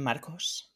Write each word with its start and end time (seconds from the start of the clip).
Marcos. 0.00 0.72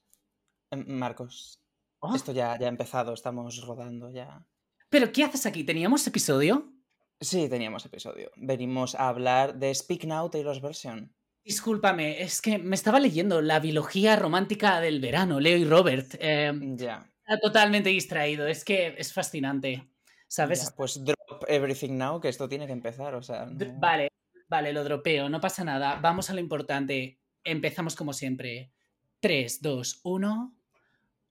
Em, 0.70 0.84
Marcos. 0.88 1.60
Oh. 2.00 2.14
Esto 2.16 2.32
ya, 2.32 2.58
ya 2.58 2.66
ha 2.66 2.68
empezado, 2.70 3.12
estamos 3.12 3.60
rodando 3.66 4.10
ya. 4.10 4.44
¿Pero 4.88 5.12
qué 5.12 5.24
haces 5.24 5.44
aquí? 5.46 5.62
¿Teníamos 5.64 6.06
episodio? 6.06 6.72
Sí, 7.20 7.48
teníamos 7.48 7.84
episodio. 7.84 8.30
Venimos 8.36 8.94
a 8.94 9.08
hablar 9.08 9.56
de 9.58 9.74
Speak 9.74 10.04
Now 10.04 10.30
Taylor's 10.30 10.62
version. 10.62 11.14
Discúlpame, 11.44 12.22
es 12.22 12.40
que 12.40 12.58
me 12.58 12.74
estaba 12.74 12.98
leyendo 12.98 13.42
la 13.42 13.60
biología 13.60 14.16
romántica 14.16 14.80
del 14.80 15.00
verano, 15.00 15.38
Leo 15.38 15.56
y 15.58 15.64
Robert. 15.64 16.14
Eh, 16.18 16.52
Ya. 16.76 17.06
está 17.26 17.38
totalmente 17.40 17.90
distraído, 17.90 18.46
es 18.46 18.64
que 18.64 18.94
es 18.96 19.12
fascinante. 19.12 19.86
¿Sabes? 20.28 20.72
Pues 20.76 21.02
drop 21.04 21.44
everything 21.48 21.96
now, 21.98 22.20
que 22.20 22.28
esto 22.28 22.48
tiene 22.48 22.66
que 22.66 22.72
empezar, 22.72 23.14
o 23.14 23.22
sea. 23.22 23.46
No- 23.46 23.78
Vale, 23.80 24.08
vale, 24.48 24.72
lo 24.72 24.84
dropeo, 24.84 25.28
no 25.28 25.40
pasa 25.40 25.64
nada. 25.64 25.96
Vamos 26.00 26.30
a 26.30 26.34
lo 26.34 26.40
importante. 26.40 27.18
Empezamos 27.44 27.96
como 27.96 28.12
siempre. 28.12 28.72
3, 29.20 29.60
2, 29.60 30.00
1. 30.02 30.56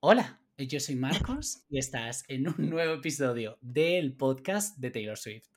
Hola, 0.02 0.40
yo 0.60 0.80
soy 0.80 0.96
Marcos 0.96 1.64
y 1.72 1.80
estás 1.80 2.24
en 2.28 2.48
un 2.48 2.70
nuevo 2.70 2.94
episodio 2.94 3.58
del 3.62 4.16
podcast 4.16 4.78
de 4.78 4.92
Taylor 4.92 5.18
Swift. 5.18 5.48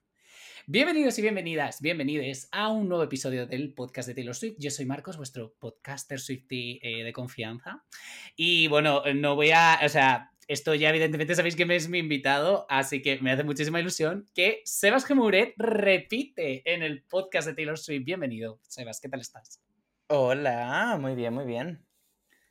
Bienvenidos 0.67 1.19
y 1.19 1.23
bienvenidas, 1.23 1.83
bienvenides 1.83 2.49
a 2.51 2.71
un 2.71 2.89
nuevo 2.89 3.05
episodio 3.05 3.47
del 3.47 3.75
podcast 3.75 4.09
de 4.09 4.15
Taylor 4.15 4.35
Swift. 4.35 4.57
Yo 4.59 4.71
soy 4.71 4.87
Marcos, 4.87 5.19
vuestro 5.19 5.53
podcaster 5.59 6.19
Swifty 6.19 6.81
eh, 6.83 7.05
de 7.05 7.13
confianza. 7.13 7.85
Y 8.35 8.67
bueno, 8.69 9.03
no 9.15 9.37
voy 9.37 9.51
a, 9.51 9.81
o 9.85 9.89
sea, 9.91 10.33
esto 10.49 10.75
ya 10.75 10.89
evidentemente 10.89 11.35
sabéis 11.35 11.55
que 11.55 11.67
me 11.67 11.77
es 11.77 11.91
mi 11.91 11.99
invitado, 11.99 12.65
así 12.71 13.03
que 13.03 13.21
me 13.21 13.31
hace 13.31 13.45
muchísima 13.45 13.79
ilusión 13.79 14.25
que 14.35 14.63
Sebas 14.65 15.05
Gemuret 15.05 15.53
repite 15.59 16.63
en 16.65 16.83
el 16.83 17.03
podcast 17.03 17.47
de 17.47 17.53
Taylor 17.53 17.79
Swift. 17.79 18.07
Bienvenido, 18.07 18.59
Sebas, 18.69 19.03
¿qué 19.03 19.11
tal 19.11 19.21
estás? 19.21 19.61
Hola, 20.07 20.97
muy 20.99 21.15
bien, 21.15 21.35
muy 21.35 21.45
bien. 21.45 21.92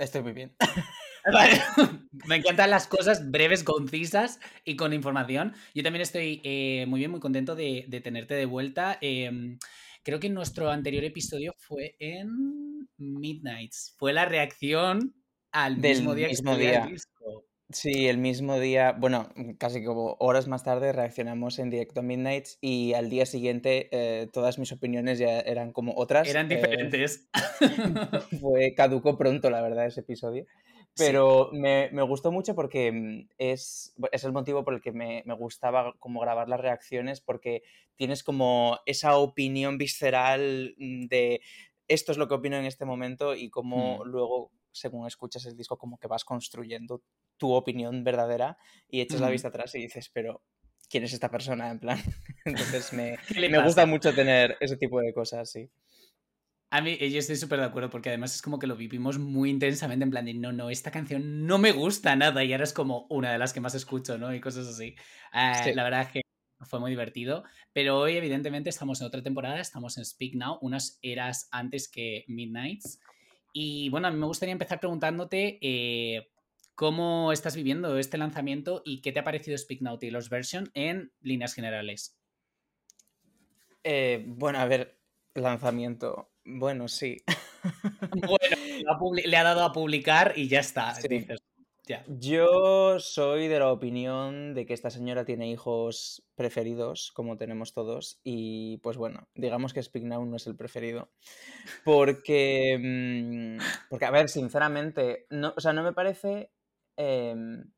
Estoy 0.02 0.24
muy 0.24 0.34
bien. 0.34 0.56
Vale. 1.32 1.62
Me 2.26 2.38
encantan 2.38 2.72
las 2.72 2.88
cosas 2.88 3.30
breves, 3.30 3.64
concisas 3.64 4.40
y 4.66 4.76
con 4.76 4.94
información. 4.94 5.54
Yo 5.76 5.84
también 5.84 6.02
estoy 6.02 6.42
eh, 6.44 6.86
muy 6.88 7.00
bien, 7.00 7.12
muy 7.12 7.20
contento 7.20 7.56
de, 7.56 7.86
de 7.88 8.02
tenerte 8.02 8.34
de 8.34 8.46
vuelta. 8.46 8.98
Eh, 9.02 9.58
creo 10.04 10.20
que 10.20 10.30
nuestro 10.30 10.72
anterior 10.72 11.04
episodio 11.04 11.54
fue 11.60 11.96
en 12.00 12.90
Midnights. 12.98 13.96
Fue 14.00 14.14
la 14.14 14.26
reacción 14.26 15.14
al 15.52 15.80
Del 15.80 15.98
mismo 15.98 16.16
día 16.16 16.28
mismo 16.30 16.58
que 16.58 16.64
salía 16.64 16.70
el 16.74 16.84
día. 16.84 16.94
disco. 16.94 17.46
Sí, 17.74 18.08
el 18.08 18.18
mismo 18.18 18.60
día, 18.60 18.92
bueno, 18.92 19.30
casi 19.58 19.84
como 19.84 20.16
horas 20.20 20.48
más 20.48 20.64
tarde 20.64 20.92
reaccionamos 20.92 21.60
en 21.60 21.70
directo 21.70 22.00
a 22.00 22.04
Midnights 22.04 22.58
y 22.62 22.94
al 22.94 23.10
día 23.10 23.26
siguiente 23.26 23.88
eh, 23.92 24.28
todas 24.32 24.60
mis 24.60 24.72
opiniones 24.72 25.20
ya 25.20 25.40
eran 25.40 25.72
como 25.72 25.94
otras. 25.96 26.28
Eran 26.28 26.52
eh, 26.52 26.56
diferentes. 26.56 27.30
fue 28.42 28.74
caduco 28.76 29.18
pronto, 29.18 29.50
la 29.50 29.62
verdad, 29.62 29.86
ese 29.86 30.02
episodio. 30.02 30.46
Pero 30.98 31.50
me, 31.54 31.90
me 31.94 32.02
gustó 32.02 32.32
mucho 32.32 32.54
porque 32.54 32.92
mm, 32.92 33.30
es, 33.38 33.96
es 34.12 34.24
el 34.24 34.34
motivo 34.34 34.66
por 34.66 34.74
el 34.74 34.82
que 34.82 34.92
me, 34.92 35.24
me 35.26 35.36
gustaba 35.36 35.94
como 36.00 36.20
grabar 36.20 36.50
las 36.50 36.60
reacciones, 36.60 37.22
porque 37.22 37.64
tienes 37.96 38.24
como 38.24 38.80
esa 38.86 39.16
opinión 39.18 39.78
visceral 39.78 40.76
mm, 40.78 41.06
de 41.08 41.42
esto 41.88 42.12
es 42.12 42.18
lo 42.18 42.28
que 42.28 42.36
opino 42.36 42.58
en 42.58 42.66
este 42.66 42.86
momento 42.86 43.36
y 43.36 43.50
cómo 43.50 44.04
Hmm. 44.04 44.08
luego, 44.10 44.52
según 44.72 45.08
escuchas 45.08 45.46
el 45.46 45.56
disco, 45.58 45.78
como 45.78 45.98
que 45.98 46.08
vas 46.08 46.24
construyendo 46.26 47.04
tu 47.38 47.52
opinión 47.54 48.04
verdadera 48.04 48.58
y 48.88 49.02
echas 49.02 49.22
la 49.22 49.30
Ujú. 49.30 49.32
vista 49.32 49.48
atrás 49.50 49.74
y 49.76 49.80
dices, 49.82 50.10
pero 50.14 50.44
¿quién 50.90 51.04
es 51.04 51.14
esta 51.14 51.30
persona? 51.32 51.70
En 51.72 51.80
plan, 51.80 51.98
entonces 52.46 52.94
me, 52.94 53.20
¿Qué 53.34 53.42
le 53.42 53.50
me 53.50 53.60
gusta 53.60 53.86
mucho 53.86 54.14
tener 54.14 54.58
ese 54.60 54.78
tipo 54.78 55.00
de 55.02 55.14
cosas, 55.14 55.50
sí. 55.52 55.70
A 56.74 56.80
mí, 56.80 56.98
yo 56.98 57.20
estoy 57.20 57.36
súper 57.36 57.60
de 57.60 57.66
acuerdo 57.66 57.90
porque 57.90 58.08
además 58.08 58.34
es 58.34 58.42
como 58.42 58.58
que 58.58 58.66
lo 58.66 58.78
vivimos 58.78 59.20
muy 59.20 59.50
intensamente 59.50 60.04
en 60.06 60.10
plan 60.10 60.24
de 60.24 60.34
no, 60.34 60.54
no, 60.54 60.70
esta 60.70 60.90
canción 60.90 61.46
no 61.46 61.58
me 61.58 61.74
gusta 61.74 62.16
nada 62.16 62.46
y 62.46 62.54
ahora 62.54 62.64
es 62.64 62.72
como 62.72 63.08
una 63.10 63.30
de 63.34 63.38
las 63.38 63.52
que 63.52 63.60
más 63.60 63.76
escucho, 63.76 64.18
¿no? 64.18 64.34
Y 64.34 64.40
cosas 64.40 64.68
así. 64.68 64.96
Ah, 65.34 65.66
Sí. 65.66 65.74
La 65.74 65.84
verdad 65.84 66.04
es 66.04 66.08
que 66.14 66.22
fue 66.62 66.80
muy 66.80 66.92
divertido, 66.92 67.44
pero 67.74 68.00
hoy 68.00 68.16
evidentemente 68.16 68.70
estamos 68.70 69.02
en 69.02 69.08
otra 69.08 69.22
temporada, 69.22 69.60
estamos 69.60 69.98
en 69.98 70.06
Speak 70.06 70.36
Now, 70.36 70.60
unas 70.62 70.98
eras 71.02 71.50
antes 71.52 71.90
que 71.90 72.24
Midnights. 72.30 73.02
Y 73.54 73.90
bueno, 73.90 74.08
a 74.08 74.12
mí 74.12 74.18
me 74.18 74.26
gustaría 74.26 74.54
empezar 74.54 74.80
preguntándote 74.80 75.60
eh, 75.62 76.32
cómo 76.76 77.32
estás 77.32 77.56
viviendo 77.56 77.98
este 77.98 78.18
lanzamiento 78.18 78.82
y 78.86 79.02
qué 79.02 79.12
te 79.12 79.20
ha 79.20 79.24
parecido 79.24 79.58
Speak 79.58 79.82
Now 79.82 79.98
Taylor's 80.00 80.30
version 80.30 80.72
en 80.74 81.12
líneas 81.22 81.54
generales. 81.54 82.18
Eh, 83.84 84.24
bueno, 84.28 84.60
a 84.60 84.66
ver, 84.66 85.00
lanzamiento. 85.34 86.32
Bueno, 86.44 86.88
sí. 86.88 87.18
Bueno, 88.12 89.16
le 89.24 89.38
ha 89.38 89.44
dado 89.44 89.64
a 89.64 89.72
publicar 89.72 90.34
y 90.36 90.48
ya 90.48 90.60
está, 90.62 90.96
Sí. 90.96 91.08
dices. 91.08 91.41
Yo 92.08 93.00
soy 93.00 93.48
de 93.48 93.60
la 93.60 93.72
opinión 93.72 94.54
de 94.54 94.66
que 94.66 94.74
esta 94.74 94.90
señora 94.90 95.26
tiene 95.26 95.50
hijos 95.50 96.24
preferidos, 96.36 97.12
como 97.14 97.38
tenemos 97.38 97.74
todos, 97.74 98.20
y 98.24 98.78
pues 98.78 98.98
bueno, 98.98 99.28
digamos 99.36 99.74
que 99.74 99.84
Speak 99.84 100.04
Now 100.06 100.26
no 100.26 100.36
es 100.38 100.48
el 100.48 100.56
preferido. 100.56 101.10
Porque, 101.84 102.78
mm, 102.80 103.58
porque 103.90 104.06
a 104.06 104.12
ver, 104.12 104.30
sinceramente, 104.30 105.26
no, 105.30 105.54
o 105.56 105.62
sea, 105.62 105.74
no 105.74 105.84
me 105.84 105.94
parece. 105.94 106.52
em, 106.98 107.72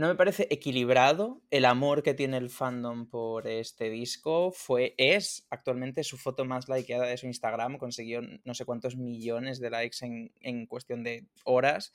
no 0.00 0.08
me 0.08 0.14
parece 0.14 0.48
equilibrado 0.48 1.42
el 1.50 1.66
amor 1.66 2.02
que 2.02 2.14
tiene 2.14 2.38
el 2.38 2.48
fandom 2.48 3.06
por 3.06 3.46
este 3.46 3.90
disco. 3.90 4.50
Fue, 4.50 4.94
es 4.96 5.46
actualmente 5.50 6.04
su 6.04 6.16
foto 6.16 6.46
más 6.46 6.70
likeada 6.70 7.04
de 7.04 7.18
su 7.18 7.26
Instagram. 7.26 7.76
Consiguió 7.76 8.22
no 8.22 8.54
sé 8.54 8.64
cuántos 8.64 8.96
millones 8.96 9.60
de 9.60 9.68
likes 9.68 9.98
en, 10.00 10.32
en 10.40 10.64
cuestión 10.64 11.04
de 11.04 11.26
horas. 11.44 11.92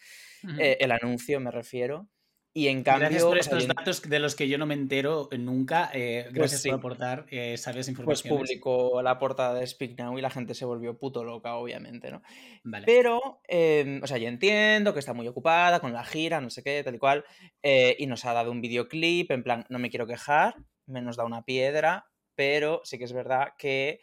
Eh, 0.59 0.77
el 0.81 0.91
anuncio 0.91 1.39
me 1.39 1.49
refiero. 1.49 2.07
Y 2.57 2.69
en 2.69 2.83
cambio. 2.83 3.09
Gracias 3.09 3.23
por 3.25 3.38
estos 3.38 3.67
datos 3.67 4.01
de 4.01 4.17
los 4.19 4.33
que 4.33 4.47
yo 4.47 4.57
no 4.57 4.66
me 4.66 4.75
entero 4.75 5.27
nunca. 5.38 5.91
eh, 5.93 6.29
gracias 6.31 6.61
sí. 6.61 6.69
por 6.69 6.79
aportar 6.79 7.25
eh, 7.29 7.57
sabias 7.57 7.88
Pues 7.88 7.89
informaciones. 7.89 8.39
publicó 8.39 9.01
la 9.01 9.19
portada 9.19 9.55
de 9.55 9.67
Speak 9.67 9.99
Now 9.99 10.17
y 10.17 10.21
la 10.21 10.29
gente 10.29 10.53
se 10.53 10.63
volvió 10.63 10.97
puto 10.97 11.25
loca, 11.25 11.55
obviamente, 11.55 12.09
¿no? 12.11 12.21
Vale. 12.63 12.85
Pero, 12.85 13.41
eh, 13.49 13.99
o 14.01 14.07
sea, 14.07 14.17
yo 14.17 14.29
entiendo 14.29 14.93
que 14.93 14.99
está 14.99 15.13
muy 15.13 15.27
ocupada 15.27 15.81
con 15.81 15.91
la 15.91 16.05
gira, 16.05 16.39
no 16.39 16.49
sé 16.49 16.63
qué, 16.63 16.81
tal 16.81 16.95
y 16.95 16.99
cual, 16.99 17.25
eh, 17.61 17.97
y 17.99 18.07
nos 18.07 18.23
ha 18.23 18.31
dado 18.31 18.51
un 18.51 18.61
videoclip, 18.61 19.31
en 19.31 19.43
plan, 19.43 19.66
no 19.67 19.77
me 19.77 19.89
quiero 19.89 20.07
quejar, 20.07 20.55
me 20.85 21.01
nos 21.01 21.17
da 21.17 21.25
una 21.25 21.43
piedra, 21.43 22.05
pero 22.35 22.79
sí 22.85 22.97
que 22.97 23.03
es 23.03 23.11
verdad 23.11 23.49
que 23.57 23.99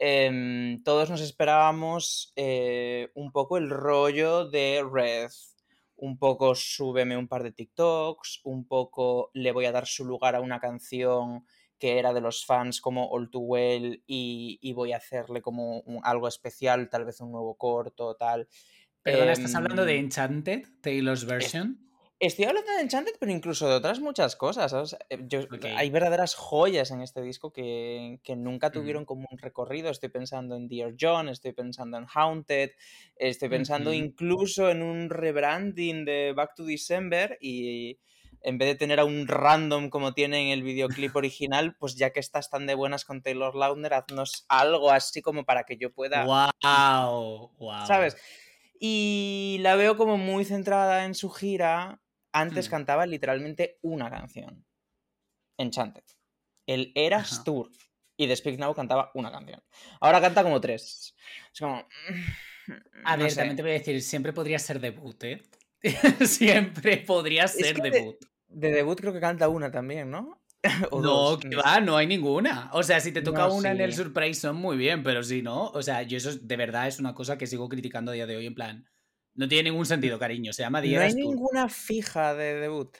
em, 0.00 0.82
todos 0.82 1.08
nos 1.08 1.20
esperábamos 1.20 2.32
eh, 2.34 3.10
un 3.14 3.30
poco 3.30 3.58
el 3.58 3.70
rollo 3.70 4.48
de 4.50 4.84
Red, 4.92 5.30
un 6.06 6.18
poco 6.18 6.54
súbeme 6.54 7.16
un 7.16 7.28
par 7.28 7.42
de 7.44 7.52
TikToks, 7.52 8.40
un 8.44 8.66
poco 8.66 9.30
le 9.34 9.52
voy 9.52 9.66
a 9.66 9.72
dar 9.72 9.86
su 9.86 10.04
lugar 10.04 10.34
a 10.36 10.40
una 10.40 10.58
canción 10.60 11.44
que 11.78 11.98
era 11.98 12.12
de 12.12 12.20
los 12.20 12.44
fans 12.44 12.80
como 12.80 13.08
All 13.10 13.30
Too 13.30 13.40
Well 13.40 14.02
y, 14.06 14.58
y 14.60 14.72
voy 14.72 14.92
a 14.92 14.98
hacerle 14.98 15.42
como 15.42 15.80
un- 15.80 16.00
algo 16.04 16.28
especial, 16.28 16.88
tal 16.88 17.04
vez 17.04 17.20
un 17.20 17.32
nuevo 17.32 17.56
corto, 17.56 18.14
tal. 18.16 18.48
Perdona, 19.02 19.32
¿estás 19.32 19.54
hablando 19.56 19.84
de 19.84 19.94
Em, 19.94 19.98
Enchanted, 19.98 20.66
Taylor's 20.82 21.24
version? 21.26 21.78
Estoy 22.22 22.44
hablando 22.44 22.70
de 22.70 22.82
Enchanted, 22.82 23.14
pero 23.18 23.32
incluso 23.32 23.68
de 23.68 23.74
otras 23.74 23.98
muchas 23.98 24.36
cosas. 24.36 24.70
¿sabes? 24.70 24.96
Eh, 25.10 25.18
yo-. 25.26 25.48
Hay 25.76 25.90
verdaderas 25.90 26.36
joyas 26.36 26.92
en 26.92 27.02
este 27.02 27.20
disco 27.20 27.52
que, 27.52 28.20
que 28.22 28.36
nunca 28.36 28.70
tuvieron 28.70 29.04
como 29.04 29.26
un 29.28 29.38
recorrido. 29.38 29.90
Estoy 29.90 30.08
pensando 30.08 30.54
en 30.54 30.68
Dear 30.68 30.94
John, 30.98 31.28
estoy 31.28 31.52
pensando 31.52 31.98
en 31.98 32.06
Haunted, 32.14 32.70
estoy 33.16 33.48
pensando 33.48 33.92
incluso 33.92 34.70
en 34.70 34.84
un 34.84 35.10
rebranding 35.10 36.04
de 36.04 36.32
Back 36.32 36.54
to 36.54 36.64
December 36.64 37.38
y 37.40 37.98
en 38.40 38.56
vez 38.56 38.68
de 38.68 38.74
tener 38.76 39.00
a 39.00 39.04
un 39.04 39.26
random 39.26 39.90
como 39.90 40.14
tiene 40.14 40.42
en 40.42 40.48
el 40.50 40.62
videoclip 40.62 41.16
original, 41.16 41.74
pues 41.76 41.96
ya 41.96 42.10
que 42.10 42.20
estás 42.20 42.50
tan 42.50 42.68
de 42.68 42.76
buenas 42.76 43.04
con 43.04 43.22
Taylor 43.22 43.56
Lautner, 43.56 43.94
haznos 43.94 44.44
algo 44.46 44.92
así 44.92 45.22
como 45.22 45.44
para 45.44 45.64
que 45.64 45.76
yo 45.76 45.92
pueda 45.92 46.24
¡Wow! 46.24 47.50
¡Wow! 47.58 47.86
¿sabes? 47.88 48.16
Y 48.78 49.58
la 49.60 49.74
veo 49.74 49.96
como 49.96 50.18
muy 50.18 50.44
centrada 50.44 51.04
en 51.04 51.14
su 51.14 51.28
gira. 51.30 52.00
Antes 52.32 52.68
Hmm. 52.68 52.70
cantaba 52.70 53.06
literalmente 53.06 53.78
una 53.82 54.10
canción. 54.10 54.64
Enchanted. 55.58 56.04
El 56.66 56.92
Eras 56.94 57.34
Ajá. 57.34 57.44
Tour. 57.44 57.70
Y 58.16 58.26
de 58.26 58.36
Speak 58.36 58.58
Now 58.58 58.74
cantaba 58.74 59.10
una 59.14 59.30
canción. 59.32 59.62
Ahora 60.00 60.20
canta 60.20 60.42
como 60.42 60.60
tres. 60.60 61.14
Es 61.52 61.60
como... 61.60 61.86
A 63.04 63.16
no 63.16 63.22
ver, 63.24 63.30
sé. 63.32 63.36
también 63.38 63.56
te 63.56 63.62
voy 63.62 63.72
a 63.72 63.74
decir, 63.74 64.00
siempre 64.02 64.32
podría 64.32 64.58
ser 64.58 64.80
debut, 64.80 65.22
¿eh? 65.24 65.42
siempre 66.26 66.98
podría 66.98 67.48
ser 67.48 67.74
que 67.80 67.90
debut. 67.90 68.16
De 68.48 68.70
debut 68.70 69.00
creo 69.00 69.12
que 69.12 69.20
canta 69.20 69.48
una 69.48 69.70
también, 69.70 70.10
¿no? 70.10 70.40
O 70.92 71.00
No, 71.02 71.08
dos, 71.10 71.40
que 71.40 71.48
no 71.48 71.62
va, 71.62 71.80
no 71.80 71.96
hay 71.96 72.06
ninguna. 72.06 72.70
O 72.72 72.82
sea, 72.84 73.00
si 73.00 73.10
te 73.10 73.22
toca 73.22 73.48
No, 73.48 73.54
una 73.54 73.72
en 73.72 73.80
el. 73.80 73.92
Surprise 73.94 74.40
Son, 74.40 74.54
muy 74.56 74.76
bien, 74.76 75.02
pero 75.02 75.24
si 75.24 75.42
no, 75.42 75.64
o 75.70 75.82
sea, 75.82 76.02
yo 76.02 76.16
eso 76.16 76.30
es- 76.30 76.46
de 76.46 76.56
verdad 76.56 76.86
es 76.86 77.00
una 77.00 77.14
cosa 77.14 77.36
que 77.36 77.48
sigo 77.48 77.68
criticando 77.68 78.12
a 78.12 78.14
día 78.14 78.26
de 78.26 78.36
hoy, 78.36 78.46
en 78.46 78.54
plan, 78.54 78.88
no 79.34 79.48
tiene 79.48 79.70
ningún 79.70 79.86
sentido, 79.86 80.18
cariño, 80.18 80.52
se 80.52 80.62
llama 80.62 80.80
No 80.80 81.00
hay 81.00 81.10
Tour. 81.12 81.20
ninguna 81.20 81.68
fija 81.68 82.34
de 82.34 82.54
debut. 82.60 82.96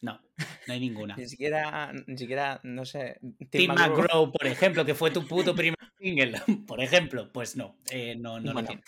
No, 0.00 0.20
no 0.66 0.72
hay 0.72 0.80
ninguna. 0.80 1.16
Ni 1.18 1.26
siquiera, 1.28 1.92
ni 2.06 2.16
siquiera, 2.16 2.60
no 2.62 2.84
sé. 2.84 3.18
Tim 3.50 3.72
McGraw, 3.72 4.30
por 4.32 4.46
ejemplo, 4.46 4.84
que 4.84 4.94
fue 4.94 5.10
tu 5.10 5.26
puto 5.26 5.54
primer 5.54 5.78
single, 5.98 6.32
por 6.66 6.80
ejemplo, 6.82 7.30
pues 7.32 7.56
no, 7.56 7.78
eh, 7.90 8.14
no, 8.16 8.38
no 8.40 8.52
lo 8.52 8.64
tiene. 8.64 8.82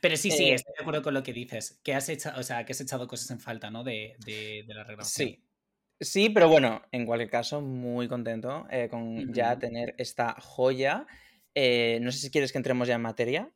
Pero 0.00 0.16
sí, 0.16 0.30
sí, 0.30 0.44
Eh, 0.44 0.54
estoy 0.54 0.72
de 0.76 0.80
acuerdo 0.82 1.02
con 1.02 1.12
lo 1.12 1.22
que 1.22 1.34
dices. 1.34 1.78
Que 1.84 1.92
has 1.94 2.08
echado, 2.08 2.40
o 2.40 2.42
sea, 2.42 2.64
que 2.64 2.72
has 2.72 2.80
echado 2.80 3.06
cosas 3.06 3.30
en 3.32 3.38
falta, 3.40 3.70
¿no? 3.70 3.84
De, 3.84 4.16
de, 4.24 4.64
de 4.66 4.74
la 4.74 4.84
regrabación. 4.84 5.28
sí. 5.28 5.44
Sí, 6.02 6.30
pero 6.30 6.48
bueno, 6.48 6.80
en 6.92 7.04
cualquier 7.04 7.28
caso, 7.28 7.60
muy 7.60 8.08
contento 8.08 8.66
eh, 8.70 8.88
con 8.88 9.34
ya 9.34 9.58
tener 9.58 9.94
esta 9.98 10.34
joya. 10.40 11.06
Eh, 11.54 11.98
no 12.00 12.10
sé 12.10 12.16
si 12.20 12.30
quieres 12.30 12.52
que 12.52 12.56
entremos 12.56 12.88
ya 12.88 12.94
en 12.94 13.02
materia. 13.02 13.52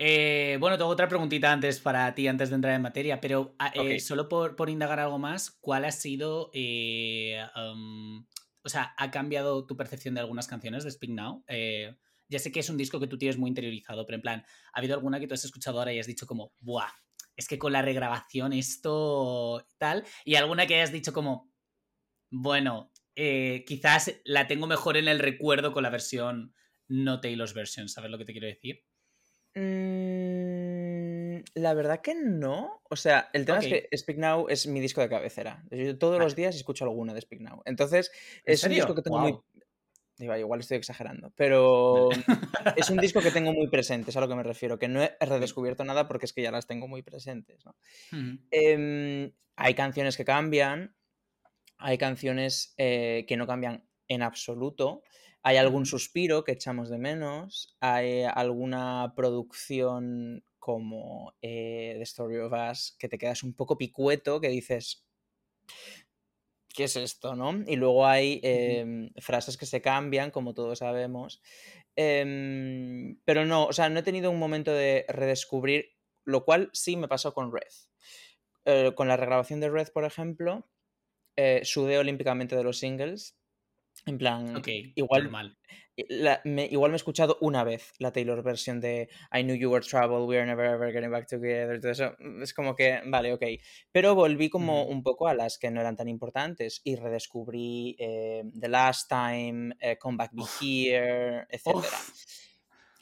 Eh, 0.00 0.58
bueno, 0.60 0.78
tengo 0.78 0.90
otra 0.90 1.08
preguntita 1.08 1.52
antes 1.52 1.80
para 1.80 2.14
ti, 2.14 2.28
antes 2.28 2.50
de 2.50 2.54
entrar 2.54 2.72
en 2.72 2.82
materia, 2.82 3.20
pero 3.20 3.56
ah, 3.58 3.72
eh, 3.74 3.98
solo 3.98 4.28
por, 4.28 4.54
por 4.54 4.70
indagar 4.70 5.00
algo 5.00 5.18
más, 5.18 5.50
¿cuál 5.60 5.84
ha 5.84 5.90
sido, 5.90 6.52
eh, 6.54 7.44
um, 7.56 8.24
o 8.62 8.68
sea, 8.68 8.94
ha 8.96 9.10
cambiado 9.10 9.66
tu 9.66 9.76
percepción 9.76 10.14
de 10.14 10.20
algunas 10.20 10.46
canciones 10.46 10.84
de 10.84 10.92
Speak 10.92 11.10
Now? 11.10 11.44
Ya 12.30 12.38
sé 12.38 12.52
que 12.52 12.60
es 12.60 12.70
un 12.70 12.76
disco 12.76 13.00
que 13.00 13.08
tú 13.08 13.18
tienes 13.18 13.38
muy 13.38 13.48
interiorizado, 13.48 14.06
pero 14.06 14.16
en 14.16 14.22
plan, 14.22 14.44
¿ha 14.72 14.78
habido 14.78 14.94
alguna 14.94 15.18
que 15.18 15.26
tú 15.26 15.34
has 15.34 15.44
escuchado 15.44 15.78
ahora 15.78 15.92
y 15.92 15.98
has 15.98 16.06
dicho 16.06 16.26
como, 16.26 16.52
buah, 16.60 16.92
es 17.34 17.48
que 17.48 17.58
con 17.58 17.72
la 17.72 17.82
regrabación 17.82 18.52
esto 18.52 19.66
tal? 19.78 20.04
Y 20.24 20.36
alguna 20.36 20.66
que 20.66 20.76
hayas 20.76 20.92
dicho 20.92 21.12
como, 21.12 21.50
bueno, 22.30 22.92
quizás 23.16 24.20
la 24.24 24.46
tengo 24.46 24.68
mejor 24.68 24.96
en 24.96 25.08
el 25.08 25.18
recuerdo 25.18 25.72
con 25.72 25.82
la 25.82 25.90
versión 25.90 26.54
no 26.86 27.20
Taylor's 27.20 27.54
version, 27.54 27.88
¿sabes 27.88 28.10
lo 28.12 28.18
que 28.18 28.24
te 28.24 28.32
quiero 28.32 28.46
decir? 28.46 28.84
Mm, 29.54 31.40
la 31.54 31.74
verdad 31.74 32.00
que 32.00 32.14
no. 32.14 32.80
O 32.88 32.96
sea, 32.96 33.28
el 33.32 33.44
tema 33.44 33.58
es 33.58 33.66
que 33.66 33.88
Speak 33.96 34.18
Now 34.18 34.48
es 34.48 34.66
mi 34.66 34.80
disco 34.80 35.00
de 35.00 35.08
cabecera. 35.08 35.64
Yo 35.70 35.98
todos 35.98 36.18
los 36.18 36.36
días 36.36 36.54
escucho 36.54 36.84
alguno 36.84 37.14
de 37.14 37.20
Speak 37.20 37.40
Now. 37.40 37.62
Entonces, 37.64 38.10
¿En 38.44 38.54
es 38.54 38.64
un 38.64 38.70
disco 38.70 38.94
que 38.94 39.02
tengo 39.02 39.18
muy... 39.18 39.38
Digo, 40.16 40.36
igual 40.36 40.60
estoy 40.60 40.78
exagerando, 40.78 41.32
pero 41.36 42.08
es 42.76 42.90
un 42.90 42.98
disco 42.98 43.20
que 43.20 43.30
tengo 43.30 43.52
muy 43.52 43.68
presente, 43.68 44.10
es 44.10 44.16
a 44.16 44.20
lo 44.20 44.28
que 44.28 44.34
me 44.34 44.42
refiero, 44.42 44.76
que 44.78 44.88
no 44.88 45.00
he 45.00 45.16
redescubierto 45.20 45.84
nada 45.84 46.08
porque 46.08 46.26
es 46.26 46.32
que 46.32 46.42
ya 46.42 46.50
las 46.50 46.66
tengo 46.66 46.88
muy 46.88 47.02
presentes. 47.02 47.62
Em, 48.50 49.32
hay 49.54 49.74
canciones 49.74 50.16
que 50.16 50.24
cambian, 50.24 50.96
hay 51.78 51.98
canciones 51.98 52.74
eh, 52.78 53.26
que 53.28 53.36
no 53.36 53.46
cambian 53.46 53.88
en 54.08 54.22
absoluto, 54.22 55.02
hay 55.42 55.56
algún 55.56 55.86
suspiro 55.86 56.44
que 56.44 56.52
echamos 56.52 56.90
de 56.90 56.98
menos, 56.98 57.76
hay 57.80 58.24
alguna 58.24 59.12
producción 59.16 60.44
como 60.58 61.34
eh, 61.40 61.94
The 61.96 62.02
Story 62.02 62.38
of 62.38 62.52
Us 62.52 62.96
que 62.98 63.08
te 63.08 63.18
quedas 63.18 63.42
un 63.42 63.54
poco 63.54 63.78
picueto, 63.78 64.40
que 64.40 64.48
dices, 64.48 65.06
¿qué 66.74 66.84
es 66.84 66.96
esto? 66.96 67.34
¿no? 67.34 67.64
Y 67.66 67.76
luego 67.76 68.06
hay 68.06 68.40
em, 68.42 69.10
frases 69.16 69.56
que 69.56 69.66
se 69.66 69.80
cambian, 69.80 70.30
como 70.30 70.54
todos 70.54 70.80
sabemos. 70.80 71.42
Em, 71.96 73.18
pero 73.24 73.44
no, 73.44 73.66
o 73.66 73.72
sea, 73.72 73.88
no 73.88 74.00
he 74.00 74.02
tenido 74.02 74.30
un 74.30 74.38
momento 74.38 74.72
de 74.72 75.04
redescubrir, 75.08 75.96
lo 76.24 76.44
cual 76.44 76.70
sí 76.72 76.96
me 76.96 77.08
pasó 77.08 77.34
con 77.34 77.52
Red. 77.52 77.72
Eh, 78.64 78.92
con 78.94 79.08
la 79.08 79.16
regrabación 79.16 79.60
de 79.60 79.70
Red, 79.70 79.88
por 79.88 80.04
ejemplo, 80.04 80.68
eh, 81.36 81.62
sudé 81.64 81.98
olímpicamente 81.98 82.54
de 82.54 82.64
los 82.64 82.78
singles. 82.78 83.38
En 84.08 84.18
plan, 84.18 84.62
igual, 84.94 85.24
normal. 85.24 85.58
la- 86.08 86.40
me, 86.44 86.66
igual 86.66 86.90
me 86.90 86.94
he 86.94 86.96
escuchado 86.96 87.36
una 87.40 87.62
vez 87.64 87.92
la 87.98 88.12
Taylor 88.12 88.42
versión 88.42 88.80
de 88.80 89.08
I 89.32 89.42
knew 89.42 89.54
you 89.54 89.70
were 89.70 89.84
trouble, 89.84 90.26
we 90.26 90.36
are 90.38 90.46
never 90.46 90.64
ever 90.64 90.92
getting 90.92 91.10
back 91.10 91.28
together. 91.28 91.80
Todo 91.80 91.92
eso 91.92 92.16
mm, 92.18 92.42
es 92.42 92.54
como 92.54 92.74
que, 92.74 93.00
vale, 93.06 93.32
ok. 93.32 93.42
Pero 93.92 94.14
volví 94.14 94.48
como 94.48 94.84
un 94.84 95.02
poco 95.02 95.28
a 95.28 95.34
las 95.34 95.58
que 95.58 95.70
no 95.70 95.80
eran 95.80 95.96
tan 95.96 96.08
importantes 96.08 96.80
y 96.84 96.96
redescubrí 96.96 97.96
eh, 97.98 98.44
The 98.58 98.68
Last 98.68 99.08
Time, 99.08 99.76
eh, 99.80 99.98
Come 99.98 100.16
Back 100.16 100.30
Be 100.32 100.42
Uf, 100.42 100.62
Here, 100.62 101.46
etc. 101.50 101.74
uf. 101.76 102.14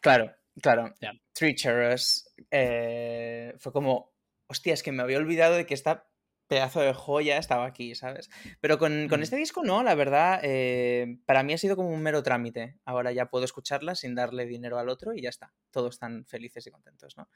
Claro, 0.00 0.32
claro. 0.60 0.94
Ya. 1.00 1.12
Treacherous 1.32 2.34
eh, 2.50 3.54
fue 3.58 3.72
como, 3.72 4.12
hostia, 4.46 4.74
es 4.74 4.82
que 4.82 4.92
me 4.92 5.02
había 5.02 5.18
olvidado 5.18 5.54
de 5.54 5.66
que 5.66 5.74
esta 5.74 6.06
pedazo 6.48 6.81
de 6.81 6.93
joya 6.94 7.38
estaba 7.38 7.66
aquí, 7.66 7.94
¿sabes? 7.94 8.28
Pero 8.60 8.78
con, 8.78 9.08
con 9.08 9.22
Ujú. 9.22 9.22
este 9.22 9.37
disco 9.37 9.64
no, 9.64 9.82
la 9.82 9.94
verdad, 9.94 10.40
eh, 10.43 11.19
para 11.26 11.43
mí 11.43 11.52
ha 11.52 11.58
sido 11.58 11.76
como 11.76 11.90
un 11.90 12.02
mero 12.02 12.22
trámite. 12.22 12.76
Ahora 12.84 13.12
ya 13.12 13.26
puedo 13.31 13.44
escucharla 13.44 13.94
sin 13.94 14.14
darle 14.14 14.46
dinero 14.46 14.78
al 14.78 14.88
otro 14.88 15.14
y 15.14 15.22
ya 15.22 15.28
está. 15.31 15.54
Todos 15.70 15.94
están 15.96 16.25
felices 16.26 16.66
y 16.66 16.70
contentos, 16.70 17.16
¿no? 17.16 17.28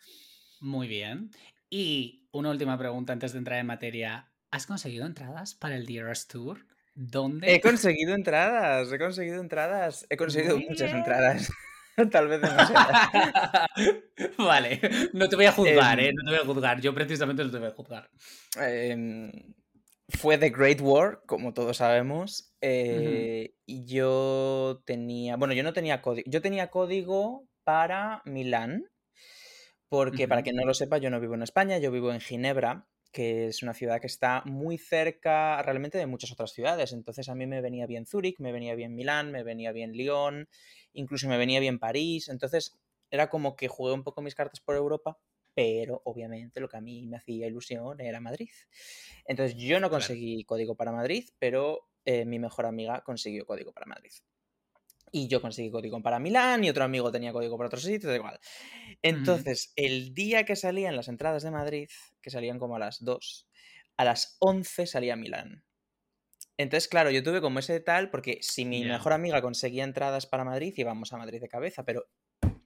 Muy 0.61 0.89
bien. 0.89 1.31
Y 1.71 2.29
una 2.33 2.51
última 2.51 2.79
pregunta 2.79 3.13
antes 3.13 3.33
de 3.33 3.39
entrar 3.39 3.59
en 3.59 3.67
materia. 3.67 4.33
¿Has 4.51 4.67
conseguido 4.67 5.07
entradas 5.07 5.55
para 5.55 5.77
el 5.77 5.87
Dearest 5.87 6.31
Tour? 6.31 6.67
He 7.45 7.61
¿Dónde? 7.61 7.61
conseguido 7.61 8.15
entradas, 8.15 8.93
he 8.93 8.99
conseguido 8.99 9.41
entradas, 9.41 10.07
he 10.11 10.17
conseguido 10.17 10.59
Muy 10.59 10.69
muchas 10.69 10.93
bien. 10.93 10.93
entradas, 10.93 11.51
tal 12.11 12.29
vez 12.29 12.41
demasiadas. 12.41 13.11
Vale, 14.39 14.81
no 15.13 15.29
te 15.29 15.37
voy 15.37 15.47
a 15.47 15.53
juzgar, 15.53 16.01
¿eh? 16.01 16.09
Em, 16.09 16.15
No 16.15 16.25
te 16.25 16.31
voy 16.31 16.41
a 16.41 16.47
juzgar. 16.55 16.81
Yo 16.81 16.95
precisamente 16.95 17.45
no 17.45 17.51
te 17.51 17.59
voy 17.59 17.69
a 17.69 17.73
juzgar. 17.73 18.11
em, 18.57 19.31
fue 20.09 20.39
The 20.39 20.51
Great 20.51 20.81
War, 20.81 21.21
como 21.27 21.55
todos 21.55 21.77
sabemos, 21.77 22.53
eh, 22.61 23.55
y 23.65 23.87
yo 23.87 24.83
tenía, 24.85 25.37
bueno, 25.37 25.55
yo 25.55 25.63
no 25.63 25.73
tenía 25.73 26.03
código, 26.03 26.29
yo 26.29 26.43
tenía 26.43 26.69
código 26.69 27.47
para 27.65 28.23
Milán, 28.25 28.85
porque 29.89 30.27
para 30.29 30.43
quien 30.43 30.57
no 30.57 30.65
lo 30.65 30.75
sepa, 30.75 30.99
yo 30.99 31.11
no 31.11 31.21
vivo 31.21 31.35
en 31.35 31.43
España, 31.43 31.79
yo 31.79 31.91
vivo 31.93 32.13
en 32.13 32.21
Ginebra, 32.21 32.87
que 33.13 33.47
es 33.49 33.63
una 33.63 33.75
ciudad 33.75 34.01
que 34.01 34.07
está 34.07 34.43
muy 34.47 34.79
cerca 34.79 35.63
realmente 35.63 35.99
de 35.99 36.07
muchas 36.07 36.33
otras 36.33 36.53
ciudades. 36.53 36.93
Entonces 36.93 37.29
a 37.29 37.35
mí 37.35 37.47
me 37.47 37.61
venía 37.61 37.87
bien 37.87 38.07
Zúrich, 38.07 38.39
me 38.41 38.53
venía 38.53 38.75
bien 38.75 38.95
Milán, 38.95 39.33
me 39.33 39.43
venía 39.43 39.73
bien 39.73 39.93
Lyon, 39.93 40.49
incluso 40.93 41.29
me 41.29 41.39
venía 41.39 41.61
bien 41.61 41.79
París. 41.79 42.29
Entonces 42.29 42.79
era 43.11 43.29
como 43.29 43.57
que 43.57 43.69
jugué 43.69 43.93
un 43.93 44.05
poco 44.05 44.23
mis 44.23 44.35
cartas 44.35 44.61
por 44.61 44.77
Europa, 44.77 45.19
pero 45.55 46.01
obviamente 46.05 46.61
lo 46.61 46.69
que 46.69 46.77
a 46.77 46.81
mí 46.81 47.07
me 47.09 47.17
hacía 47.17 47.47
ilusión 47.47 48.01
era 48.01 48.21
Madrid. 48.21 48.51
Entonces 49.25 49.57
yo 49.57 49.81
no 49.81 49.91
Claro. 49.93 50.17
conseguí 50.21 50.45
código 50.45 50.77
para 50.77 50.93
Madrid, 50.93 51.29
pero 51.39 51.89
eh, 52.05 52.25
mi 52.25 52.39
mejor 52.39 52.67
amiga 52.67 53.03
consiguió 53.05 53.47
código 53.47 53.73
para 53.73 53.87
Madrid. 53.87 54.13
Y 55.13 55.27
yo 55.27 55.41
conseguí 55.43 55.71
código 55.71 56.01
para 56.03 56.21
Milán 56.21 56.63
y 56.63 56.71
otro 56.71 56.85
amigo 56.85 57.11
tenía 57.11 57.33
código 57.33 57.57
para 57.57 57.67
otro 57.67 57.81
sitio, 57.81 58.09
da 58.09 58.15
igual. 58.17 58.39
Entonces, 59.03 59.73
el 59.77 60.15
día 60.15 60.45
que 60.45 60.57
salían 60.57 60.97
las 60.97 61.09
entradas 61.09 61.43
de 61.43 61.51
Madrid, 61.53 61.89
que 62.21 62.31
salían 62.31 62.59
como 62.59 62.77
a 62.77 62.79
las 62.79 63.03
2, 63.05 63.49
a 63.97 64.05
las 64.05 64.37
11 64.41 64.87
salía 64.87 65.17
Milán. 65.17 65.65
Entonces, 66.57 66.89
claro, 66.89 67.11
yo 67.11 67.23
tuve 67.23 67.41
como 67.41 67.59
ese 67.59 67.81
tal, 67.81 68.11
porque 68.11 68.39
si 68.43 68.67
mi 68.67 68.85
mejor 68.85 69.15
amiga 69.15 69.41
conseguía 69.41 69.85
entradas 69.85 70.27
para 70.27 70.45
Madrid, 70.45 70.75
íbamos 70.77 71.13
a 71.13 71.17
Madrid 71.17 71.41
de 71.41 71.49
cabeza, 71.49 71.85
pero 71.85 72.07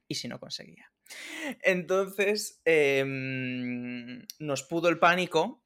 ¿y 0.08 0.16
si 0.16 0.26
no 0.26 0.40
conseguía? 0.40 0.90
Entonces, 1.62 2.60
em, 2.64 4.26
nos 4.40 4.64
pudo 4.64 4.88
el 4.88 4.98
pánico 4.98 5.64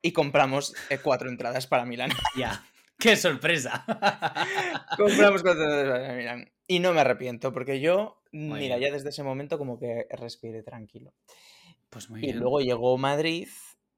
y 0.00 0.12
compramos 0.12 0.74
eh, 0.88 0.98
cuatro 1.02 1.28
entradas 1.28 1.66
para 1.66 1.84
Milán. 1.84 2.10
Ya. 2.38 2.64
¡Qué 2.96 3.16
sorpresa! 3.16 3.84
compramos 4.96 5.42
cuatro 5.42 5.64
entradas 5.64 6.00
para 6.00 6.14
Milán. 6.14 6.52
Y 6.68 6.78
no 6.78 6.92
me 6.92 7.00
arrepiento, 7.00 7.52
porque 7.52 7.80
yo, 7.80 8.22
Muy 8.30 8.60
mira, 8.60 8.76
bien. 8.76 8.88
ya 8.90 8.94
desde 8.94 9.08
ese 9.08 9.22
momento 9.24 9.58
como 9.58 9.78
que 9.78 10.06
respiré 10.10 10.62
tranquilo. 10.62 11.12
Pues 11.94 12.10
muy 12.10 12.20
Y 12.20 12.26
bien. 12.26 12.38
luego 12.40 12.60
llegó 12.60 12.98
Madrid 12.98 13.48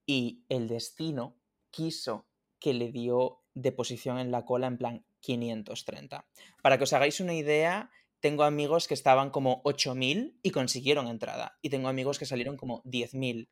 y 0.06 0.44
el 0.48 0.68
destino 0.68 1.40
quiso 1.70 2.28
que 2.60 2.74
le 2.74 2.92
dio 2.92 3.42
de 3.54 3.72
posición 3.72 4.18
en 4.18 4.30
la 4.30 4.44
cola 4.44 4.66
en 4.66 4.78
plan 4.78 5.06
530. 5.20 6.26
Para 6.62 6.78
que 6.78 6.84
os 6.84 6.92
hagáis 6.92 7.20
una 7.20 7.34
idea, 7.34 7.90
tengo 8.20 8.44
amigos 8.44 8.86
que 8.86 8.94
estaban 8.94 9.30
como 9.30 9.62
8.000 9.64 10.38
y 10.42 10.50
consiguieron 10.50 11.08
entrada. 11.08 11.58
Y 11.62 11.70
tengo 11.70 11.88
amigos 11.88 12.18
que 12.18 12.26
salieron 12.26 12.56
como 12.56 12.82
10.000. 12.84 13.48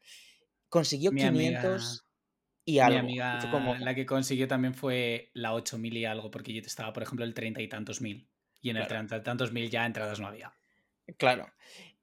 Consiguió 0.69 1.13
Mi 1.13 1.21
500 1.23 1.83
amiga, 1.83 2.05
y 2.67 2.79
algo. 2.81 2.99
Amiga, 3.01 3.39
como, 3.51 3.75
la 3.77 3.95
que 3.95 4.07
consiguió 4.07 4.49
también 4.49 4.75
fue 4.75 5.31
la 5.35 5.55
8000 5.55 5.97
y 5.97 6.05
algo, 6.05 6.31
porque 6.31 6.53
yo 6.53 6.61
estaba, 6.61 6.93
por 6.93 7.03
ejemplo, 7.03 7.25
el 7.25 7.35
treinta 7.35 7.63
y 7.63 7.69
tantos 7.69 8.01
mil. 8.01 8.29
Y 8.61 8.71
en 8.71 8.77
el 8.79 8.87
treinta 8.87 9.17
y 9.19 9.23
tantos 9.23 9.53
mil 9.53 9.71
ya 9.71 9.87
entradas 9.87 10.21
no 10.21 10.27
había. 10.29 10.55
claro. 11.19 11.53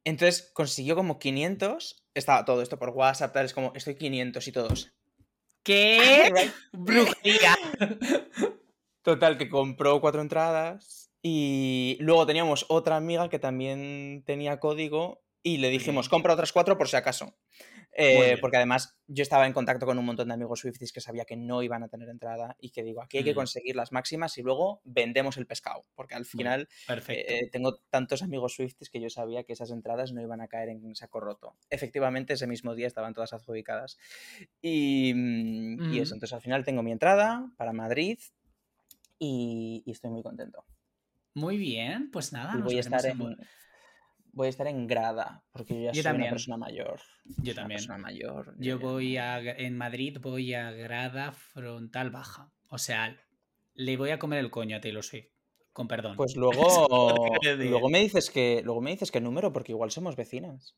Entonces 0.04 0.52
consiguió 0.54 0.96
como 0.96 1.20
500. 1.20 2.01
Estaba 2.14 2.46
todo 2.46 2.62
esto 2.62 2.78
por 2.78 2.90
WhatsApp, 2.90 3.34
tal, 3.34 3.46
es 3.46 3.54
como, 3.54 3.72
estoy 3.76 3.96
500 3.96 4.48
y 4.48 4.52
todos. 4.52 4.94
¿Qué? 5.64 6.32
¡Brujería! 6.74 7.56
Total, 9.02 9.38
que 9.38 9.50
compró 9.50 10.02
cuatro 10.02 10.22
entradas 10.22 11.12
y 11.22 11.98
luego 12.00 12.26
teníamos 12.26 12.66
otra 12.70 12.96
amiga 12.98 13.30
que 13.30 13.40
también 13.40 14.24
tenía 14.26 14.60
código 14.60 15.24
y 15.44 15.58
le 15.58 15.70
dijimos, 15.70 16.10
compra 16.10 16.34
otras 16.34 16.52
cuatro 16.52 16.78
por 16.78 16.88
si 16.88 16.96
acaso. 16.96 17.34
Eh, 17.94 18.38
porque 18.40 18.58
además 18.58 18.98
yo 19.08 19.22
estaba 19.22 19.46
en 19.48 19.54
contacto 19.54 19.86
con 19.86 19.98
un 20.00 20.06
montón 20.06 20.30
de 20.30 20.34
amigos 20.34 20.62
Swifties 20.62 20.94
que 20.94 21.02
sabía 21.02 21.26
que 21.26 21.36
no 21.36 21.62
iban 21.62 21.84
a 21.84 21.90
tener 21.90 22.08
entrada 22.10 22.56
y 22.60 22.70
que 22.72 22.84
digo, 22.84 23.02
aquí 23.02 23.18
hay 23.18 23.24
que 23.24 23.34
Mm, 23.34 23.36
conseguir 23.36 23.76
las 23.76 23.92
máximas 23.92 24.38
y 24.38 24.44
luego 24.44 24.82
vendemos 24.86 25.38
el 25.38 25.46
pescado. 25.46 25.86
Porque 25.96 26.16
al 26.16 26.26
final 26.26 26.70
eh, 27.10 27.50
tengo 27.52 27.78
tantos 27.90 28.24
amigos 28.24 28.56
Swifties 28.56 28.90
que 28.90 29.02
yo 29.02 29.10
sabía 29.10 29.44
que 29.44 29.54
esas 29.54 29.72
entradas 29.72 30.14
no 30.14 30.22
iban 30.22 30.42
a 30.42 30.48
caer 30.48 30.70
en 30.70 30.96
saco 30.96 31.20
roto. 31.20 31.56
Efectivamente, 31.70 32.34
ese 32.34 32.48
mismo 32.48 32.76
día 32.76 32.88
estaban 32.88 33.14
todas 33.14 33.34
adjudicadas. 33.34 33.98
Y, 34.62 35.14
mm, 35.14 35.84
y 35.88 36.00
eso, 36.00 36.14
Ujú. 36.14 36.16
entonces 36.16 36.34
al 36.34 36.42
final 36.42 36.64
tengo 36.64 36.84
mi 36.84 36.92
entrada 36.92 37.52
para 37.58 37.74
Madrid 37.74 38.20
y, 39.20 39.84
y 39.86 39.92
estoy 39.92 40.10
muy 40.12 40.24
contento. 40.24 40.66
Muy 41.34 41.58
bien, 41.58 42.10
pues 42.12 42.34
nada, 42.34 42.58
Y 42.58 42.62
voy 42.62 42.78
a 42.78 42.82
estar 42.82 43.06
en... 43.06 43.38
Voy 44.34 44.48
a 44.48 44.50
estar 44.50 44.68
en 44.68 44.88
grada, 44.88 45.44
porque 45.52 45.74
yo 45.76 45.80
ya 45.82 45.92
Yo 45.92 45.96
soy 45.96 46.04
también. 46.04 46.28
una 46.28 46.32
persona 46.36 46.58
mayor. 46.58 47.02
Yo 47.44 47.54
también. 47.56 47.78
persona 47.80 47.98
mayor. 47.98 48.56
Yo 48.58 48.78
ya- 48.80 48.86
voy 48.86 49.18
a. 49.18 49.40
En 49.40 49.78
Madrid 49.78 50.18
voy 50.22 50.54
a 50.54 50.72
grada 50.72 51.32
frontal 51.34 52.12
baja. 52.12 52.50
O 52.70 52.78
sea, 52.78 53.18
le 53.74 53.98
voy 53.98 54.12
a 54.12 54.20
comer 54.20 54.40
el 54.40 54.50
coño 54.52 54.78
a 54.78 54.82
Taylor 54.82 55.04
Swift. 55.04 55.28
Con 55.74 55.88
perdón. 55.88 56.18
Pues 56.18 56.36
luego, 56.36 57.16
que 57.42 57.56
luego 57.56 57.90
me 57.90 58.00
dices 58.00 58.30
que 58.30 58.62
luego 58.64 58.82
me 58.82 58.92
dices 58.92 59.12
qué 59.12 59.22
número, 59.22 59.54
porque 59.54 59.72
igual 59.72 59.92
somos 59.92 60.16
vecinas. 60.16 60.76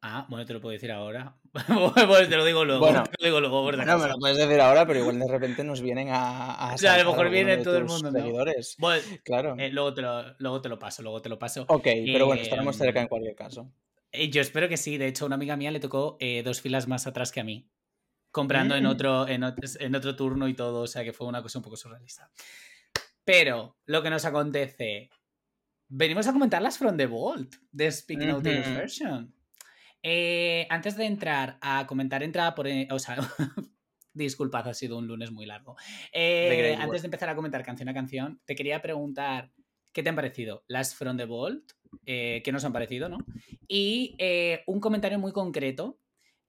Ah, 0.00 0.26
bueno, 0.28 0.46
te 0.46 0.52
lo 0.52 0.60
puedo 0.60 0.72
decir 0.72 0.92
ahora. 0.92 1.36
pues 2.08 2.28
te 2.28 2.36
lo 2.36 2.44
digo 2.44 2.64
luego. 2.64 2.80
Bueno. 2.80 3.02
te 3.04 3.16
lo 3.18 3.24
digo 3.26 3.40
luego, 3.40 3.64
por 3.64 3.76
No, 3.84 3.98
me 3.98 4.08
lo 4.08 4.16
puedes 4.18 4.36
decir 4.36 4.60
ahora, 4.60 4.86
pero 4.86 5.00
igual 5.00 5.18
de 5.18 5.26
repente 5.28 5.64
nos 5.64 5.80
vienen 5.80 6.10
a, 6.10 6.54
a 6.54 6.74
O 6.74 6.78
sea, 6.78 6.94
a 6.94 6.98
lo 7.02 7.10
mejor 7.10 7.30
viene 7.30 7.56
todo 7.58 7.78
el 7.78 7.84
mundo, 7.84 8.10
¿no? 8.12 8.18
seguidores. 8.18 8.76
Bueno, 8.78 9.02
Claro. 9.24 9.56
eh, 9.58 9.70
luego, 9.70 9.94
te 9.94 10.02
lo, 10.02 10.34
luego 10.38 10.60
te 10.60 10.68
lo 10.68 10.78
paso, 10.78 11.02
luego 11.02 11.20
te 11.20 11.28
lo 11.28 11.38
paso. 11.38 11.64
ok, 11.68 11.82
pero 12.12 12.26
bueno, 12.26 12.42
estaremos 12.42 12.76
em, 12.76 12.86
cerca 12.86 13.00
en 13.00 13.08
cualquier 13.08 13.34
caso. 13.34 13.72
Eh, 14.12 14.30
Yo 14.30 14.40
espero 14.40 14.68
que 14.68 14.76
sí. 14.76 14.98
De 14.98 15.08
hecho, 15.08 15.26
una 15.26 15.34
amiga 15.34 15.56
mía 15.56 15.70
le 15.72 15.80
tocó 15.80 16.16
eh, 16.20 16.42
dos 16.44 16.60
filas 16.60 16.86
más 16.86 17.06
atrás 17.08 17.32
que 17.32 17.40
a 17.40 17.44
mí. 17.44 17.68
Comprando 18.30 18.76
en, 18.76 18.84
Mm. 18.84 18.88
otro, 18.88 19.26
en, 19.26 19.42
ot- 19.42 19.76
en 19.80 19.94
otro 19.96 20.14
turno 20.14 20.46
y 20.48 20.54
todo. 20.54 20.82
O 20.82 20.86
sea 20.86 21.02
que 21.02 21.12
fue 21.12 21.26
una 21.26 21.42
cosa 21.42 21.58
un 21.58 21.64
poco 21.64 21.76
surrealista. 21.76 22.30
Pero 23.24 23.76
lo 23.86 24.02
que 24.02 24.10
nos 24.10 24.24
acontece. 24.24 25.10
Venimos 25.88 26.26
a 26.28 26.32
comentar 26.32 26.60
las 26.62 26.76
From 26.78 26.96
the 26.96 27.06
Vault 27.06 27.54
de 27.72 27.90
Speak 27.90 28.20
Now 28.20 28.40
Taylor's 28.42 28.68
Ujú. 28.68 28.76
Version. 28.76 29.34
Eh, 30.02 30.66
antes 30.70 30.96
de 30.96 31.06
entrar 31.06 31.58
a 31.60 31.86
comentar, 31.86 32.22
entrada 32.22 32.54
por. 32.54 32.68
eh, 32.68 32.88
o 32.90 32.98
sea, 32.98 33.16
disculpad, 34.12 34.68
ha 34.68 34.74
sido 34.74 34.98
un 34.98 35.06
lunes 35.06 35.30
muy 35.30 35.46
largo. 35.46 35.76
Eh, 36.12 36.76
antes 36.78 37.02
de 37.02 37.06
empezar 37.06 37.28
a 37.28 37.36
comentar 37.36 37.64
canción 37.64 37.88
a 37.88 37.94
canción, 37.94 38.40
te 38.44 38.54
quería 38.54 38.80
preguntar 38.80 39.52
qué 39.92 40.02
te 40.02 40.08
han 40.08 40.16
parecido 40.16 40.64
las 40.68 40.94
From 40.94 41.16
the 41.16 41.24
Vault, 41.24 41.72
eh, 42.06 42.42
qué 42.44 42.52
nos 42.52 42.64
han 42.64 42.72
parecido, 42.72 43.08
¿no? 43.08 43.18
Y 43.66 44.16
un 44.66 44.80
comentario 44.80 45.18
muy 45.18 45.32
concreto 45.32 46.00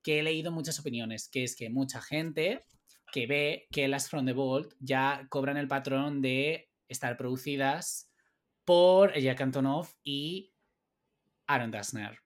que 0.03 0.19
he 0.19 0.23
leído 0.23 0.51
muchas 0.51 0.79
opiniones, 0.79 1.29
que 1.29 1.43
es 1.43 1.55
que 1.55 1.69
mucha 1.69 2.01
gente 2.01 2.65
que 3.11 3.27
ve 3.27 3.67
que 3.71 3.87
las 3.87 4.09
From 4.09 4.25
the 4.25 4.33
Vault 4.33 4.73
ya 4.79 5.27
cobran 5.29 5.57
el 5.57 5.67
patrón 5.67 6.21
de 6.21 6.69
estar 6.87 7.17
producidas 7.17 8.11
por 8.65 9.17
Jack 9.17 9.41
Antonoff 9.41 9.95
y 10.03 10.53
Aaron 11.47 11.71
Dessner. 11.71 12.19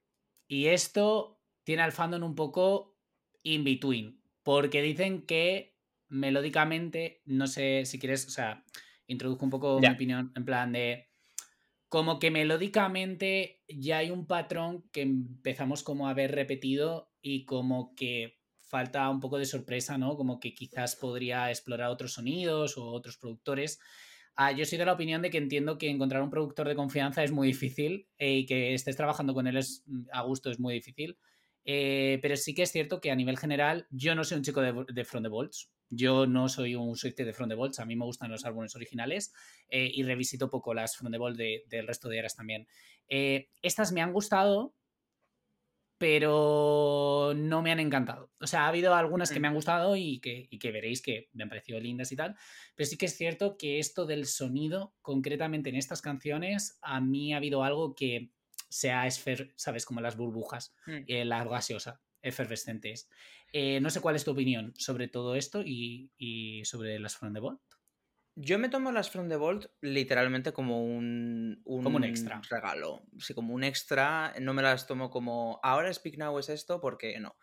Y 0.48 0.68
esto 0.68 1.40
tiene 1.64 1.82
al 1.82 1.92
fandom 1.92 2.24
un 2.24 2.36
poco 2.36 2.98
in 3.44 3.64
between, 3.64 4.22
porque 4.44 4.82
dicen 4.82 5.26
que 5.26 5.76
melódicamente, 6.08 7.22
no 7.26 7.48
sé 7.48 7.86
si 7.86 8.00
quieres, 8.00 8.28
o 8.28 8.30
sea, 8.30 8.64
introduzco 9.08 9.46
un 9.46 9.52
poco 9.52 9.80
mi 9.80 9.88
opinión 9.88 10.32
en 10.36 10.46
plan 10.46 10.72
de 10.72 11.10
como 11.90 12.18
que 12.18 12.32
melódicamente 12.32 13.62
ya 13.68 14.00
hay 14.00 14.10
un 14.10 14.26
patrón 14.26 14.84
que 14.92 15.02
empezamos 15.02 15.84
como 15.84 16.08
a 16.08 16.14
ver 16.16 16.32
repetido 16.32 17.12
y 17.22 17.46
como 17.46 17.94
que 17.96 18.40
falta 18.62 19.08
un 19.10 19.20
poco 19.20 19.38
de 19.38 19.46
sorpresa, 19.46 20.00
¿no? 20.00 20.18
Como 20.18 20.40
que 20.40 20.56
quizás 20.56 20.96
podría 20.96 21.52
explorar 21.52 21.90
otros 21.90 22.14
sonidos 22.14 22.78
o 22.80 22.88
otros 22.88 23.18
productores. 23.18 23.80
Ah, 24.36 24.52
yo 24.52 24.66
soy 24.66 24.78
de 24.80 24.86
la 24.86 24.94
opinión 24.94 25.22
de 25.22 25.30
que 25.30 25.38
entiendo 25.38 25.78
que 25.78 25.90
encontrar 25.90 26.24
un 26.24 26.30
productor 26.32 26.68
de 26.68 26.76
confianza 26.76 27.24
es 27.24 27.32
muy 27.32 27.48
difícil 27.48 28.08
eh, 28.18 28.38
y 28.38 28.46
que 28.46 28.74
estés 28.74 28.96
trabajando 28.96 29.34
con 29.34 29.46
él 29.48 29.58
es, 29.58 29.84
mm, 29.86 30.06
a 30.12 30.24
gusto 30.24 30.50
es 30.50 30.60
muy 30.60 30.74
difícil. 30.74 31.18
Eh, 31.66 32.20
pero 32.22 32.36
sí 32.36 32.54
que 32.54 32.64
es 32.64 32.72
cierto 32.72 33.00
que 33.00 33.12
a 33.12 33.16
nivel 33.16 33.38
general 33.38 33.88
yo 33.92 34.16
no 34.16 34.24
soy 34.24 34.38
un 34.38 34.44
chico 34.44 34.62
de, 34.62 34.86
de 34.92 35.06
From 35.06 35.24
the 35.24 35.30
Vaults. 35.30 35.72
Yo 35.90 36.26
no 36.26 36.50
soy 36.50 36.74
un 36.76 36.96
Swiftie 36.98 37.26
de 37.26 37.34
From 37.34 37.48
the 37.50 37.56
Vaults. 37.56 37.80
A 37.80 37.86
mí 37.86 37.96
me 37.96 38.06
gustan 38.06 38.32
los 38.32 38.44
álbumes 38.46 38.76
originales 38.76 39.34
eh, 39.70 39.90
y 39.94 40.02
revisito 40.04 40.50
poco 40.50 40.74
las 40.74 40.98
From 40.98 41.12
the 41.12 41.20
de- 41.38 41.64
del 41.68 41.86
resto 41.88 42.10
de 42.10 42.18
eras 42.18 42.36
también. 42.36 42.68
Eh, 43.08 43.50
estas 43.62 43.92
me 43.92 44.02
han 44.02 44.14
gustado, 44.14 44.74
pero 46.04 47.34
no 47.36 47.62
me 47.62 47.72
han 47.72 47.80
encantado. 47.80 48.30
O 48.42 48.46
sea, 48.48 48.66
ha 48.66 48.68
habido 48.68 48.94
algunas 48.94 49.32
que 49.32 49.40
Mm. 49.40 49.42
me 49.42 49.48
han 49.48 49.54
gustado 49.56 49.96
y 49.96 50.20
que, 50.20 50.48
y 50.50 50.60
que 50.60 50.72
veréis 50.72 51.02
que 51.02 51.30
me 51.32 51.44
han 51.44 51.50
parecido 51.50 51.80
lindas 51.80 52.12
y 52.12 52.16
tal, 52.18 52.36
pero 52.76 52.90
sí 52.90 52.98
que 52.98 53.06
es 53.06 53.16
cierto 53.16 53.56
que 53.58 53.80
esto 53.80 54.06
del 54.06 54.26
sonido, 54.26 54.94
concretamente 55.02 55.70
en 55.70 55.76
estas 55.78 56.02
canciones, 56.02 56.78
a 56.82 57.00
mí 57.02 57.34
ha 57.34 57.38
habido 57.38 57.64
algo 57.64 57.96
que 57.96 58.32
se 58.70 58.92
ha 58.92 59.08
esfer, 59.08 59.54
¿sabes? 59.56 59.86
Como 59.86 60.02
las 60.02 60.18
burbujas, 60.18 60.76
Mm. 60.86 60.98
eh, 61.08 61.26
la 61.26 61.44
gaseosa, 61.46 62.02
efervescentes. 62.22 63.10
Eh, 63.54 63.80
no 63.80 63.90
sé 63.90 64.02
cuál 64.02 64.16
es 64.16 64.24
tu 64.26 64.32
opinión 64.32 64.74
sobre 64.78 65.08
todo 65.08 65.36
esto 65.36 65.62
y, 65.66 66.12
y 66.18 66.66
sobre 66.66 67.00
las 67.00 67.16
From 67.16 67.34
the 67.34 67.40
Vault. 67.40 67.62
Yo 68.36 68.58
me 68.58 68.70
tomo 68.70 68.92
las 68.92 69.12
From 69.12 69.30
the 69.30 69.36
Vault 69.36 69.68
literalmente 69.82 70.54
como 70.54 70.84
un, 70.84 71.62
Como 71.66 71.98
un 71.98 72.04
extra. 72.04 72.42
regalo. 72.50 73.04
Sí, 73.20 73.34
como 73.36 73.54
un 73.54 73.64
extra. 73.64 74.34
No 74.42 74.54
me 74.56 74.64
las 74.64 74.88
tomo 74.88 75.10
como 75.12 75.60
ahora 75.62 75.94
Speak 75.94 76.18
Now 76.18 76.40
es 76.40 76.50
esto, 76.50 76.82
porque 76.82 77.20
no. 77.20 77.36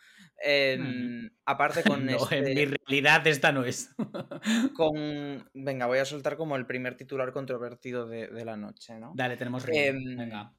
Em, 0.42 1.30
Aparte 1.44 1.84
con 1.84 2.04
No, 2.06 2.16
este. 2.16 2.38
en 2.38 2.44
mi 2.54 2.64
realidad 2.64 3.26
esta 3.26 3.52
no 3.52 3.64
es. 3.64 3.94
con. 4.76 5.48
Venga, 5.54 5.86
voy 5.86 5.98
a 5.98 6.04
soltar 6.04 6.36
como 6.36 6.56
el 6.56 6.66
primer 6.66 6.96
titular 6.96 7.32
controvertido 7.32 8.06
de, 8.08 8.26
de 8.26 8.44
la 8.44 8.56
noche, 8.56 8.98
¿no? 8.98 9.12
Dale, 9.14 9.36
tenemos. 9.36 9.64
Em, 9.68 10.16
Venga. 10.16 10.54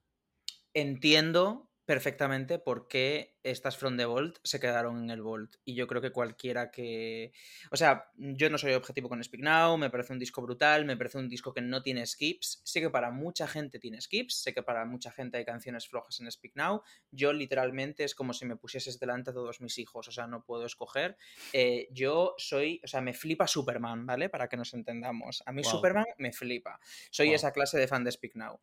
Entiendo 0.74 1.71
perfectamente 1.92 2.58
por 2.58 2.88
qué 2.88 3.36
estas 3.44 3.76
From 3.76 3.98
the 3.98 4.06
Vault 4.06 4.38
se 4.46 4.62
quedaron 4.62 5.04
en 5.04 5.10
el 5.10 5.22
Vault. 5.22 5.58
Y 5.66 5.76
yo 5.76 5.88
creo 5.88 6.02
que 6.02 6.14
cualquiera 6.14 6.72
que. 6.72 7.34
O 7.70 7.76
sea, 7.76 8.10
yo 8.16 8.50
no 8.50 8.58
soy 8.58 8.72
objetivo 8.76 9.10
con 9.10 9.22
Speak 9.22 9.44
Now, 9.44 9.78
me 9.78 9.90
parece 9.90 10.14
un 10.14 10.20
disco 10.20 10.42
brutal, 10.42 10.86
me 10.86 10.96
parece 10.96 11.18
un 11.18 11.28
disco 11.28 11.54
que 11.54 11.60
no 11.60 11.84
tiene 11.84 12.06
skips. 12.06 12.62
Sé 12.64 12.80
que 12.80 12.90
para 12.90 13.12
mucha 13.12 13.46
gente 13.46 13.78
tiene 13.78 14.00
skips, 14.00 14.36
sé 14.42 14.54
que 14.54 14.64
para 14.64 14.86
mucha 14.86 15.12
gente 15.12 15.38
hay 15.38 15.44
canciones 15.44 15.86
flojas 15.90 16.18
en 16.22 16.32
Speak 16.32 16.54
Now. 16.56 16.82
Yo 17.12 17.34
literalmente 17.34 18.06
es 18.06 18.16
como 18.16 18.32
si 18.32 18.46
me 18.46 18.56
pusieses 18.56 18.98
delante 18.98 19.32
a 19.32 19.34
todos 19.34 19.60
mis 19.60 19.78
hijos, 19.78 20.08
o 20.08 20.12
sea, 20.14 20.28
no 20.28 20.46
puedo 20.46 20.66
escoger. 20.66 21.18
Eh, 21.52 21.90
yo 21.92 22.36
soy, 22.38 22.80
o 22.86 22.88
sea, 22.88 23.02
me 23.02 23.14
flipa 23.14 23.48
Superman, 23.48 24.06
¿vale? 24.06 24.30
Para 24.30 24.48
que 24.48 24.56
nos 24.56 24.74
entendamos. 24.74 25.44
A 25.46 25.52
mí 25.52 25.62
Wow. 25.62 25.72
Superman 25.72 26.06
me 26.20 26.32
flipa. 26.32 26.80
Soy 27.10 27.28
Wow. 27.28 27.36
esa 27.36 27.52
clase 27.52 27.78
de 27.78 27.88
fan 27.90 28.06
de 28.06 28.14
Speak 28.14 28.36
Now. 28.36 28.62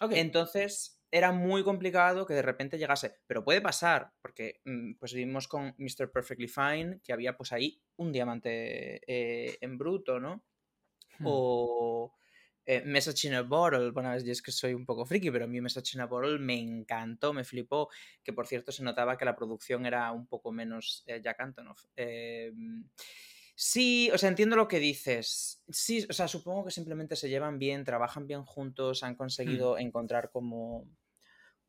Ok. 0.00 0.12
Entonces 0.14 0.99
era 1.10 1.32
muy 1.32 1.64
complicado 1.64 2.26
que 2.26 2.34
de 2.34 2.42
repente 2.42 2.78
llegase, 2.78 3.16
pero 3.26 3.44
puede 3.44 3.60
pasar, 3.60 4.12
porque 4.22 4.60
mm, 4.64 4.94
pues 4.94 5.12
vimos 5.12 5.48
con 5.48 5.74
Mr. 5.78 6.10
Perfectly 6.12 6.48
Fine 6.48 7.00
que 7.02 7.12
había 7.12 7.36
pues 7.36 7.52
ahí 7.52 7.82
un 7.96 8.12
diamante 8.12 9.00
eh, 9.06 9.58
en 9.60 9.76
bruto, 9.76 10.20
¿no? 10.20 10.44
Hmm. 11.18 11.24
O 11.26 12.14
eh, 12.64 12.82
Message 12.84 13.26
in 13.26 13.34
a 13.34 13.42
Bottle, 13.42 13.90
bueno, 13.90 14.16
yo 14.18 14.30
es 14.30 14.42
que 14.42 14.52
soy 14.52 14.74
un 14.74 14.86
poco 14.86 15.04
friki, 15.04 15.30
pero 15.30 15.46
a 15.46 15.48
mí 15.48 15.60
Message 15.60 15.96
in 15.96 16.02
a 16.02 16.06
Bottle 16.06 16.38
me 16.38 16.58
encantó, 16.60 17.32
me 17.32 17.42
flipó, 17.42 17.88
que 18.22 18.32
por 18.32 18.46
cierto 18.46 18.70
se 18.70 18.84
notaba 18.84 19.18
que 19.18 19.24
la 19.24 19.34
producción 19.34 19.86
era 19.86 20.12
un 20.12 20.28
poco 20.28 20.52
menos 20.52 21.02
eh, 21.06 21.20
Jack 21.22 21.40
Antonoff. 21.40 21.86
Eh, 21.96 22.52
Sí, 23.62 24.10
o 24.10 24.16
sea, 24.16 24.30
entiendo 24.30 24.56
lo 24.56 24.68
que 24.68 24.78
dices. 24.78 25.62
Sí, 25.68 26.06
o 26.08 26.14
sea, 26.14 26.28
supongo 26.28 26.64
que 26.64 26.70
simplemente 26.70 27.14
se 27.14 27.28
llevan 27.28 27.58
bien, 27.58 27.84
trabajan 27.84 28.26
bien 28.26 28.42
juntos, 28.42 29.02
han 29.02 29.16
conseguido 29.16 29.76
encontrar 29.76 30.30
como, 30.30 30.88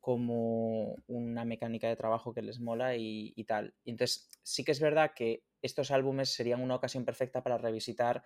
como 0.00 0.94
una 1.06 1.44
mecánica 1.44 1.88
de 1.88 1.96
trabajo 1.96 2.32
que 2.32 2.40
les 2.40 2.60
mola 2.60 2.96
y, 2.96 3.34
y 3.36 3.44
tal. 3.44 3.74
Y 3.84 3.90
entonces, 3.90 4.30
sí 4.42 4.64
que 4.64 4.72
es 4.72 4.80
verdad 4.80 5.12
que 5.14 5.44
estos 5.60 5.90
álbumes 5.90 6.32
serían 6.32 6.62
una 6.62 6.76
ocasión 6.76 7.04
perfecta 7.04 7.42
para 7.42 7.58
revisitar 7.58 8.24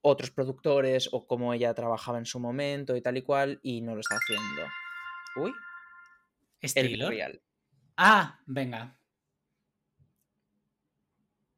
otros 0.00 0.30
productores 0.30 1.08
o 1.10 1.26
cómo 1.26 1.52
ella 1.52 1.74
trabajaba 1.74 2.18
en 2.18 2.26
su 2.26 2.38
momento 2.38 2.94
y 2.94 3.02
tal 3.02 3.16
y 3.16 3.22
cual, 3.22 3.58
y 3.64 3.80
no 3.80 3.96
lo 3.96 4.02
está 4.02 4.18
haciendo. 4.18 4.62
Uy, 5.34 5.52
¿Es 6.60 6.76
el 6.76 6.84
Taylor? 6.84 7.10
real. 7.10 7.42
Ah, 7.96 8.40
venga. 8.46 9.00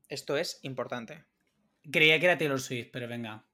Esto 0.09 0.37
es 0.37 0.59
importante. 0.63 1.25
Creía 1.91 2.19
que 2.19 2.27
era 2.27 2.39
Taylor 2.39 2.61
Swift, 2.61 2.89
pero 2.93 3.09
venga. 3.09 3.45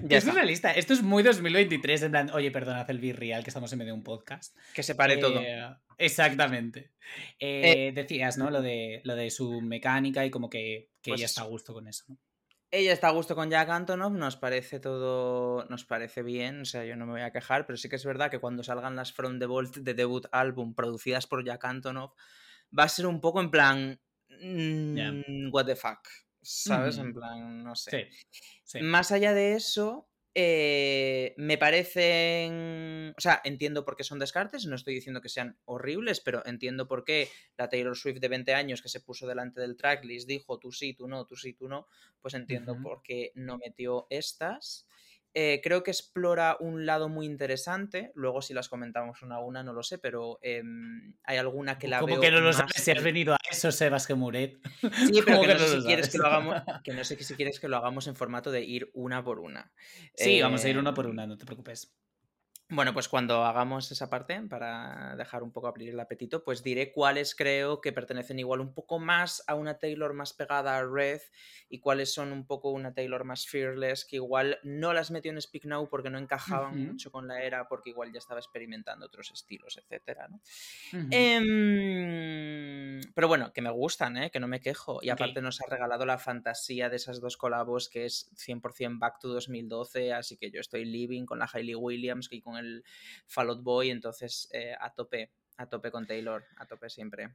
Ya 0.00 0.18
es 0.18 0.24
está. 0.24 0.32
realista. 0.32 0.72
Esto 0.72 0.92
es 0.92 1.02
muy 1.02 1.22
2023. 1.22 2.02
En 2.02 2.10
plan, 2.10 2.30
oye, 2.30 2.50
perdón, 2.50 2.76
haz 2.76 2.88
el 2.88 3.16
real 3.16 3.42
que 3.42 3.50
estamos 3.50 3.72
en 3.72 3.78
medio 3.78 3.92
de 3.92 3.98
un 3.98 4.04
podcast. 4.04 4.56
Que 4.74 4.82
se 4.82 4.94
pare 4.94 5.16
todo. 5.18 5.40
Eh, 5.40 5.74
Exactamente. 5.98 6.92
Eh, 7.38 7.92
decías, 7.94 8.38
¿no? 8.38 8.50
Lo 8.50 8.62
de, 8.62 9.00
lo 9.04 9.16
de 9.16 9.30
su 9.30 9.60
mecánica 9.60 10.24
y 10.24 10.30
como 10.30 10.48
que, 10.48 10.90
que 11.02 11.10
Pues 11.10 11.20
ella 11.20 11.26
está 11.26 11.42
a 11.42 11.46
gusto 11.46 11.74
con 11.74 11.88
eso. 11.88 12.04
¿no? 12.08 12.18
Ella 12.70 12.92
está 12.92 13.08
a 13.08 13.12
gusto 13.12 13.34
con 13.34 13.48
Jack 13.48 13.70
Antonoff, 13.70 14.12
nos 14.12 14.36
parece 14.36 14.78
todo, 14.78 15.64
nos 15.70 15.86
parece 15.86 16.22
bien, 16.22 16.60
o 16.60 16.64
sea, 16.66 16.84
yo 16.84 16.96
no 16.96 17.06
me 17.06 17.12
voy 17.12 17.22
a 17.22 17.32
quejar, 17.32 17.64
pero 17.66 17.78
sí 17.78 17.88
que 17.88 17.96
es 17.96 18.04
verdad 18.04 18.30
que 18.30 18.40
cuando 18.40 18.62
salgan 18.62 18.94
las 18.94 19.10
From 19.12 19.38
the 19.38 19.46
Vault 19.46 19.78
de 19.78 19.94
debut 19.94 20.26
álbum 20.32 20.74
producidas 20.74 21.26
por 21.26 21.42
Jack 21.44 21.64
Antonoff, 21.64 22.12
va 22.78 22.84
a 22.84 22.88
ser 22.90 23.06
un 23.06 23.22
poco 23.22 23.40
en 23.40 23.50
plan, 23.50 24.00
mm, 24.28 25.50
what 25.50 25.64
the 25.64 25.76
fuck, 25.76 26.06
¿sabes? 26.42 26.98
En 26.98 27.08
Ujú. 27.10 27.20
plan, 27.20 27.64
no 27.64 27.74
sé. 27.74 27.90
Sí. 27.90 28.06
sí. 28.64 28.78
Más 28.80 29.12
allá 29.12 29.32
de 29.32 29.54
eso, 29.54 30.07
Eh, 30.40 31.34
me 31.36 31.58
parecen. 31.58 33.12
O 33.16 33.20
sea, 33.20 33.40
entiendo 33.42 33.84
por 33.84 33.96
qué 33.96 34.04
son 34.04 34.20
descartes, 34.20 34.66
no 34.66 34.76
estoy 34.76 34.94
diciendo 34.94 35.20
que 35.20 35.28
sean 35.28 35.58
horribles, 35.64 36.20
pero 36.20 36.46
entiendo 36.46 36.86
por 36.86 37.02
qué 37.04 37.28
la 37.56 37.68
Taylor 37.68 37.96
Swift 37.96 38.20
de 38.20 38.28
20 38.28 38.54
años 38.54 38.80
que 38.80 38.88
se 38.88 39.00
puso 39.00 39.26
delante 39.26 39.60
del 39.60 39.76
tracklist 39.76 40.28
dijo 40.28 40.60
tú 40.60 40.70
sí, 40.70 40.94
tú 40.94 41.08
no, 41.08 41.26
tú 41.26 41.34
sí, 41.34 41.54
tú 41.54 41.68
no. 41.68 41.88
Pues 42.20 42.34
entiendo 42.34 42.78
por 42.80 43.02
qué 43.02 43.32
no 43.34 43.58
metió 43.58 44.06
estas. 44.10 44.86
Eh, 45.34 45.60
creo 45.62 45.82
que 45.82 45.90
explora 45.90 46.56
un 46.58 46.86
lado 46.86 47.08
muy 47.08 47.26
interesante. 47.26 48.10
Luego, 48.14 48.42
si 48.42 48.54
las 48.54 48.68
comentamos 48.68 49.22
una 49.22 49.36
a 49.36 49.40
una, 49.40 49.62
no 49.62 49.72
lo 49.72 49.82
sé, 49.82 49.98
pero 49.98 50.38
em, 50.42 51.14
hay 51.24 51.36
alguna 51.36 51.78
que 51.78 51.86
la 51.88 52.00
Como 52.00 52.14
veo 52.14 52.20
que 52.20 52.30
no 52.30 52.40
lo 52.40 52.52
sabes 52.52 52.72
si 52.76 52.90
has 52.90 52.98
en- 52.98 53.04
venido 53.04 53.34
a 53.34 53.38
eso, 53.50 53.70
Sebas 53.70 54.06
Gemuret. 54.06 54.58
Sí, 55.14 55.22
pero 55.24 55.36
¿Cómo 55.38 55.42
que 55.42 55.48
no, 55.48 55.54
que 55.54 55.58
sé 55.60 55.80
si 55.80 55.84
quieres 55.86 56.08
que 56.10 56.18
lo 56.18 56.26
hagamos, 56.26 56.62
que 56.84 56.92
no 56.92 57.04
sé 57.04 57.16
que 57.16 57.24
si 57.24 57.34
quieres 57.34 57.60
que 57.60 57.68
lo 57.68 57.76
hagamos 57.76 58.06
en 58.06 58.16
formato 58.16 58.50
de 58.50 58.62
ir 58.64 58.90
una 58.94 59.22
por 59.22 59.38
una. 59.38 59.72
Sí, 60.14 60.40
vamos 60.40 60.64
a 60.64 60.68
ir 60.68 60.78
una 60.78 60.94
por 60.94 61.06
una, 61.06 61.26
no 61.26 61.36
te 61.36 61.44
preocupes. 61.46 61.94
Bueno, 62.70 62.92
pues 62.92 63.08
cuando 63.08 63.46
hagamos 63.46 63.90
esa 63.90 64.10
parte, 64.10 64.38
para 64.42 65.16
dejar 65.16 65.42
un 65.42 65.52
poco 65.52 65.68
abrir 65.68 65.88
el 65.88 66.00
apetito, 66.00 66.44
pues 66.44 66.62
diré 66.62 66.92
cuáles 66.92 67.34
creo 67.34 67.80
que 67.80 67.94
pertenecen 67.94 68.38
igual 68.38 68.60
un 68.60 68.74
poco 68.74 68.98
más 68.98 69.42
a 69.46 69.54
una 69.54 69.78
Taylor 69.78 70.12
más 70.12 70.34
pegada 70.34 70.76
a 70.76 70.84
Red 70.84 71.22
y 71.70 71.80
cuáles 71.80 72.12
son 72.12 72.30
un 72.30 72.46
poco 72.46 72.70
una 72.70 72.92
Taylor 72.92 73.24
más 73.24 73.46
fearless, 73.46 74.04
que 74.04 74.16
igual 74.16 74.58
no 74.64 74.92
las 74.92 75.10
metió 75.10 75.32
en 75.32 75.40
Speak 75.40 75.64
Now 75.64 75.88
porque 75.88 76.10
no 76.10 76.18
encajaban 76.18 76.78
mucho 76.78 77.10
con 77.10 77.26
la 77.26 77.42
era, 77.42 77.66
porque 77.68 77.88
igual 77.88 78.12
ya 78.12 78.18
estaba 78.18 78.38
experimentando 78.38 79.06
otros 79.06 79.30
estilos, 79.30 79.78
etcétera, 79.78 80.28
¿no? 80.28 80.38
Em, 81.10 83.00
pero 83.14 83.28
bueno, 83.28 83.50
que 83.54 83.62
me 83.62 83.70
gustan, 83.70 84.18
¿eh? 84.18 84.30
que 84.30 84.40
no 84.40 84.48
me 84.48 84.60
quejo. 84.60 84.98
Y 85.00 85.08
aparte 85.08 85.40
nos 85.40 85.62
ha 85.62 85.66
regalado 85.70 86.04
la 86.04 86.18
fantasía 86.18 86.90
de 86.90 86.96
esas 86.96 87.22
dos 87.22 87.38
colabos 87.38 87.88
que 87.88 88.04
es 88.04 88.30
100% 88.36 88.98
Back 88.98 89.20
to 89.20 89.28
2012, 89.28 90.12
así 90.12 90.36
que 90.36 90.50
yo 90.50 90.60
estoy 90.60 90.84
living 90.84 91.24
con 91.24 91.38
la 91.38 91.48
Hailey 91.50 91.74
Williams 91.74 92.28
y 92.30 92.42
con 92.42 92.57
el 92.58 92.84
Fall 93.26 93.48
Out 93.50 93.62
Boy, 93.62 93.90
entonces 93.90 94.48
eh, 94.52 94.74
a 94.78 94.92
tope, 94.94 95.30
a 95.56 95.66
tope 95.68 95.90
con 95.90 96.06
Taylor, 96.06 96.44
a 96.58 96.66
tope 96.66 96.88
siempre. 96.90 97.30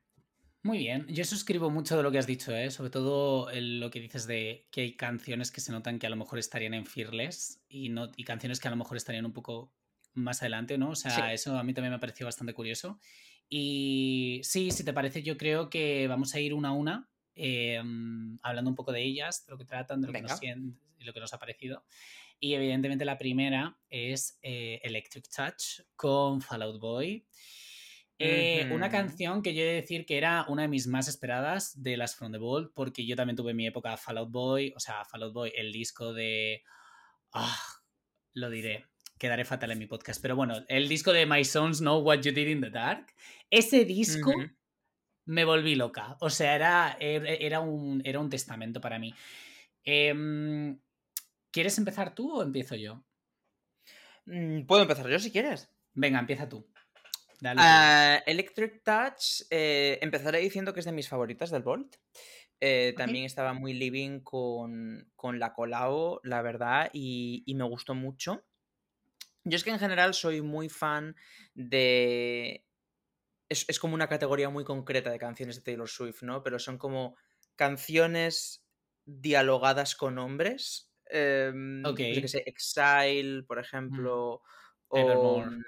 Muy 0.65 0.77
bien, 0.77 1.05
yo 1.09 1.25
suscribo 1.25 1.69
mucho 1.69 1.97
de 1.97 2.03
lo 2.03 2.11
que 2.11 2.19
has 2.19 2.25
dicho, 2.27 2.55
¿eh? 2.55 2.71
sobre 2.71 2.89
todo 2.89 3.49
el- 3.49 3.81
lo 3.81 3.89
que 3.91 3.99
dices 3.99 4.27
de 4.27 4.65
que 4.71 4.81
hay 4.81 4.95
canciones 4.95 5.51
que 5.51 5.59
se 5.59 5.73
notan 5.73 5.99
que 5.99 6.07
a 6.07 6.09
lo 6.09 6.15
mejor 6.15 6.39
estarían 6.39 6.73
en 6.73 6.85
Fearless 6.85 7.61
y, 7.67 7.89
no, 7.89 8.09
y 8.15 8.23
canciones 8.23 8.61
que 8.61 8.69
a 8.69 8.71
lo 8.71 8.77
mejor 8.77 8.95
estarían 8.95 9.25
un 9.25 9.33
poco 9.33 9.73
más 10.13 10.41
adelante, 10.41 10.77
¿no? 10.77 10.91
O 10.91 10.95
sea, 10.95 11.11
Sí. 11.11 11.21
eso 11.33 11.57
a 11.57 11.63
mí 11.63 11.73
también 11.73 11.91
me 11.91 11.97
ha 11.97 11.99
parecido 11.99 12.27
bastante 12.27 12.53
curioso. 12.53 12.97
Y 13.49 14.39
sí, 14.43 14.71
si 14.71 14.85
te 14.85 14.93
parece, 14.93 15.21
yo 15.21 15.37
creo 15.37 15.69
que 15.69 16.07
vamos 16.07 16.33
a 16.33 16.39
ir 16.39 16.53
una 16.53 16.69
a 16.69 16.71
una, 16.71 17.09
eh, 17.35 17.81
hablando 18.41 18.69
un 18.69 18.75
poco 18.75 18.91
de 18.93 19.01
ellas, 19.03 19.45
de 19.45 19.51
lo 19.51 19.57
que 19.57 19.65
tratan, 19.65 19.99
de 20.01 20.07
lo 20.07 20.13
que 20.13 20.21
nos 20.21 20.39
Venga. 20.39 20.39
sien- 20.39 20.79
y 20.97 21.03
lo 21.03 21.13
que 21.13 21.19
nos 21.19 21.33
ha 21.33 21.39
parecido. 21.39 21.83
Y 22.39 22.55
evidentemente 22.55 23.05
la 23.05 23.17
primera 23.17 23.79
es 23.89 24.37
eh, 24.41 24.79
Electric 24.83 25.25
Touch 25.29 25.81
con 25.95 26.41
Fallout 26.41 26.79
Boy. 26.79 27.25
Eh, 28.19 28.69
Una 28.71 28.89
canción 28.89 29.41
que 29.41 29.53
yo 29.53 29.63
he 29.63 29.65
de 29.65 29.73
decir 29.73 30.05
que 30.05 30.17
era 30.17 30.45
una 30.47 30.63
de 30.63 30.67
mis 30.67 30.87
más 30.87 31.07
esperadas 31.07 31.81
de 31.81 31.97
las 31.97 32.15
From 32.15 32.31
the 32.31 32.37
Vault, 32.37 32.71
porque 32.73 33.05
yo 33.05 33.15
también 33.15 33.35
tuve 33.35 33.53
mi 33.53 33.67
época 33.67 33.97
Fallout 33.97 34.31
Boy, 34.31 34.73
o 34.75 34.79
sea, 34.79 35.03
Fallout 35.05 35.33
Boy, 35.33 35.51
el 35.55 35.71
disco 35.71 36.13
de... 36.13 36.63
Ah, 37.33 37.57
lo 38.33 38.49
diré, 38.49 38.85
quedaré 39.17 39.45
fatal 39.45 39.71
en 39.71 39.79
mi 39.79 39.87
podcast, 39.87 40.21
pero 40.21 40.35
bueno, 40.35 40.63
el 40.67 40.87
disco 40.87 41.11
de 41.11 41.25
My 41.25 41.43
Sons 41.43 41.79
Know 41.79 42.01
What 42.01 42.21
You 42.21 42.31
Did 42.31 42.47
in 42.47 42.61
the 42.61 42.69
Dark, 42.69 43.13
ese 43.49 43.85
disco 43.85 44.31
me 45.25 45.45
volví 45.45 45.75
loca, 45.75 46.17
o 46.19 46.29
sea, 46.29 46.55
era, 46.55 46.97
era, 46.99 47.29
era 47.29 47.59
un, 47.61 48.01
era 48.05 48.19
un 48.19 48.29
testamento 48.29 48.81
para 48.81 48.99
mí. 48.99 49.13
Em, 49.83 50.79
¿Quieres 51.53 51.77
empezar 51.77 52.15
tú 52.15 52.35
o 52.35 52.41
empiezo 52.41 52.75
yo? 52.75 53.05
Mm, 54.25 54.65
Puedo 54.65 54.81
empezar 54.81 55.07
yo 55.07 55.19
si 55.19 55.31
quieres. 55.31 55.69
Venga, 55.93 56.19
empieza 56.19 56.49
tú. 56.49 56.67
Dale. 57.39 57.61
Ah, 57.63 58.23
Electric 58.25 58.83
Touch, 58.83 59.43
eh, 59.51 59.99
empezaré 60.01 60.39
diciendo 60.39 60.73
que 60.73 60.79
es 60.79 60.85
de 60.85 60.91
mis 60.91 61.07
favoritas 61.07 61.51
del 61.51 61.61
Volt. 61.61 61.97
Eh. 62.59 62.95
También 62.97 63.25
estaba 63.25 63.53
muy 63.53 63.73
living 63.73 64.21
con, 64.21 65.11
con 65.15 65.37
la 65.37 65.53
Colao, 65.53 66.21
la 66.23 66.41
verdad, 66.41 66.89
y, 66.91 67.43
y 67.45 67.53
me 67.53 67.65
gustó 67.65 67.93
mucho. 67.93 68.43
Yo 69.43 69.55
es 69.55 69.63
que 69.63 69.69
en 69.69 69.79
general 69.79 70.13
soy 70.15 70.41
muy 70.41 70.69
fan 70.69 71.15
de... 71.53 72.65
Es, 73.47 73.65
es 73.67 73.77
como 73.77 73.93
una 73.93 74.07
categoría 74.07 74.49
muy 74.49 74.63
concreta 74.63 75.11
de 75.11 75.19
canciones 75.19 75.57
de 75.57 75.61
Taylor 75.61 75.89
Swift, 75.89 76.23
¿no? 76.23 76.41
Pero 76.41 76.57
son 76.57 76.79
como 76.79 77.15
canciones 77.55 78.65
dialogadas 79.05 79.95
con 79.95 80.17
hombres. 80.17 80.92
Em, 81.13 81.83
Ok. 81.85 81.97
pues 81.97 82.15
yo 82.17 82.21
que 82.21 82.27
sé, 82.27 82.43
Exile, 82.45 83.43
por 83.43 83.59
ejemplo, 83.59 84.41
o 84.89 84.97
Evermore. 84.97 85.51
mm, 85.51 85.63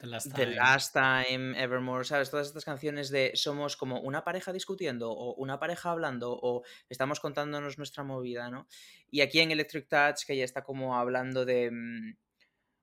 The 0.00 0.06
Last 0.06 0.30
The 0.36 0.46
Time. 0.46 0.54
Last 0.54 0.92
Time, 0.94 1.60
Evermore, 1.60 2.04
¿sabes? 2.04 2.30
Todas 2.30 2.46
estas 2.46 2.64
canciones 2.64 3.10
de 3.10 3.32
somos 3.34 3.76
como 3.76 4.00
una 4.00 4.22
pareja 4.24 4.52
discutiendo 4.52 5.10
o 5.10 5.34
una 5.34 5.58
pareja 5.58 5.90
hablando 5.90 6.38
o 6.40 6.62
estamos 6.88 7.18
contándonos 7.18 7.78
nuestra 7.78 8.04
movida, 8.04 8.48
¿no? 8.48 8.68
Y 9.10 9.22
aquí 9.22 9.40
en 9.40 9.50
Electric 9.50 9.88
Touch, 9.88 10.24
que 10.24 10.36
ya 10.36 10.44
está 10.44 10.62
como 10.62 10.96
hablando 10.96 11.44
de, 11.44 11.70
mm, 11.72 12.16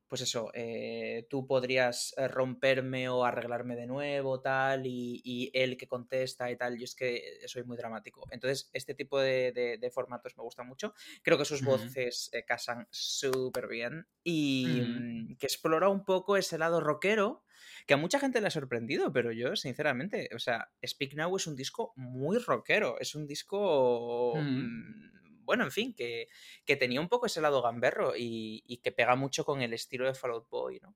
pues 0.07 0.21
eso, 0.21 0.51
eh, 0.53 1.25
tú 1.29 1.47
podrías 1.47 2.13
eh, 2.17 2.27
romperme 2.27 3.09
o 3.09 3.25
arreglarme 3.25 3.75
de 3.75 3.87
nuevo, 3.87 4.41
tal, 4.41 4.85
y, 4.85 5.21
y 5.23 5.51
él 5.53 5.77
que 5.77 5.87
contesta 5.87 6.49
y 6.51 6.57
tal, 6.57 6.77
yo 6.77 6.83
es 6.85 6.95
que 6.95 7.39
soy 7.47 7.63
muy 7.63 7.77
dramático. 7.77 8.25
Entonces, 8.31 8.69
este 8.73 8.93
tipo 8.95 9.19
de, 9.19 9.51
de- 9.51 9.77
de 9.77 9.91
formatos 9.91 10.37
me 10.37 10.43
gusta 10.43 10.63
mucho. 10.63 10.93
Creo 11.23 11.37
que 11.37 11.45
sus 11.45 11.63
voces 11.63 12.29
eh, 12.33 12.43
casan 12.45 12.87
súper 12.91 13.67
bien 13.67 14.07
y 14.23 14.81
Ujú. 14.83 14.85
mm, 14.85 15.37
que 15.37 15.45
explora 15.47 15.89
un 15.89 16.05
poco 16.05 16.37
ese 16.37 16.57
lado 16.57 16.79
rockero 16.81 17.43
que 17.87 17.93
a 17.93 17.97
mucha 17.97 18.19
gente 18.19 18.41
le 18.41 18.47
ha 18.47 18.51
sorprendido, 18.51 19.11
pero 19.13 19.31
yo, 19.31 19.55
sinceramente, 19.55 20.29
o 20.35 20.39
sea, 20.39 20.71
Speak 20.85 21.13
Now 21.15 21.35
es 21.37 21.47
un 21.47 21.55
disco 21.55 21.93
muy 21.95 22.37
rockero, 22.39 22.99
es 22.99 23.15
un 23.15 23.27
disco, 23.27 24.49
mm, 24.53 25.14
bueno, 25.45 25.63
en 25.63 25.71
fin, 25.71 25.93
que, 25.93 26.27
que 26.65 26.75
tenía 26.75 26.99
un 26.99 27.09
poco 27.09 27.27
ese 27.27 27.41
lado 27.41 27.61
gamberro 27.61 28.15
y, 28.15 28.63
y 28.65 28.77
que 28.77 28.91
pega 28.91 29.15
mucho 29.15 29.45
con 29.45 29.61
el 29.61 29.73
estilo 29.73 30.05
de 30.05 30.13
Fall 30.13 30.31
Out 30.31 30.49
Boy, 30.49 30.79
¿no? 30.81 30.95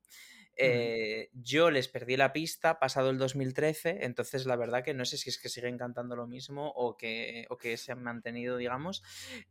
Eh, 0.61 1.29
yo 1.31 1.71
les 1.71 1.87
perdí 1.87 2.17
la 2.17 2.33
pista 2.33 2.79
pasado 2.79 3.11
el 3.11 3.17
2013, 3.17 3.99
entonces 4.01 4.45
la 4.45 4.57
verdad 4.57 4.83
que 4.83 4.93
no 4.93 5.05
sé 5.05 5.17
si 5.17 5.29
es 5.29 5.37
que 5.37 5.47
siguen 5.47 5.77
cantando 5.77 6.17
lo 6.17 6.27
mismo 6.27 6.67
o 6.75 6.97
que, 6.97 7.45
o 7.49 7.57
que 7.57 7.77
se 7.77 7.93
han 7.93 8.03
mantenido, 8.03 8.57
digamos, 8.57 9.01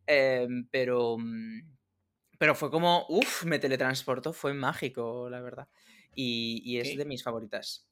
em, 0.05 0.67
pero, 0.69 1.17
mm, 1.17 1.61
pero 2.37 2.53
fue 2.53 2.69
como, 2.69 3.07
uff, 3.09 3.43
me 3.45 3.57
teletransportó, 3.57 4.33
fue 4.33 4.53
mágico, 4.53 5.29
la 5.31 5.41
verdad. 5.41 5.67
Y, 6.13 6.61
y 6.63 6.79
es 6.79 6.95
de 6.95 7.05
mis 7.05 7.23
favoritas. 7.23 7.89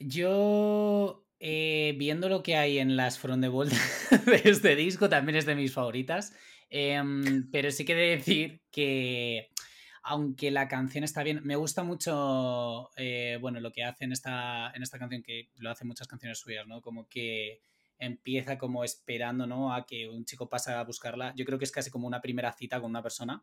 Yo, 0.00 1.25
eh, 1.38 1.94
viendo 1.98 2.28
lo 2.28 2.42
que 2.42 2.56
hay 2.56 2.78
en 2.78 2.96
las 2.96 3.18
From 3.18 3.40
the 3.40 3.48
Vault 3.48 3.72
de 4.26 4.42
este 4.44 4.76
disco, 4.76 5.08
también 5.08 5.36
es 5.36 5.46
de 5.46 5.54
mis 5.54 5.72
favoritas. 5.72 6.32
Em, 6.70 7.50
pero 7.50 7.70
sí 7.70 7.84
que 7.84 7.94
de 7.94 8.16
decir 8.16 8.62
que, 8.70 9.50
aunque 10.02 10.50
la 10.50 10.68
canción 10.68 11.04
está 11.04 11.22
bien, 11.22 11.40
me 11.44 11.56
gusta 11.56 11.82
mucho, 11.82 12.90
eh, 12.96 13.38
bueno, 13.40 13.60
lo 13.60 13.72
que 13.72 13.84
hace 13.84 14.04
en 14.04 14.12
esta, 14.12 14.72
en 14.74 14.82
esta 14.82 14.98
canción, 14.98 15.22
que 15.22 15.50
lo 15.56 15.70
hacen 15.70 15.88
muchas 15.88 16.08
canciones 16.08 16.38
suyas, 16.38 16.66
¿no? 16.66 16.80
Como 16.80 17.08
que 17.08 17.60
empieza 17.98 18.58
como 18.58 18.84
esperando, 18.84 19.46
¿no? 19.46 19.74
A 19.74 19.86
que 19.86 20.08
un 20.08 20.24
chico 20.24 20.48
pase 20.48 20.72
a 20.72 20.82
buscarla. 20.84 21.34
Yo 21.36 21.44
creo 21.44 21.58
que 21.58 21.64
es 21.64 21.72
casi 21.72 21.90
como 21.90 22.06
una 22.06 22.20
primera 22.20 22.52
cita 22.52 22.80
con 22.80 22.90
una 22.90 23.02
persona. 23.02 23.42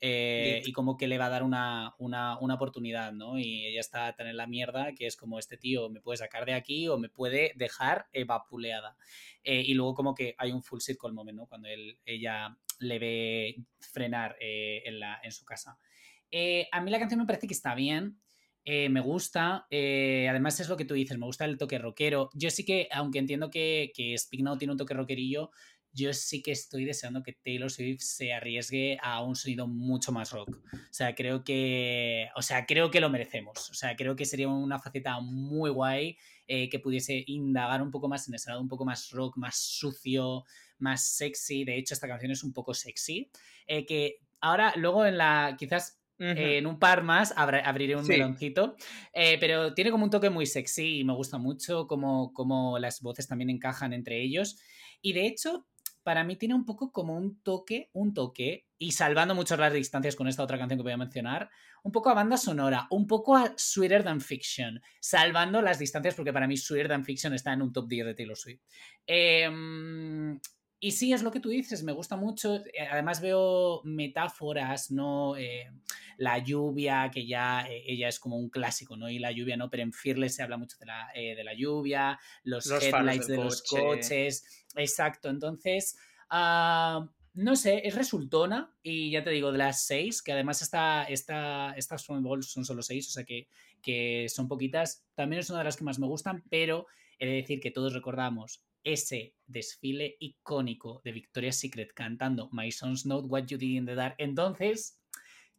Eh, 0.00 0.62
y 0.64 0.72
como 0.72 0.96
que 0.96 1.08
le 1.08 1.18
va 1.18 1.26
a 1.26 1.30
dar 1.30 1.42
una, 1.42 1.94
una, 1.98 2.38
una 2.38 2.54
oportunidad, 2.54 3.12
¿no? 3.12 3.38
Y 3.38 3.66
ella 3.66 3.80
está 3.80 4.14
tan 4.14 4.26
en 4.26 4.36
la 4.36 4.46
mierda 4.46 4.92
que 4.94 5.06
es 5.06 5.16
como 5.16 5.38
este 5.38 5.56
tío 5.56 5.88
me 5.88 6.00
puede 6.00 6.18
sacar 6.18 6.44
de 6.44 6.52
aquí 6.54 6.88
o 6.88 6.98
me 6.98 7.08
puede 7.08 7.52
dejar 7.56 8.06
evapuleada. 8.12 8.96
Eh, 9.42 9.62
y 9.66 9.74
luego 9.74 9.94
como 9.94 10.14
que 10.14 10.34
hay 10.38 10.52
un 10.52 10.62
full 10.62 10.80
circle 10.80 11.12
moment, 11.12 11.38
¿no? 11.38 11.46
Cuando 11.46 11.68
él, 11.68 11.98
ella 12.04 12.56
le 12.80 12.98
ve 12.98 13.56
frenar 13.78 14.36
eh, 14.40 14.82
en, 14.84 15.00
la, 15.00 15.20
en 15.22 15.32
su 15.32 15.44
casa. 15.44 15.78
A 16.72 16.80
mí 16.80 16.90
la 16.90 16.98
canción 16.98 17.20
me 17.20 17.26
parece 17.26 17.46
que 17.46 17.54
está 17.54 17.74
bien. 17.74 18.18
eh, 18.64 18.88
me 18.88 19.00
gusta, 19.00 19.66
eh, 19.70 20.26
además 20.28 20.58
es 20.58 20.68
lo 20.68 20.76
que 20.76 20.86
tú 20.86 20.94
dices, 20.94 21.18
me 21.18 21.26
gusta 21.26 21.44
el 21.44 21.58
toque 21.58 21.78
rockero. 21.78 22.30
Yo 22.32 22.50
sí 22.50 22.64
que, 22.64 22.88
aunque 22.92 23.18
entiendo 23.18 23.50
que, 23.50 23.92
que 23.94 24.16
Speak 24.16 24.42
Now 24.42 24.56
tiene 24.56 24.72
un 24.72 24.78
toque 24.78 24.94
rockerillo, 24.94 25.50
yo 25.94 26.12
sí 26.12 26.42
que 26.42 26.50
estoy 26.52 26.84
deseando 26.84 27.22
que 27.22 27.32
Taylor 27.32 27.70
Swift 27.70 28.00
se 28.02 28.32
arriesgue 28.32 28.98
a 29.00 29.22
un 29.22 29.36
sonido 29.36 29.66
mucho 29.68 30.10
más 30.12 30.30
rock. 30.32 30.58
O 30.74 30.78
sea, 30.92 31.14
creo 31.14 31.44
que, 31.44 32.28
o 32.36 32.42
sea, 32.42 32.66
creo 32.66 32.90
que 32.90 33.00
lo 33.00 33.10
merecemos. 33.10 33.70
O 33.70 33.74
sea, 33.74 33.94
creo 33.96 34.16
que 34.16 34.24
sería 34.24 34.48
una 34.48 34.78
faceta 34.78 35.20
muy 35.20 35.70
guay 35.70 36.18
eh, 36.46 36.68
que 36.68 36.78
pudiese 36.80 37.24
indagar 37.28 37.80
un 37.80 37.90
poco 37.90 38.08
más 38.08 38.28
en 38.28 38.34
ese 38.34 38.50
lado, 38.50 38.60
un 38.60 38.68
poco 38.68 38.84
más 38.84 39.10
rock, 39.10 39.36
más 39.36 39.56
sucio, 39.56 40.44
más 40.78 41.06
sexy. 41.16 41.64
De 41.64 41.78
hecho, 41.78 41.94
esta 41.94 42.08
canción 42.08 42.32
es 42.32 42.42
un 42.42 42.52
poco 42.52 42.74
sexy. 42.74 43.30
Eh, 43.66 43.86
que 43.86 44.18
ahora, 44.40 44.74
luego 44.76 45.06
en 45.06 45.16
la, 45.16 45.56
quizás 45.58 46.00
eh, 46.18 46.58
en 46.58 46.66
un 46.66 46.78
par 46.78 47.02
más 47.02 47.32
abra- 47.36 47.60
abriré 47.68 47.96
un 47.96 48.04
Sí. 48.04 48.12
meloncito, 48.12 48.76
eh, 49.12 49.36
pero 49.40 49.74
tiene 49.74 49.90
como 49.90 50.04
un 50.04 50.10
toque 50.10 50.30
muy 50.30 50.46
sexy 50.46 50.98
y 51.00 51.04
me 51.04 51.12
gusta 51.12 51.38
mucho 51.38 51.86
como, 51.86 52.32
como 52.32 52.78
las 52.78 53.00
voces 53.00 53.26
también 53.26 53.50
encajan 53.50 53.92
entre 53.92 54.22
ellos. 54.22 54.58
Y 55.02 55.12
de 55.12 55.26
hecho, 55.26 55.66
para 56.04 56.22
mí 56.22 56.36
tiene 56.36 56.54
un 56.54 56.64
poco 56.64 56.92
como 56.92 57.16
un 57.16 57.40
toque, 57.42 57.90
un 57.94 58.14
toque 58.14 58.66
y 58.78 58.92
salvando 58.92 59.34
mucho 59.34 59.56
las 59.56 59.72
distancias 59.72 60.14
con 60.14 60.28
esta 60.28 60.42
otra 60.42 60.58
canción 60.58 60.78
que 60.78 60.84
voy 60.84 60.92
a 60.92 60.98
mencionar, 60.98 61.50
un 61.82 61.90
poco 61.90 62.10
a 62.10 62.14
banda 62.14 62.36
sonora, 62.36 62.86
un 62.90 63.06
poco 63.06 63.36
a 63.36 63.54
Sweeter 63.56 64.04
Than 64.04 64.20
Fiction, 64.20 64.80
salvando 65.00 65.62
las 65.62 65.78
distancias 65.78 66.14
porque 66.14 66.32
para 66.32 66.46
mí 66.46 66.56
Sweeter 66.56 66.88
Than 66.88 67.04
Fiction 67.04 67.32
está 67.32 67.54
en 67.54 67.62
un 67.62 67.72
top 67.72 67.88
10 67.88 68.06
de 68.06 68.14
Taylor 68.14 68.36
Swift. 68.36 68.60
Em, 69.06 70.38
y 70.84 70.90
sí, 70.90 71.14
es 71.14 71.22
lo 71.22 71.30
que 71.30 71.40
tú 71.40 71.48
dices, 71.48 71.82
me 71.82 71.92
gusta 71.92 72.14
mucho. 72.14 72.56
Eh, 72.56 72.86
además 72.90 73.22
veo 73.22 73.80
metáforas, 73.84 74.90
¿no? 74.90 75.34
Eh, 75.34 75.70
la 76.18 76.36
lluvia, 76.36 77.10
que 77.10 77.26
ya 77.26 77.62
eh, 77.66 77.84
ella 77.86 78.06
es 78.06 78.20
como 78.20 78.36
un 78.36 78.50
clásico, 78.50 78.94
¿no? 78.94 79.08
Y 79.08 79.18
la 79.18 79.32
lluvia, 79.32 79.56
¿no? 79.56 79.70
Pero 79.70 79.82
en 79.82 79.94
Fearless 79.94 80.34
se 80.34 80.42
habla 80.42 80.58
mucho 80.58 80.76
de 80.76 80.84
la, 80.84 81.08
de 81.14 81.42
la 81.42 81.54
lluvia, 81.54 82.20
los, 82.42 82.70
headlights 82.70 83.28
de 83.28 83.36
los 83.38 83.62
coches. 83.62 84.66
Exacto, 84.76 85.30
entonces... 85.30 85.96
Ah, 86.28 87.08
no 87.32 87.56
sé, 87.56 87.80
es 87.84 87.94
resultona 87.96 88.72
y 88.82 89.10
ya 89.10 89.24
te 89.24 89.30
digo, 89.30 89.50
de 89.52 89.58
las 89.58 89.86
seis, 89.86 90.22
que 90.22 90.32
además 90.32 90.62
esta, 90.62 91.04
esta, 91.04 91.72
estas 91.76 92.06
Balls 92.06 92.46
son 92.46 92.64
solo 92.64 92.80
seis, 92.80 93.08
o 93.08 93.10
sea 93.10 93.24
que, 93.24 93.48
que 93.82 94.26
son 94.28 94.46
poquitas, 94.46 95.04
también 95.16 95.40
es 95.40 95.50
una 95.50 95.58
de 95.58 95.64
las 95.64 95.76
que 95.76 95.82
más 95.82 95.98
me 95.98 96.06
gustan, 96.06 96.44
pero 96.48 96.86
he 97.18 97.26
de 97.26 97.32
decir 97.32 97.58
que 97.58 97.72
todos 97.72 97.92
recordamos 97.92 98.63
ese 98.84 99.34
desfile 99.46 100.16
icónico 100.20 101.00
de 101.04 101.12
Victoria's 101.12 101.56
Secret 101.56 101.92
cantando 101.94 102.48
My 102.52 102.70
Son's 102.70 103.06
Note, 103.06 103.26
What 103.26 103.46
You 103.46 103.58
Did 103.58 103.78
in 103.78 103.86
the 103.86 103.94
Dark. 103.94 104.14
Entonces, 104.18 105.00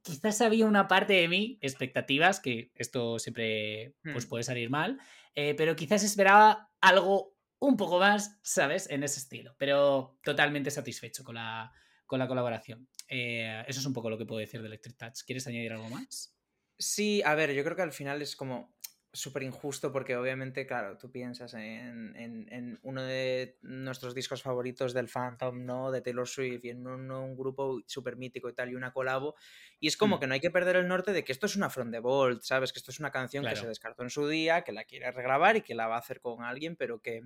quizás 0.04 0.40
había 0.42 0.66
una 0.66 0.88
parte 0.88 1.14
de 1.14 1.28
mí, 1.28 1.58
expectativas, 1.62 2.40
que 2.40 2.72
esto 2.76 3.20
siempre 3.20 3.96
pues, 4.04 4.26
hmm. 4.26 4.30
puede 4.30 4.44
salir 4.44 4.70
mal, 4.70 5.00
eh, 5.34 5.56
pero 5.56 5.76
quizás 5.76 6.04
esperaba 6.04 6.70
algo 6.80 7.36
un 7.60 7.76
poco 7.76 8.00
más, 8.00 8.40
¿sabes? 8.44 8.90
En 8.90 9.04
ese 9.04 9.20
estilo, 9.20 9.56
pero 9.58 10.18
totalmente 10.24 10.70
satisfecho 10.70 11.24
con 11.24 11.36
la, 11.36 11.72
con 12.06 12.20
la 12.20 12.28
colaboración. 12.28 12.88
Eh, 13.08 13.64
eso 13.68 13.80
es 13.80 13.86
un 13.86 13.94
poco 13.94 14.10
lo 14.10 14.18
que 14.18 14.26
puedo 14.26 14.40
decir 14.40 14.62
de 14.62 14.68
Electric 14.68 14.98
Touch. 14.98 15.24
¿Quieres 15.26 15.48
añadir 15.48 15.74
algo 15.74 15.90
más? 15.90 16.36
Sí, 16.78 17.22
a 17.24 17.36
ver, 17.36 17.54
yo 17.54 17.64
creo 17.64 17.76
que 17.76 17.82
al 17.82 17.94
final 17.94 18.22
es 18.22 18.36
como 18.36 18.76
súper 19.15 19.43
injusto 19.43 19.91
porque 19.91 20.15
obviamente, 20.15 20.65
claro, 20.67 20.97
tú 20.97 21.12
piensas 21.12 21.54
en, 21.54 22.80
uno 22.84 23.04
de 23.04 23.58
nuestros 23.62 24.13
discos 24.13 24.41
favoritos 24.41 24.93
del 24.93 25.08
Phantom, 25.08 25.65
¿no? 25.65 25.91
De 25.91 26.01
Taylor 26.01 26.28
Swift 26.28 26.65
y 26.65 26.69
en 26.69 26.86
un, 26.86 27.36
grupo 27.36 27.82
súper 27.86 28.17
mítico 28.17 28.49
y 28.49 28.54
tal 28.54 28.69
y 28.69 28.75
una 28.75 28.91
colabo 28.91 29.36
y 29.80 29.88
es 29.88 29.97
como 29.97 30.17
mm. 30.17 30.19
que 30.19 30.28
no 30.28 30.34
hay 30.34 30.39
que 30.39 30.51
perder 30.51 30.75
el 30.75 30.88
norte 30.88 31.13
de 31.13 31.23
que 31.23 31.32
esto 31.32 31.45
es 31.45 31.56
una 31.56 31.69
From 31.69 31.91
the 31.91 31.99
Vault, 31.99 32.43
¿sabes? 32.43 32.71
Que 32.71 32.80
esto 32.80 32.91
es 32.91 32.99
una 32.99 33.12
canción 33.12 33.45
que 33.45 33.56
se 33.56 33.67
descartó 33.67 34.04
en 34.04 34.10
su 34.10 34.28
día, 34.28 34.63
que 34.63 34.71
la 34.71 34.84
quiere 34.84 35.12
regrabar 35.12 35.56
y 35.56 35.62
que 35.62 35.75
la 35.75 35.88
va 35.88 35.95
a 35.95 35.99
hacer 35.99 36.19
con 36.19 36.43
alguien, 36.43 36.75
pero 36.75 37.01
que 37.01 37.21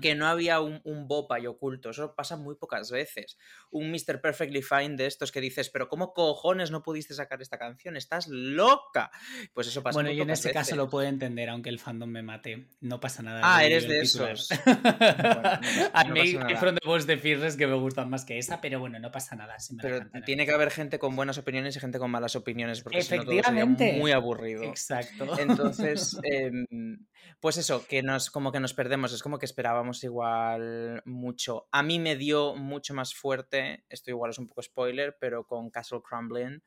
que 0.00 0.14
no 0.14 0.26
había 0.26 0.60
un, 0.60 0.80
un 0.84 1.06
y 1.40 1.46
oculto. 1.46 1.90
Eso 1.90 2.14
pasa 2.14 2.36
muy 2.36 2.56
pocas 2.56 2.90
veces. 2.90 3.38
Un 3.70 3.90
Mr. 3.90 4.20
Perfectly 4.20 4.62
Fine 4.62 4.96
de 4.96 5.06
estos 5.06 5.32
que 5.32 5.40
dices, 5.40 5.70
pero 5.70 5.88
¿cómo 5.88 6.12
cojones 6.12 6.70
no 6.70 6.82
pudiste 6.82 7.14
sacar 7.14 7.40
esta 7.42 7.58
canción? 7.58 7.96
¡Estás 7.96 8.28
loca! 8.28 9.10
Pues 9.52 9.68
eso 9.68 9.82
pasa 9.82 9.96
Bueno, 9.96 10.10
yo 10.12 10.22
en 10.22 10.30
este 10.30 10.52
caso 10.52 10.76
lo 10.76 10.88
puedo 10.88 11.06
entender, 11.06 11.48
aunque 11.48 11.68
el 11.68 11.78
fandom 11.78 12.10
me 12.10 12.22
mate. 12.22 12.68
No 12.80 13.00
pasa 13.00 13.22
nada. 13.22 13.40
Ah, 13.42 13.64
eres 13.64 13.88
de 13.88 14.00
esos. 14.00 14.48
A 15.92 16.04
mí 16.04 16.20
hay 16.20 16.56
From 16.56 16.76
the 16.76 17.06
de 17.06 17.18
Fearless 17.18 17.56
que 17.56 17.66
me 17.66 17.74
gustan 17.74 18.10
más 18.10 18.24
que 18.24 18.38
esa, 18.38 18.60
pero 18.60 18.80
bueno, 18.80 18.98
no 18.98 19.10
pasa 19.10 19.36
nada. 19.36 19.56
pero 19.80 20.00
tiene 20.24 20.46
que 20.46 20.52
haber 20.52 20.70
gente 20.70 20.98
con 20.98 21.14
buenas 21.16 21.38
opiniones 21.38 21.76
y 21.76 21.80
gente 21.80 21.98
con 21.98 22.10
malas 22.10 22.36
opiniones, 22.36 22.82
porque 22.82 22.98
Efectivamente. 22.98 23.94
muy 23.98 24.12
aburrido. 24.12 24.64
Exacto. 24.64 25.38
Entonces, 25.38 26.16
em, 26.22 27.06
pues 27.40 27.56
eso, 27.56 27.86
que 27.86 28.02
nos, 28.02 28.30
como 28.30 28.52
que 28.52 28.60
nos 28.60 28.74
perdemos. 28.74 29.12
Es 29.12 29.22
como 29.22 29.38
que 29.38 29.46
esperamos 29.46 29.65
esperábamos 29.66 30.04
igual 30.04 31.02
mucho. 31.06 31.66
A 31.72 31.82
mí 31.82 31.98
me 31.98 32.14
dio 32.14 32.54
mucho 32.54 32.94
más 32.94 33.14
fuerte, 33.14 33.84
esto 33.88 34.10
igual 34.10 34.30
es 34.30 34.38
un 34.38 34.46
poco 34.46 34.62
spoiler, 34.62 35.16
pero 35.18 35.44
con 35.44 35.70
Castle 35.70 36.02
Crumbling. 36.08 36.62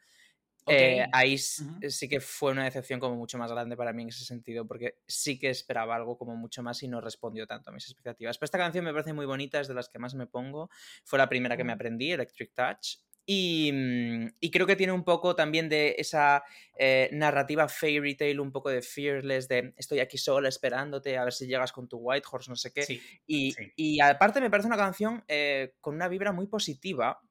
Eh, 0.68 1.06
ahí 1.14 1.38
sí 1.38 2.10
que 2.10 2.20
fue 2.20 2.52
una 2.52 2.66
decepción 2.66 3.00
como 3.00 3.16
mucho 3.16 3.38
más 3.38 3.52
grande 3.52 3.78
para 3.78 3.94
mí 3.94 4.04
en 4.04 4.10
ese 4.10 4.26
sentido, 4.26 4.68
porque 4.68 4.98
sí 5.08 5.40
que 5.40 5.50
esperaba 5.50 5.96
algo 5.96 6.18
como 6.18 6.36
mucho 6.36 6.62
más 6.62 6.84
y 6.84 6.90
no 6.90 7.00
respondió 7.00 7.48
tanto 7.48 7.70
a 7.70 7.74
mis 7.74 7.86
expectativas. 7.86 8.38
Pero 8.38 8.46
esta 8.46 8.58
canción 8.58 8.84
me 8.84 8.92
parece 8.92 9.14
muy 9.14 9.26
bonita, 9.26 9.62
es 9.62 9.70
de 9.70 9.74
las 9.74 9.88
que 9.88 9.98
más 9.98 10.14
me 10.14 10.28
pongo. 10.28 10.70
Fue 11.06 11.18
la 11.18 11.30
primera 11.30 11.56
que 11.56 11.64
me 11.64 11.72
aprendí, 11.72 12.12
Electric 12.12 12.54
Touch. 12.54 12.98
Mm, 13.32 14.26
y, 14.40 14.50
creo 14.50 14.66
que 14.66 14.76
tiene 14.76 14.92
un 14.92 15.04
poco 15.04 15.36
también 15.36 15.70
de 15.70 15.96
esa 16.00 16.44
eh, 16.76 17.10
narrativa 17.12 17.68
fairy 17.68 18.16
tale, 18.16 18.40
un 18.40 18.52
poco 18.52 18.70
de 18.70 18.82
fearless, 18.82 19.48
de 19.48 19.72
estoy 19.78 20.00
aquí 20.00 20.18
sola 20.18 20.50
esperándote 20.50 21.16
a 21.16 21.26
ver 21.26 21.34
si 21.34 21.46
llegas 21.46 21.72
con 21.72 21.88
tu 21.88 21.98
White 21.98 22.28
Horse, 22.32 22.50
no 22.50 22.56
sé 22.56 22.74
qué. 22.74 23.00
y, 23.28 24.00
aparte 24.00 24.42
me 24.42 24.50
parece 24.50 24.66
una 24.66 24.78
canción 24.78 25.24
eh, 25.28 25.76
con 25.80 25.94
una 25.94 26.08
vibra 26.08 26.32
muy 26.32 26.48
positiva, 26.48 27.22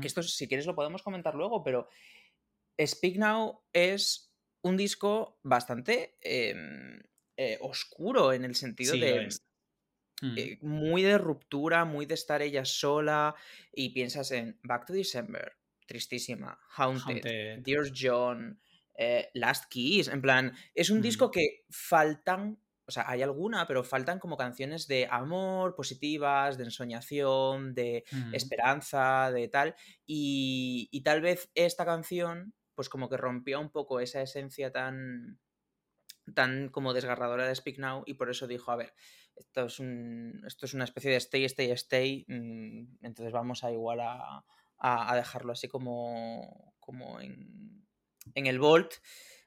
que 0.00 0.06
esto 0.06 0.22
si 0.22 0.48
quieres 0.48 0.66
lo 0.66 0.74
podemos 0.74 1.02
comentar 1.02 1.34
luego, 1.34 1.62
pero 1.62 1.88
Speak 2.84 3.16
Now 3.16 3.62
es 3.72 4.32
un 4.62 4.76
disco 4.76 5.38
bastante 5.42 6.16
em, 6.20 7.00
eh, 7.36 7.56
oscuro 7.60 8.32
en 8.32 8.44
el 8.44 8.56
sentido 8.56 8.94
de... 8.94 9.28
Mm. 10.20 10.38
Eh, 10.38 10.58
muy 10.62 11.02
de 11.02 11.18
ruptura, 11.18 11.84
muy 11.84 12.06
de 12.06 12.14
estar 12.14 12.42
ella 12.42 12.64
sola 12.64 13.34
y 13.72 13.90
piensas 13.90 14.30
en 14.32 14.58
Back 14.62 14.86
to 14.86 14.92
December, 14.92 15.56
tristísima, 15.86 16.58
Haunted, 16.76 17.62
Dear 17.62 17.84
John, 17.94 18.60
eh, 18.94 19.30
Last 19.34 19.70
Kiss, 19.70 20.08
en 20.08 20.20
plan, 20.20 20.54
es 20.74 20.90
un 20.90 21.00
disco 21.00 21.30
que 21.30 21.64
faltan, 21.70 22.58
o 22.86 22.90
sea, 22.90 23.08
hay 23.08 23.22
alguna, 23.22 23.66
pero 23.66 23.82
faltan 23.82 24.18
como 24.18 24.36
canciones 24.36 24.86
de 24.88 25.08
amor, 25.10 25.74
positivas, 25.74 26.58
de 26.58 26.64
ensoñación, 26.64 27.74
de 27.74 28.04
esperanza, 28.32 29.30
de 29.32 29.48
tal, 29.48 29.74
y, 30.06 30.88
y 30.92 31.02
tal 31.02 31.22
vez 31.22 31.50
esta 31.54 31.86
canción, 31.86 32.52
pues 32.74 32.88
como 32.88 33.08
que 33.08 33.16
rompió 33.16 33.58
un 33.60 33.70
poco 33.70 34.00
esa 34.00 34.20
esencia 34.20 34.70
tan 34.70 35.38
tan 36.34 36.68
como 36.68 36.92
desgarradora 36.92 37.46
de 37.46 37.54
Speak 37.54 37.78
Now 37.78 38.02
y 38.06 38.14
por 38.14 38.30
eso 38.30 38.46
dijo, 38.46 38.70
a 38.70 38.76
ver, 38.76 38.94
esto 39.40 39.64
es, 39.64 39.80
un, 39.80 40.42
esto 40.46 40.66
es 40.66 40.74
una 40.74 40.84
especie 40.84 41.10
de 41.10 41.16
stay, 41.16 41.44
stay, 41.44 41.70
stay, 41.72 42.24
mm, 42.28 43.04
entonces 43.04 43.32
vamos 43.32 43.64
a 43.64 43.72
igual 43.72 44.00
a, 44.00 44.44
a, 44.78 45.16
dejarlo 45.16 45.52
así 45.52 45.68
como, 45.68 46.74
como 46.78 47.20
en, 47.20 47.86
en 48.34 48.46
el 48.46 48.58
Volt 48.58 48.94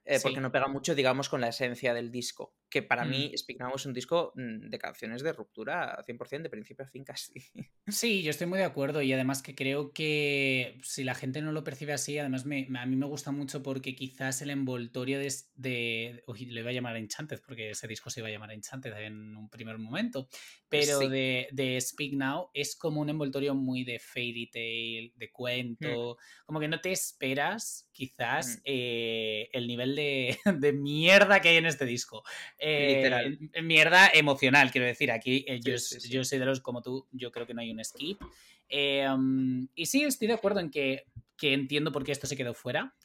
eh, 0.05 0.19
porque 0.21 0.41
no 0.41 0.51
pega 0.51 0.67
mucho, 0.67 0.95
digamos, 0.95 1.29
con 1.29 1.39
la 1.39 1.47
esencia 1.47 1.93
del 1.93 2.11
disco. 2.11 2.53
Que 2.73 2.81
para 2.81 3.05
mí, 3.05 3.29
mm. 3.31 3.37
Speak 3.37 3.59
Now 3.59 3.75
es 3.75 3.85
un 3.85 3.93
disco 3.93 4.33
mm, 4.33 4.69
de 4.69 4.79
canciones 4.79 5.21
de 5.21 5.31
ruptura 5.31 5.95
100%, 6.07 6.41
de 6.41 6.49
principio 6.49 6.83
a 6.83 6.87
fin 6.87 7.03
casi. 7.03 7.33
Sí, 7.85 8.23
yo 8.23 8.31
estoy 8.31 8.47
muy 8.47 8.57
de 8.59 8.65
acuerdo 8.65 9.01
y 9.01 9.11
además 9.11 9.43
que 9.43 9.55
creo 9.55 9.91
que 9.91 10.79
si 10.83 11.03
la 11.03 11.15
gente 11.15 11.41
no 11.41 11.51
lo 11.51 11.65
percibe 11.65 11.91
así, 11.91 12.17
además 12.17 12.45
me, 12.45 12.65
a 12.79 12.85
mí 12.85 12.95
me 12.95 13.05
gusta 13.05 13.31
mucho 13.31 13.61
porque 13.61 13.93
quizás 13.93 14.41
el 14.41 14.49
envoltorio 14.49 15.19
de... 15.19 15.31
de 15.55 16.23
uy, 16.25 16.45
le 16.45 16.61
iba 16.61 16.69
a 16.69 16.73
llamar 16.73 16.95
Enchanted 16.95 17.41
porque 17.45 17.71
ese 17.71 17.87
disco 17.87 18.09
se 18.09 18.21
iba 18.21 18.29
a 18.29 18.31
llamar 18.31 18.53
Enchanted 18.53 18.93
en 18.97 19.35
un 19.35 19.49
primer 19.49 19.77
momento, 19.77 20.29
pero 20.69 20.97
de, 20.99 21.49
de, 21.51 21.79
Speak 21.79 22.13
Now 22.13 22.49
es 22.53 22.75
como 22.75 23.01
un 23.01 23.09
envoltorio 23.09 23.53
muy 23.53 23.83
de 23.83 23.99
fairy 23.99 24.49
tale, 24.49 25.13
de 25.15 25.27
mm. 25.27 25.31
cuento, 25.31 26.17
como 26.45 26.59
que 26.59 26.69
no 26.69 26.79
te 26.79 26.91
esperas 26.91 27.89
quizás 27.93 28.61
eh, 28.65 29.49
el 29.53 29.67
nivel 29.67 29.95
de, 29.95 30.73
mierda 30.73 31.39
que 31.39 31.49
hay 31.49 31.57
en 31.57 31.65
este 31.65 31.85
disco. 31.85 32.23
Eh, 32.65 33.37
mierda 33.61 34.09
emocional, 34.13 34.71
quiero 34.71 34.87
decir. 34.87 35.11
Aquí 35.11 35.43
eh, 35.47 35.59
yo, 35.61 35.73
yo, 36.09 36.23
soy 36.23 36.39
de 36.39 36.45
los 36.45 36.61
como 36.61 36.81
tú, 36.81 37.07
yo 37.11 37.29
creo 37.29 37.45
que 37.45 37.53
no 37.53 37.59
hay 37.59 37.71
un 37.71 37.83
skip. 37.83 38.21
Eh, 38.69 39.05
um, 39.09 39.67
y 39.75 39.85
sí, 39.85 40.03
estoy 40.03 40.29
de 40.29 40.35
acuerdo 40.35 40.61
en 40.61 40.71
que, 40.71 41.03
que 41.35 41.53
entiendo 41.53 41.91
por 41.91 42.05
qué 42.05 42.13
esto 42.13 42.25
se 42.25 42.37
quedó 42.37 42.53
fuera. 42.53 42.95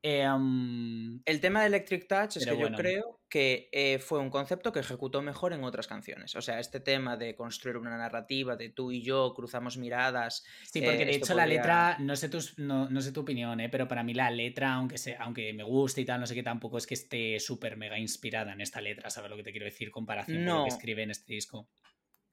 Em, 0.00 1.20
el 1.24 1.40
tema 1.40 1.60
de 1.60 1.66
Electric 1.66 2.06
Touch 2.06 2.36
es 2.36 2.46
que 2.46 2.56
yo 2.56 2.70
creo 2.72 3.20
que 3.28 3.68
eh, 3.72 3.98
fue 3.98 4.20
un 4.20 4.30
concepto 4.30 4.72
que 4.72 4.78
ejecutó 4.78 5.22
mejor 5.22 5.52
en 5.52 5.64
otras 5.64 5.88
canciones. 5.88 6.36
O 6.36 6.40
sea, 6.40 6.60
este 6.60 6.78
tema 6.78 7.16
de 7.16 7.34
construir 7.34 7.76
una 7.76 7.96
narrativa 7.98 8.56
de 8.56 8.70
tú 8.70 8.92
y 8.92 9.02
yo 9.02 9.34
cruzamos 9.34 9.76
miradas. 9.76 10.44
Sí, 10.70 10.80
porque 10.80 11.04
de 11.04 11.16
hecho 11.16 11.34
la 11.34 11.46
letra, 11.46 11.96
no 11.98 12.14
sé, 12.14 12.28
tus, 12.28 12.58
no, 12.58 13.00
sé 13.00 13.12
tu 13.12 13.20
opinión, 13.20 13.60
¿eh? 13.60 13.68
pero 13.68 13.88
para 13.88 14.04
mí 14.04 14.14
la 14.14 14.30
letra, 14.30 14.74
aunque, 14.74 14.98
sea, 14.98 15.20
aunque 15.20 15.52
me 15.52 15.64
guste 15.64 16.00
y 16.00 16.04
tal, 16.04 16.20
no 16.20 16.26
sé 16.26 16.34
qué, 16.34 16.42
tampoco 16.44 16.78
es 16.78 16.86
que 16.86 16.94
esté 16.94 17.40
súper 17.40 17.76
mega 17.76 17.98
inspirada 17.98 18.52
en 18.52 18.60
esta 18.60 18.80
letra, 18.80 19.10
¿sabes 19.10 19.30
lo 19.30 19.36
que 19.36 19.42
te 19.42 19.50
quiero 19.50 19.66
decir? 19.66 19.90
Comparación 19.90 20.44
con 20.44 20.58
lo 20.58 20.64
que 20.64 20.70
escribe 20.70 21.02
en 21.02 21.10
este 21.10 21.34
disco. 21.34 21.68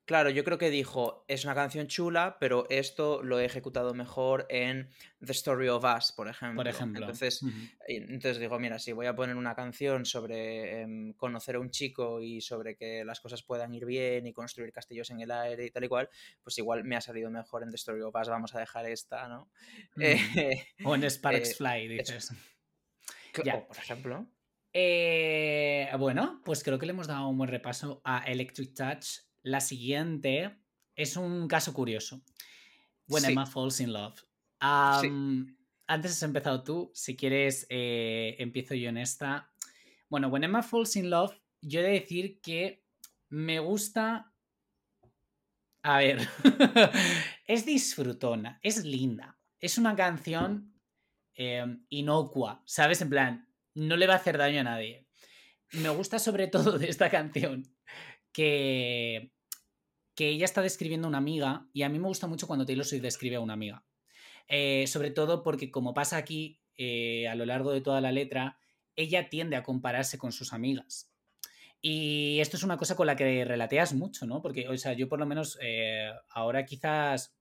Claro, 0.05 0.29
yo 0.29 0.43
creo 0.43 0.59
que 0.59 0.69
dijo, 0.69 1.25
es 1.27 1.45
una 1.45 1.55
canción 1.55 1.87
chula, 1.87 2.37
pero 2.39 2.67
esto 2.69 3.23
lo 3.23 3.39
he 3.39 3.45
ejecutado 3.45 3.95
mejor 3.95 4.45
en 4.49 4.91
The 5.19 5.31
Story 5.31 5.67
of 5.67 5.83
Us, 5.83 6.11
por 6.11 6.27
ejemplo. 6.27 6.57
Por 6.57 6.67
ejemplo. 6.67 7.01
Entonces, 7.01 7.41
entonces 7.87 8.37
digo, 8.37 8.59
mira, 8.59 8.77
si 8.77 8.91
voy 8.91 9.07
a 9.07 9.15
poner 9.15 9.35
una 9.35 9.55
canción 9.55 10.05
sobre 10.05 10.81
em, 10.81 11.13
conocer 11.13 11.55
a 11.55 11.59
un 11.59 11.71
chico 11.71 12.21
y 12.21 12.39
sobre 12.41 12.75
que 12.75 13.03
las 13.03 13.19
cosas 13.19 13.41
puedan 13.41 13.73
ir 13.73 13.85
bien 13.85 14.27
y 14.27 14.33
construir 14.33 14.71
castillos 14.71 15.09
en 15.09 15.21
el 15.21 15.31
aire 15.31 15.65
y 15.65 15.71
tal 15.71 15.85
y 15.85 15.87
cual, 15.87 16.07
pues 16.43 16.55
igual 16.59 16.83
me 16.83 16.95
ha 16.95 17.01
salido 17.01 17.31
mejor 17.31 17.63
en 17.63 17.71
The 17.71 17.77
Story 17.77 18.01
of 18.01 18.13
Us, 18.15 18.29
vamos 18.29 18.53
a 18.53 18.59
dejar 18.59 18.85
esta, 18.85 19.27
¿no? 19.27 19.49
o 20.85 20.95
en 20.95 21.09
Sparks 21.09 21.49
eh, 21.49 21.55
Fly, 21.55 21.87
dices. 21.87 22.31
Por 23.33 23.77
ejemplo. 23.77 24.27
Eh, 24.71 25.89
bueno, 25.97 26.41
pues 26.45 26.63
creo 26.63 26.77
que 26.77 26.85
le 26.85 26.91
hemos 26.91 27.07
dado 27.07 27.27
un 27.27 27.37
buen 27.39 27.49
repaso 27.49 28.01
a 28.03 28.19
Electric 28.25 28.75
Touch 28.75 29.25
la 29.45 29.61
siguiente 29.61 30.57
es 30.95 31.17
un 31.17 31.47
caso 31.47 31.71
curioso. 31.71 32.21
When 33.07 33.25
Emma 33.25 33.45
Falls 33.45 33.79
in 33.79 33.93
Love. 33.93 34.19
Antes 34.59 36.11
has 36.11 36.23
empezado 36.23 36.63
tú, 36.63 36.91
si 36.95 37.15
quieres, 37.15 37.67
eh, 37.69 38.35
empiezo 38.39 38.73
yo 38.73 38.89
en 38.89 38.97
esta. 38.97 39.51
Bueno, 40.09 40.29
When 40.29 40.43
Emma 40.43 40.63
Falls 40.63 40.95
in 40.95 41.11
Love, 41.11 41.39
yo 41.61 41.81
he 41.81 41.83
de 41.83 41.91
decir 41.91 42.41
que 42.41 42.83
me 43.29 43.59
gusta. 43.59 44.33
A 45.83 45.99
ver, 45.99 46.27
es 47.47 47.67
disfrutona, 47.67 48.59
es 48.63 48.83
linda. 48.83 49.37
Es 49.59 49.77
una 49.77 49.95
canción 49.95 50.73
em, 51.35 51.85
inocua, 51.89 52.63
¿sabes? 52.65 53.01
En 53.01 53.09
plan, 53.09 53.47
no 53.75 53.95
le 53.95 54.07
va 54.07 54.13
a 54.13 54.17
hacer 54.17 54.39
daño 54.39 54.61
a 54.61 54.63
nadie. 54.63 55.07
Me 55.73 55.89
gusta 55.89 56.17
sobre 56.17 56.47
todo 56.47 56.79
de 56.79 56.89
esta 56.89 57.11
canción 57.11 57.75
que, 58.35 59.34
que 60.15 60.29
ella 60.29 60.45
está 60.45 60.61
describiendo 60.61 61.07
a 61.07 61.09
una 61.09 61.17
amiga 61.17 61.67
y 61.73 61.83
a 61.83 61.89
mí 61.89 61.99
me 61.99 62.07
gusta 62.07 62.27
mucho 62.27 62.47
cuando 62.47 62.65
Taylor 62.65 62.85
Swift 62.85 63.01
describe 63.01 63.35
a 63.35 63.41
una 63.41 63.53
amiga. 63.53 63.83
Eh, 64.47 64.85
sobre 64.87 65.11
todo 65.11 65.43
porque 65.43 65.71
como 65.71 65.93
pasa 65.93 66.17
aquí 66.17 66.61
eh, 66.77 67.27
a 67.27 67.35
lo 67.35 67.45
largo 67.45 67.71
de 67.71 67.81
toda 67.81 68.01
la 68.01 68.11
letra, 68.11 68.57
ella 68.95 69.29
tiende 69.29 69.55
a 69.55 69.63
compararse 69.63 70.17
con 70.17 70.31
sus 70.31 70.53
amigas. 70.53 71.11
Y 71.81 72.39
esto 72.39 72.57
es 72.57 72.63
una 72.63 72.77
cosa 72.77 72.95
con 72.95 73.07
la 73.07 73.15
que 73.15 73.43
relateas 73.45 73.93
mucho, 73.93 74.25
¿no? 74.25 74.41
Porque, 74.41 74.67
o 74.69 74.77
sea, 74.77 74.93
yo 74.93 75.09
por 75.09 75.19
lo 75.19 75.25
menos 75.25 75.59
eh, 75.61 76.09
ahora 76.29 76.65
quizás 76.65 77.35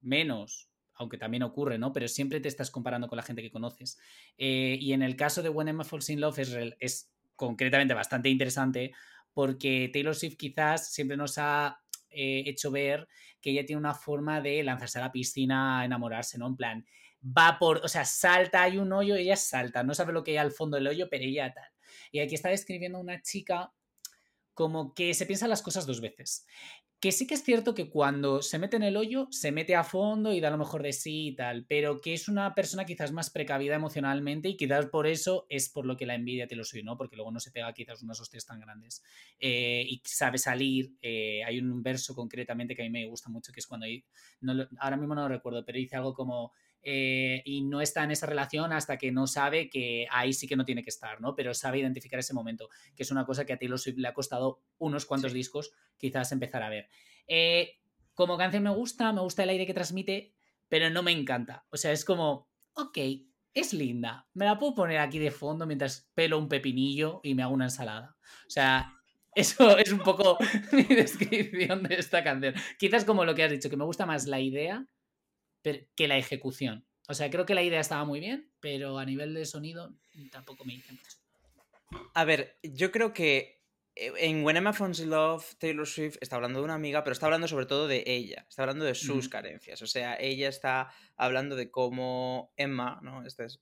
menos, 0.00 0.70
aunque 0.94 1.18
también 1.18 1.42
ocurre, 1.42 1.78
¿no? 1.78 1.92
Pero 1.92 2.08
siempre 2.08 2.40
te 2.40 2.48
estás 2.48 2.70
comparando 2.70 3.08
con 3.08 3.16
la 3.16 3.22
gente 3.22 3.42
que 3.42 3.50
conoces. 3.50 3.98
y 4.36 4.92
en 4.92 5.02
el 5.02 5.16
caso 5.16 5.42
de 5.42 5.48
When 5.48 5.68
Emma 5.68 5.84
Falls 5.84 6.08
in 6.10 6.20
Love 6.20 6.38
es, 6.38 6.56
es 6.78 7.10
concretamente 7.36 7.94
bastante 7.94 8.28
interesante 8.28 8.92
porque 9.32 9.90
Taylor 9.92 10.16
Swift 10.16 10.36
quizás 10.36 10.92
siempre 10.92 11.16
nos 11.16 11.38
ha 11.38 11.80
hecho 12.10 12.70
ver 12.70 13.08
que 13.40 13.50
ella 13.50 13.64
tiene 13.64 13.80
una 13.80 13.94
forma 13.94 14.40
de 14.40 14.62
lanzarse 14.62 14.98
a 14.98 15.02
la 15.02 15.12
piscina 15.12 15.84
enamorarse, 15.84 16.38
¿no? 16.38 16.46
En 16.46 16.56
plan, 16.56 16.86
va 17.22 17.58
por, 17.58 17.78
o 17.84 17.88
sea, 17.88 18.04
salta, 18.04 18.62
hay 18.62 18.78
un 18.78 18.92
hoyo, 18.92 19.14
ella 19.14 19.36
salta, 19.36 19.82
no 19.82 19.94
sabe 19.94 20.12
lo 20.12 20.24
que 20.24 20.32
hay 20.32 20.36
al 20.38 20.52
fondo 20.52 20.76
del 20.76 20.86
hoyo, 20.86 21.08
pero 21.10 21.24
ella 21.24 21.52
tal. 21.52 21.70
Y 22.12 22.20
aquí 22.20 22.34
está 22.34 22.48
describiendo 22.48 22.98
una 22.98 23.20
chica 23.22 23.72
como 24.54 24.94
que 24.94 25.14
se 25.14 25.26
piensa 25.26 25.46
las 25.48 25.62
cosas 25.62 25.86
dos 25.86 26.00
veces. 26.00 26.46
Que 27.00 27.12
sí 27.12 27.28
que 27.28 27.34
es 27.34 27.44
cierto 27.44 27.74
que 27.76 27.88
cuando 27.88 28.42
se 28.42 28.58
mete 28.58 28.76
en 28.76 28.82
el 28.82 28.96
hoyo, 28.96 29.28
se 29.30 29.52
mete 29.52 29.76
a 29.76 29.84
fondo 29.84 30.32
y 30.32 30.40
da 30.40 30.50
lo 30.50 30.58
mejor 30.58 30.82
de 30.82 30.92
sí 30.92 31.28
y 31.28 31.36
tal, 31.36 31.64
pero 31.64 32.00
que 32.00 32.12
es 32.12 32.28
una 32.28 32.56
persona 32.56 32.84
quizás 32.86 33.12
más 33.12 33.30
precavida 33.30 33.76
emocionalmente 33.76 34.48
y 34.48 34.56
quizás 34.56 34.86
por 34.86 35.06
eso 35.06 35.46
es 35.48 35.68
por 35.68 35.86
lo 35.86 35.96
que 35.96 36.06
la 36.06 36.16
envidia 36.16 36.48
te 36.48 36.56
lo 36.56 36.64
soy, 36.64 36.82
¿no? 36.82 36.96
Porque 36.96 37.14
luego 37.14 37.30
no 37.30 37.38
se 37.38 37.52
pega 37.52 37.72
quizás 37.72 38.02
unas 38.02 38.20
hostias 38.20 38.44
tan 38.46 38.58
grandes. 38.58 39.04
Eh, 39.38 39.84
y 39.88 40.02
sabe 40.04 40.38
salir. 40.38 40.92
Eh, 41.00 41.44
hay 41.44 41.60
un 41.60 41.84
verso 41.84 42.16
concretamente 42.16 42.74
que 42.74 42.82
a 42.82 42.84
mí 42.84 42.90
me 42.90 43.06
gusta 43.06 43.30
mucho, 43.30 43.52
que 43.52 43.60
es 43.60 43.66
cuando. 43.68 43.86
No, 44.40 44.66
ahora 44.80 44.96
mismo 44.96 45.14
no 45.14 45.22
lo 45.22 45.28
recuerdo, 45.28 45.64
pero 45.64 45.78
dice 45.78 45.94
algo 45.96 46.14
como. 46.14 46.52
Eh, 46.82 47.42
y 47.44 47.62
no 47.62 47.80
está 47.80 48.04
en 48.04 48.12
esa 48.12 48.26
relación 48.26 48.72
hasta 48.72 48.96
que 48.96 49.10
no 49.10 49.26
sabe 49.26 49.68
que 49.68 50.06
ahí 50.10 50.32
sí 50.32 50.46
que 50.46 50.56
no 50.56 50.64
tiene 50.64 50.82
que 50.82 50.90
estar, 50.90 51.20
¿no? 51.20 51.34
Pero 51.34 51.52
sabe 51.54 51.80
identificar 51.80 52.20
ese 52.20 52.34
momento, 52.34 52.68
que 52.94 53.02
es 53.02 53.10
una 53.10 53.26
cosa 53.26 53.44
que 53.44 53.52
a 53.52 53.58
Taylor 53.58 53.78
Swift 53.78 53.98
le 53.98 54.08
ha 54.08 54.14
costado 54.14 54.62
unos 54.78 55.04
cuantos 55.04 55.32
discos 55.32 55.72
quizás 55.96 56.32
empezar 56.32 56.62
a 56.62 56.70
ver. 56.70 56.88
Eh, 57.26 57.78
como 58.14 58.38
canción 58.38 58.62
me 58.62 58.70
gusta, 58.70 59.12
me 59.12 59.20
gusta 59.20 59.42
el 59.42 59.50
aire 59.50 59.66
que 59.66 59.74
transmite, 59.74 60.34
pero 60.68 60.90
no 60.90 61.02
me 61.02 61.12
encanta. 61.12 61.66
O 61.70 61.76
sea, 61.76 61.92
es 61.92 62.04
como, 62.04 62.48
ok, 62.74 62.98
es 63.54 63.72
linda, 63.72 64.28
me 64.34 64.44
la 64.44 64.58
puedo 64.58 64.74
poner 64.74 64.98
aquí 64.98 65.18
de 65.18 65.30
fondo 65.30 65.66
mientras 65.66 66.10
pelo 66.14 66.38
un 66.38 66.48
pepinillo 66.48 67.20
y 67.22 67.34
me 67.34 67.42
hago 67.42 67.54
una 67.54 67.66
ensalada. 67.66 68.16
O 68.46 68.50
sea, 68.50 68.92
eso 69.34 69.76
es 69.78 69.92
un 69.92 70.00
poco 70.00 70.38
mi 70.72 70.84
descripción 70.84 71.82
de 71.82 71.96
esta 71.96 72.22
canción. 72.24 72.54
Quizás 72.78 73.04
como 73.04 73.24
lo 73.24 73.34
que 73.34 73.44
has 73.44 73.50
dicho, 73.50 73.70
que 73.70 73.76
me 73.76 73.84
gusta 73.84 74.06
más 74.06 74.26
la 74.26 74.40
idea 74.40 74.86
que 75.62 76.08
la 76.08 76.18
ejecución. 76.18 76.86
O 77.08 77.14
sea, 77.14 77.30
creo 77.30 77.46
que 77.46 77.54
la 77.54 77.62
idea 77.62 77.80
estaba 77.80 78.04
muy 78.04 78.20
bien, 78.20 78.50
pero 78.60 78.98
a 78.98 79.04
nivel 79.04 79.34
de 79.34 79.46
sonido 79.46 79.94
tampoco 80.30 80.64
me 80.64 80.74
dice 80.74 80.92
mucho. 80.92 81.16
A 82.14 82.24
ver, 82.24 82.58
yo 82.62 82.92
creo 82.92 83.14
que 83.14 83.62
eh, 83.94 84.12
en 84.18 84.44
When 84.44 84.56
Emma 84.56 84.72
Falls 84.72 85.00
Love, 85.00 85.56
Taylor 85.58 85.86
Swift 85.86 86.18
está 86.20 86.36
hablando 86.36 86.58
de 86.60 86.64
una 86.66 86.74
amiga, 86.74 87.02
pero 87.02 87.12
está 87.12 87.26
hablando 87.26 87.48
sobre 87.48 87.66
todo 87.66 87.88
de 87.88 88.04
ella, 88.06 88.46
está 88.48 88.62
hablando 88.62 88.84
de 88.84 88.94
sus 88.94 89.28
carencias. 89.28 89.80
O 89.82 89.86
sea, 89.86 90.16
ella 90.20 90.48
está 90.48 90.92
hablando 91.16 91.56
de 91.56 91.70
cómo 91.70 92.52
Emma, 92.56 93.00
¿no? 93.02 93.26
Este 93.26 93.46
es, 93.46 93.60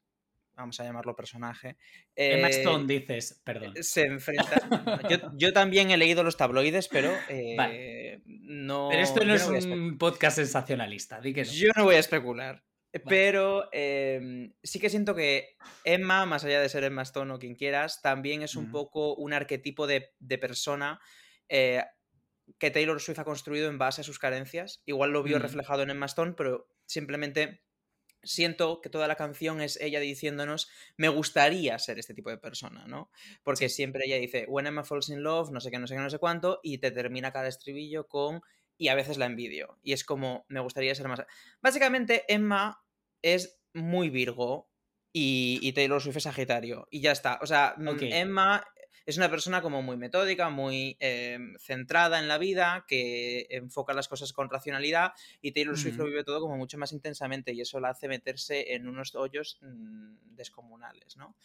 vamos 0.56 0.80
a 0.80 0.84
llamarlo 0.84 1.14
personaje. 1.14 1.76
Emma 2.14 2.48
eh, 2.48 2.50
Stone, 2.50 2.86
dices, 2.86 3.40
perdón. 3.44 3.74
Se 3.80 4.02
enfrenta. 4.02 4.68
yo, 5.36 5.52
también 5.52 5.90
he 5.90 5.96
leído 5.96 6.24
los 6.24 6.36
tabloides, 6.36 6.88
pero 6.88 7.12
eh, 7.28 8.20
no. 8.24 8.88
Pero 8.90 9.02
esto 9.02 9.24
no 9.24 9.34
es 9.34 9.46
un 9.46 9.98
podcast 9.98 10.36
sensacionalista, 10.36 11.20
di 11.20 11.32
que 11.34 11.44
no. 11.44 11.52
Yo 11.52 11.70
no 11.76 11.84
voy 11.84 11.96
a 11.96 12.00
especular. 12.00 12.64
Pero 13.04 13.68
em, 13.72 14.54
sí 14.62 14.78
que 14.80 14.88
siento 14.88 15.14
que 15.14 15.56
Emma, 15.84 16.24
más 16.24 16.44
allá 16.44 16.60
de 16.60 16.68
ser 16.68 16.84
Emma 16.84 17.02
Stone 17.02 17.32
o 17.32 17.38
quien 17.38 17.54
quieras, 17.54 18.00
también 18.00 18.42
es 18.42 18.56
un 18.56 18.70
poco 18.70 19.14
un 19.14 19.34
arquetipo 19.34 19.86
de, 19.86 20.14
persona 20.40 20.98
eh, 21.48 21.82
que 22.58 22.70
Taylor 22.70 23.00
Swift 23.00 23.18
ha 23.18 23.24
construido 23.24 23.68
en 23.68 23.76
base 23.76 24.00
a 24.00 24.04
sus 24.04 24.18
carencias. 24.18 24.82
Igual 24.86 25.10
lo 25.10 25.22
vio 25.22 25.38
reflejado 25.38 25.82
en 25.82 25.90
Emma 25.90 26.06
Stone, 26.06 26.34
pero 26.36 26.68
simplemente 26.86 27.65
siento 28.26 28.80
que 28.80 28.90
toda 28.90 29.08
la 29.08 29.16
canción 29.16 29.60
es 29.60 29.80
ella 29.80 30.00
diciéndonos, 30.00 30.68
me 30.96 31.08
gustaría 31.08 31.78
ser 31.78 31.98
este 31.98 32.14
tipo 32.14 32.30
de 32.30 32.38
persona, 32.38 32.86
¿no? 32.86 33.10
Porque 33.42 33.68
siempre 33.68 34.04
ella 34.04 34.16
dice, 34.16 34.44
When 34.48 34.66
Emma 34.66 34.84
falls 34.84 35.08
in 35.08 35.22
love, 35.22 35.50
no 35.50 35.60
sé 35.60 35.70
qué, 35.70 35.78
no 35.78 35.86
sé 35.86 35.94
qué, 35.94 36.00
no 36.00 36.10
sé 36.10 36.18
cuánto, 36.18 36.60
y 36.62 36.78
te 36.78 36.90
termina 36.90 37.32
cada 37.32 37.48
estribillo 37.48 38.06
con, 38.08 38.42
y 38.78 38.88
a 38.88 38.94
veces 38.94 39.16
la 39.18 39.26
envidio. 39.26 39.78
Y 39.82 39.92
es 39.92 40.04
como, 40.04 40.44
me 40.48 40.60
gustaría 40.60 40.94
ser 40.94 41.08
más... 41.08 41.22
Básicamente, 41.62 42.24
Emma 42.28 42.82
es 43.22 43.60
muy 43.72 44.10
Virgo 44.10 44.70
y, 45.12 45.58
y 45.62 45.72
Taylor 45.72 46.02
Swift 46.02 46.18
es 46.18 46.22
Sagitario. 46.24 46.88
Y 46.90 47.00
ya 47.00 47.12
está. 47.12 47.38
O 47.40 47.46
sea, 47.46 47.74
mm, 47.78 47.98
Emma 48.00 48.64
es 49.06 49.16
una 49.16 49.30
persona 49.30 49.62
como 49.62 49.82
muy 49.82 49.96
metódica, 49.96 50.50
muy 50.50 50.96
em, 51.00 51.56
centrada 51.58 52.18
en 52.18 52.28
la 52.28 52.38
vida, 52.38 52.84
que 52.88 53.46
enfoca 53.50 53.94
las 53.94 54.08
cosas 54.08 54.32
con 54.32 54.50
racionalidad 54.50 55.12
y 55.40 55.52
Taylor 55.52 55.78
Swift 55.78 55.96
lo 55.96 56.04
vive 56.04 56.24
todo 56.24 56.40
como 56.40 56.56
mucho 56.56 56.76
más 56.76 56.92
intensamente 56.92 57.52
y 57.52 57.60
eso 57.60 57.80
la 57.80 57.90
hace 57.90 58.08
meterse 58.08 58.74
en 58.74 58.88
unos 58.88 59.14
hoyos 59.14 59.58
mm, 59.62 60.34
descomunales, 60.34 61.16
¿no? 61.16 61.36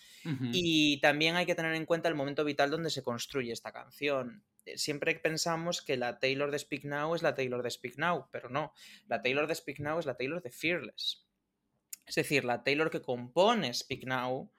Y 0.52 1.00
también 1.02 1.36
hay 1.36 1.45
que 1.45 1.56
tener 1.56 1.76
en 1.76 1.86
cuenta 1.86 2.10
el 2.10 2.15
momento 2.15 2.43
vital 2.43 2.71
donde 2.71 2.89
se 2.89 3.04
construye 3.04 3.54
esta 3.54 3.71
canción 3.71 4.43
eh, 4.65 4.78
siempre 4.78 5.15
pensamos 5.15 5.82
que 5.82 5.97
la 5.97 6.19
Taylor 6.19 6.52
de 6.52 6.60
Speak 6.60 6.84
Now 6.86 7.15
es 7.15 7.24
la 7.24 7.34
Taylor 7.34 7.63
de 7.63 7.71
Speak 7.71 7.97
Now, 7.97 8.28
pero 8.32 8.50
no. 8.50 8.74
La 9.08 9.21
Taylor 9.21 9.47
de 9.47 9.56
Speak 9.56 9.80
Now 9.80 10.00
es 10.00 10.06
la 10.06 10.15
Taylor 10.15 10.41
de 10.41 10.52
Fearless. 10.52 11.26
Es 12.06 12.15
decir, 12.15 12.45
la 12.45 12.63
Taylor 12.63 12.89
que 12.89 13.02
compone 13.02 13.74
Speak 13.74 14.04
Now 14.06 14.52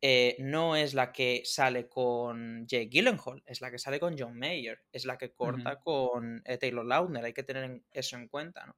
eh, 0.00 0.36
no 0.38 0.76
es 0.76 0.94
la 0.94 1.12
que 1.12 1.42
sale 1.44 1.88
con 1.88 2.66
Jake 2.66 2.88
Gyllenhaal, 2.88 3.42
es 3.46 3.60
la 3.60 3.70
que 3.70 3.78
sale 3.78 3.98
con 3.98 4.16
John 4.18 4.38
Mayer, 4.38 4.80
es 4.92 5.04
la 5.04 5.18
que 5.18 5.32
corta 5.32 5.80
con 5.80 6.40
eh, 6.44 6.58
Taylor 6.58 6.86
Lautner, 6.86 7.24
hay 7.24 7.32
que 7.32 7.42
tener 7.42 7.82
eso 7.90 8.16
en 8.16 8.28
cuenta, 8.28 8.66
¿no? 8.66 8.76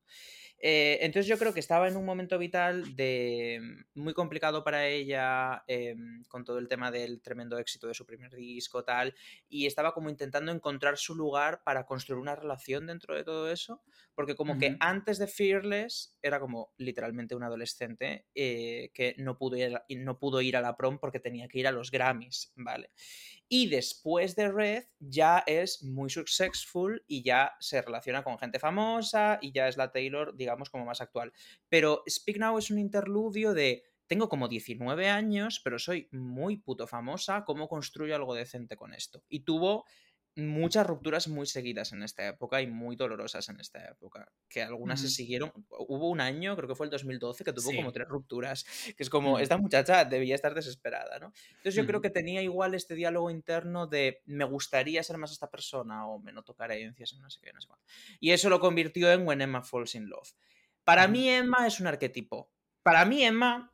Eh, 0.62 0.98
entonces 1.00 1.26
yo 1.26 1.38
creo 1.38 1.54
que 1.54 1.60
estaba 1.60 1.88
en 1.88 1.96
un 1.96 2.04
momento 2.04 2.38
vital 2.38 2.94
de 2.94 3.84
muy 3.94 4.12
complicado 4.12 4.62
para 4.62 4.86
ella 4.86 5.64
em, 5.66 6.22
con 6.24 6.44
todo 6.44 6.58
el 6.58 6.68
tema 6.68 6.90
del 6.90 7.22
tremendo 7.22 7.56
éxito 7.58 7.88
de 7.88 7.94
su 7.94 8.04
primer 8.04 8.34
disco 8.34 8.84
tal 8.84 9.14
y 9.48 9.64
estaba 9.64 9.94
como 9.94 10.10
intentando 10.10 10.52
encontrar 10.52 10.98
su 10.98 11.14
lugar 11.14 11.62
para 11.64 11.86
construir 11.86 12.20
una 12.20 12.36
relación 12.36 12.86
dentro 12.86 13.16
de 13.16 13.24
todo 13.24 13.50
eso 13.50 13.82
porque 14.14 14.34
como 14.34 14.58
que 14.58 14.76
antes 14.80 15.18
de 15.18 15.28
Fearless 15.28 16.18
era 16.20 16.38
como 16.38 16.74
literalmente 16.76 17.34
un 17.34 17.42
adolescente 17.42 18.26
que 18.34 19.14
no 19.16 19.38
pudo, 19.38 19.56
ir, 19.56 19.80
no 19.96 20.18
pudo 20.18 20.42
ir 20.42 20.58
a 20.58 20.60
la 20.60 20.76
prom 20.76 20.98
porque 20.98 21.20
tenía 21.20 21.48
que 21.48 21.60
ir 21.60 21.68
a 21.68 21.72
los 21.72 21.90
Grammys, 21.90 22.52
¿vale? 22.56 22.90
Y 23.52 23.66
después 23.66 24.36
de 24.36 24.48
Red 24.48 24.84
ya 25.00 25.42
es 25.44 25.82
muy 25.82 26.08
successful 26.08 27.02
y 27.08 27.24
ya 27.24 27.56
se 27.58 27.82
relaciona 27.82 28.22
con 28.22 28.38
gente 28.38 28.60
famosa 28.60 29.40
y 29.42 29.50
ya 29.50 29.66
es 29.66 29.76
la 29.76 29.90
Taylor, 29.90 30.36
digamos, 30.36 30.70
como 30.70 30.84
más 30.84 31.00
actual. 31.00 31.32
Pero 31.68 32.04
Speak 32.08 32.38
Now 32.38 32.58
es 32.58 32.70
un 32.70 32.78
interludio 32.78 33.52
de 33.52 33.82
tengo 34.06 34.28
como 34.28 34.46
19 34.46 35.08
años, 35.08 35.60
pero 35.64 35.80
soy 35.80 36.08
muy 36.12 36.58
puto 36.58 36.86
famosa, 36.86 37.44
¿cómo 37.44 37.68
construyo 37.68 38.14
algo 38.14 38.34
decente 38.34 38.76
con 38.76 38.94
esto? 38.94 39.24
Y 39.28 39.40
tuvo 39.40 39.84
muchas 40.48 40.86
rupturas 40.86 41.28
muy 41.28 41.46
seguidas 41.46 41.92
en 41.92 42.02
esta 42.02 42.26
época 42.26 42.60
y 42.60 42.66
muy 42.66 42.96
dolorosas 42.96 43.48
en 43.48 43.60
esta 43.60 43.84
época, 43.88 44.30
que 44.48 44.62
algunas 44.62 45.00
se 45.00 45.08
siguieron, 45.08 45.52
hubo 45.70 46.08
un 46.08 46.20
año, 46.20 46.56
creo 46.56 46.68
que 46.68 46.74
fue 46.74 46.86
el 46.86 46.90
2012, 46.90 47.44
que 47.44 47.52
tuvo 47.52 47.74
como 47.74 47.92
tres 47.92 48.08
rupturas, 48.08 48.64
que 48.96 49.02
es 49.02 49.10
como, 49.10 49.38
esta 49.38 49.56
muchacha 49.56 50.04
debía 50.04 50.34
estar 50.34 50.54
desesperada, 50.54 51.18
¿no? 51.18 51.32
Entonces 51.50 51.74
yo 51.74 51.86
creo 51.86 52.00
que 52.00 52.10
tenía 52.10 52.42
igual 52.42 52.74
este 52.74 52.94
diálogo 52.94 53.30
interno 53.30 53.86
de 53.86 54.22
me 54.26 54.44
gustaría 54.44 55.02
ser 55.02 55.18
más 55.18 55.32
esta 55.32 55.50
persona 55.50 56.06
o 56.06 56.18
me 56.18 56.32
noto 56.32 56.54
carencias, 56.54 57.14
no 57.14 57.30
sé 57.30 57.40
qué, 57.42 57.52
no 57.52 57.60
sé 57.60 57.68
cuánto. 57.68 57.84
Y 58.20 58.30
eso 58.30 58.48
lo 58.48 58.60
convirtió 58.60 59.10
en 59.12 59.26
When 59.26 59.40
Emma 59.40 59.62
Falls 59.62 59.94
in 59.94 60.08
Love. 60.08 60.32
Para 60.84 61.08
mí 61.08 61.28
Emma 61.28 61.66
es 61.66 61.80
un 61.80 61.86
arquetipo. 61.86 62.50
Para 62.82 63.04
mí 63.04 63.24
Emma 63.24 63.69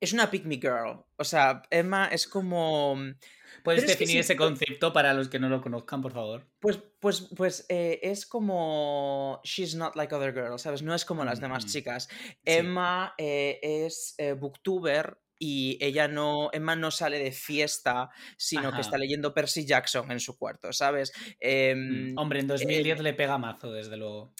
Es 0.00 0.12
una 0.12 0.30
pick 0.30 0.44
me 0.44 0.56
girl. 0.56 1.04
O 1.16 1.24
sea, 1.24 1.62
Emma 1.70 2.08
es 2.08 2.26
como. 2.26 2.96
¿Puedes 3.62 3.80
Pero 3.80 3.92
es 3.92 3.96
que 3.96 4.04
definir 4.04 4.06
sí, 4.06 4.18
ese 4.18 4.36
concepto 4.36 4.92
para 4.92 5.14
los 5.14 5.28
que 5.28 5.38
no 5.38 5.48
lo 5.48 5.60
conozcan, 5.60 6.02
por 6.02 6.12
favor? 6.12 6.46
Pues, 6.60 6.78
pues, 7.00 7.28
pues 7.36 7.66
eh, 7.68 8.00
es 8.02 8.26
como. 8.26 9.40
She's 9.44 9.74
not 9.74 9.96
like 9.96 10.14
other 10.14 10.32
girls, 10.32 10.62
¿sabes? 10.62 10.82
No 10.82 10.94
es 10.94 11.04
como 11.04 11.24
las 11.24 11.40
demás 11.40 11.64
Ujú. 11.64 11.72
chicas. 11.72 12.08
Sí. 12.10 12.36
Emma 12.44 13.14
eh, 13.18 13.58
es 13.62 14.14
eh, 14.18 14.32
booktuber 14.34 15.18
y 15.38 15.78
ella 15.80 16.08
no. 16.08 16.50
Emma 16.52 16.76
no 16.76 16.90
sale 16.90 17.18
de 17.18 17.32
fiesta, 17.32 18.10
sino 18.36 18.72
que 18.74 18.80
está 18.82 18.98
leyendo 18.98 19.34
Percy 19.34 19.64
Jackson 19.66 20.10
en 20.10 20.20
su 20.20 20.36
cuarto, 20.38 20.72
¿sabes? 20.72 21.12
Em, 21.40 22.12
Mm, 22.12 22.18
Hombre, 22.18 22.40
en 22.40 22.46
2010 22.48 23.00
le 23.00 23.14
pega 23.14 23.38
mazo, 23.38 23.72
desde 23.72 23.96
luego. 23.96 24.34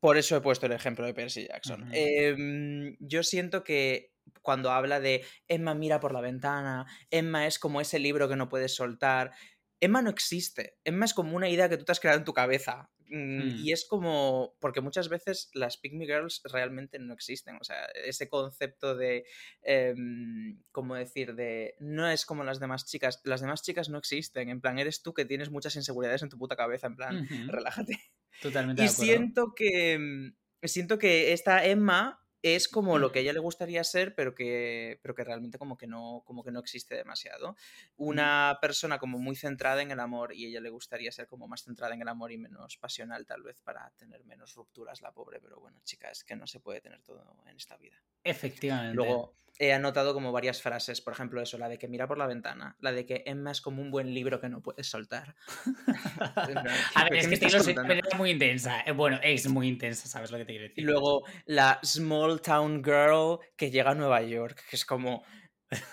Por 0.00 0.16
eso 0.16 0.36
he 0.36 0.40
puesto 0.40 0.66
el 0.66 0.72
ejemplo 0.72 1.04
de 1.04 1.14
Percy 1.14 1.46
Jackson. 1.46 1.88
Em, 1.92 2.96
yo 3.00 3.22
siento 3.22 3.64
que 3.64 4.09
cuando 4.42 4.70
habla 4.70 5.00
de 5.00 5.24
Emma 5.48 5.74
mira 5.74 6.00
por 6.00 6.12
la 6.12 6.20
ventana, 6.20 6.86
Emma 7.10 7.46
es 7.46 7.58
como 7.58 7.80
ese 7.80 7.98
libro 7.98 8.28
que 8.28 8.36
no 8.36 8.48
puedes 8.48 8.74
soltar. 8.74 9.32
Emma 9.80 10.02
no 10.02 10.10
existe. 10.10 10.76
Emma 10.84 11.04
es 11.06 11.14
como 11.14 11.36
una 11.36 11.48
idea 11.48 11.68
que 11.68 11.76
tú 11.76 11.84
te 11.84 11.92
has 11.92 12.00
creado 12.00 12.18
en 12.18 12.24
tu 12.24 12.34
cabeza. 12.34 12.90
Mm, 13.08 13.40
Hmm. 13.40 13.56
Y 13.64 13.72
es 13.72 13.86
como. 13.88 14.54
Porque 14.60 14.80
muchas 14.80 15.08
veces 15.08 15.50
las 15.52 15.76
Pick 15.78 15.94
Me 15.94 16.06
Girls 16.06 16.42
realmente 16.44 16.98
no 17.00 17.12
existen. 17.12 17.56
O 17.60 17.64
sea, 17.64 17.86
ese 18.04 18.28
concepto 18.28 18.94
de. 18.94 19.24
em, 19.62 20.62
¿Cómo 20.70 20.94
decir? 20.94 21.34
De. 21.34 21.74
No 21.80 22.08
es 22.08 22.24
como 22.24 22.44
las 22.44 22.60
demás 22.60 22.86
chicas. 22.86 23.20
Las 23.24 23.40
demás 23.40 23.62
chicas 23.62 23.88
no 23.88 23.98
existen. 23.98 24.48
En 24.48 24.60
plan, 24.60 24.78
eres 24.78 25.02
tú 25.02 25.12
que 25.12 25.24
tienes 25.24 25.50
muchas 25.50 25.74
inseguridades 25.74 26.22
en 26.22 26.28
tu 26.28 26.38
puta 26.38 26.54
cabeza. 26.54 26.86
En 26.86 26.94
plan, 26.96 27.26
relájate. 27.48 27.98
Totalmente 28.40 28.82
Y 28.82 28.86
de 28.86 28.92
acuerdo. 28.92 29.12
siento 29.12 29.54
que. 29.56 29.98
mm, 29.98 30.34
Siento 30.62 30.98
que 30.98 31.32
esta 31.32 31.64
Emma 31.64 32.22
es 32.42 32.68
como 32.68 32.98
lo 32.98 33.12
que 33.12 33.18
a 33.18 33.22
ella 33.22 33.32
le 33.32 33.38
gustaría 33.40 33.84
ser, 33.84 34.14
pero 34.14 34.34
que, 34.34 34.98
pero 35.02 35.14
que 35.14 35.24
realmente 35.24 35.58
como 35.58 35.76
que, 35.76 35.86
no, 35.86 36.22
como 36.24 36.42
que 36.42 36.50
no 36.50 36.60
existe 36.60 36.94
demasiado. 36.94 37.56
Una 37.96 38.58
persona 38.60 38.98
como 38.98 39.18
muy 39.18 39.36
centrada 39.36 39.82
en 39.82 39.90
el 39.90 40.00
amor 40.00 40.32
y 40.34 40.46
a 40.46 40.48
ella 40.48 40.60
le 40.60 40.70
gustaría 40.70 41.12
ser 41.12 41.26
como 41.26 41.48
más 41.48 41.64
centrada 41.64 41.94
en 41.94 42.02
el 42.02 42.08
amor 42.08 42.32
y 42.32 42.38
menos 42.38 42.76
pasional 42.78 43.26
tal 43.26 43.42
vez 43.42 43.60
para 43.60 43.90
tener 43.96 44.24
menos 44.24 44.54
rupturas 44.54 45.00
la 45.02 45.12
pobre, 45.12 45.40
pero 45.40 45.60
bueno, 45.60 45.80
chica, 45.84 46.10
es 46.10 46.24
que 46.24 46.36
no 46.36 46.46
se 46.46 46.60
puede 46.60 46.80
tener 46.80 47.02
todo 47.02 47.24
en 47.46 47.56
esta 47.56 47.76
vida. 47.76 47.96
Efectivamente. 48.24 48.94
Luego 48.94 49.34
he 49.58 49.72
anotado 49.74 50.14
como 50.14 50.32
varias 50.32 50.62
frases, 50.62 51.00
por 51.02 51.12
ejemplo 51.12 51.42
eso, 51.42 51.58
la 51.58 51.68
de 51.68 51.78
que 51.78 51.88
mira 51.88 52.06
por 52.08 52.16
la 52.16 52.26
ventana, 52.26 52.76
la 52.80 52.92
de 52.92 53.04
que 53.04 53.22
Emma 53.26 53.50
es 53.50 53.60
como 53.60 53.82
un 53.82 53.90
buen 53.90 54.14
libro 54.14 54.40
que 54.40 54.48
no 54.48 54.62
puedes 54.62 54.86
soltar. 54.88 55.36
A 56.94 57.04
ver, 57.04 57.12
¿Qué 57.12 57.18
es 57.18 57.28
que 57.28 57.36
Taylor 57.36 57.60
es 57.62 58.14
muy 58.16 58.30
intensa. 58.30 58.80
Eh, 58.82 58.92
Bueno, 58.92 59.18
es 59.22 59.48
muy 59.48 59.68
intensa, 59.68 60.08
¿sabes 60.08 60.30
lo 60.30 60.38
que 60.38 60.44
te 60.44 60.52
quiero 60.52 60.66
Y 60.76 60.84
decir? 60.84 60.84
luego 60.84 61.24
la 61.46 61.78
small 61.82 62.29
town 62.38 62.82
girl 62.84 63.38
que 63.56 63.70
llega 63.70 63.90
a 63.90 63.94
Nueva 63.94 64.22
York, 64.22 64.62
que 64.70 64.76
es 64.76 64.84
como, 64.84 65.24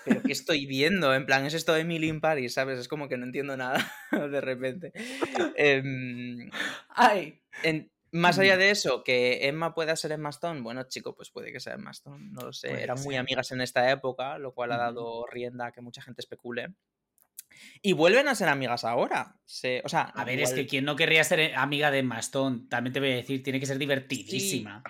¿pero 0.06 0.21
qué 0.23 0.32
estoy 0.32 0.65
viendo? 0.65 1.13
En 1.15 1.26
plan, 1.26 1.45
es 1.45 1.54
esto 1.54 1.73
de 1.73 1.82
Emily 1.82 2.08
in 2.10 2.21
Paris, 2.21 2.54
¿sabes? 2.54 2.80
Es 2.80 2.88
como 2.88 3.08
que 3.10 3.17
no 3.17 3.26
entiendo 3.26 3.58
nada 3.58 3.91
de 4.12 4.41
repente. 4.41 4.91
Em, 5.56 6.50
¡Ay! 6.89 7.41
en- 7.63 7.91
más 8.12 8.39
allá 8.39 8.56
de 8.58 8.69
eso, 8.71 9.04
que 9.04 9.47
Emma 9.47 9.73
pueda 9.73 9.95
ser 9.97 10.13
Emma 10.13 10.30
Stone, 10.30 10.62
bueno, 10.62 10.84
chico, 10.88 11.13
pues 11.13 11.30
puede 11.30 11.52
que 11.52 11.60
sea 11.60 11.73
Emma 11.73 11.91
Stone, 11.91 12.30
no 12.32 12.41
lo 12.41 12.54
sé. 12.54 12.69
Puede 12.69 12.84
Eran 12.84 13.04
muy 13.04 13.15
amigas 13.17 13.52
en 13.52 13.60
esta 13.62 13.91
época, 13.91 14.38
lo 14.38 14.54
cual 14.54 14.71
ha 14.71 14.78
dado 14.78 15.26
rienda 15.28 15.67
a 15.67 15.71
que 15.73 15.82
mucha 15.82 16.02
gente 16.02 16.21
especule. 16.21 16.73
Y 17.82 17.93
vuelven 17.93 18.28
a 18.28 18.36
ser 18.36 18.47
amigas 18.47 18.86
ahora. 18.86 19.36
Se- 19.45 19.82
o 19.84 19.89
sea, 19.89 20.04
A 20.04 20.23
ver, 20.23 20.39
es 20.39 20.54
que 20.54 20.67
quien 20.67 20.86
no 20.86 20.95
querría 20.95 21.23
ser 21.23 21.39
eh, 21.39 21.54
amiga 21.56 21.91
de 21.91 22.02
Maston, 22.02 22.69
también 22.69 22.93
te 22.93 23.00
voy 23.02 23.12
a 23.12 23.15
decir, 23.15 23.43
tiene 23.43 23.60
que 23.60 23.65
ser 23.65 23.78
divertidísima. 23.78 24.84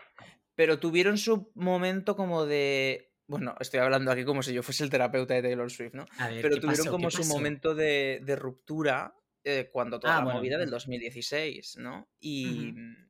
Pero 0.57 0.79
tuvieron 0.81 1.17
su 1.19 1.53
momento 1.55 2.17
como 2.17 2.45
de. 2.45 3.13
Bueno, 3.29 3.55
estoy 3.61 3.79
hablando 3.81 4.11
aquí 4.11 4.25
como 4.25 4.43
si 4.43 4.53
yo 4.53 4.63
fuese 4.63 4.83
el 4.83 4.89
terapeuta 4.89 5.35
de 5.35 5.43
Taylor 5.43 5.71
Swift, 5.71 5.93
¿no? 5.95 6.05
A 6.17 6.27
ver, 6.29 6.41
Pero 6.41 6.55
¿qué 6.55 6.61
tuvieron 6.61 6.87
pasó? 6.87 6.91
como 6.91 7.09
¿Qué 7.09 7.17
su 7.17 7.19
pasó? 7.19 7.33
momento 7.35 7.75
de, 7.75 8.21
de 8.23 8.35
ruptura 8.37 9.15
eh, 9.45 9.69
cuando 9.71 9.99
toda 9.99 10.15
Ah, 10.15 10.19
la 10.19 10.25
bueno. 10.25 10.39
movida 10.39 10.57
del 10.57 10.69
2016, 10.71 11.77
¿no? 11.77 12.09
Y. 12.19 12.71
Ujú. 12.71 13.07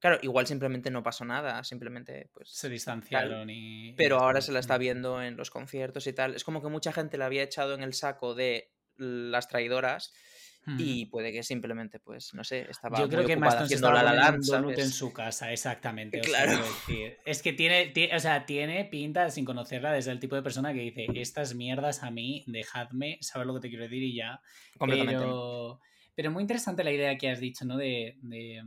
Claro, 0.00 0.18
igual 0.22 0.46
simplemente 0.46 0.90
no 0.90 1.02
pasó 1.02 1.24
nada, 1.24 1.64
simplemente 1.64 2.30
pues. 2.34 2.50
Se 2.50 2.68
distanciaron 2.68 3.48
y. 3.50 3.90
y 3.90 3.94
Pero 3.96 4.18
ahora 4.18 4.40
se 4.40 4.52
la 4.52 4.60
está 4.60 4.76
Mm. 4.76 4.80
viendo 4.80 5.22
en 5.22 5.36
los 5.36 5.50
conciertos 5.50 6.06
y 6.06 6.12
tal. 6.12 6.34
Es 6.34 6.44
como 6.44 6.60
que 6.62 6.68
mucha 6.68 6.92
gente 6.92 7.16
la 7.18 7.26
había 7.26 7.42
echado 7.42 7.74
en 7.74 7.82
el 7.82 7.94
saco 7.94 8.34
de 8.34 8.74
las 8.96 9.48
traidoras 9.48 10.12
Y 10.78 11.06
puede 11.06 11.32
que 11.32 11.42
simplemente, 11.42 12.00
pues, 12.00 12.32
no 12.34 12.42
sé, 12.44 12.66
estaba 12.70 12.98
Yo 12.98 13.08
creo 13.08 13.20
muy 13.22 13.26
que 13.28 13.36
Maston 13.36 13.68
se 13.68 13.74
estaba 13.74 14.02
La 14.02 14.12
La 14.14 14.38
donut 14.40 14.78
en 14.78 14.90
su 14.90 15.12
casa, 15.12 15.52
exactamente. 15.52 16.20
o 16.20 16.24
sea, 16.24 16.44
Claro. 16.46 16.62
decir, 16.64 17.16
es 17.26 17.42
que 17.42 17.52
tiene, 17.52 17.86
ti- 17.86 18.08
o 18.14 18.18
sea, 18.20 18.46
tiene 18.46 18.84
pinta, 18.86 19.30
sin 19.30 19.44
conocerla, 19.44 19.92
desde 19.92 20.10
el 20.12 20.20
tipo 20.20 20.36
de 20.36 20.42
persona 20.42 20.72
que 20.72 20.80
dice, 20.80 21.06
estas 21.14 21.54
mierdas 21.54 22.02
a 22.02 22.10
mí, 22.10 22.44
dejadme, 22.46 23.18
saber 23.20 23.46
lo 23.46 23.54
que 23.54 23.60
te 23.60 23.68
quiero 23.68 23.84
decir 23.84 24.02
y 24.02 24.14
ya. 24.14 24.40
Completamente. 24.78 25.20
Pero, 25.20 25.80
pero 26.14 26.30
muy 26.30 26.42
interesante 26.42 26.82
la 26.84 26.92
idea 26.92 27.16
que 27.18 27.30
has 27.30 27.40
dicho, 27.40 27.64
¿no? 27.64 27.76
De, 27.76 28.16
de, 28.22 28.62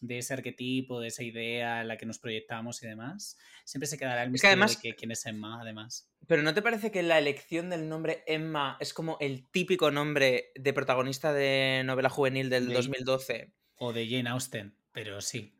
de 0.00 0.18
ese 0.18 0.32
arquetipo, 0.34 0.98
de 1.00 1.08
esa 1.08 1.22
idea 1.22 1.80
en 1.82 1.88
la 1.88 1.96
que 1.96 2.06
nos 2.06 2.18
proyectamos 2.18 2.82
y 2.82 2.86
demás. 2.86 3.36
Siempre 3.64 3.86
se 3.86 3.98
quedará 3.98 4.22
el 4.22 4.28
Es 4.28 4.28
que 4.28 4.32
misterio 4.32 4.52
además- 4.54 4.82
de 4.82 4.88
que, 4.90 4.96
quién 4.96 5.10
es 5.10 5.26
Emma, 5.26 5.60
además. 5.60 6.10
Pero 6.26 6.42
¿no 6.42 6.54
te 6.54 6.62
parece 6.62 6.90
que 6.90 7.02
la 7.02 7.18
elección 7.18 7.70
del 7.70 7.88
nombre 7.88 8.22
Emma 8.26 8.76
es 8.80 8.94
como 8.94 9.16
el 9.20 9.46
típico 9.50 9.90
nombre 9.90 10.52
de 10.54 10.72
protagonista 10.72 11.32
de 11.32 11.82
novela 11.84 12.08
juvenil 12.08 12.48
del 12.50 12.68
De- 12.68 12.74
2012? 12.74 13.52
O 13.76 13.92
de 13.92 14.08
Jane 14.08 14.28
Austen, 14.30 14.74
pero 14.92 15.20
sí. 15.20 15.56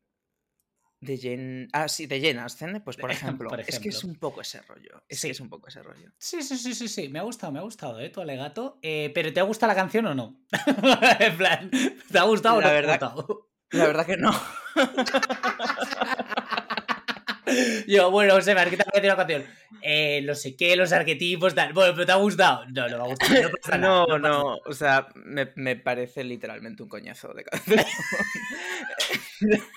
De 1.00 1.16
Jane... 1.16 1.68
Ah, 1.72 1.88
sí, 1.88 2.04
de 2.06 2.20
Jane 2.20 2.40
Austen, 2.40 2.82
pues 2.84 2.96
por 2.98 3.08
Por 3.08 3.10
ejemplo. 3.10 3.50
Es 3.66 3.78
que 3.78 3.88
es 3.88 4.04
un 4.04 4.16
poco 4.16 4.42
ese 4.42 4.60
rollo. 4.62 5.02
Es 5.08 5.20
Sí. 5.20 5.28
que 5.28 5.32
es 5.32 5.40
un 5.40 5.48
poco 5.48 5.68
ese 5.68 5.82
rollo. 5.82 6.12
Sí, 6.18 6.42
sí, 6.42 6.58
sí, 6.58 6.74
sí, 6.74 6.88
sí. 6.88 7.08
Me 7.08 7.18
ha 7.18 7.22
gustado, 7.22 7.52
me 7.52 7.58
ha 7.58 7.62
gustado, 7.62 7.98
¿eh? 8.00 8.10
Tu 8.10 8.20
alegato. 8.20 8.78
Eh, 8.82 9.10
pero 9.14 9.32
¿te 9.32 9.40
ha 9.40 9.44
gustado 9.44 9.68
la 9.72 9.76
canción 9.76 10.04
o 10.06 10.14
no? 10.14 10.42
en 11.20 11.36
plan, 11.38 11.70
¿te 12.12 12.18
ha 12.18 12.24
gustado 12.24 12.56
o 12.56 12.60
La 12.60 12.68
no 12.68 12.72
verdad- 12.74 12.98
te 12.98 13.04
ha 13.04 13.08
gustado? 13.08 13.49
La 13.72 13.86
verdad 13.86 14.06
que 14.06 14.16
no. 14.16 14.32
Yo, 17.88 18.10
bueno, 18.12 18.40
Seba, 18.40 18.64
¿qué 18.66 18.76
te 18.76 18.82
ha 18.82 18.86
parecido 18.86 19.14
la 19.14 19.16
canción? 19.16 19.44
Eh, 19.82 20.22
no 20.24 20.34
sé 20.36 20.54
qué, 20.56 20.76
los 20.76 20.92
arquetipos, 20.92 21.54
tal. 21.54 21.72
Bueno, 21.72 21.92
pero 21.94 22.06
¿te 22.06 22.12
ha 22.12 22.16
gustado? 22.16 22.64
No, 22.66 22.88
no 22.88 22.98
me 22.98 23.04
ha 23.04 23.06
gustado. 23.06 23.42
No 23.42 23.50
pasa 23.60 23.78
nada. 23.78 24.18
No, 24.18 24.56
o 24.64 24.72
sea, 24.72 25.08
me, 25.14 25.50
me 25.56 25.74
parece 25.76 26.22
literalmente 26.22 26.82
un 26.82 26.88
coñazo 26.88 27.32
de 27.34 27.44
canción. 27.44 27.80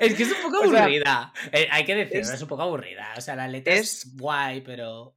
Es 0.00 0.14
que 0.14 0.22
es 0.24 0.32
un 0.32 0.42
poco 0.42 0.66
O 0.66 0.70
sea, 0.70 0.82
aburrida. 0.84 1.32
Eh, 1.52 1.68
hay 1.70 1.84
que 1.84 1.94
decirlo, 1.94 2.20
es- 2.22 2.30
es, 2.30 2.42
un 2.42 2.48
poco 2.48 2.62
aburrida. 2.62 3.14
O 3.16 3.20
sea, 3.20 3.36
la 3.36 3.48
letra 3.48 3.74
es, 3.74 4.04
es- 4.04 4.16
guay, 4.16 4.60
pero. 4.60 5.16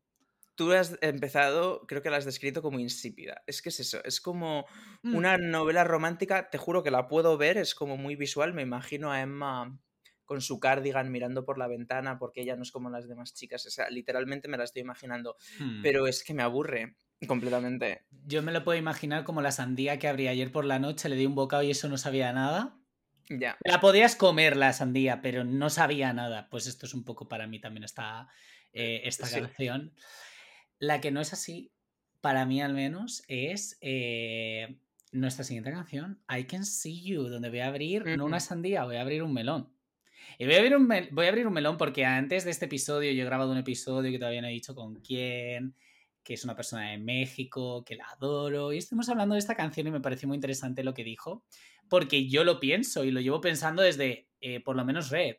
Tú 0.58 0.72
has 0.74 0.98
empezado, 1.02 1.86
creo 1.88 2.02
que 2.02 2.10
la 2.10 2.18
has 2.18 2.26
descrito 2.26 2.64
como 2.64 2.80
insípida. 2.80 3.44
Es 3.46 3.62
que 3.62 3.70
es 3.70 3.80
eso, 3.80 4.04
es 4.04 4.20
como 4.20 4.66
Mm. 5.04 5.16
una 5.16 5.38
novela 5.38 5.84
romántica, 5.84 6.50
te 6.50 6.58
juro 6.58 6.82
que 6.84 6.90
la 6.92 7.08
puedo 7.08 7.38
ver, 7.38 7.58
es 7.60 7.76
como 7.76 7.96
muy 7.96 8.16
visual, 8.16 8.56
me 8.56 8.64
imagino 8.64 9.12
a 9.12 9.22
Emma 9.22 9.80
con 10.26 10.42
su 10.42 10.60
cardigan 10.60 11.12
mirando 11.12 11.46
por 11.46 11.60
la 11.60 11.68
ventana 11.68 12.18
porque 12.20 12.42
ella 12.42 12.56
no 12.56 12.64
es 12.64 12.72
como 12.72 12.90
las 12.90 13.08
demás 13.08 13.36
chicas, 13.36 13.68
o 13.68 13.70
sea, 13.70 13.90
literalmente 13.92 14.48
me 14.48 14.58
la 14.58 14.64
estoy 14.66 14.82
imaginando, 14.82 15.38
Hmm. 15.60 15.84
pero 15.84 16.08
es 16.08 16.24
que 16.24 16.34
me 16.34 16.44
aburre 16.44 16.98
completamente. 17.28 18.08
Yo 18.26 18.42
me 18.42 18.52
lo 18.52 18.64
puedo 18.64 18.78
imaginar 18.80 19.24
como 19.26 19.42
la 19.42 19.52
sandía 19.52 20.00
que 20.00 20.08
abrí 20.08 20.28
ayer 20.28 20.52
por 20.52 20.66
la 20.66 20.80
noche, 20.80 21.10
le 21.10 21.16
di 21.16 21.26
un 21.26 21.36
bocado 21.36 21.64
y 21.64 21.72
eso 21.72 21.88
no 21.90 21.98
sabía 21.98 22.32
nada. 22.34 22.80
Ya. 23.30 23.58
La 23.64 23.82
podías 23.82 24.16
comer 24.16 24.58
la 24.58 24.74
sandía, 24.74 25.22
pero 25.22 25.44
no 25.46 25.70
sabía 25.70 26.14
nada. 26.14 26.50
Pues 26.50 26.68
esto 26.68 26.86
es 26.86 26.94
un 26.94 27.04
poco 27.06 27.28
para 27.28 27.48
mí 27.48 27.60
también 27.60 27.84
esta, 27.84 28.30
eh, 28.74 29.02
esta 29.06 29.28
Sí. 29.28 29.42
canción. 29.42 29.96
La 30.80 31.02
que 31.02 31.12
no 31.12 31.22
es 31.22 31.34
así, 31.34 31.72
para 32.22 32.46
mí 32.46 32.62
al 32.62 32.74
menos, 32.74 33.24
es 33.28 33.78
eh, 33.82 34.78
nuestra 35.12 35.44
siguiente 35.44 35.72
canción, 35.72 36.22
I 36.30 36.46
Can 36.46 36.66
See 36.66 37.02
You, 37.04 37.30
donde 37.30 37.50
voy 37.50 37.60
a 37.60 37.68
abrir 37.68 38.06
no 38.18 38.26
una 38.26 38.40
sandía, 38.40 38.84
voy 38.86 38.98
a 38.98 39.02
abrir 39.02 39.24
un 39.24 39.34
melón. 39.34 39.74
Y 40.38 40.46
voy 40.46 40.56
a, 40.56 40.58
abrir 40.60 40.76
un 40.76 40.88
voy 40.88 41.26
a 41.26 41.30
abrir 41.30 41.48
un 41.48 41.54
melón 41.54 41.78
porque 41.78 42.06
antes 42.06 42.44
de 42.44 42.52
este 42.52 42.66
episodio 42.66 43.12
yo 43.12 43.24
he 43.24 43.26
grabado 43.26 43.52
un 43.52 43.58
episodio 43.58 44.12
que 44.12 44.20
todavía 44.20 44.42
no 44.42 44.48
he 44.48 44.52
dicho 44.52 44.76
con 44.76 44.96
quién, 44.96 45.76
que 46.24 46.34
es 46.34 46.44
una 46.44 46.56
persona 46.56 46.92
de 46.92 46.98
México, 46.98 47.84
que 47.86 47.96
la 47.96 48.06
adoro. 48.06 48.74
Y 48.74 48.78
estuvimos 48.78 49.10
hablando 49.10 49.34
de 49.34 49.40
esta 49.40 49.56
canción 49.56 49.88
y 49.88 49.92
me 49.92 50.02
pareció 50.02 50.28
muy 50.28 50.36
interesante 50.36 50.84
lo 50.84 50.94
que 50.94 51.04
dijo, 51.04 51.46
porque 51.90 52.28
yo 52.28 52.44
lo 52.44 52.60
pienso 52.60 53.04
y 53.04 53.12
lo 53.12 53.22
llevo 53.22 53.42
pensando 53.42 53.82
desde 53.82 54.28
eh, 54.42 54.60
por 54.60 54.76
lo 54.76 54.86
menos 54.86 55.10
Red. 55.10 55.38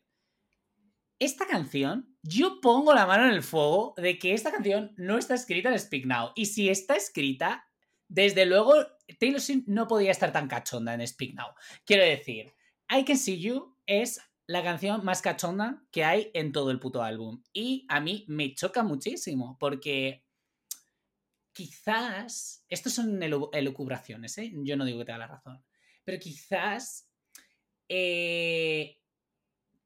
Esta 1.19 1.47
canción, 1.47 2.17
yo 2.23 2.61
pongo 2.61 2.95
la 2.95 3.07
mano 3.07 3.25
en 3.25 3.33
el 3.33 3.43
fuego 3.43 3.95
de 3.97 4.19
que 4.19 4.35
esta 4.35 4.53
canción 4.53 4.95
no 4.97 5.19
está 5.19 5.35
escrita 5.35 5.69
en 5.69 5.79
Speak 5.79 6.07
Now. 6.07 6.31
Y 6.37 6.47
si 6.47 6.69
está 6.69 6.95
escrita, 6.95 7.67
desde 8.07 8.47
luego 8.47 8.75
Taylor 9.19 9.41
Swift 9.41 9.65
no 9.67 9.89
podía 9.89 10.13
estar 10.13 10.33
tan 10.33 10.47
cachonda 10.47 10.95
en 10.95 11.07
Speak 11.07 11.35
Now. 11.35 11.49
Quiero 11.85 12.05
decir, 12.05 12.55
I 12.89 13.05
Can 13.05 13.19
See 13.19 13.41
You 13.41 13.77
es 13.87 14.21
la 14.47 14.63
canción 14.63 15.05
más 15.05 15.21
cachonda 15.21 15.83
que 15.91 16.05
hay 16.05 16.31
en 16.35 16.53
todo 16.53 16.71
el 16.71 16.79
puto 16.79 17.03
álbum. 17.03 17.43
Y 17.53 17.85
a 17.89 18.01
mí 18.01 18.25
me 18.29 18.55
choca 18.55 18.83
muchísimo 18.85 19.57
porque 19.59 20.25
quizás, 21.53 22.65
estos 22.69 22.93
son 22.93 23.21
elu- 23.21 23.51
elucubraciones, 23.53 24.39
¿eh? 24.39 24.53
yo 24.55 24.77
no 24.77 24.85
digo 24.85 25.01
que 25.01 25.07
te 25.07 25.13
da 25.13 25.19
la 25.19 25.27
razón, 25.27 25.65
pero 26.05 26.19
quizás 26.21 27.11
eh, 27.89 28.98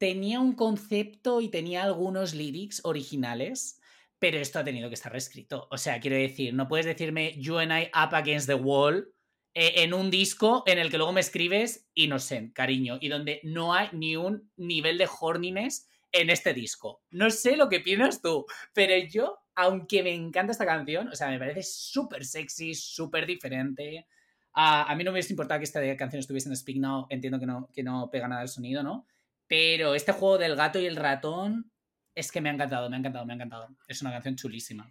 tenía 0.02 0.40
un 0.40 0.54
concepto 0.54 1.40
y 1.40 1.48
tenía 1.48 1.84
algunos 1.84 2.34
lyrics 2.34 2.80
originales, 2.82 3.80
pero 4.18 4.38
esto 4.38 4.58
ha 4.58 4.64
tenido 4.64 4.88
que 4.88 4.96
estar 4.96 5.12
reescrito. 5.12 5.68
O 5.70 5.78
sea, 5.78 6.00
quiero 6.00 6.16
decir, 6.16 6.54
no 6.54 6.66
puedes 6.66 6.86
decirme 6.86 7.36
You 7.38 7.58
and 7.58 7.70
I 7.70 7.84
up 7.94 8.12
against 8.12 8.48
the 8.48 8.56
wall 8.56 9.14
eh, 9.54 9.74
en 9.76 9.94
un 9.94 10.10
disco 10.10 10.64
en 10.66 10.80
el 10.80 10.90
que 10.90 10.96
luego 10.96 11.12
me 11.12 11.20
escribes 11.20 11.88
Innocent, 11.94 12.52
cariño, 12.52 12.98
y 13.00 13.10
donde 13.10 13.38
no 13.44 13.74
hay 13.74 13.90
ni 13.92 14.16
un 14.16 14.50
nivel 14.56 14.98
de 14.98 15.08
horniness 15.20 15.88
en 16.10 16.30
este 16.30 16.52
disco. 16.52 17.04
No 17.12 17.30
sé 17.30 17.56
lo 17.56 17.68
que 17.68 17.78
piensas 17.78 18.20
tú, 18.20 18.44
pero 18.74 18.96
yo, 19.06 19.38
aunque 19.54 20.02
me 20.02 20.12
encanta 20.12 20.50
esta 20.50 20.66
canción, 20.66 21.10
o 21.10 21.14
sea, 21.14 21.28
me 21.28 21.38
parece 21.38 21.62
súper 21.62 22.24
sexy, 22.24 22.74
súper 22.74 23.24
diferente. 23.24 24.08
a 24.54 24.92
mí 24.96 25.04
no 25.04 25.12
me 25.12 25.18
hubiese 25.18 25.32
importado 25.32 25.60
que 25.60 25.64
esta 25.64 25.96
canción 25.96 26.18
estuviese 26.18 26.48
en 26.48 26.56
Speak 26.56 26.78
Now, 26.78 27.06
entiendo 27.08 27.38
que 27.38 27.46
no, 27.46 27.68
que 27.72 27.84
no 27.84 28.10
pega 28.10 28.26
nada 28.26 28.42
el 28.42 28.48
sonido, 28.48 28.82
¿no? 28.82 29.06
Pero 29.52 29.94
este 29.94 30.12
juego 30.12 30.38
del 30.38 30.56
gato 30.56 30.80
y 30.80 30.86
el 30.86 30.96
ratón 30.96 31.70
es 32.14 32.32
que 32.32 32.40
me 32.40 32.48
ha 32.48 32.54
encantado, 32.54 32.88
me 32.88 32.96
ha 32.96 33.00
encantado, 33.00 33.26
me 33.26 33.34
ha 33.34 33.36
encantado. 33.36 33.68
Es 33.86 34.00
una 34.00 34.10
canción 34.10 34.34
chulísima. 34.34 34.90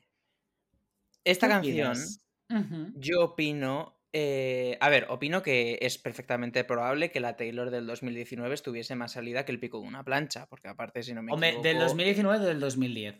Esta 1.23 1.47
canción, 1.47 1.97
yo 2.93 3.23
opino 3.23 3.99
eh, 4.13 4.77
a 4.79 4.89
ver, 4.89 5.07
opino 5.09 5.41
que 5.41 5.79
es 5.81 5.97
perfectamente 5.97 6.63
probable 6.63 7.09
que 7.09 7.19
la 7.19 7.37
Taylor 7.37 7.71
del 7.71 7.87
2019 7.87 8.53
estuviese 8.53 8.95
más 8.95 9.13
salida 9.13 9.45
que 9.45 9.51
el 9.51 9.59
pico 9.59 9.81
de 9.81 9.87
una 9.87 10.03
plancha, 10.03 10.45
porque 10.45 10.67
aparte, 10.67 11.01
si 11.01 11.15
no 11.15 11.23
me 11.23 11.33
Hombre, 11.33 11.57
¿del 11.63 11.79
2019 11.79 12.43
o 12.43 12.47
del 12.47 12.59
2010? 12.59 13.15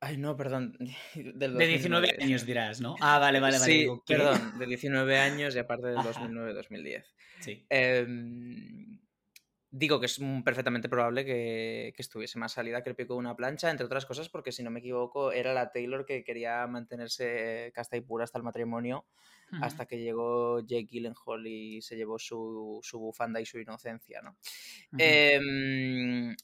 Ay, 0.00 0.18
no, 0.18 0.36
perdón. 0.36 0.76
de 1.14 1.66
19 1.66 2.18
años 2.20 2.44
dirás, 2.44 2.82
¿no? 2.82 2.94
Ah, 3.00 3.18
vale, 3.18 3.40
vale, 3.40 3.58
vale. 3.58 3.72
Sí, 3.72 3.88
perdón, 4.06 4.58
de 4.58 4.66
19 4.66 5.18
años 5.18 5.56
y 5.56 5.60
aparte 5.60 5.86
del 5.86 5.96
2009-2010. 5.96 7.04
Sí. 7.40 7.66
Eh, 7.70 8.06
Digo 9.78 10.00
que 10.00 10.06
es 10.06 10.18
perfectamente 10.42 10.88
probable 10.88 11.26
que, 11.26 11.92
estuviese 11.98 12.38
más 12.38 12.52
salida 12.52 12.82
que 12.82 12.88
el 12.88 12.96
pico 12.96 13.12
de 13.12 13.18
una 13.18 13.36
plancha, 13.36 13.70
entre 13.70 13.84
otras 13.84 14.06
cosas 14.06 14.30
porque, 14.30 14.50
si 14.50 14.62
no 14.62 14.70
me 14.70 14.78
equivoco, 14.80 15.32
era 15.32 15.52
la 15.52 15.70
Taylor 15.70 16.06
que 16.06 16.24
quería 16.24 16.66
mantenerse 16.66 17.72
casta 17.74 17.98
y 17.98 18.00
pura 18.00 18.24
hasta 18.24 18.38
el 18.38 18.44
matrimonio, 18.44 19.04
hasta 19.60 19.84
que 19.84 19.98
llegó 19.98 20.60
Jake 20.60 20.86
Gyllenhaal 20.86 21.46
y 21.46 21.82
se 21.82 21.94
llevó 21.94 22.18
su, 22.18 22.80
bufanda 22.94 23.38
y 23.38 23.44
su 23.44 23.58
inocencia, 23.58 24.22
¿no? 24.22 24.38
Em, 24.96 26.34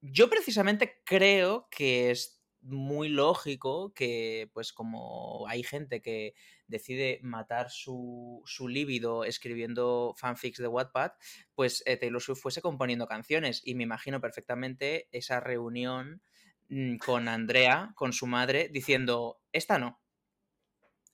yo 0.00 0.28
precisamente 0.28 1.00
creo 1.04 1.68
que 1.70 2.10
es 2.10 2.43
muy 2.64 3.08
lógico 3.08 3.92
que, 3.94 4.50
pues 4.52 4.72
como 4.72 5.46
hay 5.48 5.62
gente 5.62 6.00
que 6.00 6.34
decide 6.66 7.20
matar 7.22 7.70
su, 7.70 8.42
su 8.46 8.68
líbido 8.68 9.24
escribiendo 9.24 10.14
fanfics 10.16 10.58
de 10.58 10.68
Wattpad, 10.68 11.12
pues 11.54 11.82
eh, 11.86 11.96
Taylor 11.96 12.22
Swift 12.22 12.40
fuese 12.40 12.62
componiendo 12.62 13.06
canciones. 13.06 13.62
Y 13.64 13.74
me 13.74 13.84
imagino 13.84 14.20
perfectamente 14.20 15.08
esa 15.12 15.40
reunión 15.40 16.22
mm, 16.68 16.96
con 16.96 17.28
Andrea, 17.28 17.92
con 17.94 18.12
su 18.12 18.26
madre, 18.26 18.68
diciendo, 18.72 19.40
esta 19.52 19.78
no, 19.78 20.00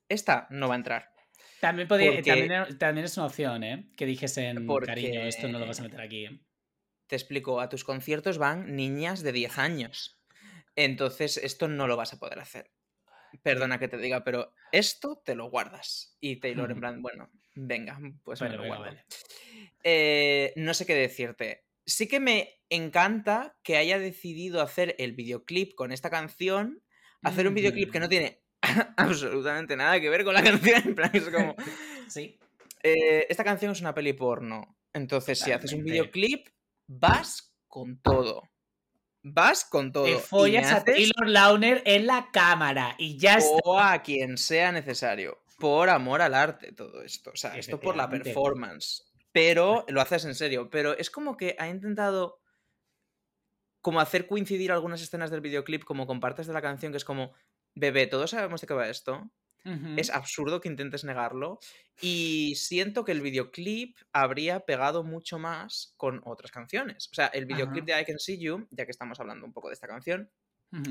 esta 0.09 0.47
no 0.51 0.69
va 0.69 0.75
a 0.75 0.79
entrar. 0.79 1.11
También, 1.61 1.89
podía, 1.89 2.23
también, 2.79 3.05
es 3.05 3.17
una 3.17 3.27
opción, 3.27 3.65
¿eh? 3.65 3.91
Que 3.97 4.07
dijesen, 4.07 4.67
cariño, 4.87 5.21
esto 5.23 5.49
no 5.49 5.59
lo 5.59 5.67
vas 5.67 5.81
a 5.81 5.83
meter 5.83 6.01
aquí. 6.01 6.27
Te 7.07 7.17
explico, 7.17 7.61
a 7.61 7.69
tus 7.69 7.85
conciertos 7.85 8.39
van 8.39 8.77
niñas 8.77 9.23
de 9.23 9.33
10 9.33 9.59
años. 9.59 10.20
Entonces, 10.77 11.37
esto 11.37 11.69
no 11.69 11.87
lo 11.87 11.97
vas 11.97 12.13
a 12.13 12.19
poder 12.19 12.39
hacer. 12.39 12.71
Perdona 13.43 13.79
que 13.79 13.89
te 13.89 13.99
diga, 13.99 14.25
pero 14.25 14.55
esto 14.73 15.23
te 15.25 15.35
lo 15.35 15.51
guardas. 15.51 16.17
Y 16.21 16.37
Taylor, 16.37 16.71
en 16.71 16.81
plan, 16.81 17.03
bueno, 17.03 17.31
venga, 17.55 17.99
pues 18.25 18.41
me 18.41 18.51
lo 18.51 18.67
guardo. 18.67 18.97
Eh, 19.85 20.53
no 20.57 20.75
sé 20.75 20.87
qué 20.87 20.95
decirte. 20.95 21.65
Sí 21.87 22.09
que 22.09 22.21
me 22.21 22.61
encanta 22.69 23.57
que 23.63 23.77
haya 23.77 23.99
decidido 23.99 24.61
hacer 24.63 24.95
el 24.99 25.13
videoclip 25.13 25.75
con 25.75 25.93
esta 25.93 26.11
canción. 26.11 26.83
Hacer 27.23 27.47
un 27.47 27.55
videoclip 27.55 27.91
que 27.91 28.01
no 28.01 28.09
tiene 28.09 28.43
absolutamente 28.97 29.77
nada 29.77 30.01
que 30.01 30.11
ver 30.11 30.25
con 30.25 30.35
la 30.35 30.43
canción. 30.45 30.83
En 30.85 30.95
plan, 30.95 31.11
es 31.13 31.29
como. 31.29 31.55
sí. 32.09 32.39
Eh, 32.83 33.27
esta 33.29 33.45
canción 33.45 33.73
es 33.73 33.81
una 33.81 33.95
peli 33.95 34.15
porno. 34.15 34.79
Entonces, 34.93 35.39
si 35.39 35.53
haces 35.53 35.73
un 35.73 35.85
videoclip, 35.85 36.49
vas 36.87 37.55
con 37.69 38.01
todo 38.01 38.51
vas 39.23 39.65
con 39.65 39.93
todo. 39.93 40.05
Te 40.05 40.19
follas 40.19 40.73
a 40.73 40.85
Taylor 40.85 41.29
Launer 41.29 41.83
en 41.85 42.07
la 42.07 42.31
cámara 42.33 42.95
y 42.99 43.19
ya 43.19 43.37
está. 43.37 43.59
O 43.65 43.79
a 43.79 44.03
quien 44.03 44.39
sea 44.39 44.73
necesario. 44.73 45.43
Por 45.59 45.91
amor 45.91 46.23
al 46.23 46.35
arte, 46.35 46.73
todo 46.73 47.03
esto. 47.03 47.31
O 47.33 47.37
sea, 47.37 47.57
esto 47.57 47.79
por 47.79 47.97
la 47.97 48.09
performance. 48.09 49.05
Pero 49.33 49.85
lo 49.89 50.01
haces 50.01 50.25
en 50.25 50.35
serio. 50.35 50.71
Pero 50.71 50.97
es 50.97 51.11
como 51.11 51.37
que 51.37 51.55
ha 51.59 51.69
intentado 51.69 52.41
como 53.81 54.01
hacer 54.01 54.27
coincidir 54.27 54.73
algunas 54.73 55.03
escenas 55.03 55.31
del 55.31 55.41
videoclip 55.41 55.85
como 55.85 56.07
con 56.07 56.21
partes 56.21 56.47
de 56.47 56.53
la 56.53 56.63
canción 56.63 56.93
que 56.93 56.99
es 56.99 57.05
como, 57.05 57.33
bebé, 57.75 58.07
todos 58.07 58.31
sabemos 58.31 58.61
de 58.61 58.67
qué 58.67 58.75
va 58.75 58.89
esto. 58.89 59.31
Es 59.97 60.11
absurdo 60.11 60.61
que 60.61 60.69
intentes 60.69 61.05
negarlo. 61.05 61.59
Y 62.01 62.55
siento 62.57 63.05
que 63.05 63.13
el 63.13 63.21
videoclip 63.21 63.99
habría 64.13 64.61
pegado 64.61 65.05
mucho 65.05 65.39
más 65.39 65.95
con 65.97 66.23
otras 66.25 66.51
canciones. 66.51 67.09
O 67.13 67.15
sea, 67.15 67.27
el 67.27 67.45
videoclip 67.45 67.85
de 67.85 68.01
I 68.01 68.05
Can 68.05 68.19
See 68.19 68.39
You, 68.39 68.67
ya 68.71 68.87
que 68.87 68.91
estamos 68.91 69.21
hablando 69.21 69.45
un 69.45 69.53
poco 69.53 69.69
de 69.69 69.75
esta 69.75 69.87
canción, 69.87 70.31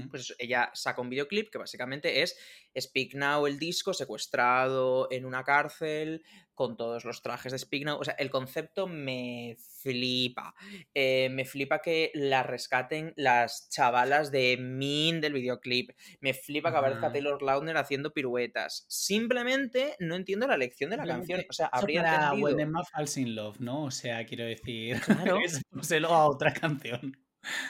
pues 0.10 0.36
ella 0.40 0.70
saca 0.74 1.02
un 1.02 1.10
videoclip 1.10 1.50
que 1.50 1.58
básicamente 1.58 2.22
es 2.22 2.38
Speak 2.78 3.14
Now, 3.16 3.48
el 3.48 3.60
disco, 3.60 3.94
secuestrado 3.94 5.08
en 5.12 5.26
una 5.26 5.44
cárcel, 5.44 6.24
con 6.54 6.76
todos 6.76 7.06
los 7.06 7.22
trajes 7.22 7.54
de 7.54 7.58
Speak 7.58 7.86
Now. 7.86 8.00
O 8.00 8.04
sea, 8.04 8.16
el 8.16 8.30
concepto 8.30 8.86
me 8.86 9.56
flipa. 9.82 10.54
Eh, 10.94 11.30
me 11.32 11.46
flipa 11.46 11.82
que 11.82 12.12
la 12.14 12.44
rescaten 12.44 13.14
las 13.16 13.70
chavalas 13.70 14.30
de 14.30 14.58
Min 14.58 15.22
del 15.22 15.32
videoclip. 15.32 15.92
Me 16.20 16.34
flipa 16.34 16.72
que 16.72 16.78
aparezca 16.78 17.14
Taylor 17.14 17.42
Lautner 17.42 17.78
haciendo 17.78 18.12
piruetas. 18.12 18.86
Simplemente 18.90 19.96
no 20.00 20.16
entiendo 20.16 20.48
la 20.48 20.58
lección 20.58 20.90
de 20.90 20.98
la 20.98 21.06
canción. 21.06 21.46
O 21.50 21.54
sea, 21.54 21.68
habría 21.68 22.02
entendido... 22.02 22.58
When 22.58 22.74
Falls 22.92 23.16
in 23.16 23.36
Love, 23.36 23.62
¿no? 23.62 23.86
O 23.86 23.92
sea, 23.92 24.26
quiero 24.26 24.44
decir... 24.44 25.00
Claro. 25.00 25.40
a 26.10 26.28
otra 26.28 26.54
canción. 26.54 27.18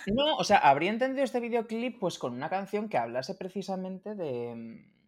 No, 0.06 0.38
o 0.38 0.44
sea, 0.44 0.58
habría 0.58 0.90
entendido 0.90 1.24
este 1.24 1.40
videoclip 1.40 2.00
pues 2.00 2.18
con 2.20 2.34
una 2.34 2.50
canción 2.50 2.90
que 2.90 2.98
hablase 2.98 3.36
precisamente 3.36 4.16
de. 4.16 4.56
Mm, 4.56 5.00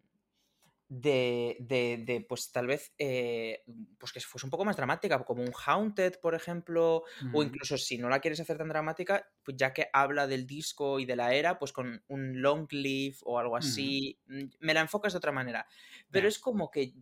de, 0.94 1.56
de, 2.04 2.26
pues 2.28 2.52
tal 2.52 2.66
vez, 2.66 2.92
eh, 2.98 3.64
pues 3.98 4.12
que 4.12 4.20
fuese 4.20 4.46
un 4.46 4.50
poco 4.50 4.66
más 4.66 4.76
dramática, 4.76 5.24
como 5.24 5.42
un 5.42 5.52
Haunted, 5.66 6.20
por 6.20 6.34
ejemplo, 6.34 7.04
o 7.32 7.42
incluso 7.42 7.78
si 7.78 7.96
no 7.96 8.10
la 8.10 8.20
quieres 8.20 8.40
hacer 8.40 8.58
tan 8.58 8.68
dramática, 8.68 9.26
pues 9.42 9.56
ya 9.56 9.72
que 9.72 9.88
habla 9.94 10.26
del 10.26 10.46
disco 10.46 11.00
y 11.00 11.06
de 11.06 11.16
la 11.16 11.32
era, 11.32 11.58
pues 11.58 11.72
con 11.72 12.04
un 12.08 12.42
Long 12.42 12.70
Live 12.72 13.16
o 13.22 13.38
algo 13.38 13.56
así, 13.56 14.20
mm, 14.26 14.42
me 14.60 14.74
la 14.74 14.82
enfocas 14.82 15.14
de 15.14 15.16
otra 15.16 15.32
manera. 15.32 15.66
Pero 16.10 16.28
es 16.28 16.38
como 16.38 16.70
que 16.70 16.92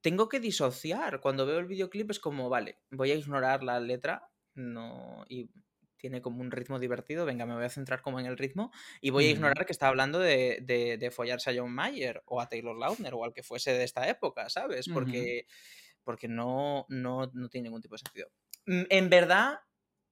tengo 0.00 0.28
que 0.28 0.38
disociar. 0.38 1.20
Cuando 1.20 1.44
veo 1.44 1.58
el 1.58 1.66
videoclip 1.66 2.12
es 2.12 2.20
como, 2.20 2.48
vale, 2.48 2.78
voy 2.92 3.10
a 3.10 3.16
ignorar 3.16 3.64
la 3.64 3.80
letra, 3.80 4.30
no, 4.54 5.24
y 5.28 5.50
tiene 6.02 6.20
como 6.20 6.40
un 6.40 6.50
ritmo 6.50 6.80
divertido, 6.80 7.24
venga, 7.24 7.46
me 7.46 7.54
voy 7.54 7.64
a 7.64 7.68
centrar 7.68 8.02
como 8.02 8.18
en 8.18 8.26
el 8.26 8.36
ritmo 8.36 8.72
y 9.00 9.10
voy 9.10 9.26
a 9.26 9.30
ignorar 9.30 9.64
que 9.64 9.72
está 9.72 9.86
hablando 9.86 10.18
de, 10.18 10.58
de, 10.60 11.10
follarse 11.12 11.50
a 11.50 11.54
John 11.56 11.72
Mayer 11.72 12.24
o 12.26 12.40
a 12.40 12.48
Taylor 12.48 12.76
Lautner 12.76 13.14
o 13.14 13.24
al 13.24 13.32
que 13.32 13.44
fuese 13.44 13.72
de 13.72 13.84
esta 13.84 14.08
época, 14.08 14.48
¿sabes? 14.48 14.88
Porque, 14.92 15.46
porque 16.02 16.26
no, 16.26 16.86
no, 16.88 17.30
no 17.32 17.48
tiene 17.48 17.68
ningún 17.68 17.82
tipo 17.82 17.94
de 17.94 18.00
sentido. 18.00 18.28
Mm, 18.66 18.82
en 18.90 19.10
verdad, 19.10 19.60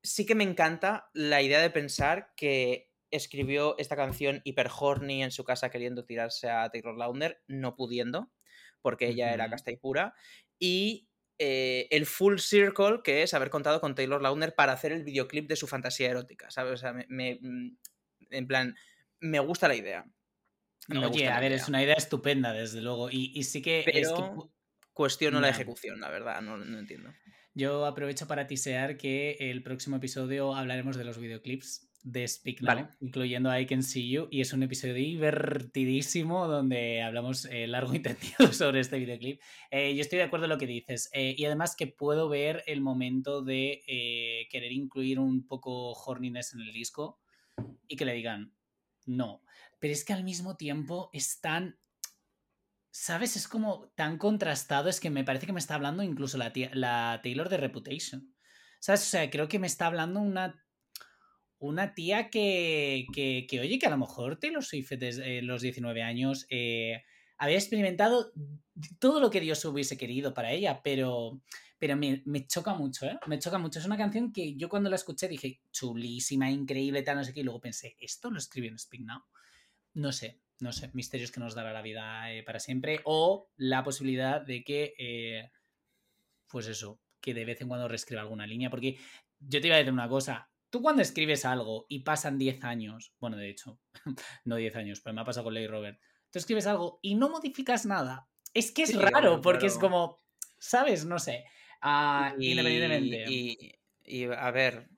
sí 0.01 0.25
que 0.25 0.37
me 0.37 0.45
encanta 0.45 1.11
la 1.13 1.43
idea 1.43 1.61
de 1.61 1.71
pensar 1.71 2.33
que 2.37 2.93
escribió 3.11 3.77
esta 3.77 3.97
canción 3.97 4.43
hiper 4.45 4.71
horny 4.79 5.25
en 5.25 5.33
su 5.33 5.43
casa 5.43 5.71
queriendo 5.71 6.05
tirarse 6.05 6.49
a 6.49 6.71
Taylor 6.71 6.97
Lautner, 6.97 7.43
no 7.49 7.75
pudiendo, 7.75 8.31
porque 8.81 9.09
ella 9.09 9.35
era 9.35 9.51
casta 9.51 9.73
y 9.73 9.77
pura, 9.77 10.15
y 10.57 11.10
eh, 11.43 11.89
el 11.91 12.05
full 12.05 12.37
circle 12.37 13.01
que 13.03 13.23
es 13.23 13.33
haber 13.33 13.49
contado 13.49 13.81
con 13.81 13.95
Taylor 13.95 14.21
Lautner 14.21 14.55
para 14.55 14.75
hacer 14.75 14.93
el 14.93 15.05
videoclip 15.05 15.49
de 15.49 15.57
su 15.57 15.67
fantasía 15.67 16.11
erótica, 16.11 16.51
¿sabes? 16.51 16.75
O 16.75 16.77
sea, 16.77 16.93
me, 16.93 17.39
mm, 17.41 17.79
en 18.29 18.47
plan, 18.47 18.77
me 19.21 19.39
gusta 19.41 19.67
la 19.67 19.75
idea. 19.75 20.05
Oye, 20.91 21.29
a 21.29 21.41
ver, 21.41 21.53
es 21.53 21.67
una 21.67 21.83
idea 21.83 21.95
estupenda, 21.95 22.53
desde 22.53 22.83
luego. 22.83 23.09
Y, 23.11 23.43
sí 23.45 23.63
que. 23.63 23.85
Pero 23.91 24.53
cuestiono 24.93 25.41
la 25.41 25.49
ejecución, 25.49 25.99
la 25.99 26.11
verdad, 26.11 26.43
no, 26.43 26.59
no 26.59 26.79
entiendo. 26.79 27.11
Yo 27.55 27.87
aprovecho 27.87 28.27
para 28.27 28.47
tisear 28.47 28.99
que 28.99 29.39
el 29.39 29.63
próximo 29.63 29.97
episodio 29.97 30.55
hablaremos 30.55 30.97
de 30.97 31.05
los 31.05 31.17
videoclips 31.17 31.90
de 32.03 32.27
Speak 32.27 32.63
Now, 32.63 32.89
incluyendo 33.01 33.57
I 33.57 33.67
Can 33.67 33.83
See 33.83 34.11
You, 34.11 34.29
y 34.31 34.41
es 34.41 34.53
un 34.53 34.63
episodio 34.63 34.95
divertidísimo 34.95 36.47
donde 36.47 37.03
hablamos 37.03 37.45
eh, 37.47 37.67
largo 37.67 37.95
y 37.95 37.99
tendido 38.03 38.53
sobre 38.53 38.81
este 38.81 38.99
videoclip. 38.99 39.41
Eh, 39.71 39.95
yo 39.95 40.01
estoy 40.01 40.19
de 40.19 40.25
acuerdo 40.25 40.47
en 40.47 40.51
lo 40.51 40.59
que 40.59 40.67
dices, 40.67 41.11
eh, 41.13 41.35
y 41.37 41.45
además 41.45 41.77
que 41.77 41.87
puedo 41.87 42.29
ver 42.29 42.63
el 42.67 42.81
momento 42.81 43.43
de 43.43 43.83
querer 44.51 44.73
incluir 44.73 45.19
un 45.19 45.47
poco 45.47 45.93
horniness 45.93 46.55
en 46.55 46.61
el 46.61 46.73
disco 46.73 47.21
y 47.87 47.97
que 47.97 48.05
le 48.05 48.15
digan 48.15 48.55
no, 49.07 49.43
pero 49.79 49.93
es 49.93 50.05
que 50.05 50.13
al 50.13 50.25
mismo 50.25 50.57
tiempo 50.57 51.11
es 51.13 51.41
tan... 51.41 51.79
¿Sabes? 52.93 53.37
Es 53.37 53.47
como 53.47 53.89
tan 53.95 54.19
contrastado, 54.19 54.89
es 54.89 54.99
que 54.99 55.11
me 55.11 55.23
parece 55.23 55.47
que 55.47 55.53
me 55.53 55.61
está 55.61 55.77
hablando 55.77 56.03
incluso 56.03 56.39
la, 56.39 56.53
la 56.73 57.21
Taylor 57.23 57.49
de 57.49 57.57
Reputation 57.57 58.35
¿Sabes? 58.81 59.03
O 59.03 59.11
sea, 59.11 59.31
creo 59.31 59.47
que 59.47 59.59
me 59.59 59.67
está 59.67 59.87
hablando 59.87 60.21
una, 60.21 60.65
una 61.61 61.95
tía 61.95 62.31
que, 62.31 63.07
que, 63.13 63.47
que, 63.49 63.61
oye, 63.61 63.79
que 63.79 63.87
a 63.87 63.91
lo 63.91 63.99
mejor 63.99 64.39
Taylor 64.39 64.65
Swift 64.65 64.93
desde 64.93 65.43
los 65.43 65.63
19 65.63 66.03
años 66.03 66.47
eh, 66.49 67.05
había 67.37 67.57
experimentado 67.57 68.33
todo 68.99 69.21
lo 69.21 69.31
que 69.31 69.41
Dios 69.41 69.65
hubiese 69.65 69.97
querido 69.97 70.35
para 70.35 70.53
ella, 70.53 70.81
pero, 70.83 71.41
pero 71.79 71.97
me, 71.97 72.23
me, 72.25 72.47
choca 72.47 72.75
mucho, 72.75 73.07
¿eh? 73.07 73.19
Me 73.27 73.39
choca 73.39 73.59
mucho. 73.59 73.79
Es 73.79 73.87
una 73.87 73.99
canción 73.99 74.33
que 74.33 74.57
yo 74.57 74.69
cuando 74.69 74.91
la 74.91 74.97
escuché 74.97 75.29
dije, 75.29 75.61
chulísima, 75.71 76.51
increíble, 76.51 77.03
tal, 77.03 77.17
no 77.17 77.25
sé 77.25 77.35
qué, 77.35 77.41
y 77.41 77.45
luego 77.45 77.61
pensé, 77.61 77.97
¿esto 78.01 78.31
lo 78.31 78.39
escribió 78.39 78.71
en 78.71 78.79
Speak 78.79 79.03
Now? 79.05 79.23
No 79.95 80.13
sé, 80.13 80.41
no 80.61 80.73
sé, 80.73 80.91
misterios 80.95 81.31
que 81.31 81.41
nos 81.41 81.55
dará 81.55 81.73
la 81.73 81.83
vida 81.83 82.33
eh, 82.33 82.43
para 82.43 82.61
siempre, 82.61 83.01
o 83.05 83.51
la 83.57 83.85
posibilidad 83.85 84.41
de 84.41 84.65
que, 84.65 84.95
eh, 84.99 85.51
pues 86.47 86.67
eso, 86.67 87.01
que 87.21 87.35
de 87.35 87.45
vez 87.45 87.61
en 87.61 87.69
cuando 87.69 87.89
reescriba 87.89 88.23
alguna 88.23 88.47
línea, 88.47 88.71
porque 88.71 88.99
yo 89.39 89.61
te 89.61 89.67
iba 89.67 89.77
a 89.77 89.79
decir 89.79 89.93
una 89.93 90.09
cosa, 90.09 90.50
tú 90.71 90.83
cuando 90.83 91.03
escribes 91.03 91.45
algo 91.45 91.87
y 91.89 92.01
pasan 92.01 92.39
10 92.39 92.65
años, 92.65 93.13
bueno, 93.21 93.37
de 93.37 93.51
hecho, 93.51 93.79
no 94.45 94.57
10 94.57 94.77
años, 94.77 95.01
pero 95.01 95.15
me 95.15 95.21
ha 95.21 95.25
pasado 95.25 95.45
con 95.45 95.55
Ley 95.55 95.67
Robert, 95.67 96.01
tú 96.31 96.39
escribes 96.39 96.67
algo 96.67 96.99
y 97.03 97.17
no 97.17 97.29
modificas 97.29 97.87
nada, 97.87 98.29
es 98.55 98.73
que 98.73 98.85
es 98.85 98.91
sí, 98.91 98.99
raro, 98.99 99.41
porque 99.41 99.67
es 99.67 99.79
como, 99.79 100.17
¿sabes? 100.59 101.05
No 101.05 101.19
sé, 101.19 101.45
uh, 101.83 102.41
y, 102.41 102.51
independientemente. 102.53 103.25
Y, 103.31 103.79
y, 104.05 104.25
a 104.25 104.51
ver, 104.51 104.89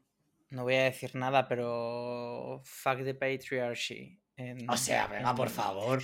no 0.51 0.65
voy 0.65 0.75
a 0.75 0.85
decir 0.85 1.15
nada, 1.15 1.49
pero 1.49 2.61
fuck 2.65 3.03
the 3.05 3.15
patriarchy. 3.15 4.19
En, 4.37 4.69
o 4.69 4.77
sea, 4.77 5.07
venga, 5.07 5.35
por 5.35 5.51
favor. 5.51 6.03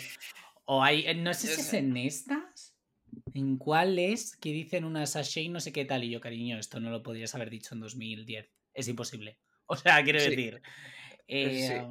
O 0.65 0.83
hay, 0.83 1.15
no 1.17 1.33
sé 1.33 1.49
si 1.49 1.61
es 1.61 1.73
en 1.75 1.97
estas. 1.97 2.75
¿En 3.35 3.57
cuál 3.57 3.99
es? 3.99 4.37
Que 4.37 4.53
dicen 4.53 4.85
una 4.85 5.07
sachet 5.07 5.51
no 5.51 5.61
sé 5.61 5.73
qué 5.73 5.85
tal. 5.85 6.05
Y 6.05 6.11
yo, 6.11 6.21
cariño, 6.21 6.59
esto 6.59 6.81
no 6.81 6.91
lo 6.91 7.03
podrías 7.03 7.35
haber 7.35 7.49
dicho 7.49 7.75
en 7.75 7.81
2010. 7.81 8.51
Es 8.75 8.89
imposible. 8.89 9.39
O 9.73 9.77
sea, 9.77 10.03
quiero 10.05 10.21
Sí. 10.21 10.23
decir. 10.23 10.63
eh, 11.29 11.53
Sí. 11.53 11.89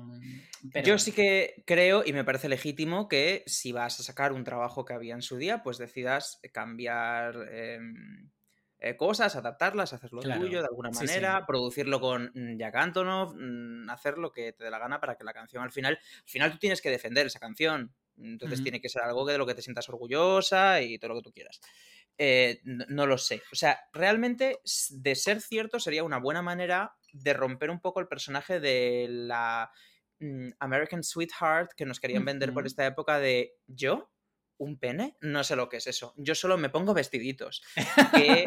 pero 0.72 0.90
Yo 0.90 0.98
sí 1.00 1.12
que 1.14 1.64
creo 1.68 2.04
y 2.06 2.14
me 2.14 2.24
parece 2.26 2.50
legítimo 2.50 3.08
que 3.08 3.44
si 3.48 3.72
vas 3.74 4.00
a 4.00 4.04
sacar 4.04 4.34
un 4.34 4.44
trabajo 4.44 4.86
que 4.86 4.94
había 4.94 5.16
en 5.16 5.22
su 5.24 5.38
día, 5.38 5.64
pues 5.64 5.78
decidas 5.80 6.40
cambiar 6.54 7.50
em, 7.52 8.32
eh, 8.80 8.98
cosas, 8.98 9.36
adaptarlas, 9.36 9.94
hacer 9.94 10.14
lo 10.14 10.24
Claro. 10.24 10.30
tuyo 10.30 10.62
de 10.62 10.68
alguna 10.68 10.92
Sí, 10.92 11.08
sí. 11.08 11.22
manera, 11.22 11.46
producirlo 11.48 12.00
con 12.02 12.32
mm, 12.36 12.58
Jack 12.60 12.76
Antonoff, 12.76 13.34
mm, 13.36 13.90
hacer 13.90 14.18
lo 14.20 14.32
que 14.32 14.54
te 14.54 14.66
dé 14.66 14.72
la 14.72 14.80
gana 14.80 15.00
para 15.02 15.16
que 15.18 15.24
la 15.24 15.34
canción 15.34 15.64
al 15.64 15.72
final, 15.72 15.96
al 15.98 16.30
final 16.30 16.52
tú 16.52 16.60
tienes 16.60 16.82
que 16.82 16.92
defender 16.92 17.28
esa 17.28 17.40
canción. 17.40 17.96
Entonces 18.18 18.62
tiene 18.64 18.82
que 18.82 18.90
ser 18.90 19.04
algo 19.04 19.26
de 19.26 19.38
lo 19.38 19.46
que 19.48 19.56
te 19.56 19.62
sientas 19.64 19.90
orgullosa 19.90 20.82
y 20.82 21.00
todo 21.00 21.10
lo 21.10 21.16
que 21.18 21.24
tú 21.24 21.32
quieras. 21.34 21.60
Eh, 22.18 22.62
no, 22.64 22.86
no 22.90 23.06
lo 23.08 23.18
sé. 23.18 23.44
O 23.52 23.56
sea, 23.56 23.80
realmente, 23.94 24.60
de 24.92 25.16
ser 25.16 25.42
cierto, 25.42 25.80
sería 25.80 26.04
una 26.04 26.18
buena 26.20 26.42
manera 26.42 26.96
de 27.24 27.34
romper 27.34 27.70
un 27.70 27.80
poco 27.80 28.00
el 28.00 28.08
personaje 28.08 28.60
de 28.60 29.08
la 29.10 29.72
mm, 30.20 30.50
American 30.60 31.04
Sweetheart 31.04 31.72
que 31.76 31.86
nos 31.86 32.00
querían 32.00 32.26
vender 32.26 32.54
por 32.54 32.66
esta 32.66 32.86
época 32.86 33.20
de 33.20 33.54
yo, 33.68 34.10
un 34.60 34.80
pene, 34.80 35.18
no 35.22 35.44
sé 35.44 35.56
lo 35.56 35.70
que 35.70 35.78
es 35.78 35.88
eso. 35.88 36.14
Yo 36.18 36.36
solo 36.36 36.58
me 36.58 36.70
pongo 36.70 36.94
vestiditos. 36.94 37.64
Que 38.16 38.46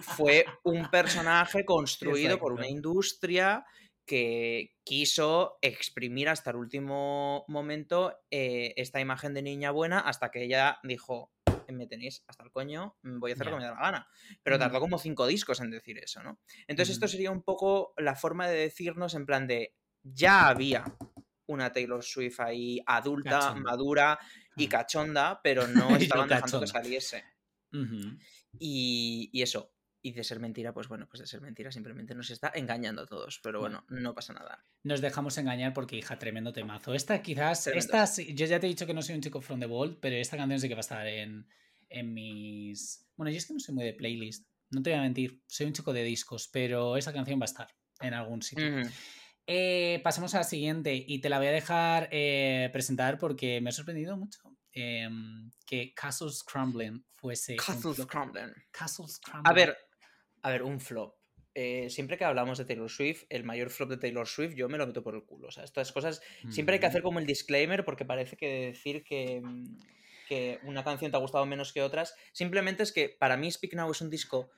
fue 0.00 0.44
un 0.64 0.90
personaje 0.90 1.64
construido 1.64 2.38
por 2.38 2.52
una 2.52 2.68
industria 2.68 3.64
que 4.08 4.74
quiso 4.84 5.58
exprimir 5.60 6.30
hasta 6.30 6.50
el 6.50 6.56
último 6.56 7.44
momento 7.46 8.18
eh, 8.30 8.72
esta 8.76 9.00
imagen 9.00 9.34
de 9.34 9.42
niña 9.42 9.70
buena 9.70 10.00
hasta 10.00 10.30
que 10.30 10.44
ella 10.44 10.78
dijo, 10.82 11.30
me 11.76 11.86
tenéis 11.86 12.22
hasta 12.26 12.44
el 12.44 12.50
coño, 12.50 12.96
mm, 13.02 13.18
voy 13.18 13.30
a 13.30 13.34
hacer 13.34 13.46
lo 13.46 13.52
que 13.52 13.58
me 13.58 13.64
da 13.64 13.74
la 13.74 13.80
gana. 13.80 14.08
Pero 14.42 14.58
tardó 14.58 14.80
como 14.80 14.98
cinco 14.98 15.26
discos 15.26 15.60
en 15.60 15.70
decir 15.70 15.98
eso, 15.98 16.22
¿no? 16.22 16.40
Entonces 16.66 16.94
esto 16.94 17.08
sería 17.08 17.30
un 17.30 17.42
poco 17.42 17.94
la 17.96 18.14
forma 18.14 18.48
de 18.48 18.58
decirnos 18.58 19.14
en 19.14 19.26
plan 19.26 19.46
de, 19.46 19.74
ya 20.02 20.48
había 20.48 20.84
una 21.46 21.72
Taylor 21.72 22.02
Swift 22.04 22.40
ahí 22.40 22.80
adulta, 22.86 23.30
Cachonda. 23.30 23.60
madura 23.70 24.18
y 24.56 24.64
Ujú. 24.64 24.70
cachonda, 24.70 25.40
pero 25.42 25.66
no 25.68 25.96
estaban 25.96 26.28
dejando 26.28 26.60
que 26.60 26.66
saliese. 26.66 27.24
Y 28.58 29.30
eso. 29.42 29.72
Y 30.00 30.12
de 30.12 30.22
ser 30.22 30.38
mentira, 30.38 30.72
pues 30.72 30.86
bueno, 30.88 31.08
pues 31.08 31.20
de 31.20 31.26
ser 31.26 31.40
mentira 31.40 31.72
simplemente 31.72 32.14
nos 32.14 32.30
está 32.30 32.52
engañando 32.54 33.02
a 33.02 33.06
todos. 33.06 33.40
Pero 33.42 33.60
Bueno. 33.60 33.84
bueno, 33.88 34.02
no 34.02 34.14
pasa 34.14 34.32
nada. 34.32 34.64
Nos 34.84 35.00
dejamos 35.00 35.36
engañar 35.38 35.72
porque, 35.74 35.96
hija, 35.96 36.18
tremendo 36.18 36.52
temazo. 36.52 36.94
Esta 36.94 37.20
quizás, 37.20 37.64
Tremendo. 37.64 37.84
esta 37.84 38.06
sí- 38.06 38.34
yo 38.34 38.46
ya 38.46 38.60
te 38.60 38.66
he 38.66 38.68
dicho 38.68 38.86
que 38.86 38.94
no 38.94 39.02
soy 39.02 39.16
un 39.16 39.22
chico 39.22 39.40
from 39.40 39.58
the 39.58 39.66
vault, 39.66 39.98
pero 40.00 40.14
esta 40.16 40.36
canción 40.36 40.60
sí 40.60 40.68
que 40.68 40.74
va 40.74 40.80
a 40.80 40.82
estar 40.82 41.06
en, 41.08 41.48
en 41.88 42.14
mis... 42.14 43.08
Bueno, 43.16 43.30
yo 43.32 43.38
es 43.38 43.46
que 43.46 43.54
no 43.54 43.58
soy 43.60 43.74
muy 43.74 43.84
de 43.84 43.94
playlist, 43.94 44.46
no 44.70 44.82
te 44.82 44.90
voy 44.90 44.98
a 45.00 45.02
mentir, 45.02 45.42
soy 45.48 45.66
un 45.66 45.72
chico 45.72 45.92
de 45.92 46.04
discos, 46.04 46.48
pero 46.52 46.96
esa 46.96 47.12
canción 47.12 47.40
va 47.40 47.44
a 47.44 47.46
estar 47.46 47.68
en 48.00 48.14
algún 48.14 48.40
sitio. 48.42 48.64
Eh, 49.46 50.00
pasamos 50.04 50.34
a 50.34 50.38
la 50.38 50.44
siguiente 50.44 50.94
y 50.94 51.20
te 51.20 51.28
la 51.30 51.38
voy 51.38 51.46
a 51.46 51.52
dejar 51.52 52.08
eh, 52.12 52.68
presentar 52.72 53.18
porque 53.18 53.60
me 53.62 53.70
ha 53.70 53.72
sorprendido 53.72 54.14
mucho 54.16 54.40
em, 54.72 55.50
que 55.66 55.94
Castles 55.94 56.42
Crumbling 56.44 57.04
fuese... 57.14 57.56
Castles. 57.56 58.04
Crumbling. 58.06 58.52
Castles 58.70 59.18
A 59.24 59.30
Crumbling. 59.30 59.54
ver, 59.54 59.76
a 60.42 60.50
ver, 60.50 60.62
un 60.62 60.80
flop. 60.80 61.14
Eh, 61.54 61.90
siempre 61.90 62.16
que 62.16 62.24
hablamos 62.24 62.58
de 62.58 62.64
Taylor 62.64 62.88
Swift, 62.88 63.24
el 63.30 63.42
mayor 63.42 63.70
flop 63.70 63.90
de 63.90 63.96
Taylor 63.96 64.28
Swift, 64.28 64.54
yo 64.54 64.68
me 64.68 64.78
lo 64.78 64.86
meto 64.86 65.02
por 65.02 65.14
el 65.14 65.24
culo. 65.24 65.48
O 65.48 65.50
sea, 65.50 65.64
estas 65.64 65.90
cosas 65.92 66.22
siempre 66.50 66.74
hay 66.74 66.80
que 66.80 66.86
hacer 66.86 67.02
como 67.02 67.18
el 67.18 67.26
disclaimer 67.26 67.84
porque 67.84 68.04
parece 68.04 68.36
que 68.36 68.66
decir 68.66 69.02
que, 69.02 69.40
mm, 69.42 69.76
que 70.28 70.60
una 70.62 70.84
canción 70.84 71.10
te 71.10 71.16
ha 71.16 71.20
gustado 71.20 71.46
menos 71.46 71.72
que 71.72 71.82
otras, 71.82 72.14
simplemente 72.32 72.82
es 72.82 72.92
que 72.92 73.08
para 73.08 73.36
mí 73.36 73.50
Speak 73.50 73.74
Now 73.74 73.90
es 73.90 74.00
un 74.00 74.10
disco 74.10 74.50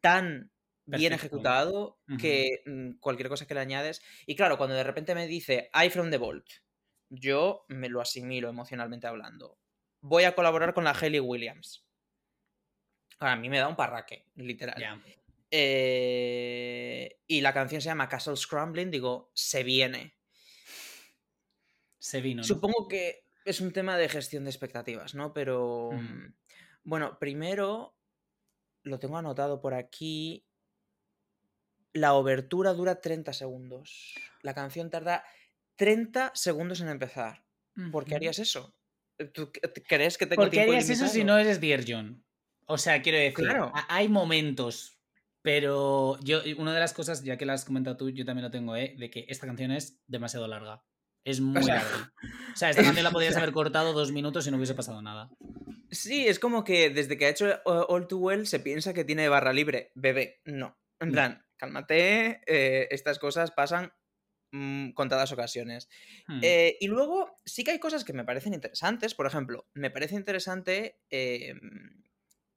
tan 0.00 0.52
bien 0.84 1.12
Perfecto. 1.12 1.36
ejecutado 1.36 1.98
que 2.18 2.62
mm, 2.66 2.98
cualquier 2.98 3.28
cosa 3.28 3.46
que 3.46 3.54
le 3.54 3.60
añades. 3.60 4.02
Y 4.26 4.36
claro, 4.36 4.58
cuando 4.58 4.74
de 4.76 4.84
repente 4.84 5.14
me 5.14 5.26
dice 5.26 5.70
I 5.72 5.88
from 5.90 6.10
the 6.10 6.18
Vault, 6.18 6.46
yo 7.08 7.64
me 7.68 7.88
lo 7.88 8.00
asimilo 8.00 8.48
emocionalmente 8.48 9.06
hablando. 9.06 9.58
Voy 10.00 10.24
a 10.24 10.34
colaborar 10.34 10.74
con 10.74 10.84
la 10.84 10.90
Hayley 10.90 11.20
Williams. 11.20 11.86
A 13.20 13.36
mí 13.36 13.48
me 13.48 13.58
da 13.58 13.68
un 13.68 13.76
parraque, 13.76 14.26
literal. 14.34 14.80
Ya. 14.80 15.00
Eh, 15.54 17.20
y 17.26 17.42
la 17.42 17.52
canción 17.52 17.82
se 17.82 17.86
llama 17.90 18.08
Castle 18.08 18.36
Scrambling, 18.36 18.90
digo, 18.90 19.30
se 19.34 19.62
viene. 19.62 20.16
Se 21.98 22.22
vino, 22.22 22.40
¿no? 22.40 22.48
Supongo 22.48 22.88
que 22.88 23.26
es 23.44 23.60
un 23.60 23.70
tema 23.72 23.98
de 23.98 24.08
gestión 24.08 24.44
de 24.44 24.50
expectativas, 24.50 25.14
¿no? 25.14 25.34
Pero 25.34 25.90
mm, 25.92 26.34
bueno, 26.84 27.18
primero 27.18 27.96
lo 28.82 28.98
tengo 28.98 29.18
anotado 29.18 29.60
por 29.60 29.74
aquí. 29.74 30.46
La 31.92 32.14
obertura 32.14 32.72
dura 32.72 33.02
30 33.02 33.34
segundos. 33.34 34.14
La 34.40 34.54
canción 34.54 34.88
tarda 34.88 35.22
30 35.76 36.32
segundos 36.34 36.80
en 36.80 36.88
empezar. 36.88 37.44
¿Por 37.90 38.06
qué 38.06 38.14
harías 38.14 38.38
eso? 38.38 38.74
¿Tú 39.34 39.52
crees 39.86 40.16
que 40.16 40.26
tengo 40.26 40.42
¿Por 40.42 40.50
qué 40.50 40.62
harías 40.62 40.88
eso 40.88 41.06
si 41.08 41.24
no 41.24 41.36
eres 41.38 41.60
Dear 41.60 41.84
John? 41.86 42.24
O 42.66 42.78
sea, 42.78 43.02
quiero 43.02 43.18
decir, 43.18 43.34
Claro. 43.34 43.72
hay 43.88 44.08
momentos, 44.08 44.91
pero 45.42 46.18
yo, 46.22 46.40
una 46.56 46.72
de 46.72 46.80
las 46.80 46.94
cosas, 46.94 47.22
ya 47.24 47.36
que 47.36 47.46
la 47.46 47.52
has 47.54 47.64
comentado 47.64 47.96
tú, 47.96 48.10
yo 48.10 48.24
también 48.24 48.44
lo 48.44 48.50
tengo, 48.50 48.76
¿eh? 48.76 48.94
De 48.98 49.10
que 49.10 49.26
esta 49.28 49.46
canción 49.46 49.70
es 49.72 50.00
demasiado 50.06 50.46
larga. 50.48 50.84
Es 51.24 51.40
muy 51.40 51.62
sea, 51.62 51.76
larga. 51.76 52.12
O 52.52 52.56
sea, 52.56 52.70
esta 52.70 52.82
canción 52.82 53.04
la 53.04 53.10
podrías 53.10 53.36
haber 53.36 53.52
cortado 53.52 53.92
dos 53.92 54.12
minutos 54.12 54.46
y 54.46 54.50
no 54.50 54.56
hubiese 54.58 54.74
pasado 54.74 55.00
nada. 55.02 55.30
Sí, 55.90 56.26
es 56.26 56.38
como 56.38 56.64
que 56.64 56.90
desde 56.90 57.16
que 57.16 57.26
ha 57.26 57.30
hecho 57.30 57.48
eh, 57.50 57.58
All 57.64 58.06
Too 58.08 58.18
Well 58.18 58.46
se 58.46 58.60
piensa 58.60 58.92
que 58.94 59.04
tiene 59.04 59.28
barra 59.28 59.52
libre. 59.52 59.90
Bebé, 59.94 60.40
no. 60.44 60.78
En 61.00 61.08
No. 61.08 61.12
plan, 61.12 61.46
cálmate, 61.56 62.40
eh, 62.46 62.88
estas 62.90 63.18
cosas 63.18 63.50
pasan 63.52 63.92
mm, 64.52 64.90
contadas 64.92 65.32
ocasiones. 65.32 65.88
Hmm. 66.28 66.40
Eh, 66.42 66.76
y 66.80 66.88
luego 66.88 67.34
sí 67.44 67.64
que 67.64 67.70
hay 67.72 67.78
cosas 67.78 68.04
que 68.04 68.12
me 68.12 68.24
parecen 68.24 68.52
interesantes. 68.54 69.14
Por 69.14 69.26
ejemplo, 69.26 69.66
me 69.74 69.90
parece 69.90 70.14
interesante 70.16 71.00
eh, 71.10 71.54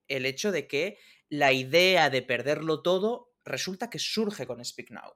el 0.08 0.26
hecho 0.26 0.52
de 0.52 0.68
que 0.68 0.98
la 1.30 1.52
idea 1.54 2.10
de 2.10 2.22
perderlo 2.22 2.82
todo 2.82 3.32
resulta 3.44 3.90
que 3.90 4.00
surge 4.00 4.46
con 4.48 4.64
Speak 4.64 4.92
Now. 4.92 5.14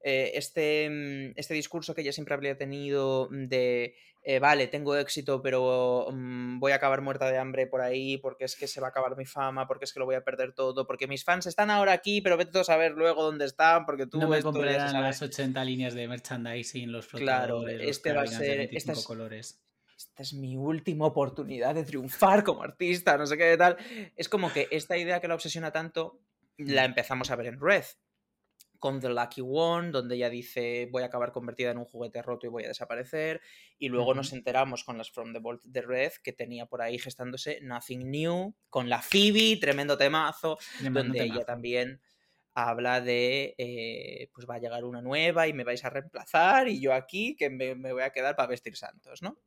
Eh, 0.00 0.32
este, 0.34 0.88
mm, 0.88 1.32
este 1.36 1.54
discurso 1.54 1.94
que 1.94 2.02
ella 2.02 2.12
siempre 2.12 2.34
había 2.34 2.56
tenido 2.56 3.28
de, 3.32 3.96
eh, 4.22 4.38
vale, 4.38 4.68
tengo 4.68 4.94
éxito, 4.96 5.42
pero 5.42 6.06
mm, 6.12 6.60
voy 6.60 6.70
a 6.70 6.76
acabar 6.76 7.00
muerta 7.02 7.28
de 7.30 7.38
hambre 7.38 7.66
por 7.66 7.80
ahí, 7.80 8.16
porque 8.18 8.44
es 8.44 8.54
que 8.54 8.68
se 8.68 8.80
va 8.80 8.86
a 8.88 8.90
acabar 8.90 9.16
mi 9.16 9.26
fama, 9.26 9.66
porque 9.66 9.84
es 9.86 9.92
que 9.92 9.98
lo 9.98 10.06
voy 10.06 10.14
a 10.14 10.22
perder 10.22 10.52
todo, 10.54 10.86
porque 10.86 11.08
mis 11.08 11.24
fans 11.24 11.46
están 11.46 11.70
ahora 11.70 11.92
aquí, 11.92 12.20
pero 12.20 12.36
vete 12.36 12.52
tú 12.52 12.60
a 12.60 12.64
saber 12.64 12.92
luego 12.92 13.24
dónde 13.24 13.44
están, 13.46 13.84
porque 13.86 14.06
tú 14.06 14.18
no 14.20 14.28
me 14.28 14.40
comprarán 14.40 14.90
sabe". 14.92 15.02
las 15.02 15.20
80 15.20 15.64
líneas 15.64 15.94
de 15.94 16.06
merchandising, 16.06 16.92
los 16.92 17.08
Claro, 17.08 17.66
este 17.66 18.12
va 18.12 18.22
a 18.22 18.26
ser- 18.28 18.58
25 18.58 18.76
esta 18.76 18.92
es- 18.92 19.04
colores. 19.04 19.60
Esta 19.98 20.22
es 20.22 20.32
mi 20.32 20.56
última 20.56 21.06
oportunidad 21.06 21.74
de 21.74 21.82
triunfar 21.84 22.44
como 22.44 22.62
artista, 22.62 23.18
no 23.18 23.26
sé 23.26 23.36
qué 23.36 23.56
tal. 23.56 23.76
Es 24.16 24.28
como 24.28 24.52
que 24.52 24.68
esta 24.70 24.96
idea 24.96 25.20
que 25.20 25.26
la 25.26 25.34
obsesiona 25.34 25.72
tanto 25.72 26.20
la 26.56 26.82
Mm. 26.82 26.86
empezamos 26.86 27.30
a 27.30 27.36
ver 27.36 27.46
en 27.46 27.60
Red. 27.60 27.84
Con 28.78 29.00
The 29.00 29.08
Lucky 29.08 29.42
One, 29.44 29.90
donde 29.90 30.14
ella 30.14 30.30
dice 30.30 30.88
voy 30.92 31.02
a 31.02 31.06
acabar 31.06 31.32
convertida 31.32 31.72
en 31.72 31.78
un 31.78 31.84
juguete 31.84 32.22
roto 32.22 32.46
y 32.46 32.50
voy 32.50 32.64
a 32.64 32.68
desaparecer. 32.68 33.40
Y 33.76 33.88
luego 33.88 34.14
nos 34.14 34.32
enteramos 34.32 34.84
con 34.84 34.96
las 34.96 35.10
From 35.10 35.32
the 35.32 35.40
Vault 35.40 35.64
de 35.64 35.82
Red 35.82 36.12
que 36.22 36.32
tenía 36.32 36.66
por 36.66 36.80
ahí 36.80 36.96
gestándose 36.96 37.58
Nothing 37.60 38.08
New, 38.08 38.54
con 38.70 38.88
la 38.88 39.02
Phoebe, 39.02 39.56
tremendo 39.60 39.98
temazo, 39.98 40.58
Tremendo 40.78 41.00
donde 41.08 41.24
ella 41.24 41.44
también 41.44 42.00
habla 42.54 43.00
de, 43.00 43.54
eh, 43.58 44.30
pues 44.32 44.46
va 44.48 44.56
a 44.56 44.58
llegar 44.58 44.84
una 44.84 45.02
nueva 45.02 45.48
y 45.48 45.52
me 45.52 45.64
vais 45.64 45.84
a 45.84 45.90
reemplazar 45.90 46.68
y 46.68 46.80
yo 46.80 46.92
aquí 46.94 47.34
que 47.36 47.50
me, 47.50 47.74
me 47.74 47.92
voy 47.92 48.02
a 48.02 48.10
quedar 48.10 48.36
para 48.36 48.48
vestir 48.48 48.76
santos, 48.76 49.22
¿no? 49.22 49.38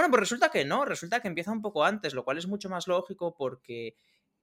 Bueno, 0.00 0.12
pues 0.12 0.20
resulta 0.20 0.48
que 0.48 0.64
no, 0.64 0.86
resulta 0.86 1.20
que 1.20 1.28
empieza 1.28 1.52
un 1.52 1.60
poco 1.60 1.84
antes, 1.84 2.14
lo 2.14 2.24
cual 2.24 2.38
es 2.38 2.46
mucho 2.46 2.70
más 2.70 2.88
lógico 2.88 3.34
porque 3.36 3.96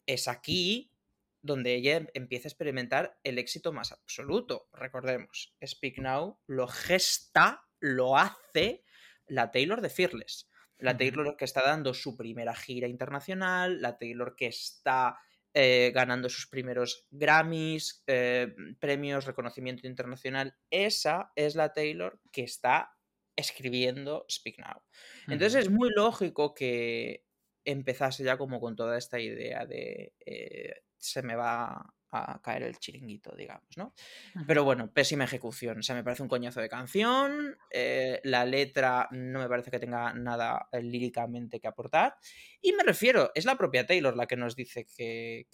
es 0.06 0.28
aquí 0.28 0.94
donde 1.42 1.74
ella 1.74 2.06
empieza 2.14 2.48
a 2.48 2.52
experimentar 2.52 3.18
el 3.24 3.40
éxito 3.40 3.74
más 3.74 3.92
absoluto. 3.92 4.70
Recordemos, 4.72 5.56
Speak 5.66 5.98
Now 5.98 6.40
lo 6.46 6.68
gesta, 6.68 7.66
lo 7.80 8.18
hace 8.18 8.84
la 9.26 9.50
Taylor 9.50 9.82
de 9.82 9.90
Fearless. 9.90 10.48
La 10.78 10.96
Taylor 10.96 11.36
que 11.36 11.46
está 11.46 11.64
dando 11.64 11.96
su 11.96 12.16
primera 12.16 12.54
gira 12.54 12.88
internacional, 12.88 13.82
la 13.82 13.98
Taylor 13.98 14.36
que 14.36 14.46
está 14.46 15.18
eh, 15.56 15.92
ganando 15.92 16.30
sus 16.30 16.46
primeros 16.46 17.08
Grammys, 17.10 18.04
eh, 18.06 18.54
premios, 18.80 19.26
reconocimiento 19.26 19.88
internacional. 19.88 20.56
Esa 20.70 21.32
es 21.36 21.56
la 21.56 21.74
Taylor 21.74 22.22
que 22.32 22.44
está 22.44 22.97
escribiendo 23.38 24.26
Speak 24.30 24.60
Now. 24.60 24.82
Entonces 25.28 25.64
es 25.64 25.70
muy 25.70 25.90
lógico 25.96 26.54
que 26.54 27.24
empezase 27.64 28.24
ya 28.24 28.38
como 28.38 28.60
con 28.60 28.76
toda 28.76 28.98
esta 28.98 29.20
idea 29.20 29.66
de 29.66 30.14
eh, 30.26 30.82
se 30.98 31.22
me 31.22 31.36
va 31.36 31.94
a 32.12 32.42
caer 32.42 32.64
el 32.64 32.78
chiringuito, 32.80 33.36
digamos, 33.36 33.68
¿no? 33.76 33.94
Pero 34.48 34.64
bueno, 34.64 34.92
pésima 34.92 35.26
ejecución. 35.26 35.80
O 35.80 35.84
sea, 35.84 35.96
me 35.96 36.04
parece 36.04 36.24
un 36.24 36.30
coñazo 36.30 36.62
de 36.62 36.70
canción. 36.70 37.58
Eh, 37.70 38.22
la 38.24 38.46
letra 38.46 39.10
no 39.12 39.40
me 39.40 39.50
parece 39.50 39.72
que 39.72 39.80
tenga 39.80 40.14
nada 40.14 40.70
eh, 40.72 40.82
líricamente 40.82 41.60
que 41.60 41.68
aportar. 41.68 42.16
Y 42.62 42.72
me 42.74 42.84
refiero, 42.84 43.32
es 43.36 43.46
la 43.46 43.58
propia 43.58 43.86
Taylor 43.86 44.16
la 44.16 44.26
que 44.26 44.38
nos 44.38 44.56
dice 44.56 44.86
que, 44.86 45.48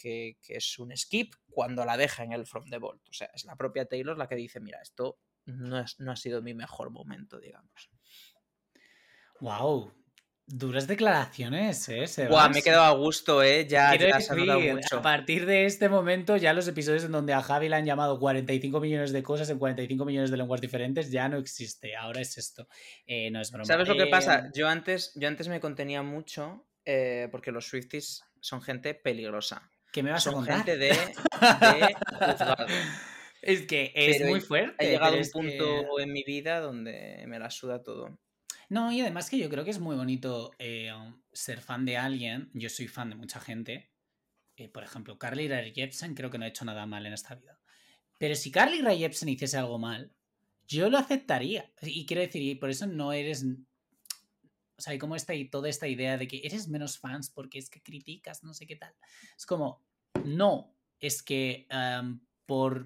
es 0.48 0.80
un 0.80 0.96
skip 0.96 1.34
cuando 1.50 1.86
la 1.86 1.98
deja 1.98 2.24
en 2.24 2.34
el 2.34 2.46
From 2.46 2.70
the 2.70 2.78
Vault. 2.78 3.08
O 3.10 3.14
sea, 3.14 3.30
es 3.34 3.46
la 3.46 3.56
propia 3.56 3.86
Taylor 3.86 4.18
la 4.18 4.28
que 4.28 4.36
dice, 4.36 4.60
mira, 4.60 4.80
esto 4.82 5.20
no, 5.46 5.84
no 6.00 6.12
ha 6.12 6.16
sido 6.16 6.41
mi 6.41 6.54
mejor 6.54 6.89
momento, 6.89 7.39
digamos. 7.39 7.89
Wow, 9.39 9.91
Duras 10.46 10.88
declaraciones, 10.88 11.88
¿eh? 11.88 12.28
Buah, 12.28 12.50
me 12.50 12.60
he 12.60 12.62
quedado 12.62 12.84
a 12.84 12.91
gusto, 12.91 13.41
¿eh? 13.41 13.66
Ya, 13.66 13.96
ya 13.96 14.20
mucho. 14.74 14.98
A 14.98 15.02
partir 15.02 15.46
de 15.46 15.66
este 15.66 15.88
momento, 15.88 16.36
ya 16.36 16.52
los 16.52 16.68
episodios 16.68 17.06
en 17.06 17.14
donde 17.14 17.32
a 17.32 17.41
Javi 17.41 17.70
le 17.70 17.78
han 17.78 17.86
llamado 17.86 18.20
45 18.20 18.82
millones 18.82 19.14
de 19.14 19.24
cosas 19.24 19.50
en 19.50 19.58
45 19.58 20.04
millones 20.04 20.32
de 20.32 20.38
lenguas 20.38 20.60
diferentes 20.60 21.12
ya 21.12 21.30
no 21.30 21.38
existe. 21.38 21.96
Ahora 21.96 22.20
es 22.20 22.38
esto. 22.38 22.68
Eh, 23.08 23.32
no 23.32 23.39
es 23.39 23.52
broma. 23.52 23.64
¿Sabes 23.64 23.88
lo 23.88 23.96
que 23.96 24.08
pasa? 24.08 24.39
Em, 24.39 24.52
yo 24.54 24.68
antes, 24.68 25.14
yo 25.16 25.30
antes 25.30 25.48
me 25.48 25.62
contenía 25.62 26.04
mucho 26.04 26.68
eh, 26.84 27.30
porque 27.32 27.54
los 27.54 27.66
Swifties 27.66 28.26
son 28.41 28.62
gente 28.62 28.94
peligrosa. 28.96 29.70
¿Qué 29.94 30.04
me 30.04 30.12
vas 30.12 30.24
son 30.24 30.34
a 30.34 30.38
contar? 30.38 30.56
gente 30.58 30.78
de, 30.78 30.91
Es 33.44 33.68
que 33.68 33.91
es 33.94 34.26
muy 34.26 34.39
fuerte. 34.39 34.86
He 34.86 34.91
llegado 34.91 35.16
a 35.16 35.20
un 35.20 35.30
punto 35.30 36.00
en 36.00 36.12
mi 36.12 36.24
vida 36.24 36.60
donde 36.62 37.26
me 37.28 37.39
la 37.39 37.50
suda 37.50 37.84
todo. 37.84 38.18
No, 38.70 38.91
y 38.91 39.02
además 39.02 39.30
que 39.30 39.38
yo 39.38 39.50
creo 39.50 39.64
que 39.66 39.72
es 39.72 39.80
muy 39.80 39.96
bonito 39.96 40.52
eh, 40.58 40.91
ser 41.32 41.62
fan 41.62 41.86
de 41.86 41.98
alguien. 41.98 42.50
Yo 42.54 42.70
soy 42.70 42.88
fan 42.88 43.10
de 43.10 43.16
mucha 43.16 43.39
gente. 43.39 43.91
Eh, 44.56 44.70
por 44.70 44.84
ejemplo, 44.84 45.20
Carly 45.20 45.48
Rae 45.48 45.74
Jepsen 45.74 46.16
creo 46.16 46.32
que 46.32 46.38
no 46.38 46.46
ha 46.46 46.48
hecho 46.48 46.66
nada 46.66 46.86
mal 46.86 47.06
en 47.06 47.14
esta 47.14 47.36
vida. 47.36 47.60
Pero 48.18 48.36
si 48.36 48.50
Carly 48.52 48.82
Rae 48.82 48.98
Jepsen 48.98 49.30
hiciese 49.30 49.58
algo 49.58 49.78
mal, 49.78 50.14
yo 50.68 50.89
lo 50.89 50.98
aceptaría. 50.98 51.72
Y 51.82 52.06
quiero 52.06 52.22
decir, 52.22 52.41
y 52.41 52.56
por 52.56 52.70
eso 52.70 52.88
no 52.88 53.12
eres. 53.12 53.46
O 54.78 54.82
sea, 54.82 54.91
hay 54.91 54.98
como 54.98 55.16
esta 55.16 55.34
toda 55.52 55.70
esta 55.70 55.88
idea 55.88 56.18
de 56.18 56.28
que 56.28 56.41
eres 56.44 56.68
menos 56.68 56.98
fans 56.98 57.30
porque 57.30 57.60
es 57.60 57.70
que 57.70 57.82
criticas, 57.82 58.44
no 58.44 58.54
sé 58.54 58.66
qué 58.66 58.78
tal. 58.78 58.94
Es 59.38 59.46
como, 59.46 59.84
no, 60.24 60.74
es 61.00 61.22
que 61.22 61.68
por. 62.46 62.86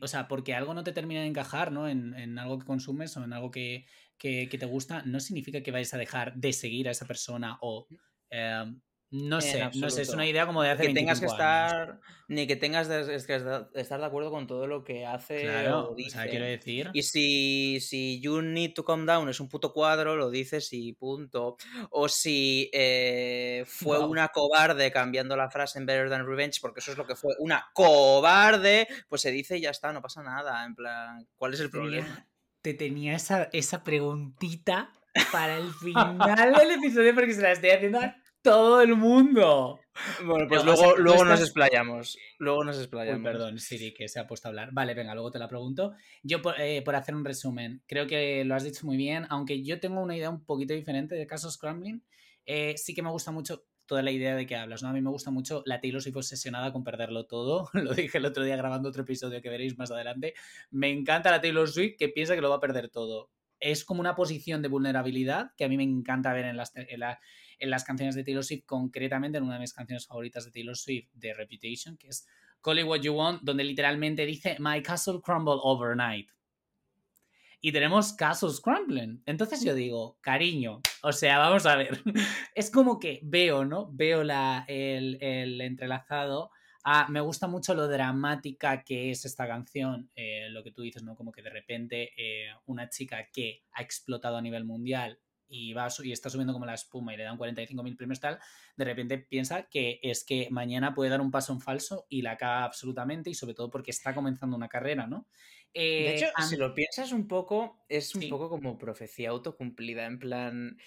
O 0.00 0.08
sea, 0.08 0.28
porque 0.28 0.54
algo 0.54 0.74
no 0.74 0.84
te 0.84 0.92
termina 0.92 1.20
de 1.20 1.26
encajar, 1.26 1.72
¿no? 1.72 1.88
En, 1.88 2.14
en 2.14 2.38
algo 2.38 2.58
que 2.58 2.66
consumes 2.66 3.16
o 3.16 3.24
en 3.24 3.32
algo 3.32 3.50
que, 3.50 3.86
que, 4.18 4.46
te 4.46 4.66
gusta, 4.66 5.02
no 5.02 5.18
significa 5.20 5.62
que 5.62 5.72
vayas 5.72 5.94
a 5.94 5.98
dejar 5.98 6.34
de 6.36 6.52
seguir 6.52 6.88
a 6.88 6.92
esa 6.92 7.06
persona 7.06 7.58
o... 7.60 7.86
Em, 8.30 8.80
no 9.12 9.40
sé, 9.40 9.70
no 9.74 9.90
sé, 9.90 10.02
es 10.02 10.08
una 10.08 10.26
idea 10.26 10.46
como 10.46 10.62
de 10.62 10.70
hace 10.70 10.86
que 10.86 10.94
tengas 10.94 11.20
que 11.20 11.26
estar 11.26 12.00
ni 12.28 12.46
que 12.46 12.56
tengas 12.56 12.88
de, 12.88 13.14
estar 13.14 14.00
de 14.00 14.06
acuerdo 14.06 14.30
con 14.30 14.46
todo 14.46 14.66
lo 14.66 14.84
que 14.84 15.04
hace 15.04 15.70
o 15.70 15.94
dice. 15.94 16.18
quiero 16.30 16.46
decir. 16.46 16.90
Y 16.94 17.02
si, 17.02 17.78
si 17.80 18.20
You 18.20 18.40
Need 18.40 18.72
to 18.72 18.84
Calm 18.84 19.04
Down 19.04 19.28
es 19.28 19.38
un 19.38 19.50
puto 19.50 19.74
cuadro, 19.74 20.16
lo 20.16 20.30
dices 20.30 20.72
y 20.72 20.94
punto. 20.94 21.58
O 21.90 22.08
si 22.08 22.70
eh, 22.72 23.64
fue 23.66 23.98
una 23.98 24.28
cobarde 24.28 24.90
cambiando 24.90 25.36
la 25.36 25.50
frase 25.50 25.78
en 25.78 25.84
Better 25.84 26.08
Than 26.08 26.26
Revenge, 26.26 26.58
porque 26.62 26.80
eso 26.80 26.92
es 26.92 26.96
lo 26.96 27.06
que 27.06 27.14
fue, 27.14 27.34
una 27.38 27.70
cobarde, 27.74 28.88
pues 29.08 29.20
se 29.20 29.30
dice 29.30 29.58
y 29.58 29.60
ya 29.60 29.70
está, 29.70 29.92
no 29.92 30.00
pasa 30.00 30.22
nada. 30.22 30.64
En 30.64 30.74
plan, 30.74 31.28
¿cuál 31.36 31.52
es 31.52 31.60
el 31.60 31.68
problema? 31.68 32.26
te 32.62 32.74
tenía 32.74 33.16
esa, 33.16 33.50
esa 33.52 33.84
preguntita 33.84 34.92
para 35.30 35.56
el 35.58 35.70
final 35.80 36.54
del 36.54 36.70
episodio 36.70 37.14
porque 37.14 37.34
se 37.34 37.42
la 37.42 37.52
estoy 37.52 37.70
haciendo 37.70 38.00
a 38.00 38.16
todo 38.42 38.82
el 38.82 38.96
mundo. 38.96 39.80
Bueno, 40.24 40.48
pues 40.48 40.64
luego, 40.64 40.96
luego 40.96 41.24
nos 41.24 41.40
explayamos. 41.40 42.18
Luego 42.38 42.64
nos 42.64 42.78
explayamos. 42.78 43.22
perdón, 43.22 43.58
Siri, 43.58 43.94
que 43.94 44.08
se 44.08 44.20
ha 44.20 44.26
puesto 44.26 44.48
a 44.48 44.50
hablar. 44.50 44.70
Vale, 44.72 44.94
venga, 44.94 45.14
luego 45.14 45.30
te 45.30 45.38
la 45.38 45.48
pregunto. 45.48 45.94
Yo, 46.22 46.38
eh, 46.58 46.82
por, 46.82 46.94
hacer 46.94 47.14
un 47.14 47.24
resumen, 47.24 47.82
creo 47.86 48.06
que 48.06 48.44
lo 48.44 48.54
has 48.54 48.64
dicho 48.64 48.86
muy 48.86 48.96
bien, 48.96 49.26
aunque 49.30 49.62
yo 49.62 49.80
tengo 49.80 50.00
una 50.00 50.16
idea 50.16 50.30
un 50.30 50.44
poquito 50.44 50.74
diferente 50.74 51.14
de 51.14 51.26
casos 51.26 51.54
Scrambling. 51.54 52.02
Eh, 52.44 52.74
sí 52.76 52.94
que 52.94 53.02
me 53.02 53.10
gusta 53.10 53.30
mucho 53.30 53.64
toda 53.86 54.02
la 54.02 54.10
idea 54.10 54.34
de 54.34 54.46
que 54.46 54.56
hablas, 54.56 54.82
¿no? 54.82 54.88
A 54.88 54.92
mí 54.92 55.00
me 55.00 55.10
gusta 55.10 55.30
mucho 55.30 55.62
la 55.66 55.80
Taylor 55.80 56.00
Swift 56.02 56.16
obsesionada 56.16 56.72
con 56.72 56.84
perderlo 56.84 57.26
todo. 57.26 57.68
lo 57.74 57.92
dije 57.94 58.18
el 58.18 58.24
otro 58.24 58.44
día 58.44 58.56
grabando 58.56 58.88
otro 58.88 59.02
episodio 59.02 59.42
que 59.42 59.50
veréis 59.50 59.76
más 59.76 59.90
adelante. 59.90 60.34
Me 60.70 60.90
encanta 60.90 61.30
la 61.30 61.40
Taylor 61.40 61.68
Swift 61.68 61.96
que 61.98 62.08
piensa 62.08 62.34
que 62.34 62.40
lo 62.40 62.50
va 62.50 62.56
a 62.56 62.60
perder 62.60 62.88
todo. 62.88 63.30
Es 63.60 63.84
como 63.84 64.00
una 64.00 64.16
posición 64.16 64.62
de 64.62 64.68
vulnerabilidad 64.68 65.52
que 65.56 65.64
a 65.64 65.68
mí 65.68 65.76
me 65.76 65.84
encanta 65.84 66.32
ver 66.32 66.46
en 66.46 66.56
las, 66.56 66.72
en, 66.74 67.00
las 67.60 67.84
canciones 67.84 68.14
de 68.14 68.24
Taylor 68.24 68.44
Swift, 68.44 68.64
concretamente 68.66 69.38
en 69.38 69.44
una 69.44 69.54
de 69.54 69.60
mis 69.60 69.72
canciones 69.72 70.06
favoritas 70.06 70.44
de 70.44 70.50
Taylor 70.50 70.76
Swift, 70.76 71.08
de 71.12 71.34
Reputation, 71.34 71.96
que 71.96 72.08
es 72.08 72.26
Call 72.60 72.80
It 72.80 72.86
What 72.86 73.00
You 73.00 73.14
Want, 73.14 73.42
donde 73.42 73.64
literalmente 73.64 74.26
dice 74.26 74.56
My 74.58 74.82
castle 74.82 75.20
crumble 75.22 75.58
overnight 75.62 76.28
y 77.64 77.70
tenemos 77.70 78.12
casos 78.12 78.60
crumbling. 78.60 79.22
Entonces 79.24 79.62
yo 79.64 79.74
digo, 79.74 80.18
cariño, 80.20 80.80
o 81.02 81.12
sea, 81.12 81.38
vamos 81.38 81.64
a 81.64 81.76
ver. 81.76 82.02
es 82.56 82.70
como 82.70 82.98
que 82.98 83.20
veo, 83.22 83.64
¿no? 83.64 83.88
Veo 83.92 84.24
la, 84.24 84.64
el, 84.66 85.16
el 85.22 85.60
entrelazado. 85.60 86.50
Ah, 86.84 87.06
me 87.08 87.20
gusta 87.20 87.46
mucho 87.46 87.72
lo 87.74 87.86
dramática 87.86 88.82
que 88.82 89.12
es 89.12 89.24
esta 89.24 89.46
canción, 89.46 90.10
eh, 90.16 90.48
lo 90.50 90.64
que 90.64 90.72
tú 90.72 90.82
dices, 90.82 91.04
¿no? 91.04 91.14
Como 91.14 91.30
que 91.30 91.42
de 91.42 91.50
repente 91.50 92.10
eh, 92.16 92.48
una 92.66 92.88
chica 92.88 93.28
que 93.32 93.62
ha 93.74 93.82
explotado 93.82 94.36
a 94.36 94.42
nivel 94.42 94.64
mundial 94.64 95.20
y, 95.52 95.74
va, 95.74 95.88
y 96.02 96.12
está 96.12 96.30
subiendo 96.30 96.54
como 96.54 96.64
la 96.64 96.72
espuma 96.72 97.12
y 97.12 97.18
le 97.18 97.24
dan 97.24 97.36
45.000 97.36 97.96
premios 97.96 98.20
tal, 98.20 98.38
de 98.74 98.84
repente 98.84 99.18
piensa 99.18 99.68
que 99.68 100.00
es 100.02 100.24
que 100.24 100.48
mañana 100.50 100.94
puede 100.94 101.10
dar 101.10 101.20
un 101.20 101.30
paso 101.30 101.52
en 101.52 101.60
falso 101.60 102.06
y 102.08 102.22
la 102.22 102.38
caga 102.38 102.64
absolutamente 102.64 103.28
y 103.28 103.34
sobre 103.34 103.54
todo 103.54 103.70
porque 103.70 103.90
está 103.90 104.14
comenzando 104.14 104.56
una 104.56 104.68
carrera, 104.68 105.06
¿no? 105.06 105.28
de 105.74 106.08
eh, 106.08 106.16
hecho, 106.16 106.26
si 106.48 106.56
lo 106.56 106.74
piensas 106.74 107.12
un 107.12 107.28
poco, 107.28 107.84
es 107.88 108.14
un 108.14 108.28
poco 108.28 108.48
como 108.48 108.78
profecía 108.78 109.30
autocumplida, 109.30 110.06
en 110.06 110.18
plan... 110.18 110.78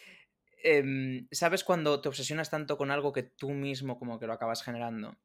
Em, 0.63 1.27
¿Sabes 1.31 1.63
cuando 1.63 2.01
te 2.01 2.09
obsesionas 2.09 2.49
tanto 2.49 2.75
con 2.75 2.89
algo 2.89 3.13
que 3.13 3.21
tú 3.21 3.51
mismo 3.51 3.99
como 3.99 4.19
que 4.19 4.25
lo 4.25 4.33
acabas 4.33 4.63
generando? 4.63 5.15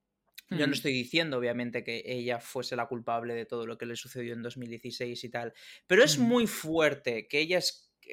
Yo 0.51 0.67
no 0.67 0.73
estoy 0.73 0.93
diciendo, 0.93 1.39
obviamente, 1.39 1.85
que 1.85 2.03
ella 2.05 2.41
fuese 2.41 2.75
la 2.75 2.87
culpable 2.87 3.35
de 3.35 3.47
todo 3.47 3.67
lo 3.67 3.79
que 3.79 3.87
le 3.87 3.95
sucedió 3.95 4.33
en 4.33 4.43
2016 4.43 5.23
y 5.23 5.29
tal, 5.31 5.55
pero 5.87 6.03
es 6.03 6.19
muy 6.19 6.49
fuerte 6.49 7.29
que 7.29 7.39
ella 7.39 7.59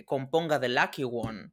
componga 0.05 0.59
The 0.59 0.69
Lucky 0.69 1.03
One, 1.03 1.51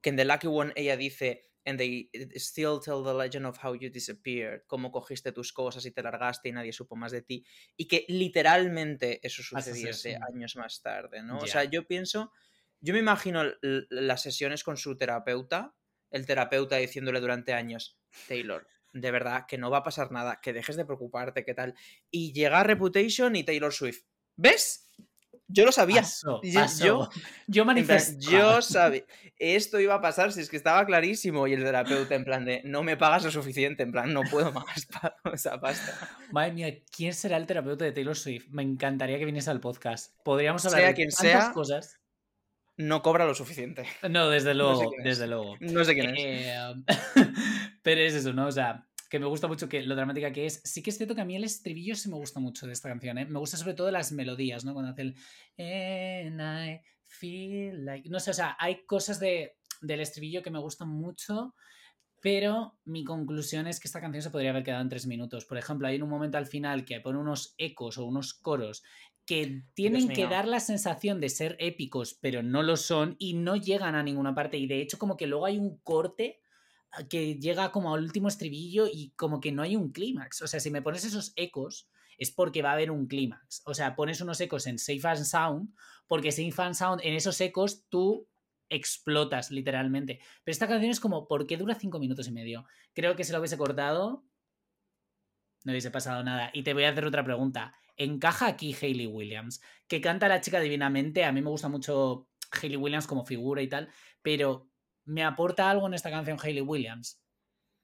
que 0.00 0.10
en 0.10 0.16
The 0.16 0.24
Lucky 0.24 0.46
One 0.46 0.72
ella 0.76 0.96
dice, 0.96 1.50
and 1.64 1.78
they 1.78 2.10
still 2.36 2.80
tell 2.82 3.02
the 3.04 3.12
legend 3.12 3.44
of 3.44 3.58
how 3.62 3.74
you 3.74 3.90
disappeared, 3.90 4.62
cómo 4.66 4.90
cogiste 4.90 5.32
tus 5.32 5.52
cosas 5.52 5.84
y 5.84 5.90
te 5.90 6.02
largaste 6.02 6.48
y 6.48 6.52
nadie 6.52 6.72
supo 6.72 6.96
más 6.96 7.12
de 7.12 7.22
ti, 7.22 7.44
y 7.76 7.86
que 7.86 8.06
literalmente 8.08 9.20
eso 9.26 9.42
sucediese 9.42 10.18
años 10.32 10.56
más 10.56 10.80
tarde, 10.80 11.22
¿no? 11.22 11.38
O 11.38 11.46
sea, 11.46 11.64
yo 11.64 11.86
pienso, 11.86 12.32
yo 12.80 12.94
me 12.94 13.00
imagino 13.00 13.44
las 13.60 14.22
sesiones 14.22 14.64
con 14.64 14.76
su 14.78 14.96
terapeuta, 14.96 15.74
el 16.10 16.24
terapeuta 16.24 16.76
diciéndole 16.76 17.20
durante 17.20 17.52
años, 17.52 18.00
Taylor, 18.28 18.66
de 18.94 19.10
verdad, 19.10 19.44
que 19.46 19.58
no 19.58 19.70
va 19.70 19.78
a 19.78 19.82
pasar 19.82 20.10
nada, 20.10 20.40
que 20.42 20.54
dejes 20.54 20.76
de 20.76 20.86
preocuparte, 20.86 21.44
qué 21.44 21.52
tal, 21.52 21.74
y 22.10 22.32
llega 22.32 22.62
Reputation 22.62 23.36
y 23.36 23.44
Taylor 23.44 23.74
Swift, 23.74 24.04
¿ves? 24.36 24.87
Yo 25.48 25.64
lo 25.64 25.72
sabía. 25.72 26.04
Yo, 26.22 26.40
yo 27.48 27.64
Yo 28.18 28.62
sabía. 28.62 29.04
Esto 29.38 29.80
iba 29.80 29.94
a 29.94 30.00
pasar 30.00 30.32
si 30.32 30.40
es 30.40 30.50
que 30.50 30.56
estaba 30.56 30.84
clarísimo. 30.84 31.46
Y 31.46 31.54
el 31.54 31.62
terapeuta, 31.62 32.14
en 32.14 32.24
plan 32.24 32.44
de 32.44 32.60
no 32.64 32.82
me 32.82 32.96
pagas 32.96 33.24
lo 33.24 33.30
suficiente, 33.30 33.82
en 33.82 33.92
plan, 33.92 34.12
no 34.12 34.22
puedo 34.30 34.52
más 34.52 34.64
esa 35.32 35.60
pasta. 35.60 36.08
Madre 36.32 36.52
mía, 36.52 36.74
¿quién 36.94 37.14
será 37.14 37.36
el 37.38 37.46
terapeuta 37.46 37.84
de 37.84 37.92
Taylor 37.92 38.16
Swift? 38.16 38.48
Me 38.50 38.62
encantaría 38.62 39.18
que 39.18 39.24
viniese 39.24 39.50
al 39.50 39.60
podcast. 39.60 40.14
Podríamos 40.22 40.66
hablar 40.66 40.88
de 40.88 40.94
quien 40.94 41.10
sea, 41.10 41.52
cosas. 41.52 41.98
No 42.76 43.02
cobra 43.02 43.24
lo 43.24 43.34
suficiente. 43.34 43.86
No, 44.08 44.28
desde 44.28 44.54
luego, 44.54 44.92
desde 45.02 45.26
luego. 45.26 45.56
No 45.60 45.84
sé 45.84 45.94
quién 45.94 46.10
es. 46.10 46.16
Eh, 46.18 46.74
pero 47.82 48.00
es 48.02 48.14
eso, 48.14 48.32
¿no? 48.32 48.46
O 48.46 48.52
sea, 48.52 48.87
que 49.08 49.18
me 49.18 49.26
gusta 49.26 49.48
mucho 49.48 49.68
que 49.68 49.82
lo 49.82 49.94
dramática 49.94 50.32
que 50.32 50.46
es. 50.46 50.60
Sí 50.64 50.82
que 50.82 50.90
es 50.90 50.96
cierto 50.96 51.14
que 51.14 51.22
a 51.22 51.24
mí 51.24 51.34
el 51.34 51.44
estribillo 51.44 51.94
sí 51.94 52.10
me 52.10 52.16
gusta 52.16 52.40
mucho 52.40 52.66
de 52.66 52.72
esta 52.72 52.88
canción, 52.88 53.18
¿eh? 53.18 53.26
Me 53.26 53.38
gusta 53.38 53.56
sobre 53.56 53.74
todo 53.74 53.90
las 53.90 54.12
melodías, 54.12 54.64
¿no? 54.64 54.74
Cuando 54.74 54.92
hace 54.92 55.02
el... 55.02 55.16
And 55.58 56.40
I 56.40 56.80
feel 57.06 57.84
like... 57.84 58.08
No 58.08 58.20
sé, 58.20 58.30
o 58.30 58.34
sea, 58.34 58.56
hay 58.58 58.84
cosas 58.84 59.18
de, 59.18 59.56
del 59.80 60.00
estribillo 60.00 60.42
que 60.42 60.50
me 60.50 60.58
gustan 60.58 60.88
mucho, 60.88 61.54
pero 62.20 62.78
mi 62.84 63.04
conclusión 63.04 63.66
es 63.66 63.80
que 63.80 63.88
esta 63.88 64.00
canción 64.00 64.22
se 64.22 64.30
podría 64.30 64.50
haber 64.50 64.64
quedado 64.64 64.82
en 64.82 64.88
tres 64.88 65.06
minutos. 65.06 65.46
Por 65.46 65.56
ejemplo, 65.56 65.88
hay 65.88 66.00
un 66.00 66.08
momento 66.08 66.36
al 66.36 66.46
final 66.46 66.84
que 66.84 67.00
pone 67.00 67.18
unos 67.18 67.54
ecos 67.56 67.96
o 67.96 68.04
unos 68.04 68.34
coros 68.34 68.82
que 69.24 69.62
tienen 69.74 70.08
que 70.08 70.26
dar 70.26 70.48
la 70.48 70.58
sensación 70.58 71.20
de 71.20 71.28
ser 71.28 71.54
épicos, 71.60 72.18
pero 72.18 72.42
no 72.42 72.62
lo 72.62 72.78
son 72.78 73.14
y 73.18 73.34
no 73.34 73.56
llegan 73.56 73.94
a 73.94 74.02
ninguna 74.02 74.34
parte. 74.34 74.56
Y 74.56 74.66
de 74.66 74.80
hecho, 74.80 74.98
como 74.98 75.18
que 75.18 75.26
luego 75.26 75.44
hay 75.44 75.58
un 75.58 75.78
corte 75.80 76.40
que 77.08 77.36
llega 77.36 77.70
como 77.70 77.94
al 77.94 78.02
último 78.02 78.28
estribillo 78.28 78.86
y 78.86 79.10
como 79.16 79.40
que 79.40 79.52
no 79.52 79.62
hay 79.62 79.76
un 79.76 79.92
clímax. 79.92 80.42
O 80.42 80.46
sea, 80.46 80.60
si 80.60 80.70
me 80.70 80.82
pones 80.82 81.04
esos 81.04 81.32
ecos 81.36 81.88
es 82.18 82.32
porque 82.32 82.62
va 82.62 82.70
a 82.70 82.72
haber 82.74 82.90
un 82.90 83.06
clímax. 83.06 83.62
O 83.64 83.74
sea, 83.74 83.94
pones 83.94 84.20
unos 84.20 84.40
ecos 84.40 84.66
en 84.66 84.78
Safe 84.78 85.06
and 85.06 85.24
Sound, 85.24 85.74
porque 86.06 86.32
Safe 86.32 86.62
and 86.62 86.74
Sound, 86.74 87.00
en 87.04 87.14
esos 87.14 87.40
ecos 87.40 87.84
tú 87.88 88.28
explotas 88.68 89.50
literalmente. 89.50 90.20
Pero 90.44 90.52
esta 90.52 90.68
canción 90.68 90.90
es 90.90 91.00
como, 91.00 91.28
¿por 91.28 91.46
qué 91.46 91.56
dura 91.56 91.76
cinco 91.76 91.98
minutos 91.98 92.26
y 92.28 92.32
medio? 92.32 92.66
Creo 92.92 93.14
que 93.16 93.24
si 93.24 93.32
lo 93.32 93.38
hubiese 93.38 93.56
cortado, 93.56 94.24
no 95.64 95.72
hubiese 95.72 95.90
pasado 95.90 96.22
nada. 96.24 96.50
Y 96.52 96.64
te 96.64 96.74
voy 96.74 96.84
a 96.84 96.90
hacer 96.90 97.06
otra 97.06 97.24
pregunta. 97.24 97.74
¿Encaja 97.96 98.46
aquí 98.46 98.76
Hayley 98.80 99.06
Williams? 99.06 99.60
Que 99.86 100.00
canta 100.00 100.28
la 100.28 100.40
chica 100.40 100.60
divinamente. 100.60 101.24
A 101.24 101.32
mí 101.32 101.40
me 101.40 101.50
gusta 101.50 101.68
mucho 101.68 102.28
Hayley 102.50 102.76
Williams 102.76 103.06
como 103.06 103.24
figura 103.24 103.62
y 103.62 103.68
tal, 103.68 103.88
pero 104.22 104.68
¿me 105.08 105.24
aporta 105.24 105.70
algo 105.70 105.86
en 105.86 105.94
esta 105.94 106.10
canción 106.10 106.38
Hayley 106.40 106.62
Williams? 106.62 107.20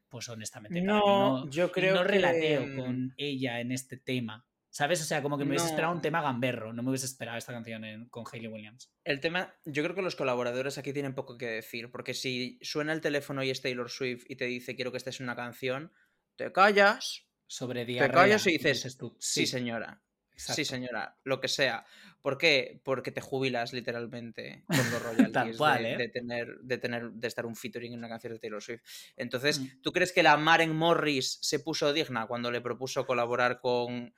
Pues 0.08 0.28
honestamente, 0.28 0.80
no, 0.80 1.48
yo 1.50 1.72
creo 1.72 1.96
no 1.96 2.04
relateo 2.04 2.76
con 2.76 3.14
ella 3.16 3.60
en 3.60 3.72
este 3.72 3.96
tema. 3.96 4.46
¿Sabes? 4.70 5.00
O 5.00 5.04
sea, 5.04 5.22
como 5.22 5.38
que 5.38 5.44
me 5.44 5.50
hubiese 5.50 5.66
esperado 5.66 5.92
un 5.92 6.02
tema 6.02 6.20
gamberro, 6.20 6.72
no 6.72 6.82
me 6.82 6.88
hubiese 6.90 7.06
esperado 7.06 7.38
esta 7.38 7.52
canción 7.52 8.08
con 8.10 8.24
Hayley 8.30 8.48
Williams. 8.48 8.92
El 9.04 9.20
tema, 9.20 9.54
yo 9.64 9.84
creo 9.84 9.94
que 9.94 10.02
los 10.02 10.16
colaboradores 10.16 10.78
aquí 10.78 10.92
tienen 10.92 11.14
poco 11.14 11.38
que 11.38 11.46
decir, 11.46 11.92
porque 11.92 12.12
si 12.12 12.58
suena 12.60 12.92
el 12.92 13.00
teléfono 13.00 13.44
y 13.44 13.50
es 13.50 13.62
Taylor 13.62 13.88
Swift 13.88 14.24
y 14.28 14.34
te 14.34 14.46
dice 14.46 14.74
quiero 14.74 14.90
que 14.90 14.98
estés 14.98 15.20
en 15.20 15.26
una 15.26 15.36
canción, 15.36 15.92
te 16.34 16.50
callas. 16.50 17.24
Sobre 17.46 17.84
diarrea. 17.84 18.08
Te 18.08 18.14
callas 18.14 18.46
y 18.48 18.58
dices, 18.58 18.96
tú. 18.96 19.16
sí, 19.20 19.46
señora. 19.46 20.02
Sí, 20.36 20.64
señora, 20.64 21.16
lo 21.24 21.40
que 21.40 21.48
sea. 21.48 21.84
¿Por 22.20 22.38
qué? 22.38 22.80
Porque 22.84 23.12
te 23.12 23.20
jubilas 23.20 23.72
literalmente 23.72 24.64
con 24.66 24.78
los 24.78 25.02
royalties 25.02 25.60
¿eh? 25.60 25.96
de, 25.96 26.08
tener, 26.08 26.58
de 26.60 26.78
tener, 26.78 27.10
de 27.10 27.28
estar 27.28 27.46
un 27.46 27.54
featuring 27.54 27.92
en 27.92 27.98
una 27.98 28.08
canción 28.08 28.32
de 28.32 28.38
Taylor 28.38 28.62
Swift. 28.62 28.82
Entonces, 29.16 29.60
mm. 29.60 29.82
¿tú 29.82 29.92
crees 29.92 30.12
que 30.12 30.22
la 30.22 30.36
Maren 30.36 30.74
Morris 30.74 31.38
se 31.42 31.60
puso 31.60 31.92
digna 31.92 32.26
cuando 32.26 32.50
le 32.50 32.60
propuso 32.60 33.06
colaborar 33.06 33.60
con 33.60 34.14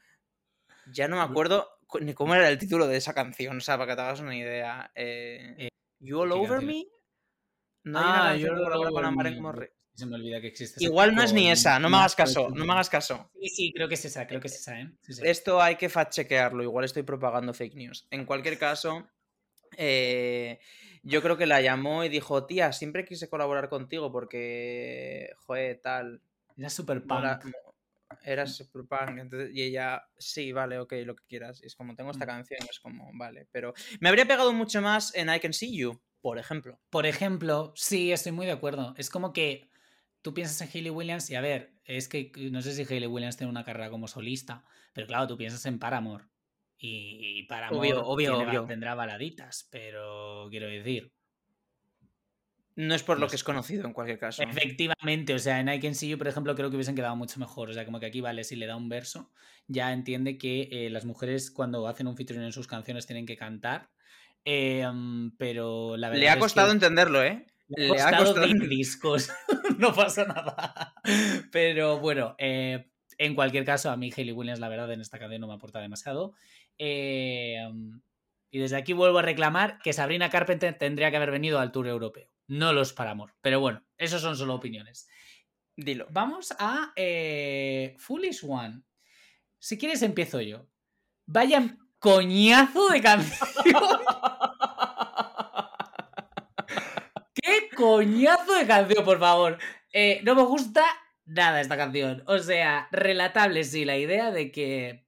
ya 0.92 1.08
no 1.08 1.16
me 1.16 1.22
acuerdo 1.22 1.68
ni 2.00 2.14
cómo 2.14 2.34
era 2.34 2.48
el 2.48 2.58
título 2.58 2.86
de 2.86 2.96
esa 2.96 3.14
canción, 3.14 3.58
o 3.58 3.60
sea, 3.60 3.76
para 3.76 3.92
que 3.92 3.96
te 3.96 4.02
hagas 4.02 4.20
una 4.20 4.36
idea. 4.36 4.90
Eh, 4.94 5.54
eh, 5.58 5.68
you 6.00 6.18
All 6.18 6.32
Over 6.32 6.62
Me? 6.62 6.86
No 7.84 8.00
ah, 8.02 8.36
yo 8.36 8.52
lo 8.52 8.90
con 8.90 9.04
Amaren 9.04 9.40
Morris. 9.40 9.70
Se 9.96 10.06
me 10.06 10.16
olvida 10.16 10.40
que 10.40 10.48
existe. 10.48 10.84
Igual 10.84 11.14
no 11.14 11.22
es 11.22 11.32
ni 11.32 11.50
esa, 11.50 11.78
no 11.78 11.88
me 11.88 11.96
hagas 11.96 12.14
caso, 12.14 12.50
no 12.50 12.66
me 12.66 12.72
hagas 12.72 12.90
caso. 12.90 13.30
Sí, 13.40 13.48
sí, 13.48 13.72
creo 13.74 13.88
que 13.88 13.94
es 13.94 14.04
esa, 14.04 14.26
creo 14.26 14.40
que 14.40 14.48
es 14.48 14.54
esa, 14.54 14.78
¿eh? 14.78 14.92
Esto 15.22 15.60
hay 15.60 15.76
que 15.76 15.88
fact-chequearlo, 15.88 16.62
igual 16.62 16.84
estoy 16.84 17.02
propagando 17.02 17.54
fake 17.54 17.74
news. 17.74 18.06
En 18.10 18.26
cualquier 18.26 18.58
caso, 18.58 19.08
eh, 19.76 20.60
yo 21.02 21.22
creo 21.22 21.36
que 21.36 21.46
la 21.46 21.62
llamó 21.62 22.04
y 22.04 22.10
dijo, 22.10 22.44
tía, 22.44 22.72
siempre 22.72 23.06
quise 23.06 23.28
colaborar 23.28 23.68
contigo 23.68 24.12
porque, 24.12 25.30
joder, 25.46 25.80
tal. 25.82 26.20
Era 26.58 26.70
súper 26.70 27.02
punk 27.02 27.46
era 28.22 28.46
Superpunk, 28.46 29.18
entonces, 29.18 29.50
y 29.54 29.62
ella, 29.62 30.06
sí, 30.18 30.52
vale, 30.52 30.78
ok, 30.78 30.92
lo 31.04 31.16
que 31.16 31.24
quieras. 31.24 31.60
Y 31.62 31.66
es 31.66 31.74
como, 31.74 31.94
tengo 31.94 32.10
esta 32.10 32.24
mm. 32.24 32.28
canción, 32.28 32.60
es 32.70 32.80
como, 32.80 33.10
vale, 33.14 33.46
pero 33.50 33.74
me 34.00 34.08
habría 34.08 34.26
pegado 34.26 34.52
mucho 34.52 34.80
más 34.80 35.14
en 35.14 35.32
I 35.32 35.40
Can 35.40 35.52
See 35.52 35.76
You, 35.76 36.00
por 36.20 36.38
ejemplo. 36.38 36.78
Por 36.90 37.06
ejemplo, 37.06 37.72
sí, 37.76 38.12
estoy 38.12 38.32
muy 38.32 38.46
de 38.46 38.52
acuerdo. 38.52 38.94
Es 38.96 39.10
como 39.10 39.32
que 39.32 39.68
tú 40.26 40.34
piensas 40.34 40.60
en 40.60 40.68
Hayley 40.74 40.90
Williams 40.90 41.30
y 41.30 41.36
a 41.36 41.40
ver, 41.40 41.70
es 41.84 42.08
que 42.08 42.32
no 42.50 42.60
sé 42.60 42.72
si 42.72 42.82
Hayley 42.82 43.06
Williams 43.06 43.36
tiene 43.36 43.48
una 43.48 43.62
carrera 43.62 43.90
como 43.90 44.08
solista, 44.08 44.64
pero 44.92 45.06
claro, 45.06 45.28
tú 45.28 45.36
piensas 45.36 45.64
en 45.66 45.78
Paramore. 45.78 46.24
Y 46.76 47.44
Paramore 47.44 47.92
obvio, 47.94 48.36
obvio. 48.36 48.64
tendrá 48.64 48.96
baladitas, 48.96 49.68
pero 49.70 50.48
quiero 50.50 50.66
decir, 50.66 51.12
no 52.74 52.96
es 52.96 53.04
por 53.04 53.20
lo 53.20 53.28
que 53.28 53.36
es 53.36 53.44
conocido 53.44 53.86
en 53.86 53.92
cualquier 53.92 54.18
caso. 54.18 54.42
Efectivamente, 54.42 55.32
o 55.32 55.38
sea, 55.38 55.60
en 55.60 55.68
I 55.68 55.78
Can 55.78 55.94
See 55.94 56.08
You, 56.08 56.18
por 56.18 56.26
ejemplo, 56.26 56.56
creo 56.56 56.70
que 56.70 56.76
hubiesen 56.76 56.96
quedado 56.96 57.14
mucho 57.14 57.38
mejor. 57.38 57.70
O 57.70 57.72
sea, 57.72 57.84
como 57.84 58.00
que 58.00 58.06
aquí, 58.06 58.20
vale, 58.20 58.42
si 58.42 58.56
le 58.56 58.66
da 58.66 58.74
un 58.74 58.88
verso, 58.88 59.30
ya 59.68 59.92
entiende 59.92 60.38
que 60.38 60.68
eh, 60.72 60.90
las 60.90 61.04
mujeres 61.04 61.52
cuando 61.52 61.86
hacen 61.86 62.08
un 62.08 62.16
featuring 62.16 62.42
en 62.42 62.52
sus 62.52 62.66
canciones 62.66 63.06
tienen 63.06 63.26
que 63.26 63.36
cantar. 63.36 63.90
Em, 64.44 65.30
pero 65.36 65.96
la 65.96 66.08
verdad 66.08 66.20
Le 66.20 66.30
ha 66.30 66.38
costado 66.40 66.72
entenderlo, 66.72 67.22
¿eh? 67.22 67.46
Le, 67.68 68.00
ha 68.00 68.18
costado, 68.18 68.46
discos. 68.68 69.30
no 69.78 69.94
pasa 69.94 70.24
nada. 70.24 70.94
Pero 71.52 71.98
bueno, 71.98 72.34
eh, 72.38 72.88
en 73.18 73.34
cualquier 73.34 73.64
caso, 73.64 73.90
a 73.90 73.96
mí 73.96 74.12
Hayley 74.16 74.32
Williams, 74.32 74.60
la 74.60 74.68
verdad, 74.68 74.90
en 74.92 75.00
esta 75.00 75.18
canción 75.18 75.40
no 75.40 75.48
me 75.48 75.54
aporta 75.54 75.80
demasiado. 75.80 76.34
Em, 76.78 78.00
y 78.50 78.58
desde 78.58 78.76
aquí 78.76 78.92
vuelvo 78.92 79.18
a 79.18 79.22
reclamar 79.22 79.78
que 79.82 79.92
Sabrina 79.92 80.30
Carpenter 80.30 80.76
tendría 80.76 81.10
que 81.10 81.16
haber 81.16 81.30
venido 81.30 81.58
al 81.58 81.72
Tour 81.72 81.88
Europeo 81.88 82.28
no 82.48 82.72
los 82.72 82.92
para 82.92 83.12
amor. 83.12 83.34
Pero 83.40 83.60
bueno, 83.60 83.84
esos 83.98 84.20
son 84.22 84.36
solo 84.36 84.54
opiniones. 84.54 85.08
Dilo. 85.76 86.06
Vamos 86.10 86.54
a 86.58 86.92
eh, 86.96 87.94
Foolish 87.98 88.44
One. 88.46 88.82
Si 89.58 89.76
quieres, 89.78 90.02
empiezo 90.02 90.40
yo. 90.40 90.66
Vaya 91.26 91.76
coñazo 91.98 92.88
de 92.88 93.00
canción. 93.00 93.48
¡Qué 97.34 97.65
coñazo 97.76 98.54
de 98.54 98.66
canción, 98.66 99.04
por 99.04 99.18
favor! 99.18 99.58
Eh, 99.92 100.20
no 100.24 100.34
me 100.34 100.42
gusta 100.42 100.84
nada 101.24 101.60
esta 101.60 101.76
canción. 101.76 102.22
O 102.26 102.38
sea, 102.38 102.88
relatable, 102.90 103.64
sí, 103.64 103.84
la 103.84 103.96
idea 103.96 104.30
de 104.30 104.50
que 104.50 105.06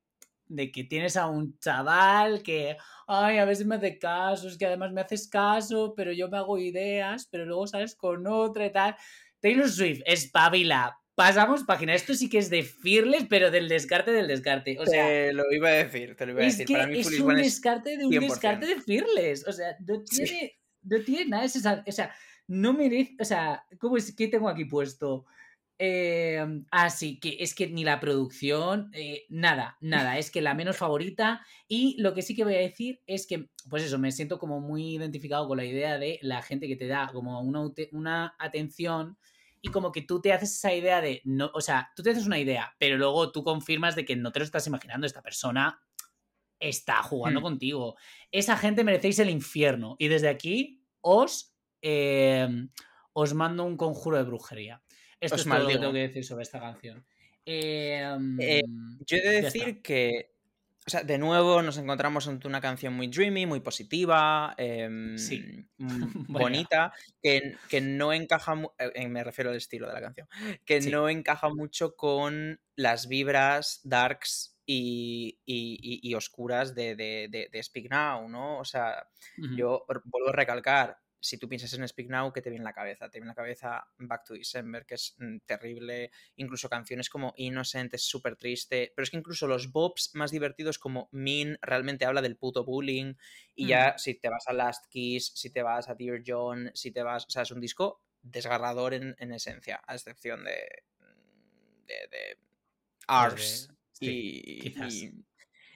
de 0.48 0.72
que 0.72 0.84
tienes 0.84 1.16
a 1.16 1.26
un 1.26 1.58
chaval 1.58 2.42
que, 2.42 2.76
ay, 3.06 3.38
a 3.38 3.44
veces 3.44 3.66
me 3.66 3.76
hace 3.76 3.98
caso, 3.98 4.48
es 4.48 4.56
que 4.56 4.66
además 4.66 4.92
me 4.92 5.02
haces 5.02 5.28
caso, 5.28 5.94
pero 5.96 6.12
yo 6.12 6.28
me 6.28 6.38
hago 6.38 6.58
ideas, 6.58 7.28
pero 7.30 7.44
luego 7.44 7.66
sales 7.66 7.94
con 7.94 8.26
otra 8.26 8.66
y 8.66 8.72
tal. 8.72 8.96
Taylor 9.40 9.68
Swift, 9.68 10.00
espabila. 10.06 10.98
Pasamos 11.14 11.64
página. 11.64 11.94
Esto 11.94 12.14
sí 12.14 12.28
que 12.30 12.38
es 12.38 12.48
de 12.48 12.62
Fearless, 12.62 13.26
pero 13.28 13.50
del 13.50 13.68
descarte 13.68 14.12
del 14.12 14.28
descarte. 14.28 14.78
O 14.78 14.86
sea, 14.86 15.04
te 15.04 15.32
lo 15.32 15.52
iba 15.52 15.68
a 15.68 15.72
decir, 15.72 16.14
te 16.16 16.26
lo 16.26 16.32
iba 16.32 16.42
a 16.42 16.44
decir. 16.44 16.66
Que 16.66 16.72
Para 16.72 16.86
mí, 16.86 17.00
es 17.00 17.20
un 17.20 17.34
descarte 17.34 17.96
de 17.96 18.06
un 18.06 18.10
descarte 18.10 18.66
de 18.66 18.80
Fearless. 18.80 19.46
O 19.48 19.52
sea, 19.52 19.76
no 19.84 20.00
tiene, 20.04 20.60
no 20.82 21.00
tiene 21.00 21.26
nada. 21.26 21.44
Esa, 21.44 21.82
o 21.84 21.92
sea, 21.92 22.14
no 22.48 22.72
merece. 22.72 23.16
O 23.20 23.24
sea, 23.24 23.64
¿cómo 23.78 23.96
es? 23.96 24.14
¿Qué 24.14 24.28
tengo 24.28 24.48
aquí 24.48 24.64
puesto? 24.64 25.26
Eh, 25.80 26.44
así 26.72 27.20
que 27.20 27.36
es 27.38 27.54
que 27.54 27.68
ni 27.68 27.84
la 27.84 28.00
producción, 28.00 28.90
eh, 28.92 29.26
nada, 29.28 29.76
nada, 29.80 30.18
es 30.18 30.32
que 30.32 30.42
la 30.42 30.54
menos 30.54 30.76
favorita. 30.76 31.46
Y 31.68 31.96
lo 32.00 32.14
que 32.14 32.22
sí 32.22 32.34
que 32.34 32.44
voy 32.44 32.56
a 32.56 32.58
decir 32.58 33.00
es 33.06 33.26
que, 33.26 33.48
pues 33.70 33.84
eso, 33.84 33.98
me 33.98 34.10
siento 34.10 34.38
como 34.38 34.60
muy 34.60 34.96
identificado 34.96 35.46
con 35.46 35.58
la 35.58 35.64
idea 35.64 35.98
de 35.98 36.18
la 36.22 36.42
gente 36.42 36.66
que 36.66 36.76
te 36.76 36.88
da 36.88 37.08
como 37.12 37.40
una, 37.40 37.70
una 37.92 38.34
atención 38.38 39.16
y 39.60 39.68
como 39.70 39.92
que 39.92 40.02
tú 40.02 40.20
te 40.20 40.32
haces 40.32 40.56
esa 40.56 40.74
idea 40.74 41.00
de, 41.00 41.20
no, 41.24 41.50
o 41.54 41.60
sea, 41.60 41.90
tú 41.94 42.02
te 42.02 42.10
haces 42.10 42.26
una 42.26 42.38
idea, 42.38 42.74
pero 42.78 42.96
luego 42.96 43.32
tú 43.32 43.42
confirmas 43.42 43.96
de 43.96 44.04
que 44.04 44.16
no 44.16 44.32
te 44.32 44.38
lo 44.38 44.44
estás 44.44 44.66
imaginando, 44.66 45.06
esta 45.06 45.22
persona 45.22 45.80
está 46.60 47.02
jugando 47.02 47.40
hmm. 47.40 47.42
contigo. 47.42 47.96
Esa 48.32 48.56
gente 48.56 48.84
merecéis 48.84 49.18
el 49.20 49.30
infierno. 49.30 49.96
Y 49.98 50.08
desde 50.08 50.28
aquí 50.28 50.82
os, 51.00 51.54
eh, 51.82 52.48
os 53.12 53.34
mando 53.34 53.64
un 53.64 53.76
conjuro 53.76 54.16
de 54.16 54.24
brujería. 54.24 54.82
Esto 55.20 55.36
es 55.36 55.44
todo 55.44 55.58
lo 55.58 55.68
que 55.68 55.78
tengo 55.78 55.92
que 55.92 55.98
decir 55.98 56.24
sobre 56.24 56.42
esta 56.42 56.60
canción. 56.60 57.04
Em, 57.44 58.38
eh, 58.40 58.62
yo 59.06 59.16
he 59.16 59.20
de 59.20 59.42
decir 59.42 59.80
que, 59.82 60.34
o 60.86 60.90
sea, 60.90 61.02
de 61.02 61.18
nuevo 61.18 61.62
nos 61.62 61.78
encontramos 61.78 62.28
ante 62.28 62.46
una 62.46 62.60
canción 62.60 62.92
muy 62.92 63.08
dreamy, 63.08 63.46
muy 63.46 63.60
positiva, 63.60 64.54
em, 64.58 65.16
bonita, 66.28 66.92
que, 67.22 67.56
que, 67.68 67.80
no 67.80 68.12
encaja, 68.12 68.54
eh, 68.78 69.08
me 69.08 69.24
refiero 69.24 69.50
al 69.50 69.56
estilo 69.56 69.88
de 69.88 69.94
la 69.94 70.00
canción, 70.02 70.28
que 70.64 70.80
no 70.82 71.08
encaja 71.08 71.48
mucho 71.48 71.96
con 71.96 72.60
las 72.76 73.08
vibras 73.08 73.80
darks 73.82 74.58
y, 74.66 75.40
y, 75.46 76.14
oscuras 76.14 76.74
de, 76.74 76.94
de, 76.94 77.48
de, 77.50 77.62
Speak 77.62 77.90
Now, 77.90 78.28
¿no? 78.28 78.58
O 78.58 78.64
sea, 78.66 79.08
yo 79.56 79.86
vuelvo 80.04 80.28
a 80.28 80.32
recalcar, 80.32 80.98
si 81.20 81.38
tú 81.38 81.48
piensas 81.48 81.72
en 81.74 81.86
Speak 81.86 82.08
Now, 82.08 82.32
¿qué 82.32 82.42
te 82.42 82.50
viene 82.50 82.60
en 82.60 82.64
la 82.64 82.72
cabeza? 82.72 83.08
Te 83.08 83.18
viene 83.18 83.26
en 83.26 83.28
la 83.28 83.34
cabeza 83.34 83.88
Back 83.98 84.24
to 84.24 84.34
December, 84.34 84.86
que 84.86 84.94
es 84.94 85.14
mm, 85.18 85.38
terrible, 85.46 86.10
incluso 86.36 86.68
canciones 86.68 87.10
como 87.10 87.34
Innocent 87.36 87.94
es 87.94 88.02
súper 88.02 88.36
triste, 88.36 88.92
pero 88.94 89.04
es 89.04 89.10
que 89.10 89.16
incluso 89.16 89.46
los 89.46 89.72
bobs 89.72 90.10
más 90.14 90.30
divertidos 90.30 90.78
como 90.78 91.08
Mean 91.12 91.58
realmente 91.60 92.04
habla 92.04 92.22
del 92.22 92.36
puto 92.36 92.64
bullying 92.64 93.14
y 93.54 93.68
ya 93.68 93.94
mm. 93.96 93.98
si 93.98 94.14
te 94.14 94.28
vas 94.28 94.46
a 94.46 94.52
Last 94.52 94.86
Kiss, 94.88 95.32
si 95.34 95.50
te 95.50 95.62
vas 95.62 95.88
a 95.88 95.94
Dear 95.94 96.22
John, 96.24 96.70
si 96.74 96.92
te 96.92 97.02
vas, 97.02 97.26
o 97.26 97.30
sea, 97.30 97.42
es 97.42 97.50
un 97.50 97.60
disco 97.60 98.02
desgarrador 98.22 98.94
en, 98.94 99.32
esencia, 99.32 99.80
a 99.86 99.94
excepción 99.94 100.44
de 100.44 100.84
de, 101.86 101.94
de 102.10 102.38
Ars. 103.06 103.70
y, 104.00 104.70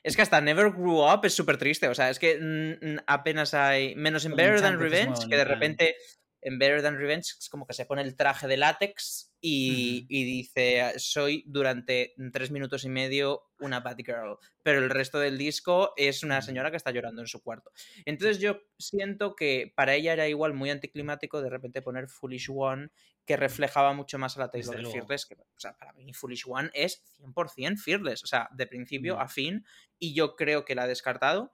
es 0.03 0.17
que 0.17 0.23
hasta 0.23 0.41
Never 0.41 0.71
Grew 0.71 1.03
Up 1.03 1.25
es 1.25 1.35
súper 1.35 1.59
triste. 1.59 1.89
O 1.89 1.95
sea, 1.95 2.11
es 2.11 2.19
que 2.19 2.99
apenas 3.07 3.55
hay. 3.55 3.95
Menos 3.95 4.25
en 4.25 4.37
Better 4.37 4.61
Than 4.61 4.79
Revenge, 4.79 5.29
que 5.29 5.37
de 5.37 5.45
repente 5.45 5.97
en 6.41 6.59
Better 6.59 6.83
Than 6.83 6.99
Revenge 6.99 7.35
es 7.39 7.49
como 7.49 7.67
que 7.67 7.75
se 7.75 7.87
pone 7.87 8.03
el 8.03 8.17
traje 8.17 8.47
de 8.49 8.57
látex 8.57 9.32
y, 9.45 10.07
dice, 10.09 10.93
soy 10.99 11.43
durante 11.49 12.15
tres 12.33 12.53
minutos 12.53 12.85
y 12.85 12.89
medio 12.89 13.43
una 13.59 13.81
bad 13.81 13.97
girl, 13.97 14.39
pero 14.63 14.79
el 14.79 14.89
resto 14.89 15.19
del 15.19 15.37
disco 15.37 15.93
es 15.97 16.23
una 16.23 16.41
señora 16.43 16.71
que 16.71 16.77
está 16.77 16.93
llorando 16.93 17.23
en 17.23 17.27
su 17.27 17.43
cuarto. 17.43 17.73
Entonces 18.05 18.39
yo 18.39 18.61
siento 18.79 19.35
que 19.35 19.73
para 19.75 19.95
ella 19.95 20.13
era 20.13 20.29
igual 20.29 20.55
muy 20.55 20.71
anticlimático 20.71 21.43
de 21.43 21.51
repente 21.51 21.83
poner 21.83 22.09
Foolish 22.09 22.51
One, 22.55 22.91
que 23.27 23.37
reflejaba 23.37 23.93
mucho 23.93 24.17
más 24.17 24.37
a 24.37 24.41
la 24.41 24.51
Taylor 24.51 24.77
de 24.77 24.91
Fearless, 24.91 25.27
que 25.27 25.35
o 25.35 25.61
sea, 25.61 25.77
para 25.77 25.93
mí 25.93 26.13
Foolish 26.15 26.45
One 26.47 26.71
es 26.73 27.03
100% 27.19 27.79
Fearless, 27.79 28.23
o 28.23 28.27
sea, 28.29 28.49
de 28.53 28.69
principio 28.69 29.19
a 29.19 29.27
fin, 29.27 29.67
y 29.99 30.15
yo 30.15 30.37
creo 30.37 30.65
que 30.65 30.77
la 30.77 30.85
ha 30.85 30.89
descartado 30.89 31.53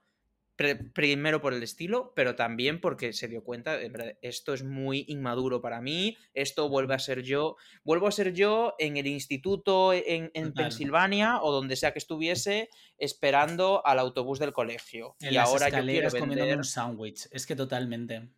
primero 0.93 1.41
por 1.41 1.53
el 1.53 1.63
estilo, 1.63 2.11
pero 2.15 2.35
también 2.35 2.81
porque 2.81 3.13
se 3.13 3.27
dio 3.27 3.43
cuenta, 3.43 3.77
de, 3.77 4.17
esto 4.21 4.53
es 4.53 4.63
muy 4.63 5.05
inmaduro 5.07 5.61
para 5.61 5.81
mí, 5.81 6.17
esto 6.33 6.67
vuelve 6.67 6.95
a 6.95 6.99
ser 6.99 7.21
yo, 7.23 7.55
vuelvo 7.83 8.07
a 8.07 8.11
ser 8.11 8.33
yo 8.33 8.75
en 8.77 8.97
el 8.97 9.07
instituto 9.07 9.93
en, 9.93 10.31
en 10.33 10.53
Pensilvania 10.53 11.41
o 11.41 11.51
donde 11.51 11.75
sea 11.75 11.93
que 11.93 11.99
estuviese 11.99 12.69
esperando 12.97 13.85
al 13.85 13.99
autobús 13.99 14.39
del 14.39 14.53
colegio. 14.53 15.15
y 15.19 15.37
ahora 15.37 15.69
yo 15.69 15.85
quiero 15.85 16.11
vender... 16.11 16.57
un 16.57 16.63
sándwich, 16.63 17.27
es 17.31 17.45
que 17.45 17.55
totalmente. 17.55 18.29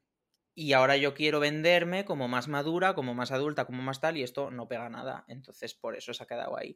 Y 0.54 0.74
ahora 0.74 0.98
yo 0.98 1.14
quiero 1.14 1.40
venderme 1.40 2.06
como 2.06 2.28
más 2.28 2.48
madura, 2.48 2.94
como 2.94 3.14
más 3.14 3.32
adulta, 3.32 3.66
como 3.66 3.82
más 3.82 4.02
tal, 4.02 4.18
y 4.18 4.24
esto 4.24 4.52
no 4.52 4.68
pega 4.68 4.90
nada. 4.90 5.24
Entonces, 5.28 5.74
por 5.74 5.96
eso 5.96 6.14
se 6.14 6.24
ha 6.24 6.28
quedado 6.28 6.58
ahí. 6.58 6.76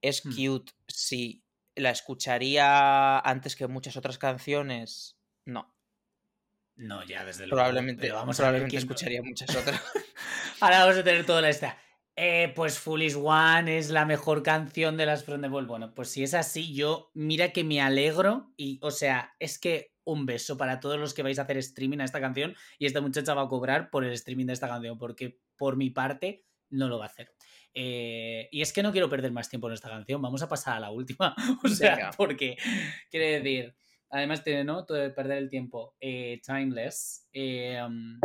Es 0.00 0.24
hmm. 0.24 0.30
cute, 0.30 0.72
sí, 0.86 1.44
la 1.78 1.90
escucharía 1.90 3.18
antes 3.18 3.56
que 3.56 3.66
muchas 3.66 3.96
otras 3.96 4.18
canciones, 4.18 5.18
no. 5.44 5.74
No, 6.76 7.04
ya 7.04 7.24
desde 7.24 7.46
luego. 7.46 7.56
Probablemente, 7.56 8.12
vamos 8.12 8.36
probablemente 8.36 8.76
a 8.76 8.80
escucharía 8.80 9.22
muchas 9.22 9.54
otras. 9.56 9.82
Ahora 10.60 10.80
vamos 10.80 10.98
a 10.98 11.04
tener 11.04 11.26
toda 11.26 11.40
la 11.40 11.48
esta. 11.48 11.76
Eh, 12.14 12.52
pues 12.56 12.78
Foolish 12.78 13.14
One 13.16 13.78
es 13.78 13.90
la 13.90 14.04
mejor 14.04 14.42
canción 14.42 14.96
de 14.96 15.06
las 15.06 15.24
From 15.24 15.40
the 15.40 15.48
Ball. 15.48 15.66
Bueno, 15.66 15.94
pues 15.94 16.08
si 16.10 16.22
es 16.22 16.34
así, 16.34 16.74
yo 16.74 17.10
mira 17.14 17.52
que 17.52 17.62
me 17.64 17.80
alegro 17.80 18.52
y, 18.56 18.80
o 18.82 18.90
sea, 18.90 19.34
es 19.38 19.58
que 19.58 19.92
un 20.04 20.26
beso 20.26 20.56
para 20.56 20.80
todos 20.80 20.98
los 20.98 21.14
que 21.14 21.22
vais 21.22 21.38
a 21.38 21.42
hacer 21.42 21.58
streaming 21.58 21.98
a 21.98 22.04
esta 22.04 22.20
canción 22.20 22.56
y 22.78 22.86
esta 22.86 23.00
muchacha 23.00 23.34
va 23.34 23.42
a 23.42 23.48
cobrar 23.48 23.90
por 23.90 24.04
el 24.04 24.12
streaming 24.14 24.46
de 24.46 24.54
esta 24.54 24.68
canción, 24.68 24.98
porque 24.98 25.40
por 25.56 25.76
mi 25.76 25.90
parte 25.90 26.44
no 26.70 26.88
lo 26.88 26.98
va 26.98 27.04
a 27.04 27.08
hacer. 27.08 27.34
Eh, 27.74 28.48
y 28.50 28.62
es 28.62 28.72
que 28.72 28.82
no 28.82 28.92
quiero 28.92 29.08
perder 29.08 29.32
más 29.32 29.48
tiempo 29.48 29.68
en 29.68 29.74
esta 29.74 29.88
canción, 29.88 30.20
vamos 30.20 30.42
a 30.42 30.48
pasar 30.48 30.76
a 30.76 30.80
la 30.80 30.90
última. 30.90 31.34
o 31.64 31.68
sea, 31.68 32.10
porque 32.16 32.56
quiere 33.10 33.40
decir, 33.40 33.74
además 34.10 34.44
de 34.44 34.64
¿no? 34.64 34.84
Todo 34.84 34.98
de 34.98 35.10
perder 35.10 35.38
el 35.38 35.50
tiempo, 35.50 35.94
eh, 36.00 36.40
Timeless. 36.44 37.28
Eh, 37.32 37.80
um, 37.84 38.18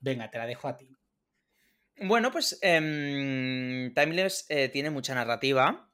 venga, 0.00 0.30
te 0.30 0.38
la 0.38 0.46
dejo 0.46 0.68
a 0.68 0.76
ti. 0.76 0.88
Bueno, 1.98 2.30
pues 2.30 2.58
em, 2.60 3.92
Timeless 3.94 4.46
tiene 4.72 4.90
mucha 4.90 5.14
narrativa. 5.14 5.90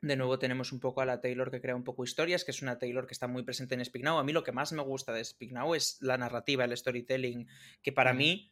De 0.00 0.16
nuevo 0.16 0.38
tenemos 0.38 0.72
un 0.72 0.80
poco 0.80 1.00
a 1.00 1.06
la 1.06 1.20
Taylor 1.20 1.50
que 1.50 1.60
crea 1.60 1.76
un 1.76 1.84
poco 1.84 2.04
historias, 2.04 2.44
que 2.44 2.50
es 2.50 2.62
una 2.62 2.78
Taylor 2.78 3.06
que 3.06 3.12
está 3.12 3.28
muy 3.28 3.42
presente 3.44 3.74
en 3.74 3.84
Speak 3.84 4.04
Now. 4.04 4.18
A 4.18 4.24
mí 4.24 4.32
lo 4.32 4.42
que 4.42 4.52
más 4.52 4.72
me 4.72 4.82
gusta 4.82 5.12
de 5.12 5.24
Speak 5.24 5.52
Now 5.52 5.74
es 5.74 5.98
la 6.00 6.16
narrativa, 6.18 6.64
el 6.64 6.76
storytelling, 6.76 7.48
que 7.82 7.92
para 7.92 8.12
mí 8.12 8.51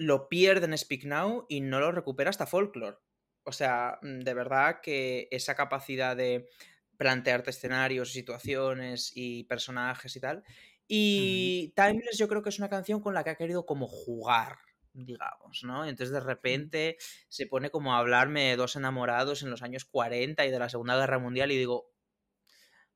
lo 0.00 0.30
pierde 0.30 0.64
en 0.64 0.78
Speak 0.78 1.04
Now 1.04 1.44
y 1.46 1.60
no 1.60 1.78
lo 1.78 1.92
recupera 1.92 2.30
hasta 2.30 2.46
Folklore. 2.46 2.96
O 3.44 3.52
sea, 3.52 3.98
mm, 4.00 4.20
de 4.20 4.32
verdad 4.32 4.80
que 4.82 5.28
esa 5.30 5.54
capacidad 5.54 6.16
de 6.16 6.48
plantearte 6.96 7.50
escenarios, 7.50 8.10
situaciones 8.10 9.12
y 9.14 9.44
personajes 9.44 10.16
y 10.16 10.20
tal. 10.20 10.42
Y 10.88 11.74
Timeless 11.76 12.16
yo 12.16 12.28
creo 12.28 12.42
que 12.42 12.48
es 12.48 12.58
una 12.58 12.70
canción 12.70 13.02
con 13.02 13.12
la 13.12 13.22
que 13.24 13.30
ha 13.30 13.36
querido 13.36 13.66
como 13.66 13.88
jugar, 13.88 14.56
digamos, 14.94 15.64
¿no? 15.64 15.84
Entonces 15.84 16.14
de 16.14 16.20
repente 16.20 16.96
se 17.28 17.46
pone 17.46 17.68
como 17.68 17.92
a 17.94 17.98
hablarme 17.98 18.48
de 18.48 18.56
dos 18.56 18.76
enamorados 18.76 19.42
en 19.42 19.50
los 19.50 19.62
años 19.62 19.84
40 19.84 20.46
y 20.46 20.50
de 20.50 20.58
la 20.58 20.70
Segunda 20.70 20.96
Guerra 20.96 21.18
Mundial 21.18 21.52
y 21.52 21.58
digo, 21.58 21.92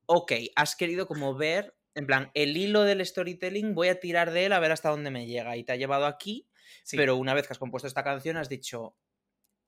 ok, 0.07 0.31
has 0.55 0.75
querido 0.75 1.07
como 1.07 1.35
ver, 1.35 1.77
en 1.93 2.07
plan, 2.07 2.31
el 2.33 2.57
hilo 2.57 2.81
del 2.81 3.05
storytelling, 3.05 3.75
voy 3.75 3.89
a 3.89 3.99
tirar 3.99 4.31
de 4.31 4.47
él 4.47 4.53
a 4.53 4.59
ver 4.59 4.71
hasta 4.71 4.89
dónde 4.89 5.11
me 5.11 5.27
llega 5.27 5.55
y 5.55 5.63
te 5.63 5.73
ha 5.73 5.75
llevado 5.75 6.07
aquí 6.07 6.49
pero 6.91 7.15
una 7.15 7.33
vez 7.33 7.47
que 7.47 7.53
has 7.53 7.59
compuesto 7.59 7.87
esta 7.87 8.03
canción 8.03 8.37
has 8.37 8.49
dicho 8.49 8.95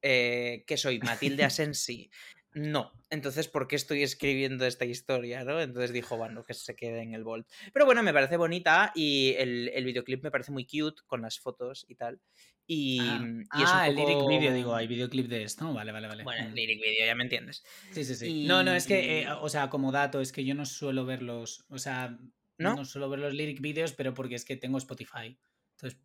eh, 0.02 0.64
que 0.68 0.78
soy 0.78 1.00
Matilde 1.00 1.44
Asensi. 1.46 2.10
No, 2.54 2.92
entonces, 3.12 3.48
¿por 3.48 3.68
qué 3.68 3.76
estoy 3.76 4.02
escribiendo 4.02 4.66
esta 4.66 4.86
historia? 4.86 5.44
¿no? 5.44 5.62
Entonces 5.62 5.94
dijo, 5.94 6.18
bueno, 6.18 6.44
que 6.44 6.56
se 6.56 6.76
quede 6.76 7.02
en 7.02 7.14
el 7.14 7.24
Volt. 7.24 7.48
Pero 7.72 7.86
bueno, 7.86 8.02
me 8.02 8.14
parece 8.14 8.36
bonita 8.36 8.92
y 8.96 9.36
el, 9.38 9.84
videoclip 9.86 10.24
me 10.24 10.32
parece 10.32 10.52
muy 10.52 10.66
cute 10.66 11.04
con 11.06 11.22
las 11.22 11.40
fotos 11.40 11.86
y 11.88 11.96
tal. 11.96 12.20
Y, 12.66 13.00
ah, 13.00 13.20
mm, 13.20 13.44
ah 13.52 13.88
el 13.88 13.96
lyric 13.96 14.28
video, 14.28 14.54
digo, 14.54 14.76
hay 14.76 14.88
videoclip 14.88 15.28
de 15.28 15.44
esto. 15.44 15.72
Vale, 15.72 15.92
vale, 15.92 16.08
vale. 16.08 16.24
Bueno, 16.24 16.46
el 16.46 16.52
mm. 16.52 16.56
lyric 16.56 16.82
video, 16.82 17.06
ya 17.06 17.16
me 17.16 17.24
entiendes. 17.24 17.64
Sí, 17.92 18.04
sí, 18.04 18.16
sí. 18.16 18.46
No, 18.46 18.64
no, 18.64 18.74
es 18.74 18.88
que, 18.88 19.22
eh, 19.22 19.28
o 19.32 19.50
sea, 19.50 19.70
como 19.70 19.92
dato, 19.92 20.20
es 20.20 20.32
que 20.32 20.44
yo 20.44 20.56
no 20.56 20.66
suelo 20.66 21.06
verlos, 21.06 21.64
o 21.70 21.78
sea, 21.78 22.18
¿No? 22.58 22.76
¿no? 22.76 22.86
suelo 22.86 23.08
ver 23.10 23.20
los 23.20 23.36
lyric 23.36 23.62
videos, 23.62 23.94
pero 23.94 24.16
porque 24.16 24.36
es 24.36 24.46
que 24.46 24.56
tengo 24.56 24.80
Spotify. 24.80 25.38
Entonces, 25.76 26.00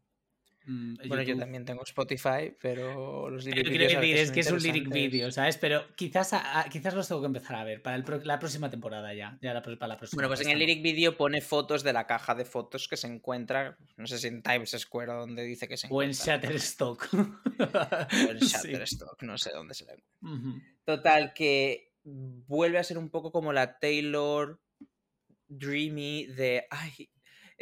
Mm, 0.67 0.95
bueno, 1.09 1.23
yo 1.23 1.37
también 1.37 1.65
tengo 1.65 1.83
Spotify, 1.83 2.55
pero 2.61 3.29
los 3.29 3.45
lyric 3.45 3.69
videos. 3.69 4.21
es 4.21 4.31
que 4.31 4.41
es 4.41 4.51
un 4.51 4.61
lyric 4.61 4.89
video, 4.89 5.31
¿sabes? 5.31 5.59
Pero 5.59 5.85
quizás, 5.97 6.35
quizás 6.71 6.95
los 6.95 7.09
tengo 7.09 7.21
que 7.21 7.27
empezar 7.27 7.57
a 7.57 7.65
ver 7.65 7.83
para 7.83 7.99
la 7.99 8.39
próxima 8.39 8.71
temporada 8.71 9.13
ya. 9.15 9.39
ya 9.43 9.55
la, 9.55 9.63
para 9.63 9.87
la 9.87 9.97
próxima 9.97 10.19
bueno, 10.19 10.29
pues 10.29 10.41
en 10.47 10.51
el 10.51 10.59
lyric 10.59 10.83
video 10.83 11.17
pone 11.17 11.41
fotos 11.41 11.83
de 11.83 11.93
la 11.93 12.07
caja 12.07 12.35
de 12.35 12.45
fotos 12.45 12.87
que 12.89 12.97
se 12.97 13.09
encuentra, 13.09 13.77
no 13.97 14.07
sé 14.07 14.19
si 14.19 14.29
en 14.29 14.43
Times 14.43 14.71
Square 14.71 15.13
o 15.13 15.21
donde 15.21 15.43
dice 15.45 15.67
que 15.67 15.77
se 15.77 15.89
encuentra. 15.89 16.25
O 16.25 16.37
en 16.37 16.41
Shutterstock. 16.41 17.09
o 17.13 18.31
en 18.31 18.39
Shutterstock, 18.39 19.23
no 19.23 19.39
sé 19.39 19.51
dónde 19.53 19.75
se 19.75 19.85
le 19.85 19.93
encuentra. 19.93 20.63
Total, 20.85 21.33
que 21.33 21.93
vuelve 22.05 22.79
a 22.79 22.85
ser 22.85 22.99
un 22.99 23.11
poco 23.11 23.31
como 23.33 23.53
la 23.53 23.79
Taylor 23.79 24.61
Dreamy 25.49 26.27
de. 26.27 26.67
Ay, 26.71 27.11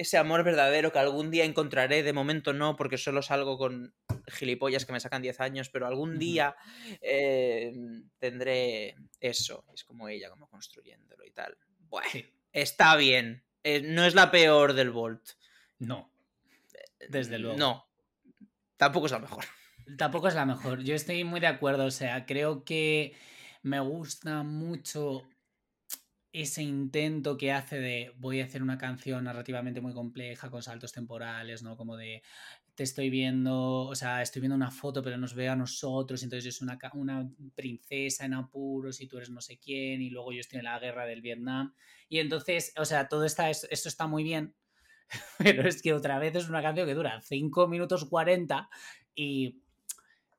ese 0.01 0.16
amor 0.16 0.44
verdadero 0.44 0.92
que 0.92 0.98
algún 0.98 1.30
día 1.30 1.44
encontraré, 1.44 2.03
de 2.03 2.14
momento 2.14 2.55
no, 2.55 2.74
porque 2.74 2.96
solo 2.96 3.20
salgo 3.20 3.59
con 3.59 3.94
gilipollas 4.28 4.86
que 4.86 4.94
me 4.94 5.01
sacan 5.01 5.20
10 5.20 5.40
años, 5.40 5.68
pero 5.68 5.86
algún 5.86 6.18
día 6.18 6.57
eh, 7.03 7.70
tendré 8.18 8.96
eso. 9.20 9.66
Es 9.74 9.84
como 9.84 10.09
ella, 10.09 10.30
como 10.30 10.48
construyéndolo 10.48 11.26
y 11.26 11.32
tal. 11.32 11.59
Bueno, 11.80 12.09
está 12.51 12.96
bien. 12.96 13.44
Eh, 13.62 13.82
no 13.82 14.07
es 14.07 14.14
la 14.14 14.30
peor 14.30 14.72
del 14.72 14.90
Volt. 14.90 15.32
No. 15.78 16.11
Desde 17.11 17.38
luego. 17.38 17.59
No. 17.59 17.86
Tampoco 18.78 19.05
es 19.05 19.12
la 19.12 19.18
mejor. 19.18 19.44
Tampoco 19.98 20.28
es 20.28 20.34
la 20.34 20.46
mejor. 20.46 20.82
Yo 20.82 20.94
estoy 20.94 21.24
muy 21.24 21.40
de 21.40 21.48
acuerdo. 21.48 21.84
O 21.84 21.90
sea, 21.90 22.24
creo 22.24 22.64
que 22.64 23.14
me 23.61 23.80
gusta 23.80 24.44
mucho 24.44 25.28
ese 26.33 26.62
intento 26.62 27.37
que 27.37 27.53
hace 27.53 27.81
de 27.81 28.12
voy 28.18 28.41
a 28.41 28.45
hacer 28.45 28.62
una 28.62 28.78
canción 28.78 29.24
narrativamente 29.24 29.81
muy 29.81 29.93
compleja 29.93 30.51
con 30.51 30.62
saltos 30.62 30.93
temporales, 30.93 31.62
¿no? 31.62 31.76
Como 31.76 31.97
de 31.97 32.22
te 32.74 32.85
estoy 32.85 33.11
viendo, 33.11 33.83
o 33.83 33.95
sea, 33.95 34.22
estoy 34.22 34.41
viendo 34.41 34.57
una 34.57 34.70
foto 34.70 35.03
pero 35.03 35.18
nos 35.18 35.35
ve 35.35 35.49
a 35.49 35.57
nosotros, 35.57 36.22
entonces 36.22 36.55
soy 36.55 36.66
una, 36.66 36.78
una 36.95 37.31
princesa 37.55 38.24
en 38.24 38.35
apuros 38.35 39.01
y 39.01 39.09
tú 39.09 39.16
eres 39.16 39.31
no 39.31 39.41
sé 39.41 39.59
quién 39.59 40.03
y 40.03 40.11
luego 40.11 40.33
yo 40.33 40.41
estoy 40.41 40.61
en 40.61 40.66
la 40.66 40.78
guerra 40.78 41.05
del 41.05 41.20
Vietnam 41.20 41.74
y 42.09 42.18
entonces, 42.18 42.72
o 42.76 42.85
sea, 42.85 43.09
todo 43.09 43.24
está, 43.24 43.51
esto 43.51 43.89
está 43.89 44.07
muy 44.07 44.22
bien, 44.22 44.55
pero 45.39 45.68
es 45.68 45.83
que 45.83 45.93
otra 45.93 46.18
vez 46.18 46.37
es 46.37 46.49
una 46.49 46.62
canción 46.62 46.87
que 46.87 46.95
dura 46.95 47.20
5 47.22 47.66
minutos 47.66 48.05
40 48.05 48.70
y 49.14 49.61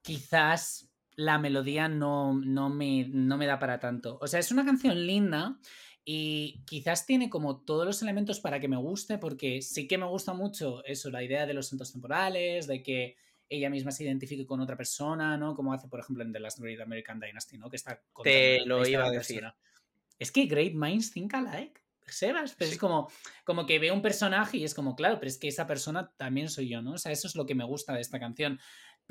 quizás 0.02 0.91
la 1.16 1.38
melodía 1.38 1.88
no, 1.88 2.34
no, 2.34 2.70
me, 2.70 3.08
no 3.10 3.38
me 3.38 3.48
da 3.48 3.60
para 3.60 3.80
tanto. 3.80 4.18
O 4.22 4.28
sea, 4.28 4.40
es 4.40 4.52
una 4.52 4.66
canción 4.66 5.06
linda 5.06 5.60
y 6.04 6.64
quizás 6.66 7.06
tiene 7.06 7.30
como 7.30 7.62
todos 7.62 7.86
los 7.86 8.02
elementos 8.02 8.40
para 8.40 8.60
que 8.60 8.68
me 8.68 8.78
guste, 8.78 9.18
porque 9.18 9.62
sí 9.62 9.88
que 9.88 9.98
me 9.98 10.08
gusta 10.08 10.34
mucho 10.34 10.84
eso, 10.86 11.12
la 11.12 11.24
idea 11.24 11.46
de 11.46 11.54
los 11.54 11.68
centros 11.68 11.92
temporales, 11.92 12.68
de 12.68 12.82
que 12.82 13.18
ella 13.50 13.70
misma 13.70 13.92
se 13.92 14.06
identifique 14.06 14.46
con 14.46 14.62
otra 14.62 14.78
persona, 14.78 15.38
¿no? 15.38 15.54
Como 15.54 15.74
hace, 15.74 15.90
por 15.90 16.00
ejemplo, 16.00 16.24
en 16.24 16.32
The 16.32 16.40
Last 16.40 16.60
Great 16.60 16.80
American 16.80 17.20
Dynasty, 17.20 17.58
¿no? 17.58 17.70
Que 17.70 17.76
está 17.76 18.02
Te 18.24 18.66
lo 18.66 18.88
iba 18.88 19.06
a 19.06 19.12
decir. 19.12 19.44
Es 20.18 20.32
que 20.32 20.46
Great 20.46 20.74
Minds 20.74 21.12
think 21.12 21.34
alike. 21.34 21.82
Sebas, 22.08 22.56
pero 22.58 22.72
es 22.72 22.78
como, 22.78 23.10
como 23.46 23.66
que 23.66 23.80
veo 23.80 23.94
un 23.94 24.02
personaje 24.02 24.58
y 24.58 24.64
es 24.64 24.74
como, 24.74 24.96
claro, 24.96 25.18
pero 25.20 25.30
es 25.30 25.38
que 25.38 25.48
esa 25.48 25.66
persona 25.66 26.12
también 26.18 26.50
soy 26.50 26.68
yo, 26.68 26.82
¿no? 26.82 26.94
O 26.94 26.98
sea, 26.98 27.12
eso 27.12 27.28
es 27.28 27.36
lo 27.36 27.46
que 27.46 27.56
me 27.56 27.64
gusta 27.64 27.94
de 27.94 28.02
esta 28.02 28.20
canción. 28.20 28.60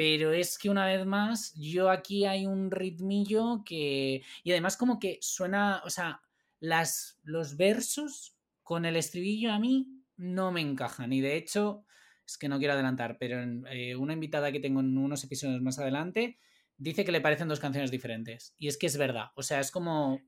Pero 0.01 0.32
es 0.32 0.57
que 0.57 0.70
una 0.70 0.86
vez 0.86 1.05
más, 1.05 1.53
yo 1.57 1.90
aquí 1.90 2.24
hay 2.24 2.46
un 2.46 2.70
ritmillo 2.70 3.62
que. 3.66 4.22
Y 4.42 4.51
además, 4.51 4.78
como 4.78 4.98
que 4.98 5.18
suena. 5.20 5.82
O 5.84 5.90
sea, 5.90 6.22
las, 6.59 7.20
los 7.22 7.59
versos 7.59 8.34
con 8.62 8.86
el 8.86 8.96
estribillo 8.96 9.53
a 9.53 9.59
mí 9.59 10.03
no 10.16 10.53
me 10.53 10.62
encajan. 10.62 11.12
Y 11.12 11.20
de 11.20 11.36
hecho, 11.36 11.84
es 12.26 12.38
que 12.38 12.48
no 12.48 12.59
quiero 12.59 12.72
adelantar, 12.72 13.18
pero 13.20 13.42
eh, 13.70 13.94
una 13.94 14.14
invitada 14.14 14.51
que 14.51 14.61
tengo 14.61 14.80
en 14.80 14.96
unos 14.96 15.22
episodios 15.22 15.61
más 15.61 15.78
adelante 15.78 16.38
dice 16.78 17.05
que 17.05 17.12
le 17.12 17.20
parecen 17.20 17.48
dos 17.48 17.61
canciones 17.61 17.90
diferentes. 17.90 18.55
Y 18.57 18.68
es 18.68 18.78
que 18.78 18.86
es 18.86 18.96
verdad. 18.96 19.32
O 19.34 19.42
sea, 19.42 19.61
es 19.61 19.70
como. 19.70 20.18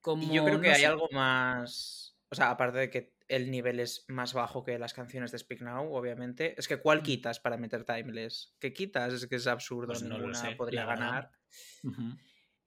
como 0.00 0.22
Y 0.22 0.36
yo 0.36 0.44
creo 0.44 0.60
que 0.60 0.68
no 0.68 0.74
hay 0.74 0.80
sé. 0.82 0.86
algo 0.86 1.08
más. 1.10 2.11
O 2.32 2.34
sea, 2.34 2.48
aparte 2.48 2.78
de 2.78 2.88
que 2.88 3.14
el 3.28 3.50
nivel 3.50 3.78
es 3.78 4.06
más 4.08 4.32
bajo 4.32 4.64
que 4.64 4.78
las 4.78 4.94
canciones 4.94 5.32
de 5.32 5.38
Speak 5.38 5.60
Now, 5.60 5.92
obviamente. 5.94 6.54
Es 6.58 6.66
que 6.66 6.78
¿cuál 6.78 7.02
quitas 7.02 7.40
para 7.40 7.58
meter 7.58 7.84
Timeless? 7.84 8.56
¿Qué 8.58 8.72
quitas? 8.72 9.12
Es 9.12 9.26
que 9.26 9.36
es 9.36 9.46
absurdo, 9.46 9.88
Pues 9.88 10.02
no 10.02 10.16
ninguna 10.16 10.34
sé, 10.34 10.52
podría 10.52 10.86
ganar. 10.86 11.30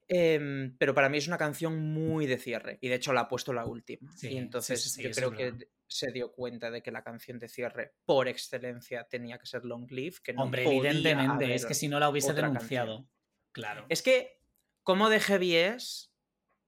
Em, 0.08 0.78
pero 0.78 0.94
para 0.94 1.10
mí 1.10 1.18
es 1.18 1.28
una 1.28 1.40
canción 1.40 1.80
muy 1.80 2.28
de 2.28 2.38
cierre. 2.38 2.78
Y 2.80 2.90
de 2.90 2.96
hecho 2.96 3.12
la 3.12 3.22
ha 3.22 3.28
puesto 3.28 3.54
la 3.54 3.66
última. 3.66 4.16
Sí, 4.16 4.34
y 4.34 4.38
entonces 4.38 4.84
sí, 4.84 4.90
sí, 4.90 5.02
yo 5.02 5.10
creo 5.10 5.32
que 5.32 5.46
verdad. 5.52 5.68
se 5.88 6.12
dio 6.12 6.32
cuenta 6.32 6.70
de 6.70 6.84
que 6.84 6.92
la 6.92 7.04
canción 7.04 7.40
de 7.40 7.48
cierre 7.48 7.96
por 8.06 8.28
excelencia 8.28 9.08
tenía 9.10 9.40
que 9.40 9.48
ser 9.48 9.66
Long 9.66 9.90
Live. 9.90 10.18
Que 10.24 10.34
no 10.34 10.44
Hombre, 10.44 10.64
podía 10.64 10.92
evidentemente. 10.92 11.56
Es 11.56 11.66
que 11.66 11.74
si 11.74 11.88
no 11.88 12.00
la 12.00 12.10
hubiese 12.10 12.34
denunciado. 12.34 12.98
canción. 12.98 13.10
Claro. 13.52 13.86
Es 13.90 14.04
que, 14.04 14.44
¿cómo 14.84 15.10
de 15.10 15.20
heavy 15.20 15.56
es 15.56 16.12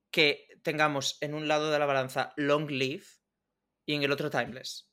que 0.09 0.46
tengamos 0.67 1.17
en 1.21 1.33
un 1.33 1.47
lado 1.47 1.71
de 1.71 1.79
la 1.79 1.85
balanza 1.85 2.33
Long 2.35 2.69
Live 2.69 3.05
y 3.85 3.95
en 3.95 4.03
el 4.03 4.11
otro 4.11 4.29
Timeless? 4.29 4.83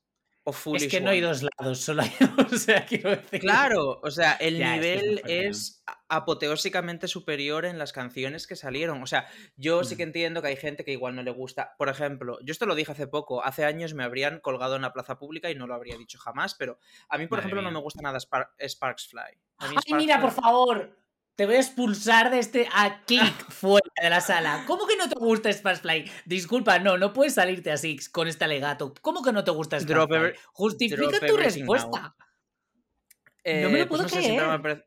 O 0.46 0.54
Es 0.76 0.86
que 0.88 1.00
no 1.00 1.08
hay 1.08 1.22
dos 1.22 1.42
lados, 1.42 1.80
solo 1.80 2.02
hay. 2.02 2.12
O 2.54 2.56
sea, 2.58 2.84
quiero 2.84 3.10
decir. 3.10 3.40
Claro, 3.40 3.98
o 4.02 4.10
sea, 4.10 4.34
el 4.34 4.58
Ya, 4.58 4.76
es 4.76 4.80
que 4.82 4.94
es 4.94 5.00
muy 5.02 5.08
nivel 5.08 5.22
es 5.48 5.82
a- 5.86 6.04
apoteósicamente 6.16 7.08
superior 7.08 7.64
en 7.64 7.78
las 7.78 7.94
canciones 7.94 8.46
que 8.46 8.54
salieron. 8.54 9.02
O 9.02 9.06
sea, 9.06 9.26
yo 9.56 9.82
sí 9.84 9.96
que 9.96 10.04
Mm. 10.04 10.08
entiendo 10.08 10.42
que 10.42 10.48
hay 10.48 10.56
gente 10.56 10.84
que 10.84 10.92
igual 10.92 11.16
no 11.16 11.22
le 11.22 11.30
gusta. 11.30 11.74
Por 11.78 11.88
ejemplo, 11.88 12.38
yo 12.44 12.52
esto 12.52 12.66
lo 12.66 12.74
dije 12.74 12.92
hace 12.92 13.06
poco, 13.06 13.42
hace 13.42 13.64
años 13.64 13.94
me 13.94 14.04
habrían 14.04 14.38
colgado 14.40 14.76
en 14.76 14.82
la 14.82 14.92
plaza 14.92 15.18
pública 15.18 15.50
y 15.50 15.54
no 15.54 15.66
lo 15.66 15.74
habría 15.74 15.96
dicho 15.96 16.18
jamás, 16.18 16.54
pero 16.54 16.78
a 17.08 17.16
mí, 17.16 17.26
por 17.26 17.38
Madre 17.38 17.46
ejemplo, 17.48 17.62
no 17.62 17.70
me 17.70 17.80
gusta 17.82 18.02
nada 18.02 18.18
Spar- 18.18 18.50
Sparks 18.60 19.08
Fly. 19.08 19.40
A 19.58 19.68
mí 19.68 19.76
Ay, 19.86 19.94
mira, 19.94 20.20
por 20.20 20.30
favor. 20.30 20.94
Te 21.36 21.46
voy 21.46 21.56
a 21.56 21.60
expulsar 21.60 22.30
de 22.30 22.38
este 22.38 22.68
a 22.72 23.00
clic 23.04 23.34
fuera 23.50 23.86
de 24.00 24.10
la 24.10 24.20
sala. 24.20 24.64
¿Cómo 24.66 24.86
que 24.86 24.96
no 24.96 25.08
te 25.08 25.16
gusta 25.18 25.52
Sparkfly? 25.52 26.10
Disculpa, 26.26 26.78
no, 26.78 26.96
no 26.96 27.12
puedes 27.12 27.34
salirte 27.34 27.72
así 27.72 27.98
con 28.12 28.28
este 28.28 28.44
alegato. 28.44 28.94
¿Cómo 29.00 29.22
que 29.22 29.32
no 29.32 29.42
te 29.42 29.50
gusta 29.50 29.76
every- 30.32 30.38
Justifica 30.52 31.18
drop 31.18 31.26
tu 31.26 31.36
respuesta. 31.36 32.14
No 33.44 33.68
me 33.70 33.78
lo 33.78 33.84
Eh, 33.84 33.86
puedo 33.86 34.08
sé, 34.08 34.22
siempre 34.22 34.46
me 34.46 34.62
creer. 34.62 34.86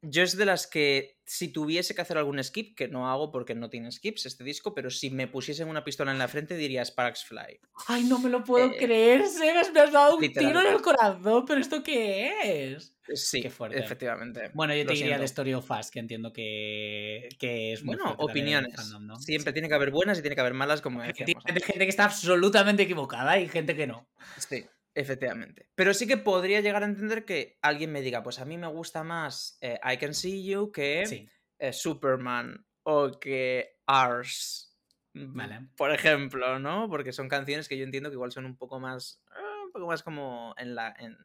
Yo 0.00 0.22
es 0.22 0.36
de 0.36 0.44
las 0.46 0.68
que 0.68 1.18
si 1.26 1.48
tuviese 1.52 1.94
que 1.94 2.00
hacer 2.00 2.18
algún 2.18 2.42
skip, 2.42 2.76
que 2.76 2.86
no 2.86 3.10
hago 3.10 3.32
porque 3.32 3.54
no 3.56 3.68
tiene 3.68 3.90
skips 3.90 4.26
este 4.26 4.44
disco, 4.44 4.72
pero 4.72 4.90
si 4.90 5.10
me 5.10 5.26
pusiesen 5.26 5.68
una 5.68 5.82
pistola 5.84 6.12
en 6.12 6.18
la 6.18 6.28
frente 6.28 6.56
diría 6.56 6.84
Sparks 6.84 7.24
Fly. 7.24 7.58
Ay, 7.88 8.04
no 8.04 8.18
me 8.20 8.30
lo 8.30 8.44
puedo 8.44 8.70
Eh, 8.70 8.76
creer, 8.78 9.26
Sebas, 9.26 9.72
me 9.72 9.80
has 9.80 9.92
dado 9.92 10.16
un 10.16 10.32
tiro 10.32 10.60
en 10.60 10.66
el 10.74 10.80
corazón, 10.80 11.44
pero 11.46 11.60
¿esto 11.60 11.82
qué 11.82 12.72
es? 12.74 12.94
Sí, 13.12 13.40
Qué 13.42 13.50
fuerte. 13.50 13.78
efectivamente. 13.80 14.50
Bueno, 14.54 14.74
yo 14.74 14.86
te 14.86 14.92
diría 14.92 15.06
siento. 15.06 15.20
de 15.20 15.24
Story 15.26 15.54
of 15.54 15.70
Us, 15.70 15.90
que 15.90 15.98
entiendo 15.98 16.32
que, 16.32 17.28
que 17.38 17.72
es 17.72 17.82
muy 17.82 17.96
Bueno, 17.96 18.14
opiniones. 18.18 18.74
fandom, 18.76 19.06
¿no? 19.06 19.16
Siempre 19.16 19.52
tiene 19.52 19.68
que 19.68 19.74
haber 19.74 19.90
buenas 19.90 20.18
y 20.18 20.22
tiene 20.22 20.34
que 20.36 20.40
haber 20.42 20.54
malas, 20.54 20.80
como 20.80 21.02
decíamos. 21.02 21.42
Hay 21.46 21.60
gente 21.60 21.84
que 21.84 21.90
está 21.90 22.04
absolutamente 22.04 22.82
equivocada 22.84 23.38
y 23.40 23.48
gente 23.48 23.74
que 23.74 23.86
no. 23.86 24.08
Sí, 24.36 24.64
efectivamente. 25.00 25.68
Pero 25.74 25.94
sí 25.94 26.06
que 26.06 26.16
podría 26.16 26.60
llegar 26.60 26.82
a 26.82 26.86
entender 26.86 27.24
que 27.24 27.58
alguien 27.62 27.92
me 27.92 28.00
diga, 28.02 28.22
pues 28.22 28.38
a 28.38 28.44
mí 28.44 28.58
me 28.58 28.66
gusta 28.68 29.02
más 29.04 29.58
eh, 29.60 29.78
I 29.84 29.96
Can 29.98 30.14
See 30.14 30.44
You 30.44 30.72
que 30.72 31.06
Sí, 31.06 31.28
eh, 31.58 31.72
Superman 31.72 32.66
o 32.82 33.18
que 33.18 33.78
Ars. 33.86 34.76
mm, 35.14 35.34
Vale. 35.36 35.68
Por 35.76 35.92
ejemplo, 35.92 36.58
¿no? 36.58 36.88
Porque 36.88 37.12
son 37.12 37.28
canciones 37.28 37.68
que 37.68 37.76
yo 37.78 37.84
entiendo 37.84 38.10
que 38.10 38.14
igual 38.14 38.32
son 38.32 38.44
un 38.46 38.56
poco 38.56 38.78
más. 38.80 39.22
eh, 39.36 39.64
un 39.66 39.72
poco 39.72 39.86
más 39.86 40.02
como 40.02 40.54
en 40.58 40.74
la. 40.74 40.94
En... 40.98 41.16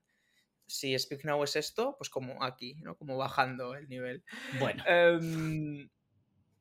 Si 0.65 0.97
Speak 0.97 1.25
Now 1.25 1.43
es 1.43 1.55
esto, 1.55 1.95
pues 1.97 2.09
como 2.09 2.41
aquí, 2.43 2.75
¿no? 2.81 2.95
Como 2.95 3.17
bajando 3.17 3.75
el 3.75 3.87
nivel. 3.89 4.23
bueno. 4.59 4.83
Em, 4.87 5.89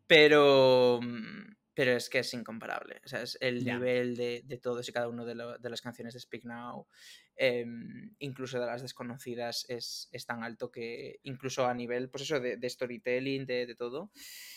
pero. 0.07 1.01
Pero 1.75 1.93
es 1.93 2.11
que 2.11 2.19
es 2.19 2.35
incomparable. 2.35 3.01
O 3.05 3.09
sea, 3.09 3.23
es 3.23 3.39
el 3.41 3.65
nivel 3.65 4.15
de, 4.15 4.43
de 4.45 4.59
todos 4.59 4.87
y 4.89 4.93
cada 4.93 5.09
uno 5.09 5.25
de, 5.25 5.35
lo- 5.35 5.57
de 5.59 5.71
las 5.71 5.81
canciones 5.81 6.13
de 6.13 6.21
Speak 6.21 6.45
Now, 6.45 6.87
em, 7.37 8.15
incluso 8.19 8.61
de 8.61 8.67
las 8.67 8.83
desconocidas, 8.83 9.65
es, 9.71 10.09
es 10.13 10.27
tan 10.27 10.43
alto 10.45 10.71
que 10.71 11.19
incluso 11.23 11.67
a 11.67 11.73
nivel, 11.73 12.11
pues 12.11 12.25
eso, 12.25 12.41
de, 12.41 12.59
de 12.59 12.69
storytelling, 12.71 13.47
de, 13.47 13.75
todo, 13.75 14.11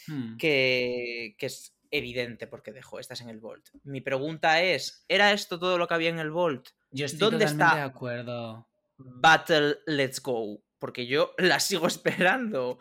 Hmm. 0.07 0.35
que, 0.37 1.35
que 1.37 1.45
es 1.45 1.73
evidente 1.89 2.47
porque 2.47 2.73
dejó, 2.73 2.99
estás 2.99 3.21
en 3.21 3.29
el 3.29 3.39
Vault. 3.39 3.69
Mi 3.83 4.01
pregunta 4.01 4.61
es, 4.61 5.05
¿era 5.07 5.31
esto 5.31 5.57
todo 5.57 5.77
lo 5.77 5.87
que 5.87 5.93
había 5.93 6.09
en 6.09 6.19
el 6.19 6.31
Vault? 6.31 6.69
Yo 6.91 7.05
estoy 7.05 7.19
¿dónde 7.19 7.45
totalmente 7.45 7.63
está? 7.63 7.75
de 7.77 7.81
acuerdo. 7.81 8.67
Battle 8.97 9.77
Let's 9.85 10.21
Go. 10.21 10.61
Porque 10.79 11.07
yo 11.07 11.33
la 11.37 11.59
sigo 11.59 11.87
esperando. 11.87 12.79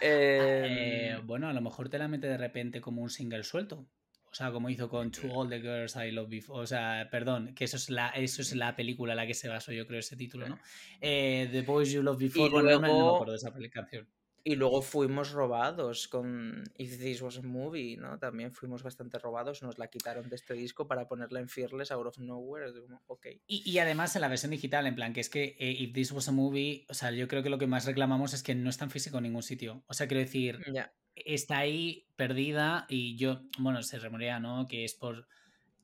Eh, 0.00 1.12
Em, 1.16 1.26
bueno, 1.26 1.48
a 1.48 1.52
lo 1.52 1.60
mejor 1.60 1.88
te 1.88 1.98
la 1.98 2.08
mete 2.08 2.26
de 2.26 2.36
repente 2.38 2.80
como 2.80 3.02
un 3.02 3.10
single 3.10 3.42
suelto. 3.44 3.86
O 4.30 4.34
sea, 4.36 4.50
como 4.50 4.68
hizo 4.68 4.88
con 4.88 5.12
To 5.12 5.28
All 5.32 5.48
the 5.48 5.60
Girls 5.60 5.94
I 5.94 6.10
Love 6.10 6.28
Before. 6.28 6.60
O 6.62 6.66
sea, 6.66 7.06
perdón, 7.10 7.54
que 7.54 7.64
eso 7.64 7.76
es 7.76 7.88
la, 7.88 8.08
eso 8.08 8.42
es 8.42 8.52
la 8.56 8.74
película 8.74 9.12
a 9.12 9.16
la 9.16 9.26
que 9.28 9.34
se 9.34 9.48
basó, 9.48 9.70
yo 9.70 9.86
creo, 9.86 10.00
ese 10.00 10.16
título, 10.16 10.48
¿no? 10.48 10.58
Eh, 11.00 11.48
the 11.52 11.62
Boys 11.62 11.92
You 11.92 12.02
Love 12.02 12.18
Before. 12.18 12.50
bueno, 12.50 12.70
no 12.70 12.80
me- 12.80 12.88
no 12.88 12.94
me 12.94 12.98
luego- 13.00 13.14
acuerdo 13.14 13.32
de 13.32 13.38
esa 13.38 13.52
canción. 13.70 14.08
Y 14.46 14.56
luego 14.56 14.82
fuimos 14.82 15.32
robados 15.32 16.06
con 16.06 16.64
If 16.76 16.98
This 16.98 17.22
Was 17.22 17.38
a 17.38 17.42
Movie, 17.42 17.96
¿no? 17.96 18.18
También 18.18 18.52
fuimos 18.52 18.82
bastante 18.82 19.18
robados, 19.18 19.62
nos 19.62 19.78
la 19.78 19.88
quitaron 19.88 20.28
de 20.28 20.36
este 20.36 20.52
disco 20.52 20.86
para 20.86 21.08
ponerla 21.08 21.40
en 21.40 21.48
Fearless 21.48 21.90
Out 21.92 22.06
of 22.08 22.18
Nowhere. 22.18 22.66
es 22.68 22.78
como, 22.78 23.00
ok. 23.06 23.26
Y, 23.46 23.62
y 23.70 23.78
además 23.78 24.14
en 24.16 24.20
la 24.20 24.28
versión 24.28 24.50
digital, 24.50 24.86
en 24.86 24.94
plan, 24.94 25.14
que 25.14 25.20
es 25.20 25.30
que 25.30 25.56
eh, 25.58 25.72
If 25.72 25.94
This 25.94 26.12
Was 26.12 26.28
a 26.28 26.32
Movie, 26.32 26.84
o 26.90 26.94
sea, 26.94 27.10
yo 27.10 27.26
creo 27.26 27.42
que 27.42 27.48
lo 27.48 27.56
que 27.58 27.66
más 27.66 27.86
reclamamos 27.86 28.34
es 28.34 28.42
que 28.42 28.54
no 28.54 28.68
está 28.68 28.84
en 28.84 28.90
físico 28.90 29.16
en 29.16 29.22
ningún 29.24 29.42
sitio. 29.42 29.82
O 29.86 29.94
sea, 29.94 30.06
quiero 30.08 30.20
decir, 30.22 30.60
Ya. 30.74 30.92
está 31.14 31.58
ahí 31.58 32.06
perdida 32.16 32.84
y 32.90 33.16
yo, 33.16 33.40
bueno, 33.58 33.82
se 33.82 33.98
rumorea, 33.98 34.40
¿no? 34.40 34.66
Que 34.68 34.84
es 34.84 34.94
por 34.94 35.26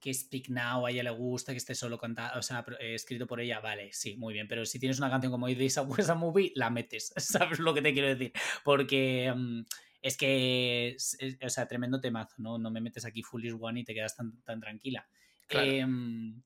que 0.01 0.13
Speak 0.15 0.49
Now 0.49 0.87
a 0.87 0.91
ella 0.91 1.03
le 1.03 1.11
gusta, 1.11 1.53
que 1.53 1.59
esté 1.59 1.75
solo 1.75 1.99
cantado, 1.99 2.39
o 2.39 2.43
sea, 2.43 2.65
eh, 2.81 2.95
escrito 2.95 3.27
por 3.27 3.41
ella, 3.41 3.61
vale, 3.61 3.93
sí, 3.93 4.17
muy 4.17 4.33
bien, 4.35 4.49
pero 4.49 4.65
si 4.65 4.79
tienes 4.79 4.99
una 4.99 5.11
canción 5.11 5.31
como 5.31 5.47
This 5.49 5.77
Was 5.87 6.09
a 6.09 6.15
Movie, 6.15 6.53
la 6.55 6.71
metes, 6.71 7.13
¿sabes 7.17 7.59
lo 7.59 7.75
que 7.75 7.83
te 7.83 7.93
quiero 7.93 8.09
decir? 8.09 8.33
Porque 8.65 9.33
mm, 9.35 9.61
es 10.03 10.17
que, 10.17 10.89
es- 10.97 11.17
es- 11.21 11.39
o 11.45 11.49
sea, 11.51 11.69
tremendo 11.69 12.01
temazo, 12.01 12.37
¿no? 12.39 12.59
No 12.59 12.71
me 12.71 12.81
metes 12.81 13.05
aquí 13.05 13.23
Foolish 13.23 13.55
One 13.61 13.81
y 13.81 13.85
te 13.85 13.95
quedas 13.95 14.17
tan, 14.17 14.41
tan 14.43 14.59
tranquila. 14.61 15.07
Claro. 15.47 15.71
Em, 15.71 16.43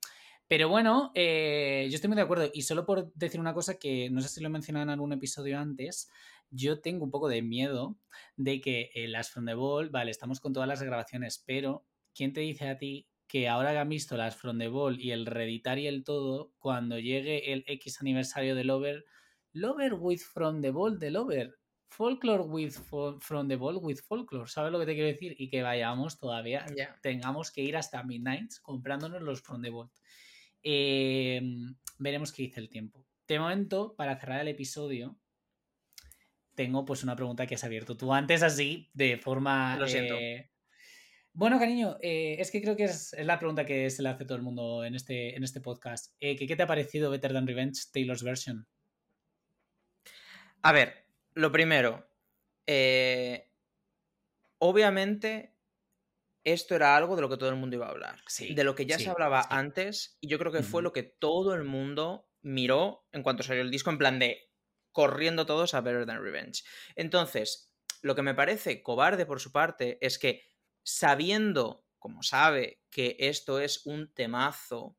pero 0.48 0.68
bueno, 0.68 1.12
eh, 1.14 1.86
yo 1.90 1.94
estoy 1.94 2.08
muy 2.08 2.16
de 2.16 2.22
acuerdo. 2.22 2.50
Y 2.52 2.62
solo 2.62 2.84
por 2.84 3.12
decir 3.14 3.40
una 3.40 3.54
cosa 3.54 3.78
que 3.78 4.10
no 4.10 4.20
sé 4.20 4.28
si 4.28 4.40
lo 4.40 4.48
he 4.48 4.50
mencionado 4.50 4.82
en 4.82 4.90
algún 4.90 5.12
episodio 5.12 5.58
antes, 5.58 6.10
yo 6.50 6.80
tengo 6.80 7.04
un 7.04 7.10
poco 7.10 7.28
de 7.28 7.40
miedo 7.42 7.96
de 8.36 8.60
que 8.60 8.90
eh, 8.94 9.08
las 9.08 9.30
From 9.30 9.46
the 9.46 9.54
Ball, 9.54 9.88
vale, 9.90 10.10
estamos 10.10 10.40
con 10.40 10.52
todas 10.52 10.68
las 10.68 10.82
grabaciones, 10.82 11.42
pero 11.46 11.86
¿quién 12.14 12.32
te 12.32 12.40
dice 12.40 12.68
a 12.68 12.76
ti 12.78 13.08
que 13.26 13.48
ahora 13.48 13.72
que 13.72 13.78
han 13.78 13.88
visto 13.88 14.16
las 14.16 14.36
From 14.36 14.58
the 14.58 14.68
Ball 14.68 15.00
y 15.00 15.10
el 15.10 15.26
reeditar 15.26 15.78
y 15.78 15.86
el 15.86 16.04
todo, 16.04 16.52
cuando 16.58 16.98
llegue 16.98 17.52
el 17.52 17.64
X 17.66 18.00
aniversario 18.00 18.54
de 18.54 18.64
Lover, 18.64 19.04
Lover 19.52 19.94
with 19.94 20.20
From 20.20 20.60
the 20.60 20.70
Ball 20.70 20.98
de 20.98 21.10
Lover, 21.10 21.54
Folklore 21.88 22.42
with 22.42 22.72
fo- 22.72 23.20
From 23.20 23.48
the 23.48 23.56
Ball 23.56 23.78
with 23.80 23.98
Folklore, 24.06 24.48
¿sabes 24.48 24.72
lo 24.72 24.80
que 24.80 24.86
te 24.86 24.94
quiero 24.94 25.08
decir? 25.08 25.34
Y 25.38 25.48
que 25.48 25.62
vayamos 25.62 26.18
todavía 26.18 26.66
tengamos 27.02 27.50
que 27.52 27.62
ir 27.62 27.76
hasta 27.76 28.02
Midnight 28.02 28.52
comprándonos 28.62 29.22
los 29.22 29.40
From 29.42 29.62
the 29.62 29.70
Vault. 29.70 29.92
Eh, 30.62 31.40
veremos 31.98 32.32
qué 32.32 32.42
dice 32.42 32.60
el 32.60 32.68
tiempo. 32.68 33.06
De 33.28 33.38
momento, 33.38 33.94
para 33.96 34.18
cerrar 34.18 34.40
el 34.40 34.48
episodio, 34.48 35.16
tengo 36.54 36.84
pues 36.84 37.02
una 37.02 37.16
pregunta 37.16 37.46
que 37.46 37.54
has 37.54 37.64
abierto 37.64 37.96
tú 37.96 38.12
antes 38.12 38.42
así, 38.42 38.90
de 38.92 39.16
forma... 39.16 39.76
Lo 39.76 39.86
siento. 39.88 40.14
eh, 40.14 40.50
Bueno, 41.36 41.58
cariño, 41.58 41.96
eh, 42.00 42.36
es 42.38 42.52
que 42.52 42.62
creo 42.62 42.76
que 42.76 42.84
es, 42.84 43.12
es 43.12 43.26
la 43.26 43.40
pregunta 43.40 43.66
que 43.66 43.90
se 43.90 44.02
le 44.02 44.08
hace 44.08 44.22
a 44.22 44.26
todo 44.26 44.36
el 44.36 44.44
mundo 44.44 44.84
en 44.84 44.94
este, 44.94 45.34
en 45.36 45.42
este 45.42 45.60
podcast. 45.60 46.14
Eh, 46.20 46.36
¿Qué 46.36 46.54
te 46.54 46.62
ha 46.62 46.66
parecido 46.68 47.10
Better 47.10 47.32
Than 47.32 47.48
Revenge, 47.48 47.90
Taylor's 47.92 48.22
version? 48.22 48.68
A 50.62 50.72
ver, 50.72 50.94
lo 51.34 51.50
primero. 51.50 52.08
eh, 52.66 53.50
obviamente, 54.58 55.56
esto 56.44 56.76
era 56.76 56.96
algo 56.96 57.16
de 57.16 57.22
lo 57.22 57.28
que 57.28 57.36
todo 57.36 57.48
el 57.48 57.56
mundo 57.56 57.74
iba 57.74 57.86
a 57.86 57.90
hablar. 57.90 58.20
Sí, 58.28 58.54
de 58.54 58.62
lo 58.62 58.76
que 58.76 58.86
ya 58.86 58.96
sí, 58.96 59.04
se 59.04 59.10
hablaba 59.10 59.42
sí. 59.42 59.48
antes, 59.50 60.16
y 60.20 60.28
yo 60.28 60.38
creo 60.38 60.52
que 60.52 60.62
fue 60.62 60.82
lo 60.82 60.92
que 60.92 61.02
todo 61.02 61.54
el 61.54 61.64
mundo 61.64 62.30
miró 62.42 63.08
en 63.10 63.24
cuanto 63.24 63.42
salió 63.42 63.62
el 63.62 63.72
disco, 63.72 63.90
en 63.90 63.98
plan 63.98 64.20
de 64.20 64.52
corriendo 64.92 65.46
todos 65.46 65.74
a 65.74 65.80
Better 65.80 66.06
Than 66.06 66.22
Revenge. 66.22 66.62
Entonces, 66.94 67.74
lo 68.02 68.14
que 68.14 68.22
me 68.22 68.34
parece 68.34 68.84
cobarde 68.84 69.26
por 69.26 69.40
su 69.40 69.50
parte 69.50 69.98
es 70.00 70.20
que 70.20 70.53
sabiendo, 70.84 71.86
como 71.98 72.22
sabe, 72.22 72.82
que 72.90 73.16
esto 73.20 73.60
es 73.60 73.86
un 73.86 74.12
temazo, 74.14 74.98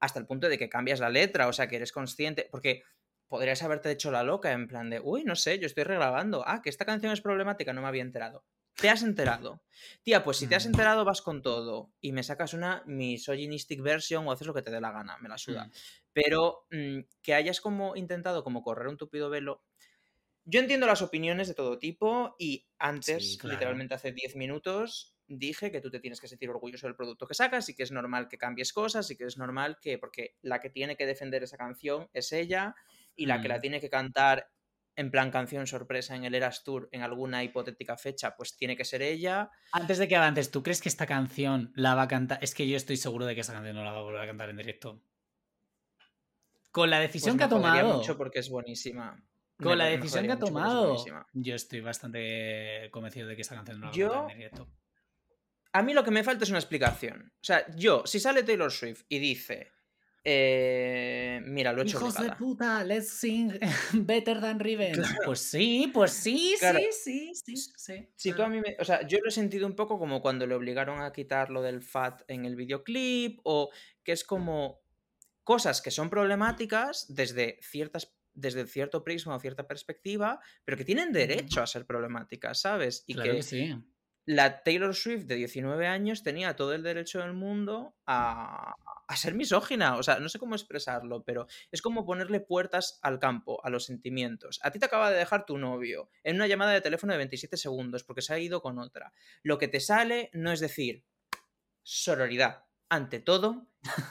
hasta 0.00 0.18
el 0.20 0.26
punto 0.26 0.48
de 0.48 0.58
que 0.58 0.68
cambias 0.68 1.00
la 1.00 1.10
letra, 1.10 1.48
o 1.48 1.52
sea, 1.52 1.68
que 1.68 1.76
eres 1.76 1.92
consciente, 1.92 2.48
porque 2.50 2.82
podrías 3.28 3.62
haberte 3.62 3.90
hecho 3.90 4.10
la 4.10 4.22
loca 4.22 4.52
en 4.52 4.68
plan 4.68 4.90
de, 4.90 5.00
uy, 5.00 5.24
no 5.24 5.36
sé, 5.36 5.58
yo 5.58 5.66
estoy 5.66 5.84
regrabando, 5.84 6.44
ah, 6.46 6.62
que 6.62 6.70
esta 6.70 6.84
canción 6.84 7.12
es 7.12 7.20
problemática, 7.22 7.72
no 7.72 7.82
me 7.82 7.88
había 7.88 8.02
enterado. 8.02 8.44
Te 8.76 8.90
has 8.90 9.02
enterado. 9.02 9.62
Tía, 10.02 10.24
pues 10.24 10.36
si 10.38 10.48
te 10.48 10.56
has 10.56 10.66
Mm. 10.66 10.70
enterado, 10.70 11.04
vas 11.04 11.22
con 11.22 11.42
todo 11.42 11.94
y 12.00 12.12
me 12.12 12.24
sacas 12.24 12.54
una 12.54 12.82
misogynistic 12.86 13.80
version 13.82 14.26
o 14.26 14.32
haces 14.32 14.46
lo 14.48 14.54
que 14.54 14.62
te 14.62 14.70
dé 14.72 14.80
la 14.80 14.90
gana, 14.92 15.16
me 15.18 15.28
la 15.28 15.38
suda. 15.38 15.68
Mm. 15.68 15.70
Pero 16.12 16.66
mm, 16.70 17.00
que 17.22 17.34
hayas 17.34 17.60
como 17.60 17.96
intentado 17.96 18.42
como 18.44 18.62
correr 18.62 18.88
un 18.88 18.96
tupido 18.98 19.30
velo, 19.30 19.64
yo 20.44 20.60
entiendo 20.60 20.86
las 20.86 21.02
opiniones 21.02 21.48
de 21.48 21.54
todo 21.54 21.78
tipo 21.78 22.36
y 22.38 22.68
antes, 22.78 23.22
Sí, 23.22 23.38
claro. 23.38 23.52
literalmente 23.52 23.94
hace 23.94 24.12
10 24.12 24.36
minutos, 24.36 25.13
dije 25.26 25.70
que 25.70 25.80
tú 25.80 25.90
te 25.90 26.00
tienes 26.00 26.20
que 26.20 26.28
sentir 26.28 26.50
orgulloso 26.50 26.86
del 26.86 26.96
producto 26.96 27.26
que 27.26 27.34
sacas 27.34 27.68
y 27.68 27.74
que 27.74 27.82
es 27.82 27.90
normal 27.92 28.28
que 28.28 28.38
cambies 28.38 28.72
cosas 28.72 29.10
y 29.10 29.16
que 29.16 29.24
es 29.24 29.38
normal 29.38 29.78
que, 29.80 29.98
porque 29.98 30.36
la 30.42 30.60
que 30.60 30.70
tiene 30.70 30.96
que 30.96 31.06
defender 31.06 31.42
esa 31.42 31.56
canción 31.56 32.08
es 32.12 32.32
ella 32.32 32.74
y 33.16 33.26
la 33.26 33.40
que 33.40 33.48
la 33.48 33.58
Mm. 33.58 33.60
tiene 33.60 33.80
que 33.80 33.88
cantar 33.90 34.50
en 34.96 35.10
plan 35.10 35.30
canción 35.32 35.66
sorpresa 35.66 36.14
en 36.14 36.24
el 36.24 36.34
Eras 36.36 36.62
Tour 36.62 36.88
en 36.92 37.02
alguna 37.02 37.42
hipotética 37.42 37.96
fecha, 37.96 38.36
pues 38.36 38.56
tiene 38.56 38.76
que 38.76 38.84
ser 38.84 39.02
ella. 39.02 39.50
Antes 39.72 39.98
de 39.98 40.06
que 40.06 40.14
avances, 40.14 40.50
¿tú 40.52 40.62
crees 40.62 40.80
que 40.80 40.88
esta 40.88 41.06
canción 41.06 41.72
la 41.74 41.94
va 41.96 42.02
a 42.02 42.08
cantar? 42.08 42.38
Es 42.42 42.54
que 42.54 42.68
yo 42.68 42.76
estoy 42.76 42.96
seguro 42.96 43.26
de 43.26 43.34
que 43.34 43.40
esta 43.40 43.54
canción 43.54 43.74
no 43.74 43.82
la 43.84 43.90
va 43.92 43.98
a 43.98 44.02
volver 44.02 44.20
a 44.20 44.26
cantar 44.26 44.50
en 44.50 44.56
directo. 44.58 45.00
Con 46.70 46.90
la 46.90 46.98
Pues 46.98 47.08
decisión 47.08 47.34
me 47.36 47.38
que 47.38 47.44
ha 47.44 47.48
tomado. 47.48 47.96
mucho 47.98 48.16
porque 48.16 48.40
es 48.40 48.48
buenísima. 48.48 49.20
Con 49.58 49.68
Me- 49.68 49.76
la 49.76 49.84
decisión 49.86 50.26
que 50.26 50.32
ha 50.32 50.38
tomado. 50.38 50.96
Yo 51.32 51.54
estoy 51.54 51.80
bastante 51.80 52.88
convencido 52.90 53.28
de 53.28 53.36
que 53.36 53.42
esta 53.42 53.54
canción 53.54 53.80
no 53.80 53.86
la 53.86 53.90
va 53.92 53.96
a 53.96 54.18
cantar 54.18 54.30
en 54.32 54.38
directo. 54.38 54.68
A 55.74 55.82
mí 55.82 55.92
lo 55.92 56.04
que 56.04 56.10
me 56.12 56.22
falta 56.22 56.44
es 56.44 56.50
una 56.50 56.60
explicación. 56.60 57.32
O 57.34 57.44
sea, 57.44 57.66
yo, 57.76 58.06
si 58.06 58.20
sale 58.20 58.44
Taylor 58.44 58.70
Swift 58.70 59.02
y 59.08 59.18
dice, 59.18 59.72
eh, 60.24 61.40
mira, 61.44 61.72
lo 61.72 61.82
he 61.82 61.84
hecho 61.84 61.98
Hijos 61.98 62.18
de 62.18 62.30
puta, 62.30 62.84
let's 62.84 63.08
sing 63.10 63.52
Better 63.92 64.40
Than 64.40 64.60
Revenge. 64.60 65.04
Pues 65.26 65.40
sí, 65.40 65.90
pues 65.92 66.12
sí, 66.12 66.54
Claro. 66.60 66.78
sí, 66.78 67.32
sí, 67.34 67.56
sí, 67.56 67.72
sí. 67.76 68.08
Si 68.16 68.32
tú 68.32 68.42
a 68.42 68.48
mí 68.48 68.60
me- 68.60 68.76
o 68.78 68.84
sea, 68.84 69.06
yo 69.06 69.18
lo 69.20 69.28
he 69.28 69.32
sentido 69.32 69.66
un 69.66 69.74
poco 69.74 69.98
como 69.98 70.22
cuando 70.22 70.46
le 70.46 70.54
obligaron 70.54 71.02
a 71.02 71.12
quitar 71.12 71.50
lo 71.50 71.60
del 71.60 71.82
FAT 71.82 72.22
en 72.28 72.44
el 72.44 72.54
videoclip, 72.54 73.40
o 73.42 73.70
que 74.04 74.12
es 74.12 74.24
como 74.24 74.80
cosas 75.42 75.82
que 75.82 75.90
son 75.90 76.08
problemáticas 76.08 77.06
desde 77.08 77.58
ciertas 77.62 78.14
desde 78.36 78.66
cierto 78.66 79.04
prisma 79.04 79.36
o 79.36 79.40
cierta 79.40 79.68
perspectiva, 79.68 80.40
pero 80.64 80.76
que 80.76 80.84
tienen 80.84 81.12
derecho 81.12 81.62
a 81.62 81.68
ser 81.68 81.86
problemáticas, 81.86 82.60
¿sabes? 82.60 83.04
Y 83.06 83.14
Claro 83.14 83.30
que 83.30 83.36
que 83.36 83.42
sí. 83.44 83.74
La 84.26 84.62
Taylor 84.62 84.94
Swift 84.94 85.24
de 85.24 85.36
19 85.36 85.86
años 85.86 86.22
tenía 86.22 86.56
todo 86.56 86.74
el 86.74 86.82
derecho 86.82 87.20
del 87.20 87.34
mundo 87.34 87.94
a, 88.06 88.74
a 89.06 89.16
ser 89.16 89.34
misógina. 89.34 89.96
O 89.96 90.02
sea, 90.02 90.18
no 90.18 90.28
sé 90.28 90.38
cómo 90.38 90.54
expresarlo, 90.54 91.24
pero 91.24 91.46
es 91.70 91.82
como 91.82 92.06
ponerle 92.06 92.40
puertas 92.40 92.98
al 93.02 93.18
campo, 93.18 93.64
a 93.64 93.70
los 93.70 93.84
sentimientos. 93.84 94.60
A 94.62 94.70
ti 94.70 94.78
te 94.78 94.86
acaba 94.86 95.10
de 95.10 95.18
dejar 95.18 95.44
tu 95.46 95.58
novio 95.58 96.08
en 96.22 96.36
una 96.36 96.46
llamada 96.46 96.72
de 96.72 96.80
teléfono 96.80 97.12
de 97.12 97.18
27 97.18 97.56
segundos 97.56 98.04
porque 98.04 98.22
se 98.22 98.34
ha 98.34 98.38
ido 98.38 98.62
con 98.62 98.78
otra. 98.78 99.12
Lo 99.42 99.58
que 99.58 99.68
te 99.68 99.80
sale 99.80 100.30
no 100.32 100.52
es 100.52 100.60
decir 100.60 101.04
sororidad. 101.82 102.64
Ante 102.88 103.18
todo, 103.18 103.68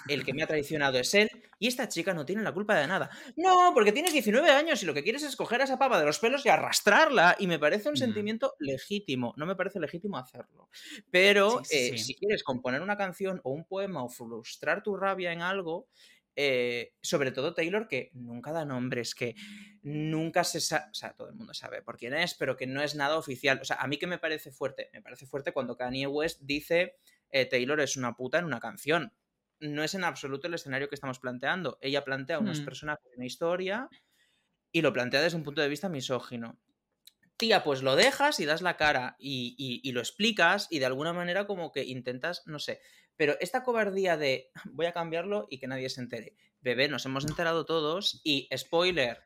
el 0.07 0.23
que 0.25 0.33
me 0.33 0.43
ha 0.43 0.47
traicionado 0.47 0.97
es 0.99 1.13
él 1.13 1.29
y 1.59 1.67
esta 1.67 1.87
chica 1.87 2.13
no 2.13 2.25
tiene 2.25 2.43
la 2.43 2.51
culpa 2.51 2.75
de 2.77 2.87
nada. 2.87 3.09
No, 3.35 3.71
porque 3.73 3.91
tienes 3.91 4.11
19 4.13 4.49
años 4.51 4.83
y 4.83 4.85
lo 4.85 4.93
que 4.93 5.03
quieres 5.03 5.23
es 5.23 5.35
coger 5.35 5.61
a 5.61 5.63
esa 5.63 5.79
pava 5.79 5.99
de 5.99 6.05
los 6.05 6.19
pelos 6.19 6.45
y 6.45 6.49
arrastrarla. 6.49 7.35
Y 7.39 7.47
me 7.47 7.59
parece 7.59 7.89
un 7.89 7.93
Mm. 7.95 7.97
sentimiento 7.97 8.53
legítimo. 8.59 9.33
No 9.37 9.45
me 9.45 9.55
parece 9.55 9.79
legítimo 9.79 10.17
hacerlo. 10.17 10.69
pero 11.11 11.59
Sí, 11.63 11.65
sí, 11.65 11.75
eh, 11.93 11.97
sí. 11.97 12.03
si 12.05 12.15
quieres 12.15 12.43
componer 12.43 12.81
una 12.81 12.97
canción 12.97 13.39
o 13.43 13.51
un 13.51 13.65
poema 13.65 14.03
o 14.03 14.09
frustrar 14.09 14.83
tu 14.83 14.95
rabia 14.97 15.31
en 15.31 15.41
algo, 15.41 15.87
eh, 16.35 16.93
sobre 17.01 17.31
todo 17.31 17.53
Taylor, 17.53 17.87
que 17.87 18.09
nunca 18.13 18.51
da 18.51 18.65
nombres, 18.65 19.13
que 19.15 19.35
nunca 19.83 20.43
se 20.43 20.59
sabe, 20.61 20.85
o 20.91 20.93
sea, 20.93 21.13
todo 21.13 21.29
el 21.29 21.35
mundo 21.35 21.53
sabe 21.53 21.81
por 21.81 21.97
quién 21.97 22.13
es, 22.15 22.33
pero 22.33 22.57
que 22.57 22.65
no 22.67 22.81
es 22.81 22.95
nada 22.95 23.17
oficial. 23.17 23.59
O 23.61 23.65
sea, 23.65 23.77
a 23.77 23.87
mí 23.87 23.97
que 23.97 24.07
me 24.07 24.17
parece 24.17 24.51
fuerte, 24.51 24.89
me 24.93 25.01
parece 25.01 25.25
fuerte 25.27 25.51
cuando 25.53 25.77
Kanye 25.77 26.07
West 26.07 26.41
dice 26.43 26.97
eh, 27.29 27.45
Taylor 27.45 27.79
es 27.81 27.97
una 27.97 28.15
puta 28.15 28.39
en 28.39 28.45
una 28.45 28.59
canción. 28.59 29.13
No 29.63 29.83
es 29.83 29.93
en 29.95 30.03
absoluto 30.03 30.47
el 30.47 30.53
escenario 30.53 30.89
que 30.89 30.95
estamos 30.95 31.19
planteando. 31.19 31.77
Ella 31.81 32.03
plantea 32.03 32.39
unos 32.39 32.61
Mm. 32.61 32.65
personajes 32.65 33.05
en 33.11 33.17
una 33.17 33.25
historia 33.25 33.89
y 34.71 34.81
lo 34.81 34.93
plantea 34.93 35.21
desde 35.21 35.37
un 35.37 35.43
punto 35.43 35.61
de 35.61 35.69
vista 35.69 35.89
misógino 35.89 36.59
tía, 37.37 37.63
pues 37.63 37.81
lo 37.81 37.95
dejas 37.95 38.39
y 38.39 38.45
das 38.45 38.61
la 38.61 38.77
cara 38.77 39.15
y, 39.19 39.55
y- 39.57 39.81
y 39.87 39.91
lo 39.91 39.99
explicas 40.01 40.67
y 40.69 40.79
de 40.79 40.85
alguna 40.85 41.13
manera 41.13 41.45
como 41.47 41.71
que 41.71 41.83
intentas, 41.83 42.43
no 42.45 42.59
sé, 42.59 42.79
pero 43.17 43.35
esta 43.41 43.63
cobardía 43.63 44.17
de 44.17 44.51
voy 44.71 44.85
a 44.85 44.93
cambiarlo 44.93 45.47
y 45.49 45.57
que 45.59 45.67
nadie 45.67 45.89
se 45.89 45.99
entere. 46.01 46.35
Bebé, 46.61 46.87
nos 46.87 47.05
hemos 47.05 47.25
enterado 47.25 47.65
todos 47.65 48.21
y 48.23 48.47
spoiler, 48.55 49.23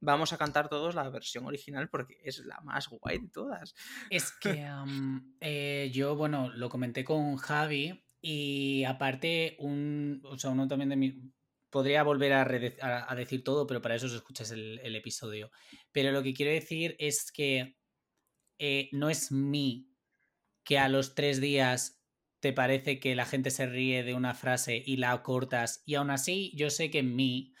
vamos 0.00 0.32
a 0.32 0.38
cantar 0.38 0.68
todos 0.68 0.94
la 0.94 1.10
versión 1.10 1.46
original 1.46 1.90
porque 1.90 2.18
es 2.22 2.38
la 2.46 2.60
más 2.60 2.88
guay 2.88 3.18
de 3.18 3.28
todas. 3.28 3.74
Es 4.08 4.30
que 4.32 4.64
eh, 5.40 5.90
yo, 5.92 6.14
bueno, 6.16 6.50
lo 6.50 6.70
comenté 6.70 7.04
con 7.04 7.36
Javi 7.36 8.07
y 8.20 8.84
aparte, 8.84 9.56
un, 9.58 10.20
o 10.24 10.38
sea, 10.38 10.50
uno 10.50 10.68
también 10.68 10.90
de 10.90 10.96
mi... 10.96 11.32
Podría 11.70 12.02
volver 12.02 12.32
a, 12.32 13.14
decir 13.14 13.44
todo, 13.44 13.66
pero 13.66 13.82
para 13.82 13.94
eso 13.94 14.06
os 14.06 14.14
escuchas 14.14 14.50
el, 14.52 14.80
el 14.82 14.96
episodio. 14.96 15.50
Pero 15.92 16.12
lo 16.12 16.22
que 16.22 16.32
quiero 16.32 16.50
decir 16.50 16.96
es 16.98 17.30
que 17.30 17.76
eh, 18.58 18.88
no 18.92 19.10
es 19.10 19.30
mí 19.30 19.92
que 20.64 20.78
a 20.78 20.88
los 20.88 21.14
tres 21.14 21.40
días 21.40 22.02
te 22.40 22.52
parece 22.52 23.00
que 23.00 23.14
la 23.14 23.26
gente 23.26 23.50
se 23.50 23.66
ríe 23.66 24.02
de 24.02 24.14
una 24.14 24.34
frase 24.34 24.82
y 24.84 24.96
la 24.96 25.22
cortas 25.22 25.82
y 25.86 25.94
aún 25.94 26.10
así 26.10 26.52
yo 26.56 26.70
sé 26.70 26.90
que 26.90 27.00
en 27.00 27.16
mí 27.16 27.54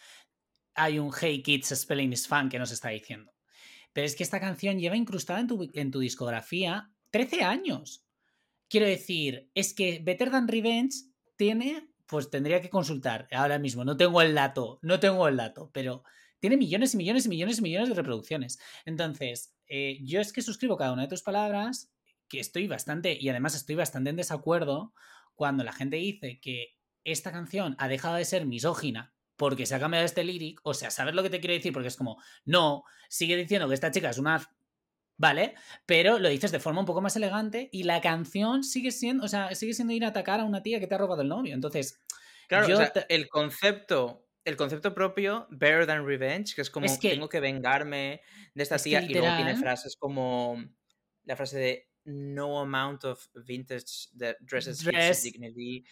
hay 0.74 0.98
un 0.98 1.12
Hey 1.12 1.42
Kids 1.42 1.74
Spelling 1.74 2.12
is 2.12 2.28
Fun 2.28 2.48
que 2.48 2.58
nos 2.58 2.70
está 2.70 2.90
diciendo. 2.90 3.32
Pero 3.92 4.06
es 4.06 4.14
que 4.14 4.22
esta 4.22 4.40
canción 4.40 4.78
lleva 4.78 4.96
incrustada 4.96 5.40
en 5.40 5.48
tu, 5.48 5.70
en 5.72 5.90
tu 5.90 5.98
discografía 5.98 6.92
13 7.10 7.42
años. 7.42 8.07
Quiero 8.68 8.86
decir, 8.86 9.50
es 9.54 9.74
que 9.74 10.00
Better 10.02 10.30
Than 10.30 10.48
Revenge 10.48 10.94
tiene, 11.36 11.88
pues 12.06 12.30
tendría 12.30 12.60
que 12.60 12.70
consultar 12.70 13.28
ahora 13.32 13.58
mismo, 13.58 13.84
no 13.84 13.96
tengo 13.96 14.20
el 14.22 14.34
dato, 14.34 14.78
no 14.82 15.00
tengo 15.00 15.26
el 15.28 15.36
dato, 15.36 15.70
pero 15.72 16.04
tiene 16.40 16.56
millones 16.56 16.94
y 16.94 16.96
millones 16.96 17.26
y 17.26 17.28
millones 17.28 17.58
y 17.58 17.62
millones 17.62 17.88
de 17.88 17.94
reproducciones. 17.94 18.58
Entonces, 18.84 19.54
eh, 19.68 19.98
yo 20.02 20.20
es 20.20 20.32
que 20.32 20.42
suscribo 20.42 20.76
cada 20.76 20.92
una 20.92 21.02
de 21.02 21.08
tus 21.08 21.22
palabras, 21.22 21.90
que 22.28 22.40
estoy 22.40 22.68
bastante, 22.68 23.16
y 23.18 23.28
además 23.28 23.54
estoy 23.54 23.74
bastante 23.74 24.10
en 24.10 24.16
desacuerdo 24.16 24.92
cuando 25.34 25.64
la 25.64 25.72
gente 25.72 25.96
dice 25.96 26.40
que 26.40 26.76
esta 27.04 27.32
canción 27.32 27.74
ha 27.78 27.88
dejado 27.88 28.16
de 28.16 28.24
ser 28.24 28.44
misógina 28.44 29.14
porque 29.36 29.66
se 29.66 29.74
ha 29.76 29.80
cambiado 29.80 30.04
este 30.04 30.24
lyric, 30.24 30.60
o 30.64 30.74
sea, 30.74 30.90
¿sabes 30.90 31.14
lo 31.14 31.22
que 31.22 31.30
te 31.30 31.38
quiero 31.38 31.54
decir? 31.54 31.72
Porque 31.72 31.88
es 31.88 31.96
como, 31.96 32.20
no, 32.44 32.82
sigue 33.08 33.36
diciendo 33.36 33.68
que 33.68 33.74
esta 33.74 33.92
chica 33.92 34.10
es 34.10 34.18
una... 34.18 34.42
¿Vale? 35.18 35.54
Pero 35.84 36.18
lo 36.20 36.28
dices 36.28 36.52
de 36.52 36.60
forma 36.60 36.80
un 36.80 36.86
poco 36.86 37.00
más 37.00 37.16
elegante 37.16 37.68
y 37.72 37.82
la 37.82 38.00
canción 38.00 38.62
sigue 38.64 38.92
siendo, 38.92 39.24
o 39.24 39.28
sea, 39.28 39.54
sigue 39.54 39.74
siendo 39.74 39.92
ir 39.92 40.04
a 40.04 40.08
atacar 40.08 40.38
a 40.40 40.44
una 40.44 40.62
tía 40.62 40.78
que 40.80 40.86
te 40.86 40.94
ha 40.94 40.98
robado 40.98 41.22
el 41.22 41.28
novio. 41.28 41.54
Entonces, 41.54 42.00
Claro, 42.46 42.66
Yo 42.66 42.76
o 42.76 42.78
sea, 42.78 42.90
te- 42.92 43.14
el 43.14 43.28
concepto, 43.28 44.26
el 44.44 44.56
concepto 44.56 44.94
propio, 44.94 45.46
Better 45.50 45.86
Than 45.86 46.06
Revenge, 46.06 46.54
que 46.54 46.62
es 46.62 46.70
como 46.70 46.86
Es 46.86 46.96
que- 46.98 47.10
tengo 47.10 47.28
que 47.28 47.40
vengarme 47.40 48.22
de 48.54 48.62
esta 48.62 48.76
es 48.76 48.84
tía, 48.84 49.02
y 49.02 49.08
luego 49.12 49.36
tiene 49.36 49.54
frases 49.56 49.96
como 49.96 50.56
la 51.24 51.36
frase 51.36 51.58
de 51.58 51.88
no 52.04 52.58
amount 52.60 53.04
of 53.04 53.26
vintage 53.44 54.08
that 54.18 54.36
dresses 54.40 54.82
Dress. 54.82 55.24
dignity. 55.24 55.84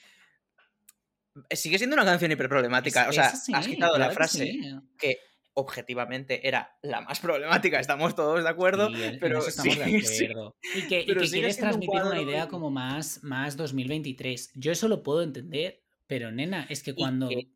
Eh, 1.51 1.57
Sigue 1.57 1.77
siendo 1.77 1.95
una 1.95 2.05
canción 2.07 2.31
hiperproblemática. 2.33 3.03
es- 3.03 3.09
o 3.09 3.13
sea, 3.13 3.27
has 3.59 3.67
quitado 3.67 3.99
la 3.99 4.09
que 4.09 4.15
frase 4.15 4.39
sí. 4.47 4.75
que 4.99 5.19
objetivamente 5.57 6.47
era 6.47 6.79
la 6.83 7.01
más 7.01 7.19
problemática, 7.21 7.81
estamos 7.81 8.15
todos 8.15 8.43
de 8.43 8.49
acuerdo, 8.49 8.89
Sí, 8.95 9.17
pero 9.21 9.39
estamos 9.39 9.75
sí, 9.75 9.81
de 9.81 10.01
sí. 10.03 10.25
acuerdo. 10.27 10.57
Y 10.75 10.87
que, 10.87 11.01
y 11.01 11.07
que 11.07 11.29
quieres 11.31 11.57
transmitir 11.57 12.03
una 12.03 12.21
idea 12.21 12.43
de- 12.45 12.49
como 12.51 12.71
más, 12.71 13.25
más 13.25 13.57
2023. 13.57 14.53
Yo 14.55 14.71
eso 14.73 14.87
lo 14.89 15.03
puedo 15.03 15.23
entender, 15.23 15.83
pero 16.07 16.31
nena, 16.31 16.67
es 16.69 16.83
que 16.83 16.95
cuando... 16.95 17.29
que- 17.29 17.51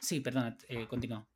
Sí, 0.00 0.18
perdona, 0.18 0.56
eh, 0.68 0.86
continúa. 0.88 1.28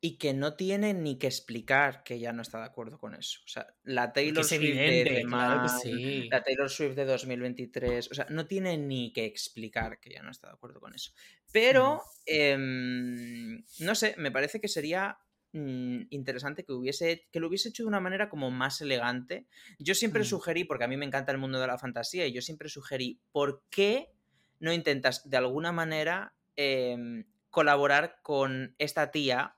Y 0.00 0.18
que 0.18 0.34
no 0.34 0.54
tiene 0.56 0.94
ni 0.94 1.18
que 1.18 1.26
explicar 1.26 2.02
que 2.04 2.18
ya 2.18 2.32
no 2.32 2.42
está 2.42 2.58
de 2.58 2.66
acuerdo 2.66 2.98
con 2.98 3.14
eso. 3.14 3.40
O 3.44 3.48
sea, 3.48 3.66
la 3.82 4.12
Taylor 4.12 4.44
es 4.44 4.48
Swift 4.48 4.60
de 4.84 5.10
evidente, 5.10 5.24
claro 5.24 5.60
que 5.62 5.68
Man, 5.68 5.78
sí. 5.82 6.28
la 6.30 6.42
Taylor 6.42 6.68
Swift 6.70 6.94
de 6.94 7.04
2023, 7.06 8.10
o 8.10 8.14
sea, 8.14 8.26
no 8.30 8.46
tiene 8.46 8.76
ni 8.78 9.12
que 9.12 9.24
explicar 9.24 10.00
que 10.00 10.10
ya 10.10 10.22
no 10.22 10.30
está 10.30 10.48
de 10.48 10.54
acuerdo 10.54 10.80
con 10.80 10.94
eso. 10.94 11.12
Pero, 11.52 12.02
em, 12.26 13.64
no 13.80 13.94
sé, 13.94 14.14
me 14.18 14.30
parece 14.30 14.60
que 14.60 14.68
sería 14.68 15.18
mm, 15.52 16.08
interesante 16.10 16.64
que, 16.64 16.72
hubiese, 16.74 17.28
que 17.32 17.40
lo 17.40 17.48
hubiese 17.48 17.70
hecho 17.70 17.84
de 17.84 17.88
una 17.88 18.00
manera 18.00 18.28
como 18.28 18.50
más 18.50 18.80
elegante. 18.82 19.46
Yo 19.78 19.94
siempre 19.94 20.22
Mm. 20.22 20.24
sugerí, 20.24 20.64
porque 20.64 20.84
a 20.84 20.88
mí 20.88 20.96
me 20.98 21.06
encanta 21.06 21.32
el 21.32 21.38
mundo 21.38 21.58
de 21.60 21.66
la 21.66 21.78
fantasía, 21.78 22.26
y 22.26 22.32
yo 22.32 22.42
siempre 22.42 22.68
sugerí, 22.68 23.20
¿por 23.32 23.64
qué 23.70 24.12
no 24.60 24.72
intentas 24.72 25.28
de 25.30 25.36
alguna 25.38 25.72
manera 25.72 26.34
em, 26.56 27.24
colaborar 27.50 28.18
con 28.22 28.74
esta 28.78 29.10
tía, 29.10 29.55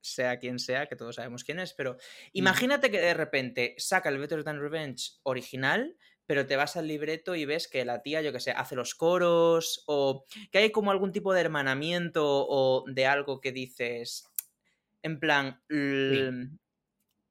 sea 0.00 0.38
quien 0.38 0.58
sea, 0.58 0.86
que 0.86 0.96
todos 0.96 1.16
sabemos 1.16 1.44
quién 1.44 1.58
es, 1.60 1.74
pero 1.74 1.96
imagínate 2.32 2.90
que 2.90 3.00
de 3.00 3.14
repente 3.14 3.74
saca 3.78 4.08
el 4.08 4.18
Better 4.18 4.44
Than 4.44 4.60
Revenge 4.60 5.18
original, 5.24 5.96
pero 6.26 6.46
te 6.46 6.56
vas 6.56 6.76
al 6.76 6.86
libreto 6.86 7.34
y 7.34 7.44
ves 7.46 7.68
que 7.68 7.84
la 7.84 8.02
tía, 8.02 8.20
yo 8.22 8.32
que 8.32 8.40
sé, 8.40 8.50
hace 8.52 8.76
los 8.76 8.94
coros, 8.94 9.82
o 9.86 10.24
que 10.52 10.58
hay 10.58 10.70
como 10.70 10.90
algún 10.90 11.10
tipo 11.12 11.32
de 11.32 11.40
hermanamiento 11.40 12.24
o 12.26 12.84
de 12.86 13.06
algo 13.06 13.40
que 13.40 13.50
dices, 13.52 14.24
en 15.02 15.18
plan, 15.20 15.62
l- 15.68 16.50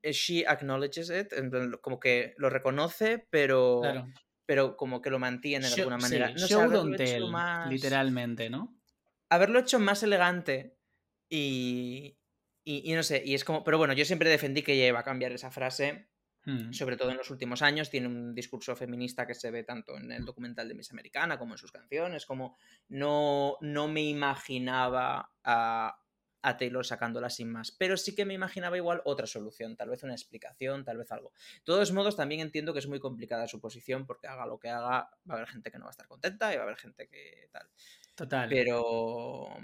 she 0.04 0.46
acknowledges 0.48 1.10
it, 1.10 1.34
en 1.34 1.50
plan, 1.52 1.72
como 1.82 2.00
que 2.00 2.34
lo 2.38 2.50
reconoce, 2.50 3.28
pero, 3.30 3.82
Claro. 3.82 4.08
pero 4.46 4.78
como 4.78 5.02
que 5.02 5.10
lo 5.10 5.20
mantiene 5.20 5.66
de 5.68 5.72
Show- 5.76 5.80
alguna 5.82 5.98
manera. 5.98 6.28
sí, 6.30 6.34
No 6.42 6.48
show 6.48 6.70
don't 6.72 6.94
hecho 6.96 7.04
tell, 7.04 7.28
más- 7.30 7.70
literalmente, 7.70 8.50
¿no? 8.50 8.74
haberlo 9.30 9.60
hecho 9.60 9.78
más 9.80 10.02
elegante 10.04 10.78
y, 11.30 12.17
y, 12.68 12.94
no 12.94 13.04
sé, 13.04 13.24
y 13.26 13.34
es 13.34 13.44
como, 13.44 13.64
pero 13.64 13.78
bueno, 13.78 13.94
yo 13.94 14.04
siempre 14.06 14.30
defendí 14.30 14.62
que 14.62 14.74
ella 14.74 14.88
iba 14.88 15.00
a 15.00 15.04
cambiar 15.04 15.32
esa 15.32 15.52
frase, 15.52 16.10
Mm. 16.48 16.72
sobre 16.72 16.96
todo 16.96 17.12
en 17.12 17.18
los 17.18 17.30
últimos 17.30 17.62
años, 17.62 17.90
tiene 17.90 18.08
un 18.08 18.34
discurso 18.34 18.74
feminista 18.74 19.28
que 19.28 19.34
se 19.34 19.52
ve 19.52 19.66
tanto 19.66 19.98
en 19.98 20.14
el 20.14 20.24
documental 20.24 20.66
de 20.70 20.76
Miss 20.76 20.92
Americana 20.92 21.38
como 21.38 21.56
en 21.56 21.58
sus 21.58 21.74
canciones, 21.74 22.26
como 22.26 22.56
no, 22.88 23.58
no 23.60 23.90
me 23.90 24.04
imaginaba 24.04 25.34
a, 25.44 26.00
a 26.42 26.58
Taylor 26.58 26.86
sacándola 26.86 27.30
sin 27.30 27.52
más, 27.52 27.72
pero 27.72 27.98
sí 27.98 28.16
que 28.16 28.24
me 28.24 28.34
imaginaba 28.34 28.78
igual 28.78 29.02
otra 29.04 29.28
solución, 29.28 29.76
tal 29.76 29.90
vez 29.90 30.04
una 30.04 30.14
explicación, 30.14 30.86
tal 30.86 30.98
vez 30.98 31.12
algo. 31.12 31.34
De 31.56 31.66
todos 31.66 31.92
modos, 31.92 32.16
también 32.16 32.40
entiendo 32.40 32.72
que 32.72 32.80
es 32.80 32.88
muy 32.88 33.02
complicada 33.02 33.46
su 33.50 33.60
posición 33.60 34.06
porque 34.06 34.28
haga 34.28 34.46
lo 34.46 34.58
que 34.58 34.70
haga, 34.70 35.10
va 35.30 35.34
a 35.34 35.34
haber 35.34 35.50
gente 35.50 35.70
que 35.70 35.78
no 35.78 35.84
va 35.84 35.90
a 35.90 35.92
estar 35.92 36.08
contenta 36.08 36.54
y 36.54 36.56
va 36.56 36.62
a 36.62 36.66
haber 36.66 36.78
gente 36.78 37.10
que 37.10 37.50
tal. 37.52 37.68
Total. 38.16 38.48
Pero 38.48 39.58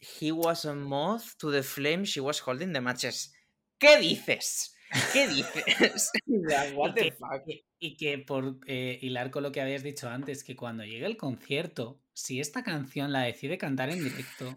he 0.00 0.30
was 0.32 0.64
a 0.64 0.74
moth 0.74 1.36
to 1.38 1.50
the 1.50 1.62
flame 1.62 2.04
she 2.04 2.20
was 2.20 2.40
holding 2.40 2.72
the 2.72 2.80
matches. 2.80 3.32
¿Qué 3.78 3.98
dices? 3.98 4.74
¿Qué 5.12 5.28
dices? 5.28 6.10
What 6.74 6.90
y, 6.90 6.94
the 6.94 7.02
que, 7.02 7.12
fuck? 7.12 7.42
y- 7.46 7.64
y 7.80 7.96
que 7.96 8.18
por 8.18 8.58
eh, 8.66 8.98
hilar 9.02 9.30
con 9.30 9.42
lo 9.42 9.52
que 9.52 9.60
habías 9.60 9.82
dicho 9.82 10.08
antes, 10.08 10.42
que 10.42 10.56
cuando 10.56 10.84
llegue 10.84 11.06
el 11.06 11.16
concierto, 11.16 12.00
si 12.12 12.40
esta 12.40 12.64
canción 12.64 13.12
la 13.12 13.20
decide 13.22 13.58
cantar 13.58 13.90
en 13.90 14.02
directo, 14.02 14.56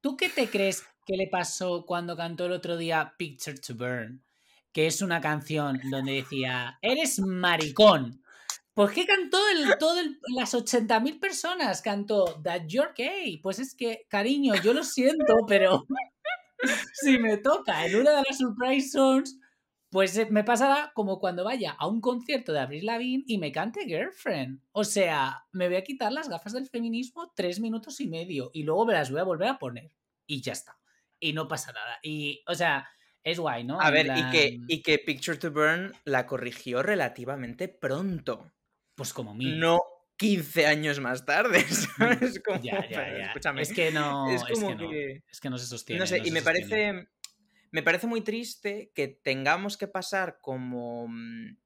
¿tú 0.00 0.16
qué 0.16 0.28
te 0.28 0.48
crees 0.48 0.84
que 1.06 1.16
le 1.16 1.28
pasó 1.28 1.86
cuando 1.86 2.16
cantó 2.16 2.46
el 2.46 2.52
otro 2.52 2.76
día 2.76 3.14
Picture 3.18 3.58
to 3.58 3.74
Burn? 3.74 4.24
Que 4.72 4.86
es 4.86 5.02
una 5.02 5.20
canción 5.20 5.80
donde 5.90 6.12
decía, 6.12 6.78
eres 6.82 7.18
maricón. 7.20 8.21
¿Por 8.74 8.92
qué 8.92 9.06
cantó 9.06 9.38
el, 9.48 9.76
todo 9.78 10.00
el- 10.00 10.18
las 10.34 10.54
80.000 10.54 11.20
personas? 11.20 11.82
Cantó 11.82 12.40
That 12.42 12.62
You're 12.66 12.92
Gay. 12.96 13.38
Pues 13.38 13.58
es 13.58 13.74
que, 13.74 14.06
cariño, 14.08 14.54
yo 14.62 14.72
lo 14.72 14.82
siento, 14.82 15.36
pero 15.46 15.84
si 16.94 17.18
me 17.18 17.36
toca 17.36 17.84
en 17.86 17.96
una 17.96 18.10
de 18.12 18.22
las 18.28 18.38
Surprise 18.38 18.90
Songs, 18.90 19.38
pues 19.90 20.16
eh, 20.16 20.26
me 20.30 20.42
pasará 20.42 20.90
como 20.94 21.18
cuando 21.18 21.44
vaya 21.44 21.72
a 21.72 21.86
un 21.86 22.00
concierto 22.00 22.52
de 22.52 22.60
Avril 22.60 22.86
Lavigne 22.86 23.24
y 23.26 23.36
me 23.36 23.52
cante 23.52 23.84
Girlfriend. 23.84 24.62
O 24.72 24.84
sea, 24.84 25.44
me 25.52 25.68
voy 25.68 25.76
a 25.76 25.84
quitar 25.84 26.10
las 26.12 26.30
gafas 26.30 26.54
del 26.54 26.66
feminismo 26.66 27.30
tres 27.36 27.60
minutos 27.60 28.00
y 28.00 28.06
medio 28.08 28.50
y 28.54 28.62
luego 28.62 28.86
me 28.86 28.94
las 28.94 29.10
voy 29.10 29.20
a 29.20 29.24
volver 29.24 29.48
a 29.48 29.58
poner. 29.58 29.92
Y 30.26 30.40
ya 30.40 30.52
está. 30.52 30.78
Y 31.20 31.34
no 31.34 31.46
pasa 31.46 31.72
nada. 31.72 31.98
Y, 32.02 32.42
o 32.46 32.54
sea, 32.54 32.88
es 33.22 33.38
guay, 33.38 33.64
¿no? 33.64 33.78
A 33.80 33.90
ver, 33.90 34.06
y 34.16 34.30
que, 34.30 34.60
y 34.66 34.80
que 34.82 34.98
Picture 34.98 35.36
to 35.36 35.50
Burn 35.52 35.92
la 36.04 36.26
corrigió 36.26 36.82
relativamente 36.82 37.68
pronto. 37.68 38.50
Pues 39.02 39.12
como 39.12 39.34
mí. 39.34 39.56
No 39.58 39.80
15 40.16 40.66
años 40.66 41.00
más 41.00 41.24
tarde, 41.24 41.60
¿sabes? 41.96 42.40
Como, 42.44 42.60
Ya, 42.62 42.88
ya, 42.88 43.18
ya. 43.18 43.26
Escúchame. 43.26 43.62
Es 43.62 43.72
que 43.72 43.90
no. 43.90 44.30
es 44.30 44.44
que 44.44 44.54
no. 44.54 44.76
que- 44.90 45.22
Es 45.30 45.40
que 45.40 45.50
no 45.50 45.58
se 45.58 45.66
sostiene. 45.66 46.00
No 46.00 46.06
sé, 46.06 46.18
no 46.20 46.26
y 46.26 46.30
me 46.30 46.40
sostiene. 46.40 46.68
parece. 46.68 47.08
Me 47.72 47.82
parece 47.82 48.06
muy 48.06 48.20
triste 48.20 48.92
que 48.94 49.08
tengamos 49.08 49.76
que 49.76 49.88
pasar 49.88 50.38
como. 50.40 51.06
mm, 51.08 51.56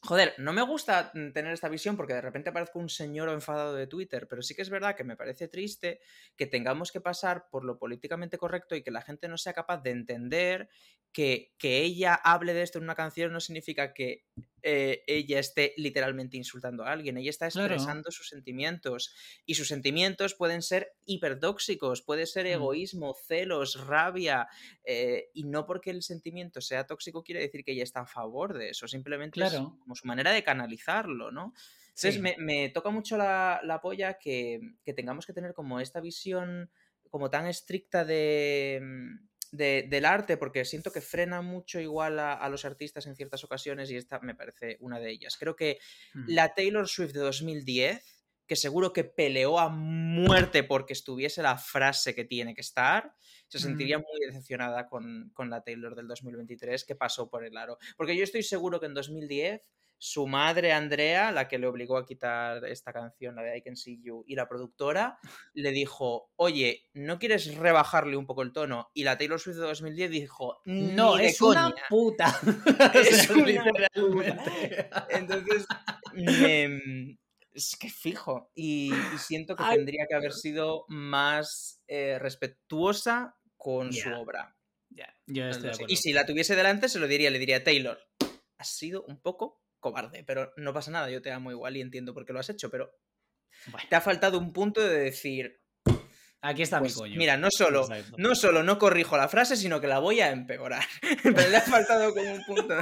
Joder, 0.00 0.32
no 0.38 0.52
me 0.52 0.62
gusta 0.62 1.10
tener 1.12 1.48
esta 1.52 1.68
visión 1.68 1.96
porque 1.96 2.14
de 2.14 2.20
repente 2.20 2.52
parezco 2.52 2.78
un 2.78 2.88
señor 2.88 3.28
enfadado 3.30 3.74
de 3.74 3.88
Twitter, 3.88 4.28
pero 4.28 4.42
sí 4.42 4.54
que 4.54 4.62
es 4.62 4.70
verdad 4.70 4.94
que 4.94 5.02
me 5.02 5.16
parece 5.16 5.48
triste 5.48 5.98
que 6.36 6.46
tengamos 6.46 6.92
que 6.92 7.00
pasar 7.00 7.48
por 7.50 7.64
lo 7.64 7.78
políticamente 7.80 8.38
correcto 8.38 8.76
y 8.76 8.82
que 8.84 8.92
la 8.92 9.02
gente 9.02 9.26
no 9.26 9.36
sea 9.36 9.54
capaz 9.54 9.78
de 9.82 9.90
entender 9.90 10.68
que, 11.10 11.52
que 11.58 11.80
ella 11.80 12.14
hable 12.14 12.54
de 12.54 12.62
esto 12.62 12.78
en 12.78 12.84
una 12.84 12.94
canción 12.94 13.32
no 13.32 13.40
significa 13.40 13.92
que 13.92 14.24
eh, 14.62 15.02
ella 15.06 15.38
esté 15.38 15.74
literalmente 15.76 16.36
insultando 16.36 16.84
a 16.84 16.92
alguien, 16.92 17.16
ella 17.18 17.30
está 17.30 17.46
Claro. 17.52 17.98
expresando 17.98 18.10
sus 18.10 18.28
sentimientos 18.28 19.14
y 19.46 19.54
sus 19.54 19.68
sentimientos 19.68 20.34
pueden 20.34 20.62
ser 20.62 20.94
hipertóxicos, 21.04 22.02
puede 22.02 22.26
ser 22.26 22.46
Mm. 22.50 22.68
egoísmo, 22.68 23.14
celos, 23.14 23.86
rabia, 23.86 24.48
eh, 24.84 25.28
y 25.34 25.44
no 25.44 25.66
porque 25.66 25.90
el 25.90 26.02
sentimiento 26.02 26.60
sea 26.60 26.86
tóxico 26.86 27.22
quiere 27.22 27.40
decir 27.40 27.64
que 27.64 27.72
ella 27.72 27.84
está 27.84 28.00
a 28.00 28.06
favor 28.06 28.56
de 28.56 28.70
eso, 28.70 28.88
simplemente 28.88 29.42
es 29.42 29.68
como 29.78 29.94
su 29.94 30.06
manera 30.06 30.32
de 30.32 30.44
canalizarlo, 30.44 31.30
¿no? 31.30 31.52
Entonces 31.94 32.18
Sí. 32.18 32.20
me, 32.20 32.36
me 32.38 32.68
toca 32.70 32.90
mucho 32.90 33.16
la, 33.16 33.60
la 33.64 33.80
polla 33.80 34.18
que, 34.18 34.60
que 34.84 34.94
tengamos 34.94 35.26
que 35.26 35.32
tener 35.32 35.52
como 35.54 35.80
esta 35.80 36.00
visión 36.00 36.70
como 37.10 37.30
tan 37.30 37.46
estricta 37.46 38.04
de, 38.04 38.80
mm, 38.82 39.28
de- 39.52 39.86
del 39.88 40.04
arte, 40.04 40.36
porque 40.36 40.64
siento 40.64 40.90
que 40.92 41.00
frena 41.00 41.40
mucho 41.42 41.80
igual 41.80 42.18
a, 42.18 42.32
a 42.34 42.48
los 42.48 42.64
artistas 42.64 43.06
en 43.06 43.16
ciertas 43.16 43.44
ocasiones 43.44 43.90
y 43.90 43.96
esta 43.96 44.18
me 44.20 44.34
parece 44.34 44.76
una 44.80 45.00
de 45.00 45.10
ellas. 45.10 45.36
Creo 45.38 45.56
que 45.56 45.78
Mm. 46.14 46.24
la 46.28 46.54
Taylor 46.54 46.88
Swift 46.88 47.12
de 47.12 47.20
2010, 47.20 48.04
que 48.46 48.56
seguro 48.56 48.92
que 48.94 49.04
peleó 49.04 49.58
a 49.58 49.68
muerte 49.68 50.64
porque 50.64 50.94
estuviese 50.94 51.42
la 51.42 51.58
frase 51.58 52.14
que 52.14 52.24
tiene 52.24 52.54
que 52.54 52.62
estar, 52.62 53.12
se 53.46 53.58
sentiría 53.58 53.98
muy 53.98 54.26
decepcionada 54.26 54.88
con, 54.88 55.30
con 55.34 55.50
la 55.50 55.62
Taylor 55.62 55.94
del 55.94 56.06
2023 56.08 56.84
que 56.84 56.94
pasó 56.94 57.28
por 57.28 57.44
el 57.44 57.56
aro. 57.56 57.78
Porque 57.96 58.16
yo 58.16 58.24
estoy 58.24 58.42
seguro 58.42 58.80
que 58.80 58.86
en 58.86 58.94
2010 58.94 59.62
su 60.00 60.26
madre 60.28 60.72
Andrea, 60.72 61.32
la 61.32 61.48
que 61.48 61.58
le 61.58 61.66
obligó 61.66 61.96
a 61.98 62.06
quitar 62.06 62.64
esta 62.66 62.92
canción, 62.92 63.34
la 63.34 63.42
de 63.42 63.58
I 63.58 63.62
Can 63.62 63.76
See 63.76 64.00
You, 64.02 64.24
y 64.26 64.36
la 64.36 64.48
productora, 64.48 65.18
le 65.54 65.70
dijo, 65.72 66.30
oye, 66.36 66.84
¿no 66.94 67.18
quieres 67.18 67.54
rebajarle 67.56 68.16
un 68.16 68.26
poco 68.26 68.42
el 68.42 68.52
tono? 68.52 68.90
Y 68.94 69.04
la 69.04 69.18
Taylor 69.18 69.40
Swift 69.40 69.56
de 69.56 69.62
2010 69.66 70.10
dijo, 70.10 70.60
No, 70.64 71.16
"Ni 71.16 71.22
de 71.24 71.28
es 71.30 71.40
una 71.40 71.70
coña". 71.72 71.82
puta. 71.88 72.40
Es 72.94 73.30
una. 73.30 73.64
Entonces, 75.10 75.66
me- 76.14 77.18
es 77.52 77.76
que 77.76 77.90
fijo. 77.90 78.50
Y, 78.54 78.92
y 78.94 79.18
siento 79.18 79.56
que 79.56 79.64
Ay. 79.64 79.76
tendría 79.76 80.06
que 80.08 80.14
haber 80.14 80.32
sido 80.32 80.84
más 80.88 81.82
eh, 81.88 82.18
respetuosa 82.20 83.36
con 83.56 83.92
su 83.92 84.10
obra. 84.10 84.54
Yo 85.26 85.44
de. 85.46 85.72
Y 85.88 85.96
si 85.96 86.12
la 86.12 86.24
tuviese 86.24 86.56
delante, 86.56 86.88
se 86.88 86.98
lo 86.98 87.06
diría, 87.06 87.30
le 87.30 87.38
diría, 87.38 87.62
Taylor, 87.62 87.98
has 88.58 88.68
sido 88.68 89.02
un 89.04 89.20
poco 89.20 89.60
cobarde, 89.80 90.24
pero 90.24 90.52
no 90.56 90.72
pasa 90.72 90.90
nada, 90.90 91.10
yo 91.10 91.22
te 91.22 91.30
amo 91.32 91.50
igual 91.50 91.76
y 91.76 91.80
entiendo 91.80 92.14
por 92.14 92.24
qué 92.26 92.32
lo 92.32 92.40
has 92.40 92.50
hecho, 92.50 92.70
pero 92.70 92.90
Bueno, 93.66 93.86
te 93.88 93.96
ha 93.96 94.00
faltado 94.00 94.38
un 94.38 94.52
punto 94.52 94.80
de 94.80 94.98
decir, 94.98 95.60
aquí 96.40 96.62
está 96.62 96.78
pues, 96.80 96.94
mi 96.94 97.00
coño. 97.00 97.16
mira, 97.16 97.36
no 97.36 97.50
solo, 97.50 97.82
Exacto. 97.82 98.16
no 98.18 98.34
solo 98.34 98.62
no 98.62 98.78
corrijo 98.78 99.16
la 99.16 99.28
frase, 99.28 99.56
sino 99.56 99.80
que 99.80 99.86
la 99.86 99.98
voy 99.98 100.20
a 100.20 100.30
empeorar. 100.30 100.84
pero 101.22 101.48
le 101.50 101.56
ha 101.56 101.60
faltado 101.62 102.12
como 102.14 102.32
un 102.32 102.44
punto. 102.44 102.74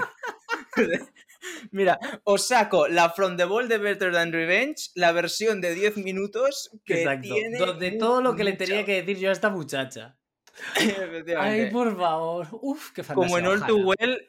de- 0.77 1.01
Mira, 1.71 1.99
os 2.25 2.49
saco 2.49 2.89
la 2.89 3.11
From 3.11 3.37
the 3.37 3.45
Ball 3.45 3.69
de 3.69 3.79
Better 3.79 4.13
Than 4.13 4.33
Revenge, 4.33 4.91
la 4.95 5.13
versión 5.13 5.61
de 5.61 5.75
10 5.75 5.99
minutos 5.99 6.71
que 6.85 7.03
Exacto. 7.03 7.23
tiene 7.35 7.59
Donde 7.59 7.93
mu- 7.93 7.99
todo 7.99 8.21
lo 8.23 8.35
que 8.35 8.43
le 8.45 8.55
tenía 8.55 8.85
que 8.85 9.03
decir 9.03 9.19
yo 9.19 9.29
a 9.29 9.33
esta 9.33 9.49
muchacha. 9.51 10.19
Ay, 11.39 11.71
por 11.71 11.97
favor. 11.97 12.49
Uf, 12.53 12.91
qué 12.93 13.03
fantasía. 13.05 13.15
como 13.29 13.39
en 13.39 13.47
All 13.47 13.67
Too. 13.67 13.77
Well, 13.87 14.29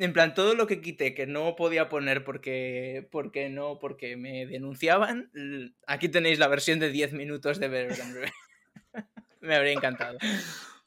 en 0.00 0.14
plan, 0.14 0.32
todo 0.32 0.54
lo 0.54 0.66
que 0.66 0.80
quité 0.80 1.14
que 1.14 1.26
no 1.26 1.56
podía 1.56 1.90
poner 1.90 2.24
porque, 2.24 3.06
porque 3.12 3.50
no, 3.50 3.78
porque 3.78 4.16
me 4.16 4.46
denunciaban, 4.46 5.30
aquí 5.86 6.08
tenéis 6.08 6.38
la 6.38 6.48
versión 6.48 6.78
de 6.78 6.90
10 6.90 7.12
minutos 7.12 7.60
de 7.60 7.68
Better 7.68 7.98
Than 7.98 8.14
Revenge. 8.14 8.34
me 9.42 9.54
habría 9.54 9.72
encantado. 9.72 10.18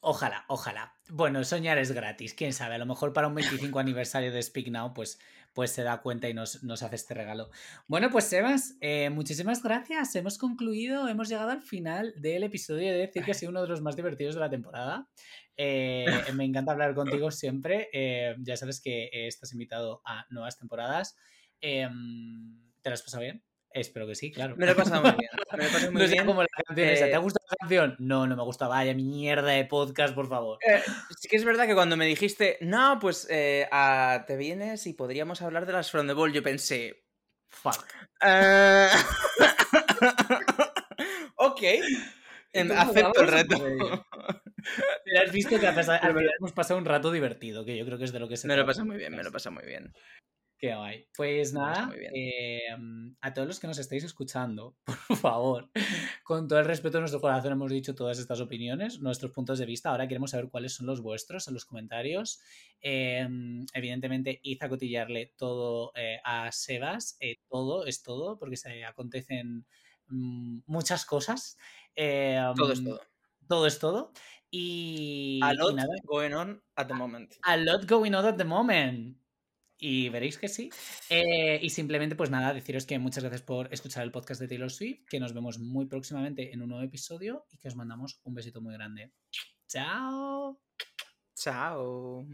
Ojalá, 0.00 0.44
ojalá. 0.48 0.96
Bueno, 1.08 1.44
soñar 1.44 1.78
es 1.78 1.92
gratis. 1.92 2.34
Quién 2.34 2.52
sabe, 2.52 2.74
a 2.74 2.78
lo 2.78 2.86
mejor 2.86 3.12
para 3.12 3.28
un 3.28 3.36
25 3.36 3.78
aniversario 3.78 4.32
de 4.32 4.42
Speak 4.42 4.66
Now, 4.66 4.92
pues, 4.92 5.20
pues 5.52 5.70
se 5.70 5.84
da 5.84 6.02
cuenta 6.02 6.28
y 6.28 6.34
nos, 6.34 6.64
nos 6.64 6.82
hace 6.82 6.96
este 6.96 7.14
regalo. 7.14 7.50
Bueno, 7.86 8.10
pues 8.10 8.24
Sebas, 8.24 8.76
eh, 8.80 9.10
muchísimas 9.10 9.62
gracias. 9.62 10.14
Hemos 10.16 10.38
concluido, 10.38 11.06
hemos 11.08 11.28
llegado 11.28 11.50
al 11.50 11.62
final 11.62 12.12
del 12.16 12.42
episodio. 12.42 12.92
De 12.92 12.98
decir 12.98 13.24
que 13.24 13.30
ha 13.30 13.34
sido 13.34 13.50
uno 13.50 13.62
de 13.62 13.68
los 13.68 13.80
más 13.80 13.94
divertidos 13.94 14.34
de 14.34 14.40
la 14.40 14.50
temporada. 14.50 15.08
Eh, 15.56 16.06
me 16.34 16.44
encanta 16.44 16.72
hablar 16.72 16.94
contigo 17.24 17.30
siempre. 17.30 17.88
Eh, 17.92 18.34
ya 18.40 18.56
sabes 18.56 18.80
que 18.80 19.04
eh, 19.12 19.26
estás 19.28 19.52
invitado 19.52 20.02
a 20.04 20.26
nuevas 20.30 20.58
temporadas. 20.58 21.16
Eh, 21.60 21.88
¿Te 22.82 22.90
lo 22.90 22.94
has 22.94 23.02
pasado 23.02 23.22
bien? 23.22 23.42
Espero 23.70 24.06
que 24.06 24.14
sí, 24.14 24.30
claro. 24.30 24.54
Me 24.56 24.66
lo 24.66 24.72
he 24.72 24.74
pasado 24.76 25.02
muy 25.02 25.10
bien. 25.18 25.30
Me 25.52 25.58
lo 25.58 25.64
he 25.64 25.68
pasado 25.72 25.92
muy 25.92 26.02
no 26.02 26.06
sé 26.06 26.12
bien. 26.14 26.26
cómo 26.26 26.42
la 26.42 26.48
canción 26.64 26.88
esa. 26.88 27.04
¿Te 27.06 27.10
Eh, 27.10 27.14
ha 27.14 27.18
gustado 27.18 27.46
la 27.50 27.56
canción? 27.56 27.96
No, 27.98 28.26
no 28.26 28.36
me 28.36 28.42
gusta. 28.44 28.68
Vaya 28.68 28.94
mierda 28.94 29.50
de 29.50 29.64
podcast, 29.64 30.14
por 30.14 30.28
favor. 30.28 30.58
Eh, 30.64 30.80
sí 31.18 31.28
que 31.28 31.36
es 31.36 31.44
verdad 31.44 31.66
que 31.66 31.74
cuando 31.74 31.96
me 31.96 32.06
dijiste, 32.06 32.56
no, 32.60 32.98
pues 33.00 33.26
eh, 33.30 33.66
te 34.26 34.36
vienes 34.36 34.86
y 34.86 34.92
podríamos 34.94 35.42
hablar 35.42 35.66
de 35.66 35.72
las 35.72 35.90
From 35.90 36.06
the 36.06 36.12
Ball, 36.12 36.32
yo 36.32 36.42
pensé, 36.42 37.02
Fuck. 37.48 37.84
"Ah, 38.20 38.90
ok, 41.36 41.62
em, 41.62 41.82
acepto 42.54 43.20
el 43.22 43.28
reto. 43.28 43.56
has 45.24 45.32
visto 45.32 45.58
que 45.58 45.66
a 45.66 45.74
pesar- 45.74 46.00
al 46.02 46.12
final 46.12 46.30
hemos 46.38 46.52
pasado 46.52 46.78
un 46.78 46.84
rato 46.84 47.10
divertido, 47.12 47.64
que 47.64 47.76
yo 47.76 47.84
creo 47.84 47.98
que 47.98 48.04
es 48.04 48.12
de 48.12 48.20
lo 48.20 48.28
que 48.28 48.36
se 48.36 48.48
Me 48.48 48.56
lo 48.56 48.66
pasa 48.66 48.84
muy 48.84 48.96
bien, 48.96 49.14
me 49.14 49.22
lo 49.22 49.32
pasa 49.32 49.50
muy 49.50 49.64
bien. 49.64 49.92
Qué 50.56 50.74
guay. 50.74 51.06
Pues 51.16 51.52
nada, 51.52 51.92
eh, 52.14 52.60
a 53.20 53.34
todos 53.34 53.46
los 53.48 53.60
que 53.60 53.66
nos 53.66 53.78
estáis 53.78 54.04
escuchando, 54.04 54.76
por 55.08 55.16
favor, 55.18 55.68
con 56.22 56.48
todo 56.48 56.58
el 56.60 56.64
respeto 56.64 56.96
de 56.96 57.00
nuestro 57.02 57.20
corazón 57.20 57.52
hemos 57.52 57.70
dicho 57.70 57.94
todas 57.94 58.18
estas 58.18 58.40
opiniones, 58.40 59.00
nuestros 59.00 59.32
puntos 59.32 59.58
de 59.58 59.66
vista. 59.66 59.90
Ahora 59.90 60.08
queremos 60.08 60.30
saber 60.30 60.48
cuáles 60.48 60.72
son 60.72 60.86
los 60.86 61.02
vuestros 61.02 61.48
en 61.48 61.54
los 61.54 61.66
comentarios. 61.66 62.40
Eh, 62.80 63.28
evidentemente, 63.74 64.40
id 64.42 64.62
a 64.62 64.68
cotillarle 64.68 65.34
todo 65.36 65.92
eh, 65.96 66.18
a 66.24 66.50
Sebas. 66.52 67.16
eh, 67.20 67.36
todo 67.50 67.84
es 67.84 68.02
todo, 68.02 68.38
porque 68.38 68.56
se 68.56 68.84
acontecen 68.84 69.66
mm, 70.06 70.60
muchas 70.66 71.04
cosas. 71.04 71.58
Eh, 71.96 72.40
Todo 72.56 72.72
es 72.72 72.80
mm, 72.80 72.84
todo. 72.84 73.00
todo 73.48 73.66
es 73.66 73.78
todo. 73.78 74.12
Y, 74.50 75.40
A 75.42 75.52
y 75.52 75.56
lot 75.56 75.74
nada, 75.74 75.94
going 76.04 76.32
on 76.32 76.62
at 76.76 76.86
the 76.86 76.94
moment. 76.94 77.34
a 77.42 77.56
lot 77.56 77.86
going 77.88 78.12
on 78.14 78.24
at 78.24 78.36
the 78.36 78.44
moment. 78.44 79.18
Y 79.76 80.08
veréis 80.08 80.38
que 80.38 80.48
sí. 80.48 80.70
Eh, 81.10 81.58
y 81.60 81.68
simplemente, 81.70 82.14
pues 82.14 82.30
nada, 82.30 82.54
deciros 82.54 82.86
que 82.86 82.98
muchas 82.98 83.24
gracias 83.24 83.42
por 83.42 83.72
escuchar 83.74 84.04
el 84.04 84.12
podcast 84.12 84.40
de 84.40 84.48
Taylor 84.48 84.70
Swift, 84.70 85.04
que 85.08 85.18
nos 85.20 85.34
vemos 85.34 85.58
muy 85.58 85.86
próximamente 85.86 86.52
en 86.54 86.62
un 86.62 86.68
nuevo 86.70 86.84
episodio 86.84 87.46
y 87.50 87.58
que 87.58 87.68
os 87.68 87.74
mandamos 87.76 88.20
un 88.24 88.34
besito 88.34 88.60
muy 88.62 88.72
grande. 88.74 89.12
Chao. 89.68 90.60
Chao. 91.34 92.22